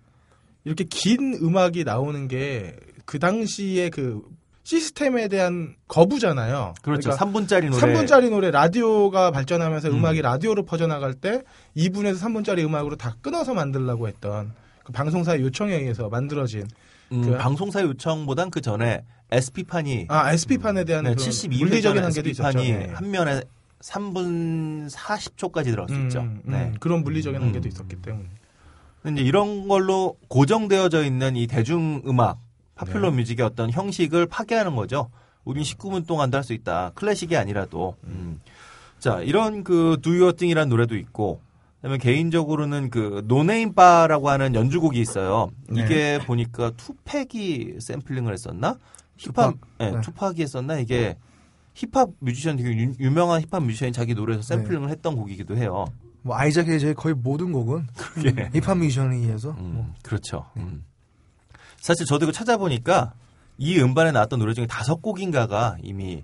이렇게 0.63 0.83
긴 0.85 1.33
음악이 1.41 1.83
나오는 1.83 2.27
게 2.27 2.75
그 3.05 3.19
당시에 3.19 3.89
그 3.89 4.21
시스템에 4.63 5.27
대한 5.27 5.75
거부잖아요. 5.88 6.73
그렇죠. 6.81 7.09
그러니까 7.09 7.25
3분짜리 7.25 7.69
노래. 7.69 7.81
3분짜리 7.93 8.29
노래 8.29 8.51
라디오가 8.51 9.31
발전하면서 9.31 9.89
음. 9.89 9.95
음. 9.95 10.05
악이 10.05 10.21
라디오로 10.21 10.63
퍼져나갈 10.65 11.13
때 11.13 11.43
2분에서 11.75 12.19
3분짜리 12.19 12.63
음악으로 12.63 12.95
다 12.95 13.15
끊어서 13.21 13.53
만들려고 13.53 14.07
했던 14.07 14.53
그 14.83 14.91
방송사의 14.91 15.41
요청에 15.41 15.73
의해서 15.75 16.09
만들어진 16.09 16.67
음, 17.11 17.21
그- 17.23 17.38
방송사 17.38 17.81
요청보단 17.81 18.51
그 18.51 18.61
전에 18.61 19.03
SP판이 19.31 20.05
아 20.09 20.31
SP판에 20.33 20.83
대한 20.83 21.05
네, 21.05 21.15
그런 21.15 21.27
72회 21.29 21.59
물리적인 21.59 22.03
한계도 22.03 22.29
있었죠. 22.29 22.47
SP판이 22.59 22.71
네. 22.88 22.93
한 22.93 23.11
면에 23.11 23.41
3분 23.81 24.89
40초까지 24.91 25.65
들어갈 25.65 25.89
수 25.89 25.95
음, 25.95 26.03
있죠. 26.07 26.19
음, 26.21 26.41
네. 26.43 26.71
그런 26.79 27.03
물리적인 27.03 27.41
음. 27.41 27.47
한계도 27.47 27.67
있었기 27.67 27.95
때문에. 27.97 28.25
근데 29.01 29.21
이제 29.21 29.27
이런 29.27 29.67
걸로 29.67 30.17
고정되어져 30.27 31.03
있는 31.03 31.35
이 31.35 31.47
대중음악, 31.47 32.38
popular 32.85 33.11
네. 33.11 33.17
music의 33.17 33.45
어떤 33.45 33.71
형식을 33.71 34.25
파괴하는 34.25 34.75
거죠. 34.75 35.09
우린 35.45 35.63
19분 35.63 36.05
동안도 36.07 36.37
할 36.37 36.43
수 36.43 36.53
있다. 36.53 36.91
클래식이 36.95 37.35
아니라도. 37.37 37.95
음. 38.05 38.39
자, 38.99 39.21
이런 39.21 39.63
그 39.63 39.97
Your 40.05 40.33
Thing이라는 40.35 40.69
노래도 40.69 40.95
있고, 40.95 41.41
그다음에 41.77 41.97
개인적으로는 41.97 42.89
그 42.89 43.23
No 43.27 43.43
Name 43.43 43.73
Bar라고 43.73 44.29
하는 44.29 44.53
연주곡이 44.55 44.99
있어요. 44.99 45.49
네. 45.69 45.83
이게 45.83 46.19
보니까 46.25 46.71
투팩이 46.77 47.79
샘플링을 47.79 48.33
했었나? 48.33 48.77
힙합, 49.17 49.53
투팍. 49.53 49.57
네, 49.79 49.91
네. 49.91 50.01
투팍이 50.01 50.41
했었나? 50.41 50.77
이게 50.79 51.17
힙합 51.73 52.09
뮤지션 52.19 52.57
되게 52.57 52.69
유, 52.71 52.93
유명한 52.99 53.41
힙합 53.41 53.63
뮤지션이 53.63 53.91
자기 53.91 54.13
노래에서 54.13 54.41
샘플링을 54.43 54.89
했던 54.89 55.15
곡이기도 55.15 55.55
해요. 55.57 55.85
뭐 56.23 56.35
아이작 56.35 56.67
헤이즈의 56.67 56.93
거의 56.95 57.15
모든 57.15 57.51
곡은 57.51 57.87
그게. 57.95 58.49
힙합 58.53 58.77
뮤지션에 58.77 59.15
의해서 59.15 59.51
음, 59.57 59.71
뭐 59.73 59.93
그렇죠. 60.03 60.45
음. 60.57 60.83
사실 61.81 62.05
저도 62.05 62.25
이거 62.25 62.31
찾아보니까 62.31 63.13
이 63.57 63.79
음반에 63.79 64.11
나왔던 64.11 64.39
노래 64.39 64.53
중에 64.53 64.67
다섯 64.67 65.01
곡인가가 65.01 65.77
이미 65.83 66.23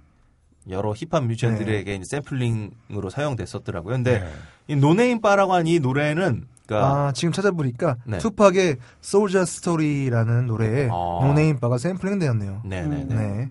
여러 0.70 0.94
힙합 0.94 1.26
뮤지션들에게 1.26 1.96
이제 1.96 2.04
샘플링으로 2.06 3.10
사용됐었더라고요. 3.10 3.96
근데 3.96 4.20
네. 4.20 4.32
이 4.68 4.76
No 4.76 4.91
Name 4.91 5.20
Bar라고 5.20 5.54
하는 5.54 5.68
이 5.68 5.80
노래는 5.80 6.46
그러니까 6.66 7.08
아 7.08 7.12
지금 7.14 7.32
찾아보니까 7.32 7.98
네. 8.06 8.18
투팍의 8.20 8.78
Soldier 9.04 9.44
Story라는 9.44 10.48
노래에 10.48 10.90
아. 10.92 11.26
No 11.26 11.37
Name 11.37 11.60
Bar가 11.60 11.78
샘플링 11.78 12.20
되었네요. 12.20 12.62
네네네. 12.66 13.16
네. 13.16 13.50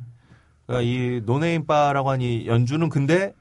그러니까 0.67 0.83
이 0.83 1.23
No 1.25 1.39
Name 1.39 1.67
Bar라고 1.67 2.11
하는 2.11 2.25
이 2.25 2.47
연주는 2.47 2.89
근데 2.89 3.33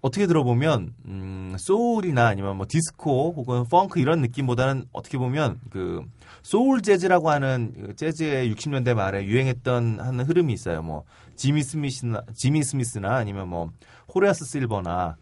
어떻게 0.00 0.26
들어보면 0.26 0.94
음, 1.06 1.56
소울이나 1.58 2.26
아니면 2.26 2.56
뭐 2.56 2.66
디스코 2.68 3.32
혹은 3.36 3.64
펑크 3.64 3.98
이런 3.98 4.20
느낌보다는 4.20 4.84
어떻게 4.92 5.18
보면 5.18 5.58
그 5.70 6.04
소울 6.46 6.80
재즈라고 6.80 7.28
하는 7.28 7.72
그 7.74 7.96
재즈의 7.96 8.54
60년대 8.54 8.94
말에 8.94 9.24
유행했던 9.24 9.98
하는 9.98 10.24
흐름이 10.24 10.52
있어요. 10.52 10.80
뭐 10.80 11.02
지미 11.34 11.64
스미스나 11.64 12.22
지미 12.34 12.62
스미스나 12.62 13.16
아니면 13.16 13.48
뭐 13.48 13.72
호레이스 14.14 14.44
실버나 14.44 15.16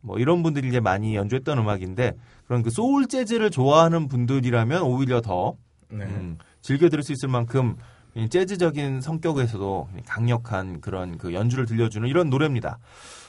뭐 0.00 0.18
이런 0.18 0.42
분들이 0.42 0.66
이제 0.66 0.80
많이 0.80 1.14
연주했던 1.14 1.56
음악인데 1.58 2.14
그런 2.48 2.64
그 2.64 2.70
소울 2.70 3.06
재즈를 3.06 3.50
좋아하는 3.50 4.08
분들이라면 4.08 4.82
오히려 4.82 5.20
더 5.20 5.56
네. 5.88 6.04
음, 6.04 6.36
즐겨 6.62 6.88
들을 6.88 7.04
수 7.04 7.12
있을 7.12 7.28
만큼 7.28 7.76
이 8.16 8.28
재즈적인 8.28 9.02
성격에서도 9.02 9.88
강력한 10.04 10.80
그런 10.80 11.16
그 11.16 11.32
연주를 11.32 11.66
들려주는 11.66 12.08
이런 12.08 12.28
노래입니다. 12.28 12.80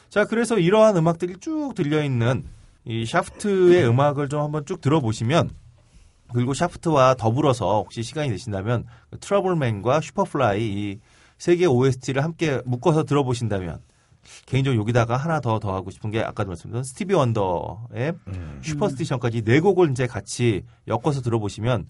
자, 0.10 0.26
그래서 0.26 0.58
이러한 0.58 0.98
음악들이 0.98 1.36
쭉 1.40 1.74
실려 1.76 2.04
있는 2.04 2.46
이 2.84 3.06
샤프트의 3.06 3.88
음악을 3.88 4.28
좀 4.28 4.42
한번 4.42 4.66
쭉 4.66 4.82
들어보시면 4.82 5.52
그리고 6.34 6.54
샤프트와 6.54 7.16
더불어서 7.16 7.78
혹시 7.78 8.04
시간이 8.04 8.30
되신다면 8.30 8.86
그 9.10 9.20
Trouble 9.20 9.64
Man과 9.64 10.02
Super 10.02 11.00
Fly 11.40 11.48
이 11.48 11.51
세 11.51 11.56
개의 11.56 11.68
OST를 11.68 12.24
함께 12.24 12.62
묶어서 12.66 13.04
들어보신다면 13.04 13.80
개인적으로 14.46 14.82
여기다가 14.82 15.16
하나 15.16 15.40
더 15.40 15.60
더 15.60 15.74
하고 15.74 15.90
싶은 15.90 16.12
게 16.12 16.22
아까도 16.22 16.50
말씀드린 16.50 16.84
스티비 16.84 17.14
원더의 17.14 18.14
음. 18.28 18.60
Superstition까지 18.62 19.44
네 19.44 19.60
곡을 19.60 19.92
이제 19.92 20.06
같이 20.06 20.64
엮어서 20.88 21.22
들어보시면 21.22 21.88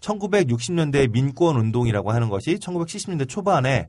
1960년대 0.00 1.10
민권 1.10 1.56
운동이라고 1.56 2.12
하는 2.12 2.28
것이 2.28 2.56
1970년대 2.56 3.28
초반에 3.28 3.88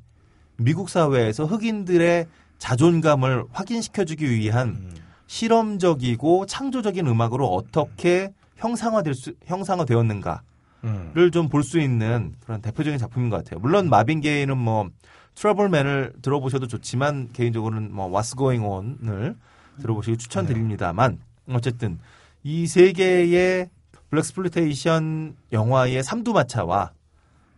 미국 0.57 0.89
사회에서 0.89 1.45
흑인들의 1.45 2.27
자존감을 2.57 3.45
확인시켜주기 3.51 4.29
위한 4.29 4.69
음. 4.69 4.95
실험적이고 5.27 6.47
창조적인 6.47 7.05
음악으로 7.07 7.47
어떻게 7.47 8.33
형상화될 8.59 9.13
수 9.15 9.33
형상화되었는가를 9.45 10.41
음. 10.83 11.31
좀 11.31 11.47
볼 11.47 11.63
수 11.63 11.79
있는 11.79 12.35
그런 12.45 12.61
대표적인 12.61 12.99
작품인 12.99 13.29
것 13.29 13.37
같아요. 13.37 13.59
물론 13.59 13.89
마빈 13.89 14.21
게이는 14.21 14.57
뭐 14.57 14.89
Trouble 15.35 15.77
Man을 15.77 16.13
들어보셔도 16.21 16.67
좋지만 16.67 17.29
개인적으로는 17.33 17.93
뭐 17.93 18.09
What's 18.09 18.37
Going 18.37 18.63
On을 18.65 19.35
들어보시기 19.81 20.17
추천드립니다만 20.17 21.19
어쨌든 21.49 21.99
이 22.43 22.67
세 22.67 22.91
개의 22.91 23.69
blaxploitation 24.09 25.35
영화의 25.51 26.03
삼두마차와 26.03 26.91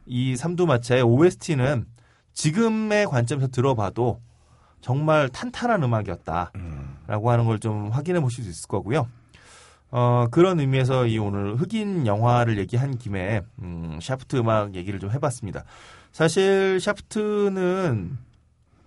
이 0.06 0.36
삼두마차의 0.36 1.02
OST는 1.04 1.86
지금의 2.34 3.06
관점에서 3.08 3.48
들어봐도 3.48 4.20
정말 4.82 5.30
탄탄한 5.30 5.84
음악이었다라고 5.84 7.32
하는 7.32 7.46
걸 7.46 7.60
좀 7.60 7.90
확인해 7.90 8.20
보실 8.20 8.44
수 8.44 8.50
있을 8.50 8.68
거고요. 8.68 9.08
어, 9.92 10.28
그런 10.32 10.60
의미에서 10.60 11.06
이 11.06 11.18
오늘 11.18 11.56
흑인 11.56 12.08
영화를 12.08 12.58
얘기한 12.58 12.98
김에 12.98 13.42
음, 13.62 14.00
샤프트 14.02 14.38
음악 14.38 14.76
얘기를 14.76 15.00
좀 15.00 15.12
해봤습니다. 15.12 15.66
사실 16.14 16.80
샤프트는 16.80 18.18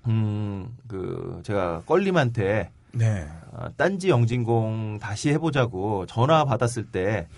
음, 0.06 0.68
그 0.88 1.40
제가 1.44 1.82
껄림한테 1.86 2.70
네. 2.92 3.26
어, 3.52 3.66
딴지 3.76 4.08
영진공 4.08 4.98
다시 5.00 5.30
해보자고 5.30 6.06
전화 6.06 6.44
받았을 6.44 6.84
때 6.84 7.28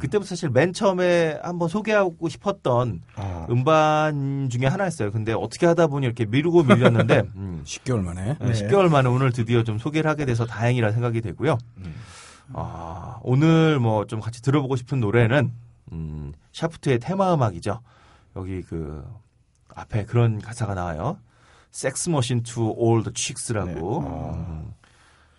그때부터 0.00 0.30
사실 0.30 0.50
맨 0.50 0.72
처음에 0.72 1.38
한번 1.42 1.68
소개하고 1.68 2.28
싶었던 2.28 3.02
어. 3.16 3.46
음반 3.50 4.48
중에 4.50 4.66
하나였어요. 4.66 5.12
근데 5.12 5.32
어떻게 5.32 5.66
하다 5.66 5.86
보니 5.86 6.06
이렇게 6.06 6.24
미루고 6.26 6.64
밀렸는데 6.64 7.22
음, 7.36 7.62
10개월 7.64 8.02
만에. 8.02 8.36
네, 8.40 8.52
10개월 8.52 8.88
만에 8.90 9.08
오늘 9.08 9.30
드디어 9.30 9.62
좀 9.62 9.78
소개를 9.78 10.10
하게 10.10 10.24
돼서 10.24 10.44
다행이라 10.44 10.90
생각이 10.90 11.20
되고요. 11.20 11.58
아, 12.52 13.18
오늘 13.22 13.78
뭐 13.80 14.04
좀 14.06 14.20
같이 14.20 14.40
들어보고 14.42 14.76
싶은 14.76 15.00
노래는 15.00 15.52
음, 15.92 16.32
샤프트의 16.52 16.98
테마 17.00 17.34
음악이죠. 17.34 17.80
여기 18.36 18.62
그 18.62 19.04
앞에 19.74 20.04
그런 20.04 20.40
가사가 20.40 20.74
나와요. 20.74 21.18
섹스 21.70 22.08
머신 22.08 22.42
투 22.42 22.72
올더 22.76 23.10
치크스라고. 23.12 24.00
음, 24.00 24.72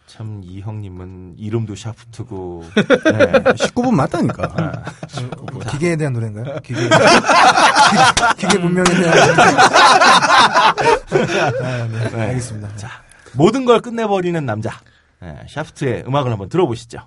참이 0.07 0.61
형님은 0.61 1.35
이름도 1.37 1.75
샤프트고 1.75 2.63
네. 2.75 3.31
19분 3.55 3.93
맞다니까. 3.93 4.83
뭐 5.51 5.59
기계에 5.71 5.95
대한 5.97 6.13
노래인가요? 6.13 6.59
기계. 6.61 6.81
기계, 6.81 8.47
기계 8.47 8.57
문명에 8.57 8.85
대한. 8.89 9.39
아, 10.61 10.73
네. 11.87 12.09
네. 12.09 12.21
알겠습니다. 12.21 12.75
자, 12.77 12.89
모든 13.33 13.65
걸 13.65 13.81
끝내버리는 13.81 14.45
남자. 14.45 14.71
네, 15.21 15.45
샤프트의 15.47 16.03
음악을 16.07 16.31
한번 16.31 16.49
들어보시죠. 16.49 16.99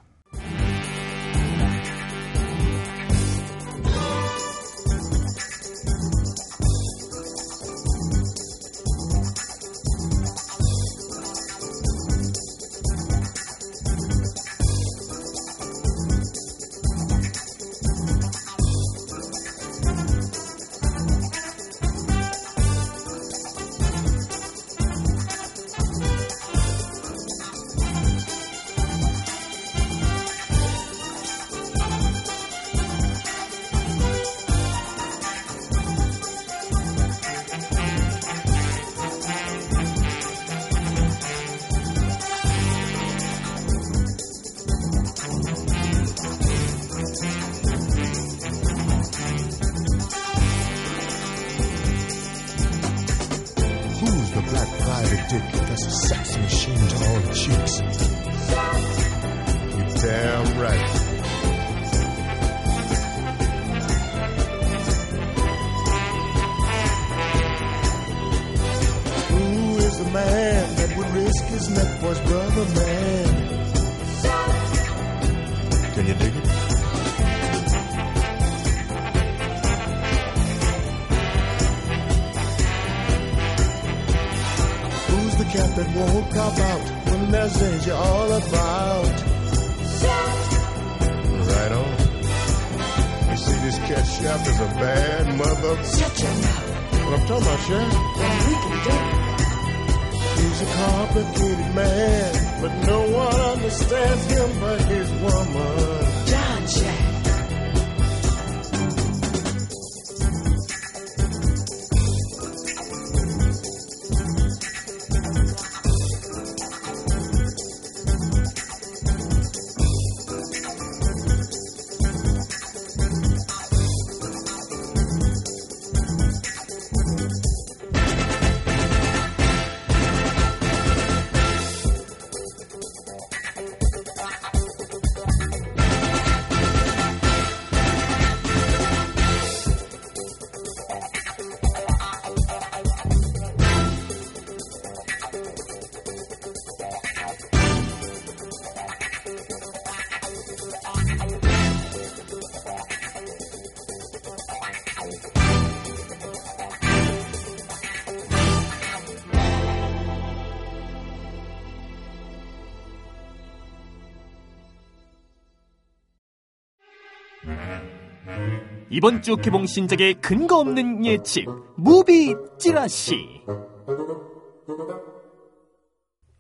이번 168.91 169.23
주 169.23 169.37
개봉 169.37 169.67
신작의 169.67 170.15
근거 170.15 170.59
없는 170.59 171.05
예측 171.07 171.47
movie 171.77 172.35
찌라시 172.59 173.15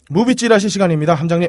movie 0.09 0.35
찌라시 0.35 0.69
시간입니다, 0.69 1.15
함장님. 1.15 1.49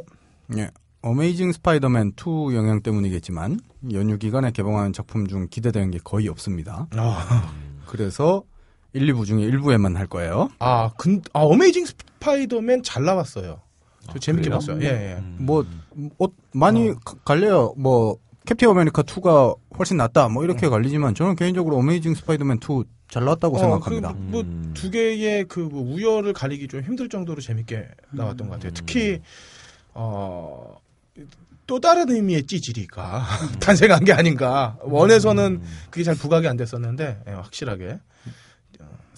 예. 0.58 0.70
어메이징 1.02 1.52
스파이더맨 1.54 2.14
2 2.16 2.54
영향 2.56 2.80
때문이겠지만 2.84 3.60
연휴 3.94 4.20
기간에 4.20 4.52
개봉하는 4.52 4.94
작품 4.94 5.26
중 5.26 5.48
기대되는 5.50 5.90
게 5.90 5.98
거의 6.04 6.28
없습니다. 6.28 6.88
아, 6.96 7.52
그래서 7.88 8.44
1, 8.94 9.08
2부 9.12 9.26
중에 9.26 9.42
일부에만 9.42 9.96
할 9.96 10.06
거예요. 10.06 10.50
아, 10.60 10.92
근, 11.00 11.24
아, 11.34 11.40
어메이징 11.40 11.86
스파이더맨 11.86 12.84
잘 12.84 13.04
나왔어요. 13.04 13.62
저 14.12 14.20
재밌게 14.20 14.50
그래요? 14.50 14.60
봤어요. 14.60 14.80
예, 14.84 15.14
예. 15.14 15.16
음. 15.18 15.38
뭐, 15.40 15.66
옷 16.20 16.36
많이 16.54 16.94
가- 17.04 17.16
갈려요. 17.26 17.74
뭐, 17.78 18.18
캡틴 18.52 18.70
아메리카 18.70 19.04
2가 19.04 19.58
훨씬 19.80 19.96
낫다. 19.96 20.28
뭐, 20.28 20.44
이렇게 20.44 20.68
갈리지만, 20.68 21.16
저는 21.16 21.38
개인적으로 21.38 21.78
어메이징 21.78 22.16
스파이더맨 22.16 22.58
2 22.58 22.84
잘 23.10 23.24
나왔다고 23.26 23.58
생각합니다. 23.58 24.14
그, 24.14 24.18
뭐, 24.18 24.42
음. 24.42 24.72
두 24.74 24.90
개의 24.90 25.46
그, 25.46 25.60
뭐 25.60 25.82
우열을 25.84 26.34
가리기 26.34 26.68
좀 26.68 26.82
힘들 26.82 27.08
정도로 27.08 27.42
재밌게 27.42 27.88
나왔던 28.12 28.48
것 28.48 28.56
같아요. 28.56 28.72
특히, 28.74 29.20
어, 29.94 30.76
또 31.68 31.80
다른 31.80 32.10
의미의 32.10 32.44
찌질이가 32.44 33.24
탄생한 33.60 34.04
게 34.04 34.12
아닌가. 34.12 34.78
one에서는 34.82 35.62
그게 35.90 36.04
잘 36.04 36.16
부각이 36.16 36.48
안 36.48 36.58
됐었는데 36.58 37.24
예, 37.28 37.32
확실하게 37.32 37.86
어, 37.86 38.00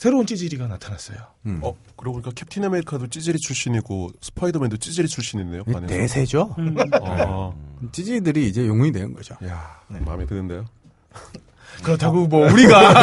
새로운 0.03 0.25
찌질이가 0.25 0.67
나타났어요. 0.67 1.17
음. 1.45 1.59
어, 1.61 1.73
그러고 1.95 2.19
보니까 2.19 2.31
캡틴 2.35 2.65
아메리카도 2.65 3.07
찌질이 3.07 3.39
출신이고 3.39 4.09
스파이더맨도 4.19 4.75
찌질이 4.75 5.07
출신이네요. 5.07 5.63
반에서. 5.63 5.87
대세죠. 5.87 6.55
음. 6.59 6.75
아, 7.01 7.53
찌질들이 7.89 8.49
이제 8.49 8.67
용이 8.67 8.91
되는 8.91 9.13
거죠. 9.13 9.37
야, 9.45 9.79
마음에 9.87 10.25
드는데요. 10.25 10.65
그렇다고 11.83 12.27
뭐 12.27 12.51
우리가 12.51 12.93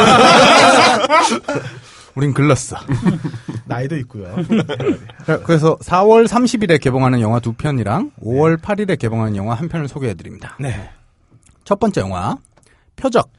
우린 2.13 2.35
글렀어. 2.35 2.77
나이도 3.65 3.97
있고요. 4.01 4.35
자, 5.25 5.39
그래서 5.41 5.77
4월 5.77 6.27
30일에 6.27 6.79
개봉하는 6.79 7.19
영화 7.19 7.39
두 7.39 7.53
편이랑 7.53 8.11
5월 8.21 8.61
8일에 8.61 8.99
개봉하는 8.99 9.35
영화 9.37 9.55
한 9.55 9.69
편을 9.69 9.87
소개해 9.87 10.13
드립니다. 10.13 10.55
네. 10.59 10.91
첫 11.63 11.79
번째 11.79 12.01
영화 12.01 12.37
표적 12.95 13.31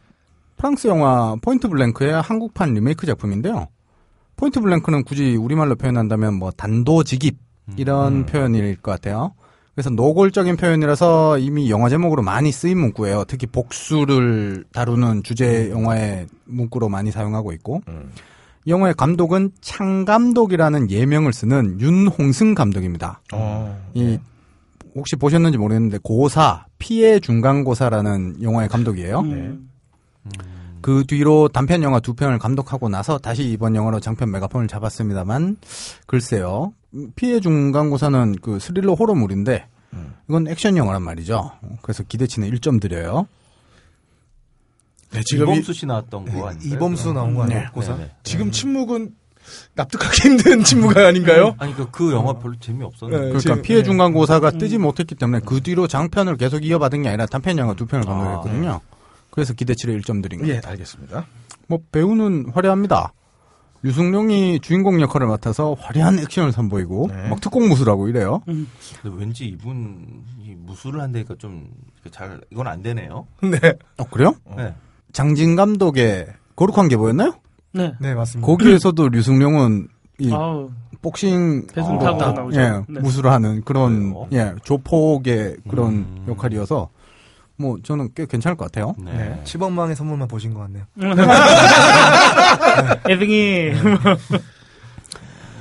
프랑스 0.62 0.86
영화 0.86 1.34
포인트 1.42 1.66
블랭크의 1.68 2.22
한국판 2.22 2.74
리메이크 2.74 3.04
작품인데요. 3.04 3.66
포인트 4.36 4.60
블랭크는 4.60 5.02
굳이 5.02 5.34
우리말로 5.34 5.74
표현한다면 5.74 6.34
뭐 6.34 6.52
단도직입 6.52 7.36
이런 7.76 8.26
표현일 8.26 8.76
것 8.76 8.92
같아요. 8.92 9.34
그래서 9.74 9.90
노골적인 9.90 10.56
표현이라서 10.56 11.38
이미 11.38 11.68
영화 11.68 11.88
제목으로 11.88 12.22
많이 12.22 12.52
쓰인 12.52 12.78
문구예요. 12.78 13.24
특히 13.26 13.48
복수를 13.48 14.64
다루는 14.72 15.24
주제 15.24 15.68
영화의 15.70 16.28
문구로 16.44 16.88
많이 16.88 17.10
사용하고 17.10 17.50
있고 17.54 17.82
이 18.64 18.70
영화의 18.70 18.94
감독은 18.94 19.50
창 19.60 20.04
감독이라는 20.04 20.92
예명을 20.92 21.32
쓰는 21.32 21.80
윤홍승 21.80 22.54
감독입니다. 22.54 23.20
어, 23.32 23.84
이 23.94 24.16
혹시 24.94 25.16
보셨는지 25.16 25.58
모르겠는데 25.58 25.98
고사 26.04 26.66
피해 26.78 27.18
중간고사라는 27.18 28.42
영화의 28.42 28.68
감독이에요. 28.68 29.20
음. 29.22 29.68
그 30.82 31.04
뒤로 31.06 31.48
단편 31.48 31.82
영화 31.82 32.00
두 32.00 32.14
편을 32.14 32.38
감독하고 32.38 32.88
나서 32.88 33.18
다시 33.18 33.44
이번 33.44 33.74
영화로 33.76 34.00
장편 34.00 34.30
메가폰을 34.30 34.68
잡았습니다만 34.68 35.56
글쎄요 36.06 36.74
피해 37.16 37.40
중간고사는 37.40 38.36
그 38.42 38.58
스릴러 38.58 38.94
호러물인데 38.94 39.66
이건 40.28 40.48
액션 40.48 40.76
영화란 40.76 41.02
말이죠. 41.02 41.52
그래서 41.82 42.02
기대치는 42.02 42.50
1점 42.50 42.80
드려요. 42.80 43.26
네, 45.12 45.20
지금 45.24 45.48
이, 45.48 45.52
이범수 45.52 45.72
씨 45.74 45.84
나왔던 45.86 46.24
거 46.24 46.48
아니에요? 46.48 46.74
이범수 46.74 47.12
나온 47.12 47.34
거 47.34 47.42
아니에요? 47.42 47.60
네. 47.60 47.66
고사? 47.74 47.94
네 47.96 48.04
네. 48.04 48.10
지금 48.22 48.50
침묵은 48.50 49.14
납득하기 49.74 50.22
힘든 50.22 50.64
침묵가 50.64 51.06
아닌가요? 51.08 51.54
아니 51.58 51.74
그, 51.74 51.90
그 51.90 52.12
영화 52.12 52.32
별로 52.34 52.54
재미 52.60 52.82
없었는데. 52.84 53.16
네. 53.18 53.28
그러니까 53.28 53.38
지금- 53.40 53.62
피해 53.62 53.82
중간고사가 53.82 54.52
뜨지 54.52 54.78
못했기 54.78 55.14
때문에 55.16 55.40
그 55.44 55.60
뒤로 55.60 55.86
장편을 55.86 56.36
계속 56.38 56.64
이어받은 56.64 57.02
게 57.02 57.08
아니라 57.08 57.26
단편 57.26 57.58
영화 57.58 57.74
두 57.74 57.84
편을 57.86 58.06
감독했거든요. 58.06 58.80
그래서 59.32 59.52
기대치를 59.54 60.00
1점 60.00 60.22
드린 60.22 60.40
거예요. 60.40 60.54
예, 60.54 60.60
알겠습니다. 60.64 61.26
뭐 61.66 61.80
배우는 61.90 62.52
화려합니다. 62.54 63.12
류승룡이 63.82 64.60
주인공 64.60 65.00
역할을 65.00 65.26
맡아서 65.26 65.74
화려한 65.80 66.20
액션을 66.20 66.52
선보이고 66.52 67.08
네. 67.10 67.28
막 67.28 67.40
특공 67.40 67.68
무술하고 67.68 68.08
이래요. 68.08 68.40
근데 68.46 68.68
왠지 69.04 69.46
이분이 69.46 70.54
무술을 70.56 71.00
한다니까 71.00 71.34
좀 71.38 71.68
잘 72.10 72.40
이건 72.50 72.66
안 72.66 72.82
되네요. 72.82 73.26
네. 73.42 73.58
어, 73.98 74.04
그래요? 74.04 74.34
네. 74.56 74.74
장진 75.12 75.56
감독의 75.56 76.26
거룩한 76.56 76.88
게 76.88 76.96
뭐였나요? 76.96 77.34
네. 77.72 77.92
네, 78.00 78.14
맞습니다. 78.14 78.46
거기에서도 78.46 79.08
류승룡은 79.08 79.88
이 80.18 80.32
아우, 80.32 80.70
복싱 81.00 81.66
어, 81.76 81.98
타고 81.98 82.18
딱, 82.18 82.34
나오죠. 82.34 82.60
예, 82.60 82.70
네. 82.88 83.00
무술을 83.00 83.30
하는 83.30 83.62
그런 83.62 84.12
그래요? 84.12 84.28
예, 84.32 84.54
조폭의 84.64 85.58
그런 85.68 85.92
음. 85.92 86.24
역할이어서 86.28 86.90
뭐 87.56 87.78
저는 87.82 88.10
꽤 88.14 88.26
괜찮을 88.26 88.56
것 88.56 88.70
같아요. 88.70 88.94
네. 88.98 89.12
네. 89.12 89.40
10원망의 89.44 89.94
선물만 89.94 90.28
보신 90.28 90.54
것 90.54 90.60
같네요. 90.60 90.84
애등이. 93.08 93.72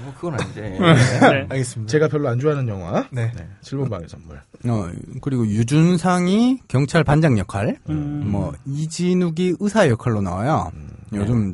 뭐 0.03 0.13
그건 0.15 0.35
아니지. 0.39 0.61
네. 0.61 1.47
알겠습니다. 1.49 1.91
제가 1.91 2.07
별로 2.07 2.30
안 2.30 2.39
좋아하는 2.39 2.68
영화. 2.68 3.05
네. 3.11 3.31
네. 3.35 3.47
7번방의 3.61 4.09
선물. 4.09 4.41
어, 4.68 4.89
그리고 5.22 5.45
유준상이 5.45 6.59
경찰 6.68 7.03
반장 7.03 7.38
역할, 7.38 7.77
음. 7.89 8.23
뭐 8.31 8.53
이진욱이 8.65 9.55
의사 9.59 9.88
역할로 9.89 10.22
나와요. 10.22 10.72
음. 10.73 10.89
요즘 11.13 11.53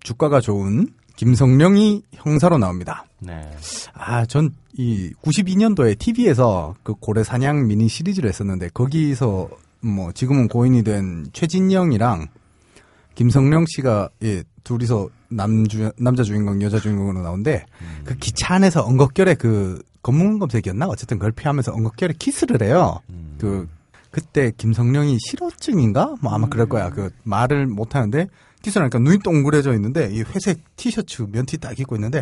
주가가 0.00 0.40
좋은 0.40 0.88
김성령이 1.16 2.02
형사로 2.14 2.58
나옵니다. 2.58 3.04
네. 3.20 3.50
아, 3.94 4.24
전 4.26 4.50
이 4.74 5.12
92년도에 5.22 5.98
TV에서 5.98 6.74
그 6.82 6.94
고래 6.94 7.24
사냥 7.24 7.66
미니 7.66 7.88
시리즈를 7.88 8.28
했었는데 8.28 8.68
거기서 8.72 9.48
뭐 9.80 10.12
지금은 10.12 10.48
고인이 10.48 10.82
된 10.82 11.26
최진영이랑 11.32 12.28
김성령 13.14 13.64
씨가 13.66 14.10
예, 14.22 14.44
둘이서 14.64 15.08
남주 15.28 15.92
남자 15.98 16.22
주인공 16.22 16.62
여자 16.62 16.78
주인공으로 16.78 17.22
나오는데 17.22 17.66
그 18.04 18.16
기차 18.16 18.54
안에서 18.54 18.82
엉겁결에 18.82 19.34
그 19.34 19.82
검문 20.02 20.38
검색이었나 20.38 20.86
어쨌든 20.86 21.18
그걸 21.18 21.32
피하면서 21.32 21.72
엉겁결에 21.72 22.14
키스를 22.18 22.62
해요. 22.62 23.00
음. 23.10 23.36
그 23.38 23.68
그때 24.10 24.50
김성령이 24.56 25.18
실어증인가 25.20 26.16
뭐 26.20 26.32
아마 26.32 26.48
그럴 26.48 26.68
거야. 26.68 26.90
그 26.90 27.10
말을 27.22 27.66
못 27.66 27.94
하는데 27.94 28.28
키스를 28.62 28.84
하니까 28.84 28.98
눈이 28.98 29.18
동그래져 29.20 29.74
있는데 29.74 30.10
이 30.12 30.22
회색 30.22 30.60
티셔츠 30.76 31.26
면티 31.30 31.58
딱 31.58 31.78
입고 31.78 31.96
있는데 31.96 32.20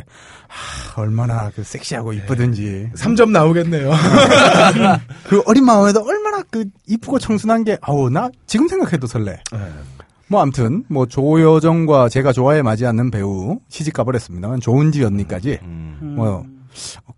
아, 0.48 1.00
얼마나 1.00 1.50
그 1.50 1.62
섹시하고 1.62 2.12
이쁘든지 2.12 2.90
3점 2.94 3.30
나오겠네요. 3.30 3.90
그 5.28 5.42
어린 5.46 5.64
마음에도 5.64 6.02
얼마나 6.04 6.42
그 6.50 6.64
이쁘고 6.86 7.18
청순한 7.18 7.64
게 7.64 7.78
아우 7.80 8.08
나 8.10 8.30
지금 8.46 8.68
생각해도 8.68 9.06
설레. 9.06 9.40
네. 9.52 9.58
뭐 10.28 10.42
아무튼 10.42 10.84
뭐 10.88 11.06
조여정과 11.06 12.08
제가 12.10 12.32
좋아해 12.32 12.62
맞지 12.62 12.84
않는 12.86 13.10
배우 13.10 13.58
시집 13.68 13.94
가버렸습니다만 13.94 14.60
조은지 14.60 15.02
언니까지 15.04 15.58
음. 15.62 16.14
뭐 16.16 16.44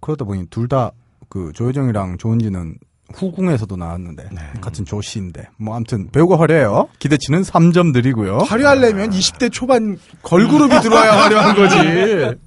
그러다 0.01 0.25
보니 0.25 0.47
둘 0.51 0.69
다 0.69 0.93
그 1.31 1.53
조여정이랑 1.55 2.19
조은지는 2.19 2.75
후궁에서도 3.15 3.77
나왔는데 3.77 4.31
같은 4.61 4.85
조 4.85 5.01
씨인데 5.01 5.49
뭐 5.59 5.75
아무튼 5.77 6.09
배우가 6.11 6.39
화려해요. 6.39 6.89
기대치는 6.99 7.43
3점 7.43 7.93
드리고요. 7.93 8.39
화려하려면 8.39 9.11
20대 9.11 9.53
초반 9.53 9.99
걸그룹이 10.23 10.81
들어와야 10.81 11.13
화려한 11.25 11.55
거지. 11.57 11.77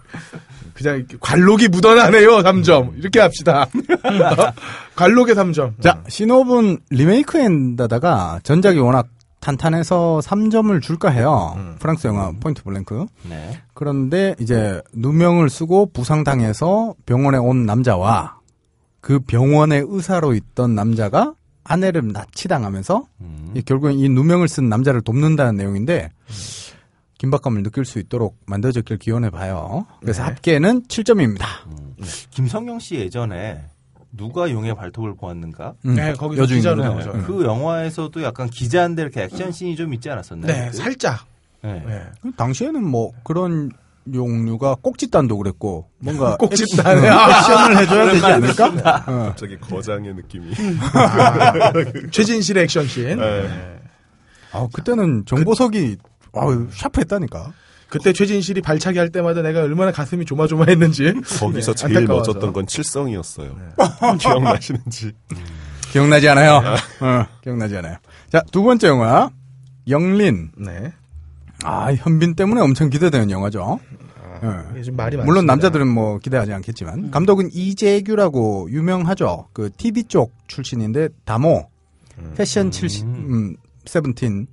그냥 0.73 1.06
관록이 1.19 1.68
묻어나네요, 1.68 2.38
3점. 2.40 2.98
이렇게 2.98 3.19
합시다. 3.19 3.68
관록의 4.95 5.35
3점. 5.35 5.80
자, 5.81 6.02
신호분 6.07 6.80
리메이크엔다다가 6.90 8.40
전작이 8.44 8.80
워낙 8.80 9.07
탄탄해서 9.40 10.22
3점을 10.23 10.81
줄까 10.81 11.10
해요. 11.10 11.56
프랑스 11.80 12.07
영화 12.07 12.31
포인트 12.40 12.64
블랭크. 12.64 13.06
네. 13.30 13.61
그런데 13.73 14.35
이제 14.40 14.81
누명을 14.94 15.49
쓰고 15.49 15.91
부상당해서 15.91 16.95
병원에 17.06 17.38
온 17.38 17.65
남자와 17.65 18.38
그 19.04 19.20
병원의 19.20 19.86
의사로 19.90 20.34
있던 20.34 20.76
남자가 20.76 21.36
아내를 21.66 22.14
납치당하면서 22.14 23.06
음. 23.20 23.52
이 23.54 23.62
결국엔 23.62 24.00
이 24.00 24.08
누명을 24.08 24.48
쓴 24.48 24.70
남자를 24.70 25.02
돕는다는 25.02 25.58
내용인데 25.58 26.10
긴박감을 27.18 27.64
느낄 27.64 27.84
수 27.84 28.00
있도록 28.00 28.38
만들어졌길 28.46 28.98
기원해 29.00 29.30
봐요. 29.30 29.86
그래서 30.00 30.24
합계는 30.24 30.84
7점입니다. 30.84 31.44
김성경 32.32 32.80
씨 32.80 32.96
예전에 32.96 33.66
누가 34.14 34.50
용의 34.50 34.74
발톱을 34.74 35.16
보았는가? 35.16 35.74
네, 35.84 36.14
거기서 36.14 36.46
기자로. 36.46 36.82
나오죠. 36.82 37.12
그 37.26 37.44
영화에서도 37.44 38.24
약간 38.24 38.50
기자인데 38.50 39.02
이렇게 39.02 39.24
액션 39.24 39.52
씬이 39.52 39.76
좀 39.76 39.94
있지 39.94 40.10
않았었나요? 40.10 40.48
네, 40.48 40.70
그? 40.72 40.78
살짝. 40.78 41.26
네. 41.62 41.84
네. 41.86 42.32
당시에는 42.38 42.82
뭐 42.82 43.12
그런 43.24 43.70
용류가 44.12 44.76
꼭짓단도 44.82 45.38
그랬고 45.38 45.90
뭔가 46.00 46.36
꼭짓단에. 46.42 47.08
액션을 47.08 47.78
해줘야 47.78 48.12
되지 48.12 48.26
않을까? 48.26 49.04
어. 49.08 49.12
갑자기 49.30 49.58
거장의 49.60 50.14
느낌이. 50.16 50.54
최진실의 52.12 52.64
액션씬. 52.64 53.18
네. 53.18 53.80
아 54.52 54.68
그때는 54.74 55.24
정보석이 55.26 55.98
아유 56.36 56.68
샤프했다니까. 56.74 57.54
그때 57.90 58.12
최진실이 58.12 58.62
발차기 58.62 58.98
할 58.98 59.10
때마다 59.12 59.44
내가 59.44 59.62
얼마나 59.62 59.92
가슴이 59.92 60.26
조마조마했는지. 60.26 61.14
거기서 61.40 61.74
네, 61.74 61.76
제일 61.76 61.98
안타까워서. 61.98 62.32
멋졌던 62.32 62.54
건 62.54 62.66
칠성이었어요. 62.66 63.56
기억나시는지. 64.20 65.12
기억나지 65.92 66.28
않아요? 66.30 66.64
어, 67.02 67.26
기억나지 67.44 67.78
않아요. 67.78 67.98
자, 68.32 68.42
두 68.52 68.64
번째 68.64 68.88
영화. 68.88 69.30
역린. 69.88 70.52
네. 70.58 70.92
아, 71.64 71.94
현빈 71.94 72.35
때문에 72.35 72.61
엄청 72.61 72.90
기대되는 72.90 73.30
영화죠. 73.31 73.80
예. 74.44 74.48
이게 74.73 74.84
좀 74.84 74.95
말이 74.95 75.15
많습니다. 75.15 75.26
물론 75.26 75.45
남자들은 75.45 75.88
뭐 75.88 76.18
기대하지 76.19 76.52
않겠지만. 76.53 77.11
감독은 77.11 77.49
이재규라고 77.53 78.69
유명하죠. 78.72 79.48
그 79.53 79.69
TV 79.76 80.03
쪽 80.06 80.34
출신인데, 80.48 81.10
다모. 81.26 81.69
패션 82.35 82.69
70, 82.69 83.06
음, 83.06 83.56
세븐틴. 83.85 84.48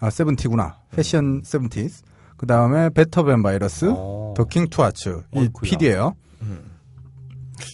아, 0.00 0.10
seventy구나. 0.10 0.78
패션 0.90 1.42
seventies. 1.44 2.02
그 2.36 2.46
다음에 2.46 2.88
베토벤 2.90 3.42
바이러스. 3.42 3.86
어. 3.96 4.34
더킹 4.36 4.68
투하츠. 4.68 5.22
이. 5.34 5.48
PD예요 5.62 6.16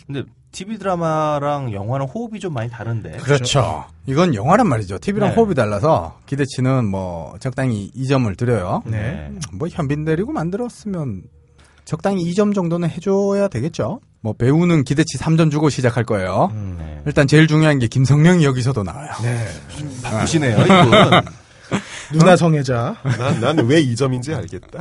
근데 0.07 0.23
TV 0.59 0.77
드라마랑 0.79 1.73
영화는 1.73 2.07
호흡이 2.07 2.41
좀 2.41 2.53
많이 2.53 2.69
다른데. 2.69 3.19
그렇죠. 3.19 3.85
이건 4.07 4.35
영화란 4.35 4.67
말이죠. 4.67 4.99
TV랑 4.99 5.29
네. 5.29 5.37
호흡이 5.37 5.55
달라서 5.55 6.19
기대치는 6.27 6.85
뭐 6.85 7.37
적당히 7.39 7.93
2점을 7.97 8.37
드려요. 8.37 8.83
네. 8.85 9.31
뭐 9.53 9.69
현빈 9.69 10.05
데리고 10.05 10.33
만들었으면 10.33 11.23
적당히 11.85 12.29
2점 12.29 12.57
정도는 12.57 12.91
해줘야 12.91 13.47
되겠죠. 13.47 14.01
뭐 14.21 14.33
배우는 14.33 14.83
기대치 14.83 15.17
3점 15.17 15.53
주고 15.53 15.69
시작할 15.69 16.03
거예요. 16.03 16.51
네. 16.53 17.03
일단 17.07 17.29
제일 17.29 17.47
중요한 17.47 17.79
게 17.79 17.87
김성령이 17.87 18.45
여기서도 18.45 18.83
나와요. 18.83 19.13
바쁘시네요, 20.03 20.57
이분. 20.59 21.23
누나 22.13 22.37
성애자. 22.37 22.97
난왜 23.41 23.83
2점인지 23.85 24.35
알겠다. 24.37 24.81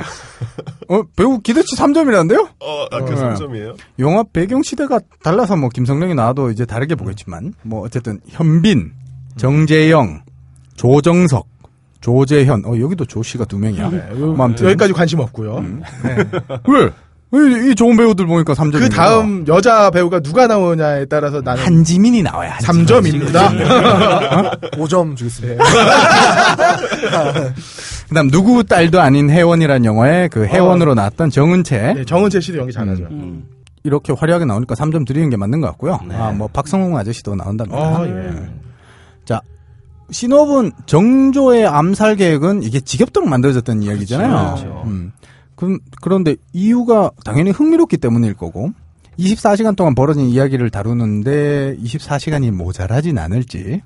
어, 0.88 1.02
배우 1.16 1.40
기대치 1.40 1.76
3점이라는데요? 1.76 2.48
어, 2.60 2.86
아, 2.90 3.00
그 3.04 3.12
네. 3.12 3.16
3점이에요? 3.20 3.76
영화 3.98 4.22
배경 4.22 4.62
시대가 4.62 5.00
달라서 5.22 5.56
뭐 5.56 5.68
김성령이 5.68 6.14
나와도 6.14 6.50
이제 6.50 6.64
다르게 6.64 6.94
보겠지만 6.94 7.54
뭐 7.62 7.82
어쨌든 7.84 8.20
현빈, 8.28 8.92
정재영, 9.36 10.22
조정석, 10.76 11.46
조재현, 12.00 12.64
어 12.64 12.78
여기도 12.78 13.04
조 13.04 13.22
씨가 13.22 13.44
두 13.44 13.58
명이야. 13.58 13.90
뭐 14.14 14.44
아무튼 14.44 14.66
여기까지 14.66 14.92
관심 14.92 15.18
없고요. 15.20 15.64
왜? 16.68 16.90
이, 17.34 17.70
이 17.70 17.74
좋은 17.74 17.96
배우들 17.96 18.26
보니까 18.26 18.54
3점. 18.54 18.78
그 18.78 18.88
다음 18.88 19.44
여자 19.48 19.90
배우가 19.90 20.20
누가 20.20 20.46
나오냐에 20.46 21.04
따라서 21.06 21.42
나는 21.42 21.62
한지민이 21.62 22.22
나와요. 22.22 22.50
어? 22.50 22.54
3점입니다. 22.64 24.60
5점 24.72 25.14
주겠습니다. 25.16 25.62
그다음 28.08 28.30
누구 28.30 28.64
딸도 28.64 29.00
아닌 29.00 29.28
혜원이라는 29.28 29.84
영화에 29.84 30.28
그 30.28 30.46
혜원으로 30.46 30.94
나왔던 30.94 31.28
정은채 31.30 31.92
네, 31.94 32.04
정은채 32.06 32.40
씨도 32.40 32.58
연기 32.58 32.72
잘하죠. 32.72 33.04
음. 33.10 33.46
이렇게 33.84 34.12
화려하게 34.14 34.46
나오니까 34.46 34.74
3점 34.74 35.06
드리는 35.06 35.28
게 35.28 35.36
맞는 35.36 35.60
것 35.60 35.66
같고요. 35.68 36.00
네. 36.08 36.14
아, 36.16 36.32
뭐 36.32 36.48
박성웅 36.48 36.96
아저씨도 36.96 37.34
나온답니다. 37.34 37.78
어, 37.78 38.06
예. 38.06 38.48
자, 39.24 39.40
신업은 40.10 40.72
정조의 40.86 41.66
암살 41.66 42.16
계획은 42.16 42.62
이게 42.62 42.80
지겹도록 42.80 43.28
만들어졌던 43.28 43.82
이야기잖아요. 43.82 44.54
그렇죠. 44.54 44.82
음. 44.86 45.12
그, 45.58 45.78
그런데 46.00 46.36
이유가 46.52 47.10
당연히 47.24 47.50
흥미롭기 47.50 47.96
때문일 47.96 48.34
거고, 48.34 48.70
24시간 49.18 49.74
동안 49.74 49.96
벌어진 49.96 50.26
이야기를 50.26 50.70
다루는데 50.70 51.76
24시간이 51.82 52.52
모자라진 52.52 53.18
않을지. 53.18 53.82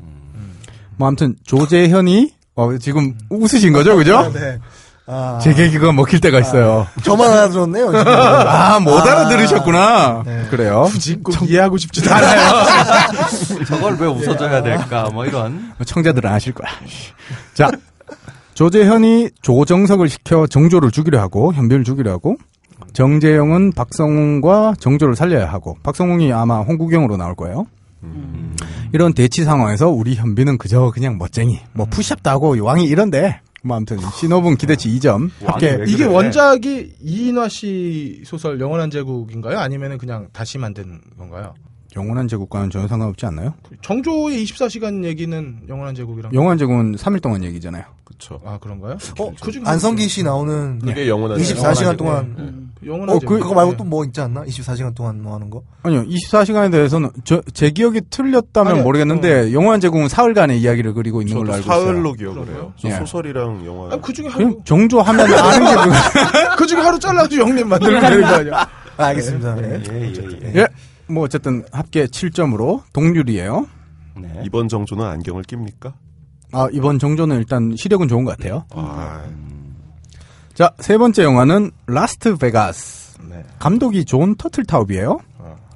뭐 0.96 1.08
아무튼 1.08 1.34
조재현이 1.44 2.34
어, 2.54 2.76
지금 2.76 3.16
웃으신 3.30 3.72
거죠, 3.72 3.96
그죠? 3.96 4.30
네. 4.34 4.58
아, 5.06 5.38
제 5.42 5.52
계기가 5.54 5.90
먹힐 5.92 6.20
때가 6.20 6.38
있어요. 6.38 6.86
저만 7.02 7.30
알아들었네요. 7.32 7.86
지금. 7.86 8.04
아, 8.06 8.78
못 8.78 8.98
알아들으셨구나. 9.00 10.22
네. 10.24 10.46
그래요. 10.50 10.84
굳이 10.90 11.16
꼭 11.16 11.34
이해하고 11.48 11.76
싶지도 11.78 12.08
않아요. 12.14 12.64
저걸 13.66 13.96
왜 13.98 14.06
웃어줘야 14.06 14.62
될까, 14.62 15.08
뭐 15.12 15.24
이런. 15.24 15.72
청자들은 15.84 16.30
아실 16.30 16.52
거야. 16.52 16.70
자, 17.54 17.70
조재현이 18.54 19.30
조정석을 19.40 20.08
시켜 20.08 20.46
정조를 20.46 20.90
죽이려 20.90 21.20
하고 21.20 21.52
현빈을 21.52 21.84
죽이려 21.84 22.12
하고 22.12 22.36
정재영은 22.92 23.72
박성웅과 23.72 24.74
정조를 24.78 25.16
살려야 25.16 25.46
하고 25.46 25.76
박성웅이 25.82 26.32
아마 26.32 26.60
홍구경으로 26.60 27.16
나올 27.16 27.34
거예요. 27.34 27.66
이런 28.92 29.14
대치 29.14 29.44
상황에서 29.44 29.88
우리 29.88 30.14
현빈은 30.14 30.58
그저 30.58 30.90
그냥 30.92 31.16
멋쟁이, 31.16 31.60
뭐 31.72 31.86
푸시업도 31.86 32.28
하고 32.28 32.62
왕이 32.62 32.84
이런데 32.84 33.40
뭐 33.62 33.76
아무튼 33.76 33.98
신호분 34.18 34.56
기대치 34.56 34.88
2점 34.98 35.30
합계 35.46 35.76
왜 35.76 35.84
이게? 35.86 36.04
원작이 36.04 36.94
이인화 37.00 37.48
씨 37.48 38.22
소설 38.26 38.60
영원한 38.60 38.90
제국인가요? 38.90 39.58
아니면은 39.58 39.98
그냥 39.98 40.28
다시 40.32 40.58
만든 40.58 41.00
건가요? 41.16 41.54
영원한 41.96 42.26
제국과는 42.28 42.70
전혀 42.70 42.88
상관없지 42.88 43.26
않나요? 43.26 43.54
정조의 43.82 44.44
24시간 44.44 45.04
얘기는 45.04 45.58
영원한 45.68 45.94
제국이랑 45.94 46.32
영원한 46.32 46.58
제국은 46.58 46.96
3일 46.96 47.20
동안 47.22 47.44
얘기잖아요. 47.44 47.84
그쵸. 48.04 48.40
아 48.44 48.58
그런가요? 48.60 48.96
어, 49.18 49.32
그중 49.40 49.66
안성기 49.66 50.08
씨 50.08 50.22
나오는 50.22 50.78
그게 50.78 51.08
영원한 51.08 51.38
24시간 51.38 51.56
영원한 51.64 51.96
동안 51.96 52.70
영원한 52.84 53.16
어, 53.16 53.18
제국. 53.20 53.34
그- 53.34 53.40
그거 53.42 53.54
말고 53.54 53.76
또 53.76 53.84
뭐 53.84 54.04
있지 54.04 54.20
않나? 54.20 54.42
24시간 54.44 54.94
동안 54.94 55.22
뭐 55.22 55.34
하는 55.34 55.50
거? 55.50 55.62
아니요, 55.82 56.04
24시간에 56.06 56.70
대해서는 56.70 57.10
저, 57.24 57.42
제 57.52 57.70
기억이 57.70 58.00
틀렸다면 58.10 58.72
아니요, 58.72 58.84
모르겠는데 58.84 59.52
영원한 59.52 59.80
제국은 59.80 60.08
사흘간의 60.08 60.60
이야기를 60.60 60.94
그리고 60.94 61.20
있는 61.20 61.36
걸로 61.36 61.52
알고 61.54 61.64
있어요. 61.66 61.84
사흘로 61.84 62.12
기억을 62.14 62.46
해요. 62.48 62.72
저 62.78 62.88
예. 62.88 62.92
소설이랑 62.94 63.64
영화. 63.66 63.94
아, 63.94 63.98
그 64.00 64.12
중에 64.12 64.28
하루 64.28 64.58
정조 64.64 65.00
하면 65.00 65.26
아는 65.34 65.66
게 65.66 65.90
그- 65.90 66.56
그 66.58 66.66
중에 66.66 66.80
하루 66.80 66.98
잘라도 66.98 67.36
영림 67.36 67.68
만들면 67.68 68.00
되는 68.00 68.20
거 68.22 68.26
아니야? 68.28 68.68
아, 68.96 69.04
알겠습니다. 69.06 69.54
네. 69.56 69.82
예, 69.90 70.00
예, 70.02 70.12
예. 70.54 70.60
예. 70.60 70.66
뭐 71.08 71.24
어쨌든 71.24 71.64
합계 71.72 72.06
7점으로 72.06 72.82
동률이에요. 72.92 73.66
네. 74.20 74.42
이번 74.44 74.68
정조는 74.68 75.04
안경을 75.04 75.44
낍니까? 75.44 75.94
아, 76.52 76.68
이번 76.72 76.98
정조는 76.98 77.38
일단 77.38 77.74
시력은 77.76 78.08
좋은 78.08 78.24
것 78.24 78.36
같아요. 78.36 78.64
아, 78.74 79.22
자, 80.54 80.70
세 80.80 80.98
번째 80.98 81.24
영화는 81.24 81.70
라스트 81.86 82.36
베가스. 82.36 83.18
네. 83.28 83.42
감독이 83.58 84.04
존 84.04 84.34
터틀타웁이에요. 84.36 85.18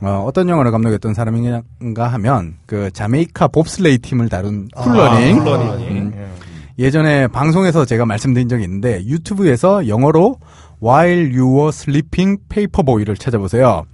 어, 0.02 0.24
어떤 0.26 0.48
영화를 0.48 0.70
감독했던 0.72 1.14
사람인가 1.14 2.08
하면 2.08 2.56
그 2.66 2.90
자메이카 2.90 3.48
봅슬레이 3.48 3.98
팀을 3.98 4.28
다룬 4.28 4.68
쿨러닝. 4.74 5.38
쿨러닝. 5.42 5.88
음. 5.88 6.36
예전에 6.78 7.26
방송에서 7.28 7.86
제가 7.86 8.04
말씀드린 8.04 8.48
적이 8.48 8.64
있는데 8.64 9.02
유튜브에서 9.06 9.88
영어로 9.88 10.38
While 10.82 11.36
You 11.38 11.52
Were 11.54 11.68
Sleeping 11.68 12.40
Paperboy를 12.48 13.16
찾아보세요. 13.16 13.84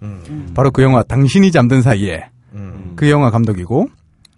바로 0.55 0.71
그 0.71 0.83
영화 0.83 1.03
당신이 1.03 1.53
잠든 1.53 1.83
사이에 1.83 2.25
음. 2.55 2.93
그 2.97 3.09
영화 3.11 3.31
감독이고 3.31 3.89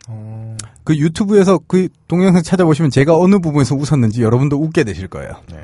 어, 0.08 0.56
그 0.84 0.96
유튜브에서 0.96 1.58
그 1.66 1.88
동영상 2.08 2.42
찾아보시면 2.42 2.90
제가 2.90 3.16
어느 3.18 3.38
부분에서 3.38 3.74
웃었는지 3.74 4.22
여러분도 4.22 4.56
웃게 4.60 4.84
되실 4.84 5.08
거예요. 5.08 5.32
네. 5.50 5.58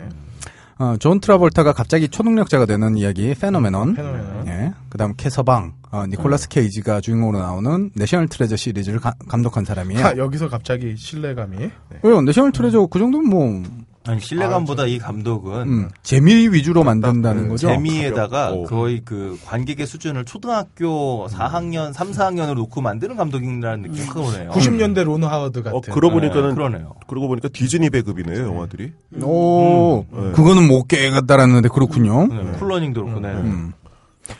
어, 0.79 0.97
존 0.99 1.21
트라볼타가 1.21 1.75
갑자기 1.75 2.09
초능력자가 2.09 2.65
되는 2.65 2.97
이야기 2.97 3.35
페노메논. 3.35 3.95
페노메논. 3.97 4.47
예. 4.49 4.73
그다음 4.89 5.13
캐서방, 5.15 5.75
어, 5.91 6.07
니콜라스 6.07 6.49
케이지가 6.49 7.03
주인공으로 7.03 7.39
나오는 7.39 7.91
내셔널 7.95 8.29
트레저 8.29 8.57
시리즈를 8.57 8.99
가- 8.99 9.13
감독한 9.29 9.67
사람이에요. 9.67 10.07
아, 10.07 10.17
여기서 10.17 10.49
갑자기 10.49 10.97
신뢰감이. 10.97 11.59
네. 11.59 11.71
왜요? 12.03 12.23
내셔널 12.23 12.53
트레저 12.53 12.87
그 12.87 12.99
정도면 12.99 13.29
뭐 13.29 13.63
아니, 14.07 14.19
신뢰감보다 14.21 14.87
이 14.87 14.99
감독은 14.99 15.69
음, 15.69 15.89
재미 16.03 16.49
위주로 16.49 16.83
만든다는 16.85 17.49
거죠. 17.51 17.69
재미에다가. 17.69 18.55
거의 18.67 19.03
그 19.05 19.39
관객의 19.45 19.87
수준을 19.87 20.25
초등학교 20.25 21.27
4학년, 21.29 21.93
3, 21.93 22.11
4학년으로 22.13 22.55
놓고 22.55 22.81
만드는 22.81 23.17
감독이라는 23.17 23.83
느낌이 23.83 24.07
크네요. 24.09 24.51
90년대 24.53 25.05
론 25.05 25.27
하워드 25.29 25.63
같은. 25.63 25.77
어, 25.77 25.81
그러고 25.95 26.19
네, 26.21 26.29
보니까는, 26.31 26.55
그러네요. 26.55 26.95
그러고 27.07 27.29
보니까 27.29 27.49
디즈니 27.53 27.91
배급이네요, 27.91 28.47
영화들이. 28.47 28.93
오, 29.23 30.07
네. 30.11 30.33
그거는 30.33 30.67
못 30.67 30.89
깨겠다라는데 30.89 31.69
그렇군요. 31.69 32.27
네, 32.29 32.53
쿨러닝도 32.59 33.05
그렇고, 33.05 33.21
네. 33.21 33.29
음. 33.35 33.73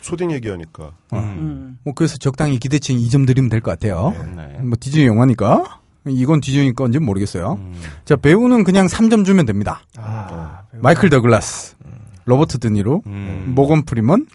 초딩 0.01 0.31
얘기하니까. 0.31 0.91
음. 1.13 1.77
뭐 1.83 1.93
그래서 1.93 2.17
적당히 2.17 2.57
기대치 2.57 2.93
2점 2.95 3.27
드리면 3.27 3.49
될 3.49 3.59
것 3.61 3.71
같아요. 3.71 4.15
네. 4.35 4.57
뭐 4.61 4.75
디즈니 4.79 5.05
영화니까 5.05 5.80
이건 6.07 6.41
디즈니 6.41 6.73
건지 6.73 6.99
모르겠어요. 6.99 7.57
음. 7.59 7.73
자 8.05 8.15
배우는 8.15 8.63
그냥 8.63 8.87
3점 8.87 9.25
주면 9.25 9.45
됩니다. 9.45 9.81
아, 9.97 10.61
마이클 10.73 11.09
더글라스, 11.09 11.75
로버트 12.25 12.57
드니로, 12.59 13.03
음. 13.05 13.51
모건 13.55 13.83
프리먼, 13.85 14.25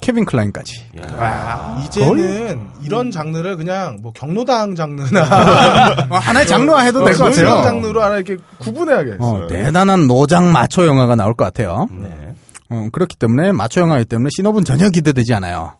케빈 0.00 0.24
클라인까지. 0.24 0.82
야. 1.02 1.82
이제는 1.84 2.68
이런 2.82 3.10
장르를 3.10 3.56
그냥 3.56 3.98
뭐 4.00 4.12
경로당 4.12 4.74
장르나 4.74 5.20
어, 6.08 6.16
하나의 6.16 6.46
장르화 6.46 6.80
해도 6.82 7.04
될것뭐 7.04 7.30
이런 7.30 7.56
같아요. 7.56 7.64
장르로 7.64 8.02
하나 8.02 8.16
이렇게 8.16 8.36
구분해야겠어요. 8.58 9.44
어, 9.44 9.46
대단한 9.46 10.06
노장 10.06 10.52
마초 10.52 10.86
영화가 10.86 11.16
나올 11.16 11.34
것 11.34 11.44
같아요. 11.44 11.86
네. 11.90 12.34
어, 12.70 12.88
그렇기 12.92 13.16
때문에 13.16 13.52
마초 13.52 13.80
영화이기 13.82 14.06
때문에 14.06 14.30
신업은 14.34 14.64
전혀 14.64 14.88
기대되지 14.88 15.34
않아요. 15.34 15.74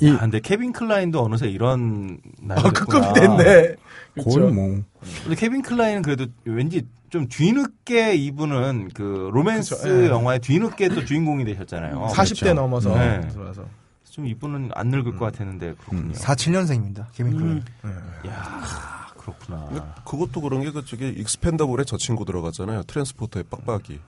이 0.00 0.10
아, 0.12 0.20
근데 0.20 0.40
케빈 0.40 0.72
클라인도 0.72 1.22
어느새 1.24 1.46
이런 1.48 2.18
나이가 2.42 2.68
아, 2.68 2.72
급이 2.72 3.12
됐구나. 3.14 3.36
됐네. 3.36 3.74
거의 4.22 4.52
뭐 4.52 4.82
근데 5.22 5.34
케빈 5.36 5.62
클라인은 5.62 6.02
그래도 6.02 6.26
왠지 6.44 6.86
좀 7.10 7.28
뒤늦게 7.28 8.14
이분은 8.16 8.90
그 8.94 9.30
로맨스 9.32 9.76
그쵸, 9.76 10.04
예. 10.04 10.08
영화의 10.08 10.40
뒤늦게 10.40 10.88
또 10.90 11.04
주인공이 11.04 11.44
되셨잖아요. 11.44 12.08
40대 12.12 12.40
그렇죠. 12.40 12.54
넘어서 12.54 12.98
네. 12.98 13.20
들어와서. 13.28 13.64
좀 14.10 14.26
이분은 14.26 14.70
안 14.74 14.88
늙을 14.88 15.16
것 15.16 15.24
같았는데 15.24 15.74
그렇군요. 15.74 16.12
47년생입니다. 16.12 17.06
케빈 17.12 17.36
클라인. 17.36 17.62
야 18.28 19.06
그렇구나. 19.18 19.94
그것도 20.04 20.40
그런 20.40 20.62
게 20.62 20.70
그쪽에 20.70 21.08
익스펜더블에 21.08 21.84
저 21.84 21.96
친구 21.96 22.24
들어가잖아요. 22.24 22.84
트랜스포터의 22.84 23.44
빡빡이. 23.50 23.98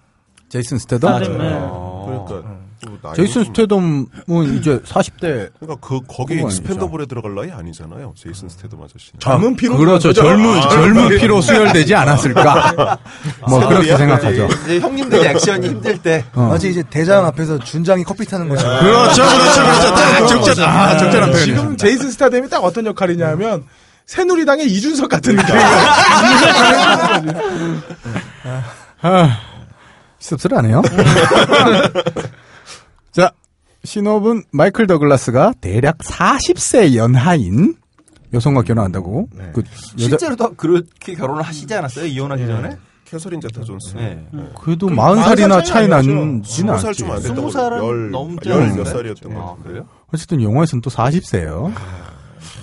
제이슨 0.48 0.78
스테덤. 0.78 1.12
아, 1.12 1.18
네. 1.18 1.26
그러니까 1.28 2.56
또 2.84 2.90
나이는 3.02 3.14
제이슨 3.16 3.32
좀- 3.42 3.44
스테덤은 3.46 4.58
이제 4.58 4.78
40대 4.80 5.50
그러니까 5.58 5.76
그 5.80 6.00
거기 6.06 6.34
익스펜더블에 6.34 7.06
들어갈 7.06 7.34
나이 7.34 7.50
아니잖아요. 7.50 8.14
제이슨 8.16 8.48
스테덤 8.48 8.80
아저씨는. 8.82 9.18
젊은 9.18 9.56
피로 9.56 9.76
그렇죠. 9.76 10.12
젊은 10.12 10.60
젊은 10.62 11.08
피로 11.18 11.40
수혈되지 11.40 11.94
않았을까? 11.94 12.98
뭐 13.48 13.66
그렇게 13.68 13.96
생각하죠. 13.96 14.46
이제 14.64 14.78
형님들이 14.80 15.26
액션이 15.26 15.68
힘들 15.68 15.98
때 15.98 16.24
어. 16.34 16.42
마치 16.42 16.70
이제 16.70 16.82
대장 16.88 17.24
앞에서 17.26 17.58
준장이 17.58 18.04
커피 18.04 18.24
타는 18.26 18.48
것처럼. 18.50 18.80
그렇죠, 18.84 19.22
그렇죠, 19.24 19.62
그렇죠. 19.62 19.94
딱 19.94 20.26
적절, 20.28 20.64
아, 20.64 20.96
적절한 20.98 21.30
표현. 21.30 21.32
표현이네. 21.32 21.44
지금 21.56 21.76
제이슨 21.76 22.10
스타뎀이 22.12 22.48
딱 22.50 22.62
어떤 22.62 22.86
역할이냐면 22.86 23.64
새누리당의 24.04 24.66
이준석 24.66 25.08
같은 25.08 25.34
느낌이에요. 25.36 25.66
아, 30.16 30.18
씁쓸하네요. 30.18 30.82
자, 33.12 33.30
신업은 33.84 34.44
마이클 34.52 34.86
더글라스가 34.86 35.54
대략 35.60 35.98
40세 35.98 36.94
연하인 36.96 37.76
여성과 38.34 38.62
결혼한다고. 38.62 39.28
그 39.52 39.62
여자 39.98 40.08
실제로도 40.08 40.54
그렇게 40.54 41.14
결혼을 41.14 41.42
하시지 41.42 41.72
않았어요? 41.72 42.06
이혼하기 42.06 42.46
전에? 42.46 42.76
캐서린 43.04 43.40
제타 43.40 43.62
존스. 43.62 43.96
네. 43.96 44.26
그래도 44.60 44.88
마흔 44.88 45.18
40살이나 45.20 45.22
살 45.22 45.36
차이 45.48 45.64
차이 45.64 45.82
아니죠. 45.84 45.94
나지는 45.96 46.42
스무 46.44 46.78
살 46.78 46.88
않지. 46.88 46.98
좀안 47.04 47.22
됐다고. 47.22 47.34
스무 47.36 47.50
살은 47.52 47.78
열- 47.78 48.10
넘지 48.10 48.48
열몇 48.48 48.72
않았어요? 48.72 48.84
살이었던 48.96 49.34
것 49.34 49.40
아. 49.40 49.56
그래요? 49.62 49.86
어쨌든 50.12 50.42
영화에서는 50.42 50.82
또 50.82 50.90
40세예요. 50.90 51.72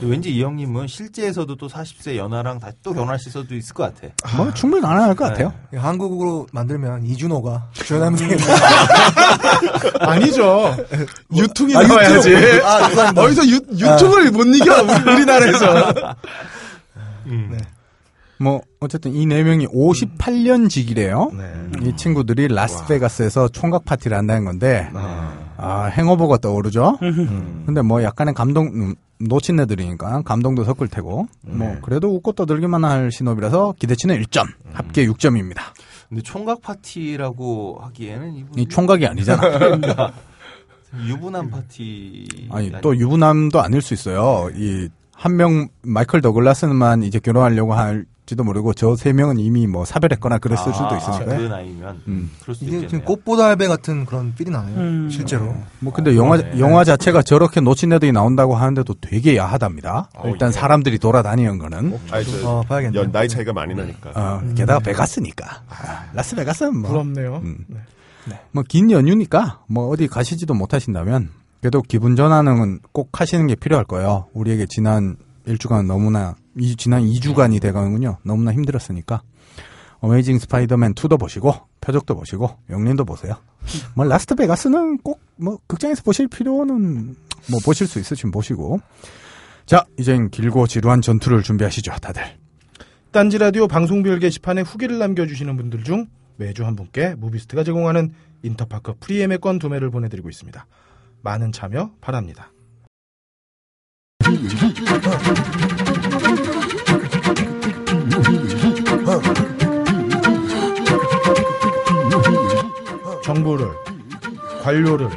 왠지 0.05 0.29
이 0.33 0.43
형님은 0.43 0.87
실제에서도 0.87 1.55
또 1.55 1.67
40세 1.67 2.15
연하랑 2.17 2.59
다시 2.59 2.75
또 2.83 2.93
결혼할 2.93 3.19
수도 3.19 3.55
있을 3.55 3.73
것 3.73 3.83
같아. 3.95 4.13
뭐 4.37 4.53
충분히 4.53 4.81
가능할 4.81 5.15
것 5.15 5.25
같아요. 5.25 5.53
한국으로 5.75 6.47
만들면 6.51 7.03
이준호가 7.05 7.69
주연하면서 7.73 8.25
아니죠. 9.99 10.75
유통이 11.35 11.75
아, 11.75 11.81
나와야지. 11.83 12.29
유튜브. 12.31 12.61
아. 12.65 13.13
어디서 13.15 13.47
유, 13.47 13.55
유통을 13.77 14.31
못 14.31 14.43
이겨, 14.47 14.81
우리- 14.83 15.11
우리나라에서. 15.13 16.15
뭐 18.39 18.61
어쨌든 18.81 19.13
이 19.13 19.25
네 19.25 19.43
명이 19.43 19.67
58년 19.67 20.69
직이래요. 20.69 21.31
네. 21.33 21.87
이 21.87 21.95
친구들이 21.95 22.49
라스베가스에서 22.49 23.47
총각 23.49 23.85
파티를 23.85 24.17
한다는 24.17 24.43
건데 24.43 24.89
아 24.93 25.31
행어버가 25.59 26.37
떠오르죠. 26.37 26.97
근데 27.65 27.81
뭐 27.81 28.03
약간의 28.03 28.33
감동 28.33 28.67
음, 28.67 28.95
놓친 29.19 29.59
애들이니까 29.59 30.23
감동도 30.23 30.63
섞을 30.63 30.87
테고. 30.89 31.27
뭐 31.43 31.77
그래도 31.81 32.13
웃고 32.15 32.33
떠들기만 32.33 32.83
할 32.83 33.11
신업이라서 33.11 33.75
기대치는 33.79 34.21
1점. 34.23 34.45
합계 34.73 35.05
6점입니다. 35.07 35.57
근데 36.09 36.21
총각 36.23 36.61
파티라고 36.61 37.79
하기에는 37.81 38.35
이분이 38.35 38.61
이 38.61 38.65
총각이 38.67 39.05
아니잖아. 39.07 39.41
유부남 41.07 41.49
파티 41.49 42.27
아니 42.51 42.71
또 42.81 42.95
유부남도 42.95 43.59
아닐 43.61 43.81
수 43.81 43.93
있어요. 43.93 44.49
이 44.55 44.89
한 45.15 45.37
명 45.37 45.69
마이클 45.83 46.21
더글라스만 46.21 47.03
이제 47.03 47.17
결혼하려고 47.19 47.73
할 47.73 48.03
지도 48.25 48.43
모르고 48.45 48.73
저 48.73 48.95
세 48.95 49.11
명은 49.11 49.37
이미 49.37 49.67
뭐 49.67 49.83
사별했거나 49.85 50.37
그랬을 50.37 50.73
수도 50.73 50.87
그 50.89 50.95
있으니까. 50.97 51.37
나이면 51.49 52.01
음. 52.07 52.31
그럴 52.41 52.55
수도 52.55 52.65
이게 52.65 52.77
있겠네요. 52.77 52.87
지금 52.89 53.03
꽃보다 53.05 53.45
할배 53.47 53.67
같은 53.67 54.05
그런 54.05 54.33
필이 54.33 54.49
나네요. 54.49 54.77
음. 54.77 55.09
실제로. 55.09 55.53
뭐 55.79 55.91
근데 55.91 56.15
영화 56.15 56.39
영화 56.57 56.83
자체가 56.85 57.21
저렇게 57.21 57.59
놓친 57.59 57.91
애들이 57.91 58.11
나온다고 58.13 58.55
하는데도 58.55 58.93
되게 59.01 59.35
야하답니다. 59.35 60.09
일단 60.25 60.51
사람들이 60.53 60.99
돌아다니는 60.99 61.57
거는 61.57 61.99
아니, 62.11 62.25
저, 62.25 62.49
어, 62.49 62.61
봐야겠네. 62.61 62.97
연, 62.97 63.11
나이 63.11 63.27
차이가 63.27 63.51
많이 63.51 63.75
나니까. 63.75 64.11
어, 64.15 64.41
게다가 64.55 64.79
베가스니까 64.79 65.63
아, 65.69 66.05
라스베가스는 66.13 66.77
뭐 66.77 66.91
부럽네요. 66.91 67.41
뭐긴 68.51 68.89
연휴니까 68.91 69.59
뭐 69.67 69.89
어디 69.89 70.07
가시지도 70.07 70.53
못하신다면 70.53 71.29
그래도 71.59 71.81
기분 71.81 72.15
전환은 72.15 72.79
꼭 72.91 73.19
하시는 73.19 73.45
게 73.47 73.55
필요할 73.55 73.85
거예요. 73.85 74.27
우리에게 74.33 74.65
지난 74.69 75.17
일주간 75.45 75.87
너무나 75.87 76.35
이, 76.57 76.75
지난 76.75 77.03
2주간이 77.03 77.61
돼가는군요. 77.61 78.17
너무나 78.23 78.53
힘들었으니까 78.53 79.21
어메이징 79.99 80.39
스파이더맨 80.39 80.95
2도 80.95 81.19
보시고 81.19 81.53
표적도 81.81 82.15
보시고 82.15 82.57
역린도 82.69 83.05
보세요. 83.05 83.35
뭐 83.95 84.05
라스트 84.05 84.35
베가스는 84.35 84.97
꼭 84.97 85.23
뭐 85.35 85.59
극장에서 85.67 86.03
보실 86.03 86.27
필요는 86.27 87.15
뭐 87.49 87.59
보실 87.65 87.87
수 87.87 87.99
있으시면 87.99 88.31
보시고 88.31 88.79
자 89.65 89.85
이젠 89.97 90.29
길고 90.29 90.67
지루한 90.67 91.01
전투를 91.01 91.43
준비하시죠 91.43 91.91
다들. 92.01 92.23
딴지 93.11 93.37
라디오 93.37 93.67
방송별 93.67 94.19
게시판에 94.19 94.61
후기를 94.61 94.97
남겨주시는 94.97 95.55
분들 95.57 95.83
중 95.83 96.07
매주 96.37 96.65
한 96.65 96.75
분께 96.75 97.15
무비스트가 97.15 97.63
제공하는 97.63 98.13
인터파크 98.41 98.95
프리예매권 98.99 99.59
두 99.59 99.69
매를 99.69 99.91
보내드리고 99.91 100.29
있습니다. 100.29 100.65
많은 101.21 101.51
참여 101.51 101.91
바랍니다. 102.01 102.51
정부를, 113.23 113.67
관료를, 114.61 115.09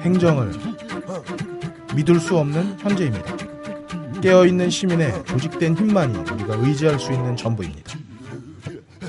행정을 0.00 0.52
믿을 1.94 2.20
수 2.20 2.36
없는 2.36 2.78
현재입니다. 2.78 3.36
깨어있는 4.20 4.70
시민의 4.70 5.24
조직된 5.24 5.76
힘만이 5.76 6.18
우리가 6.18 6.56
의지할 6.56 6.98
수 6.98 7.12
있는 7.12 7.36
전부입니다. 7.36 7.94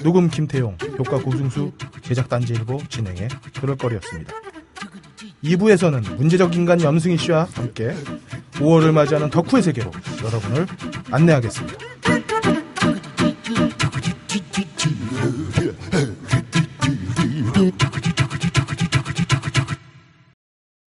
녹음 0.04 0.30
김태용, 0.30 0.78
효과 0.98 1.18
고승수, 1.22 1.72
제작 2.02 2.30
단지일보 2.30 2.82
진행의 2.90 3.30
그럴거리였습니다. 3.60 4.34
2부에서는 5.44 6.16
문제적 6.16 6.56
인간 6.56 6.82
염승희 6.82 7.18
씨와 7.18 7.48
함께 7.54 7.94
5월을 8.54 8.92
맞이하는 8.92 9.30
덕후의 9.30 9.64
세계로 9.64 9.92
여러분을 10.24 10.66
안내하겠습니다. 11.12 11.78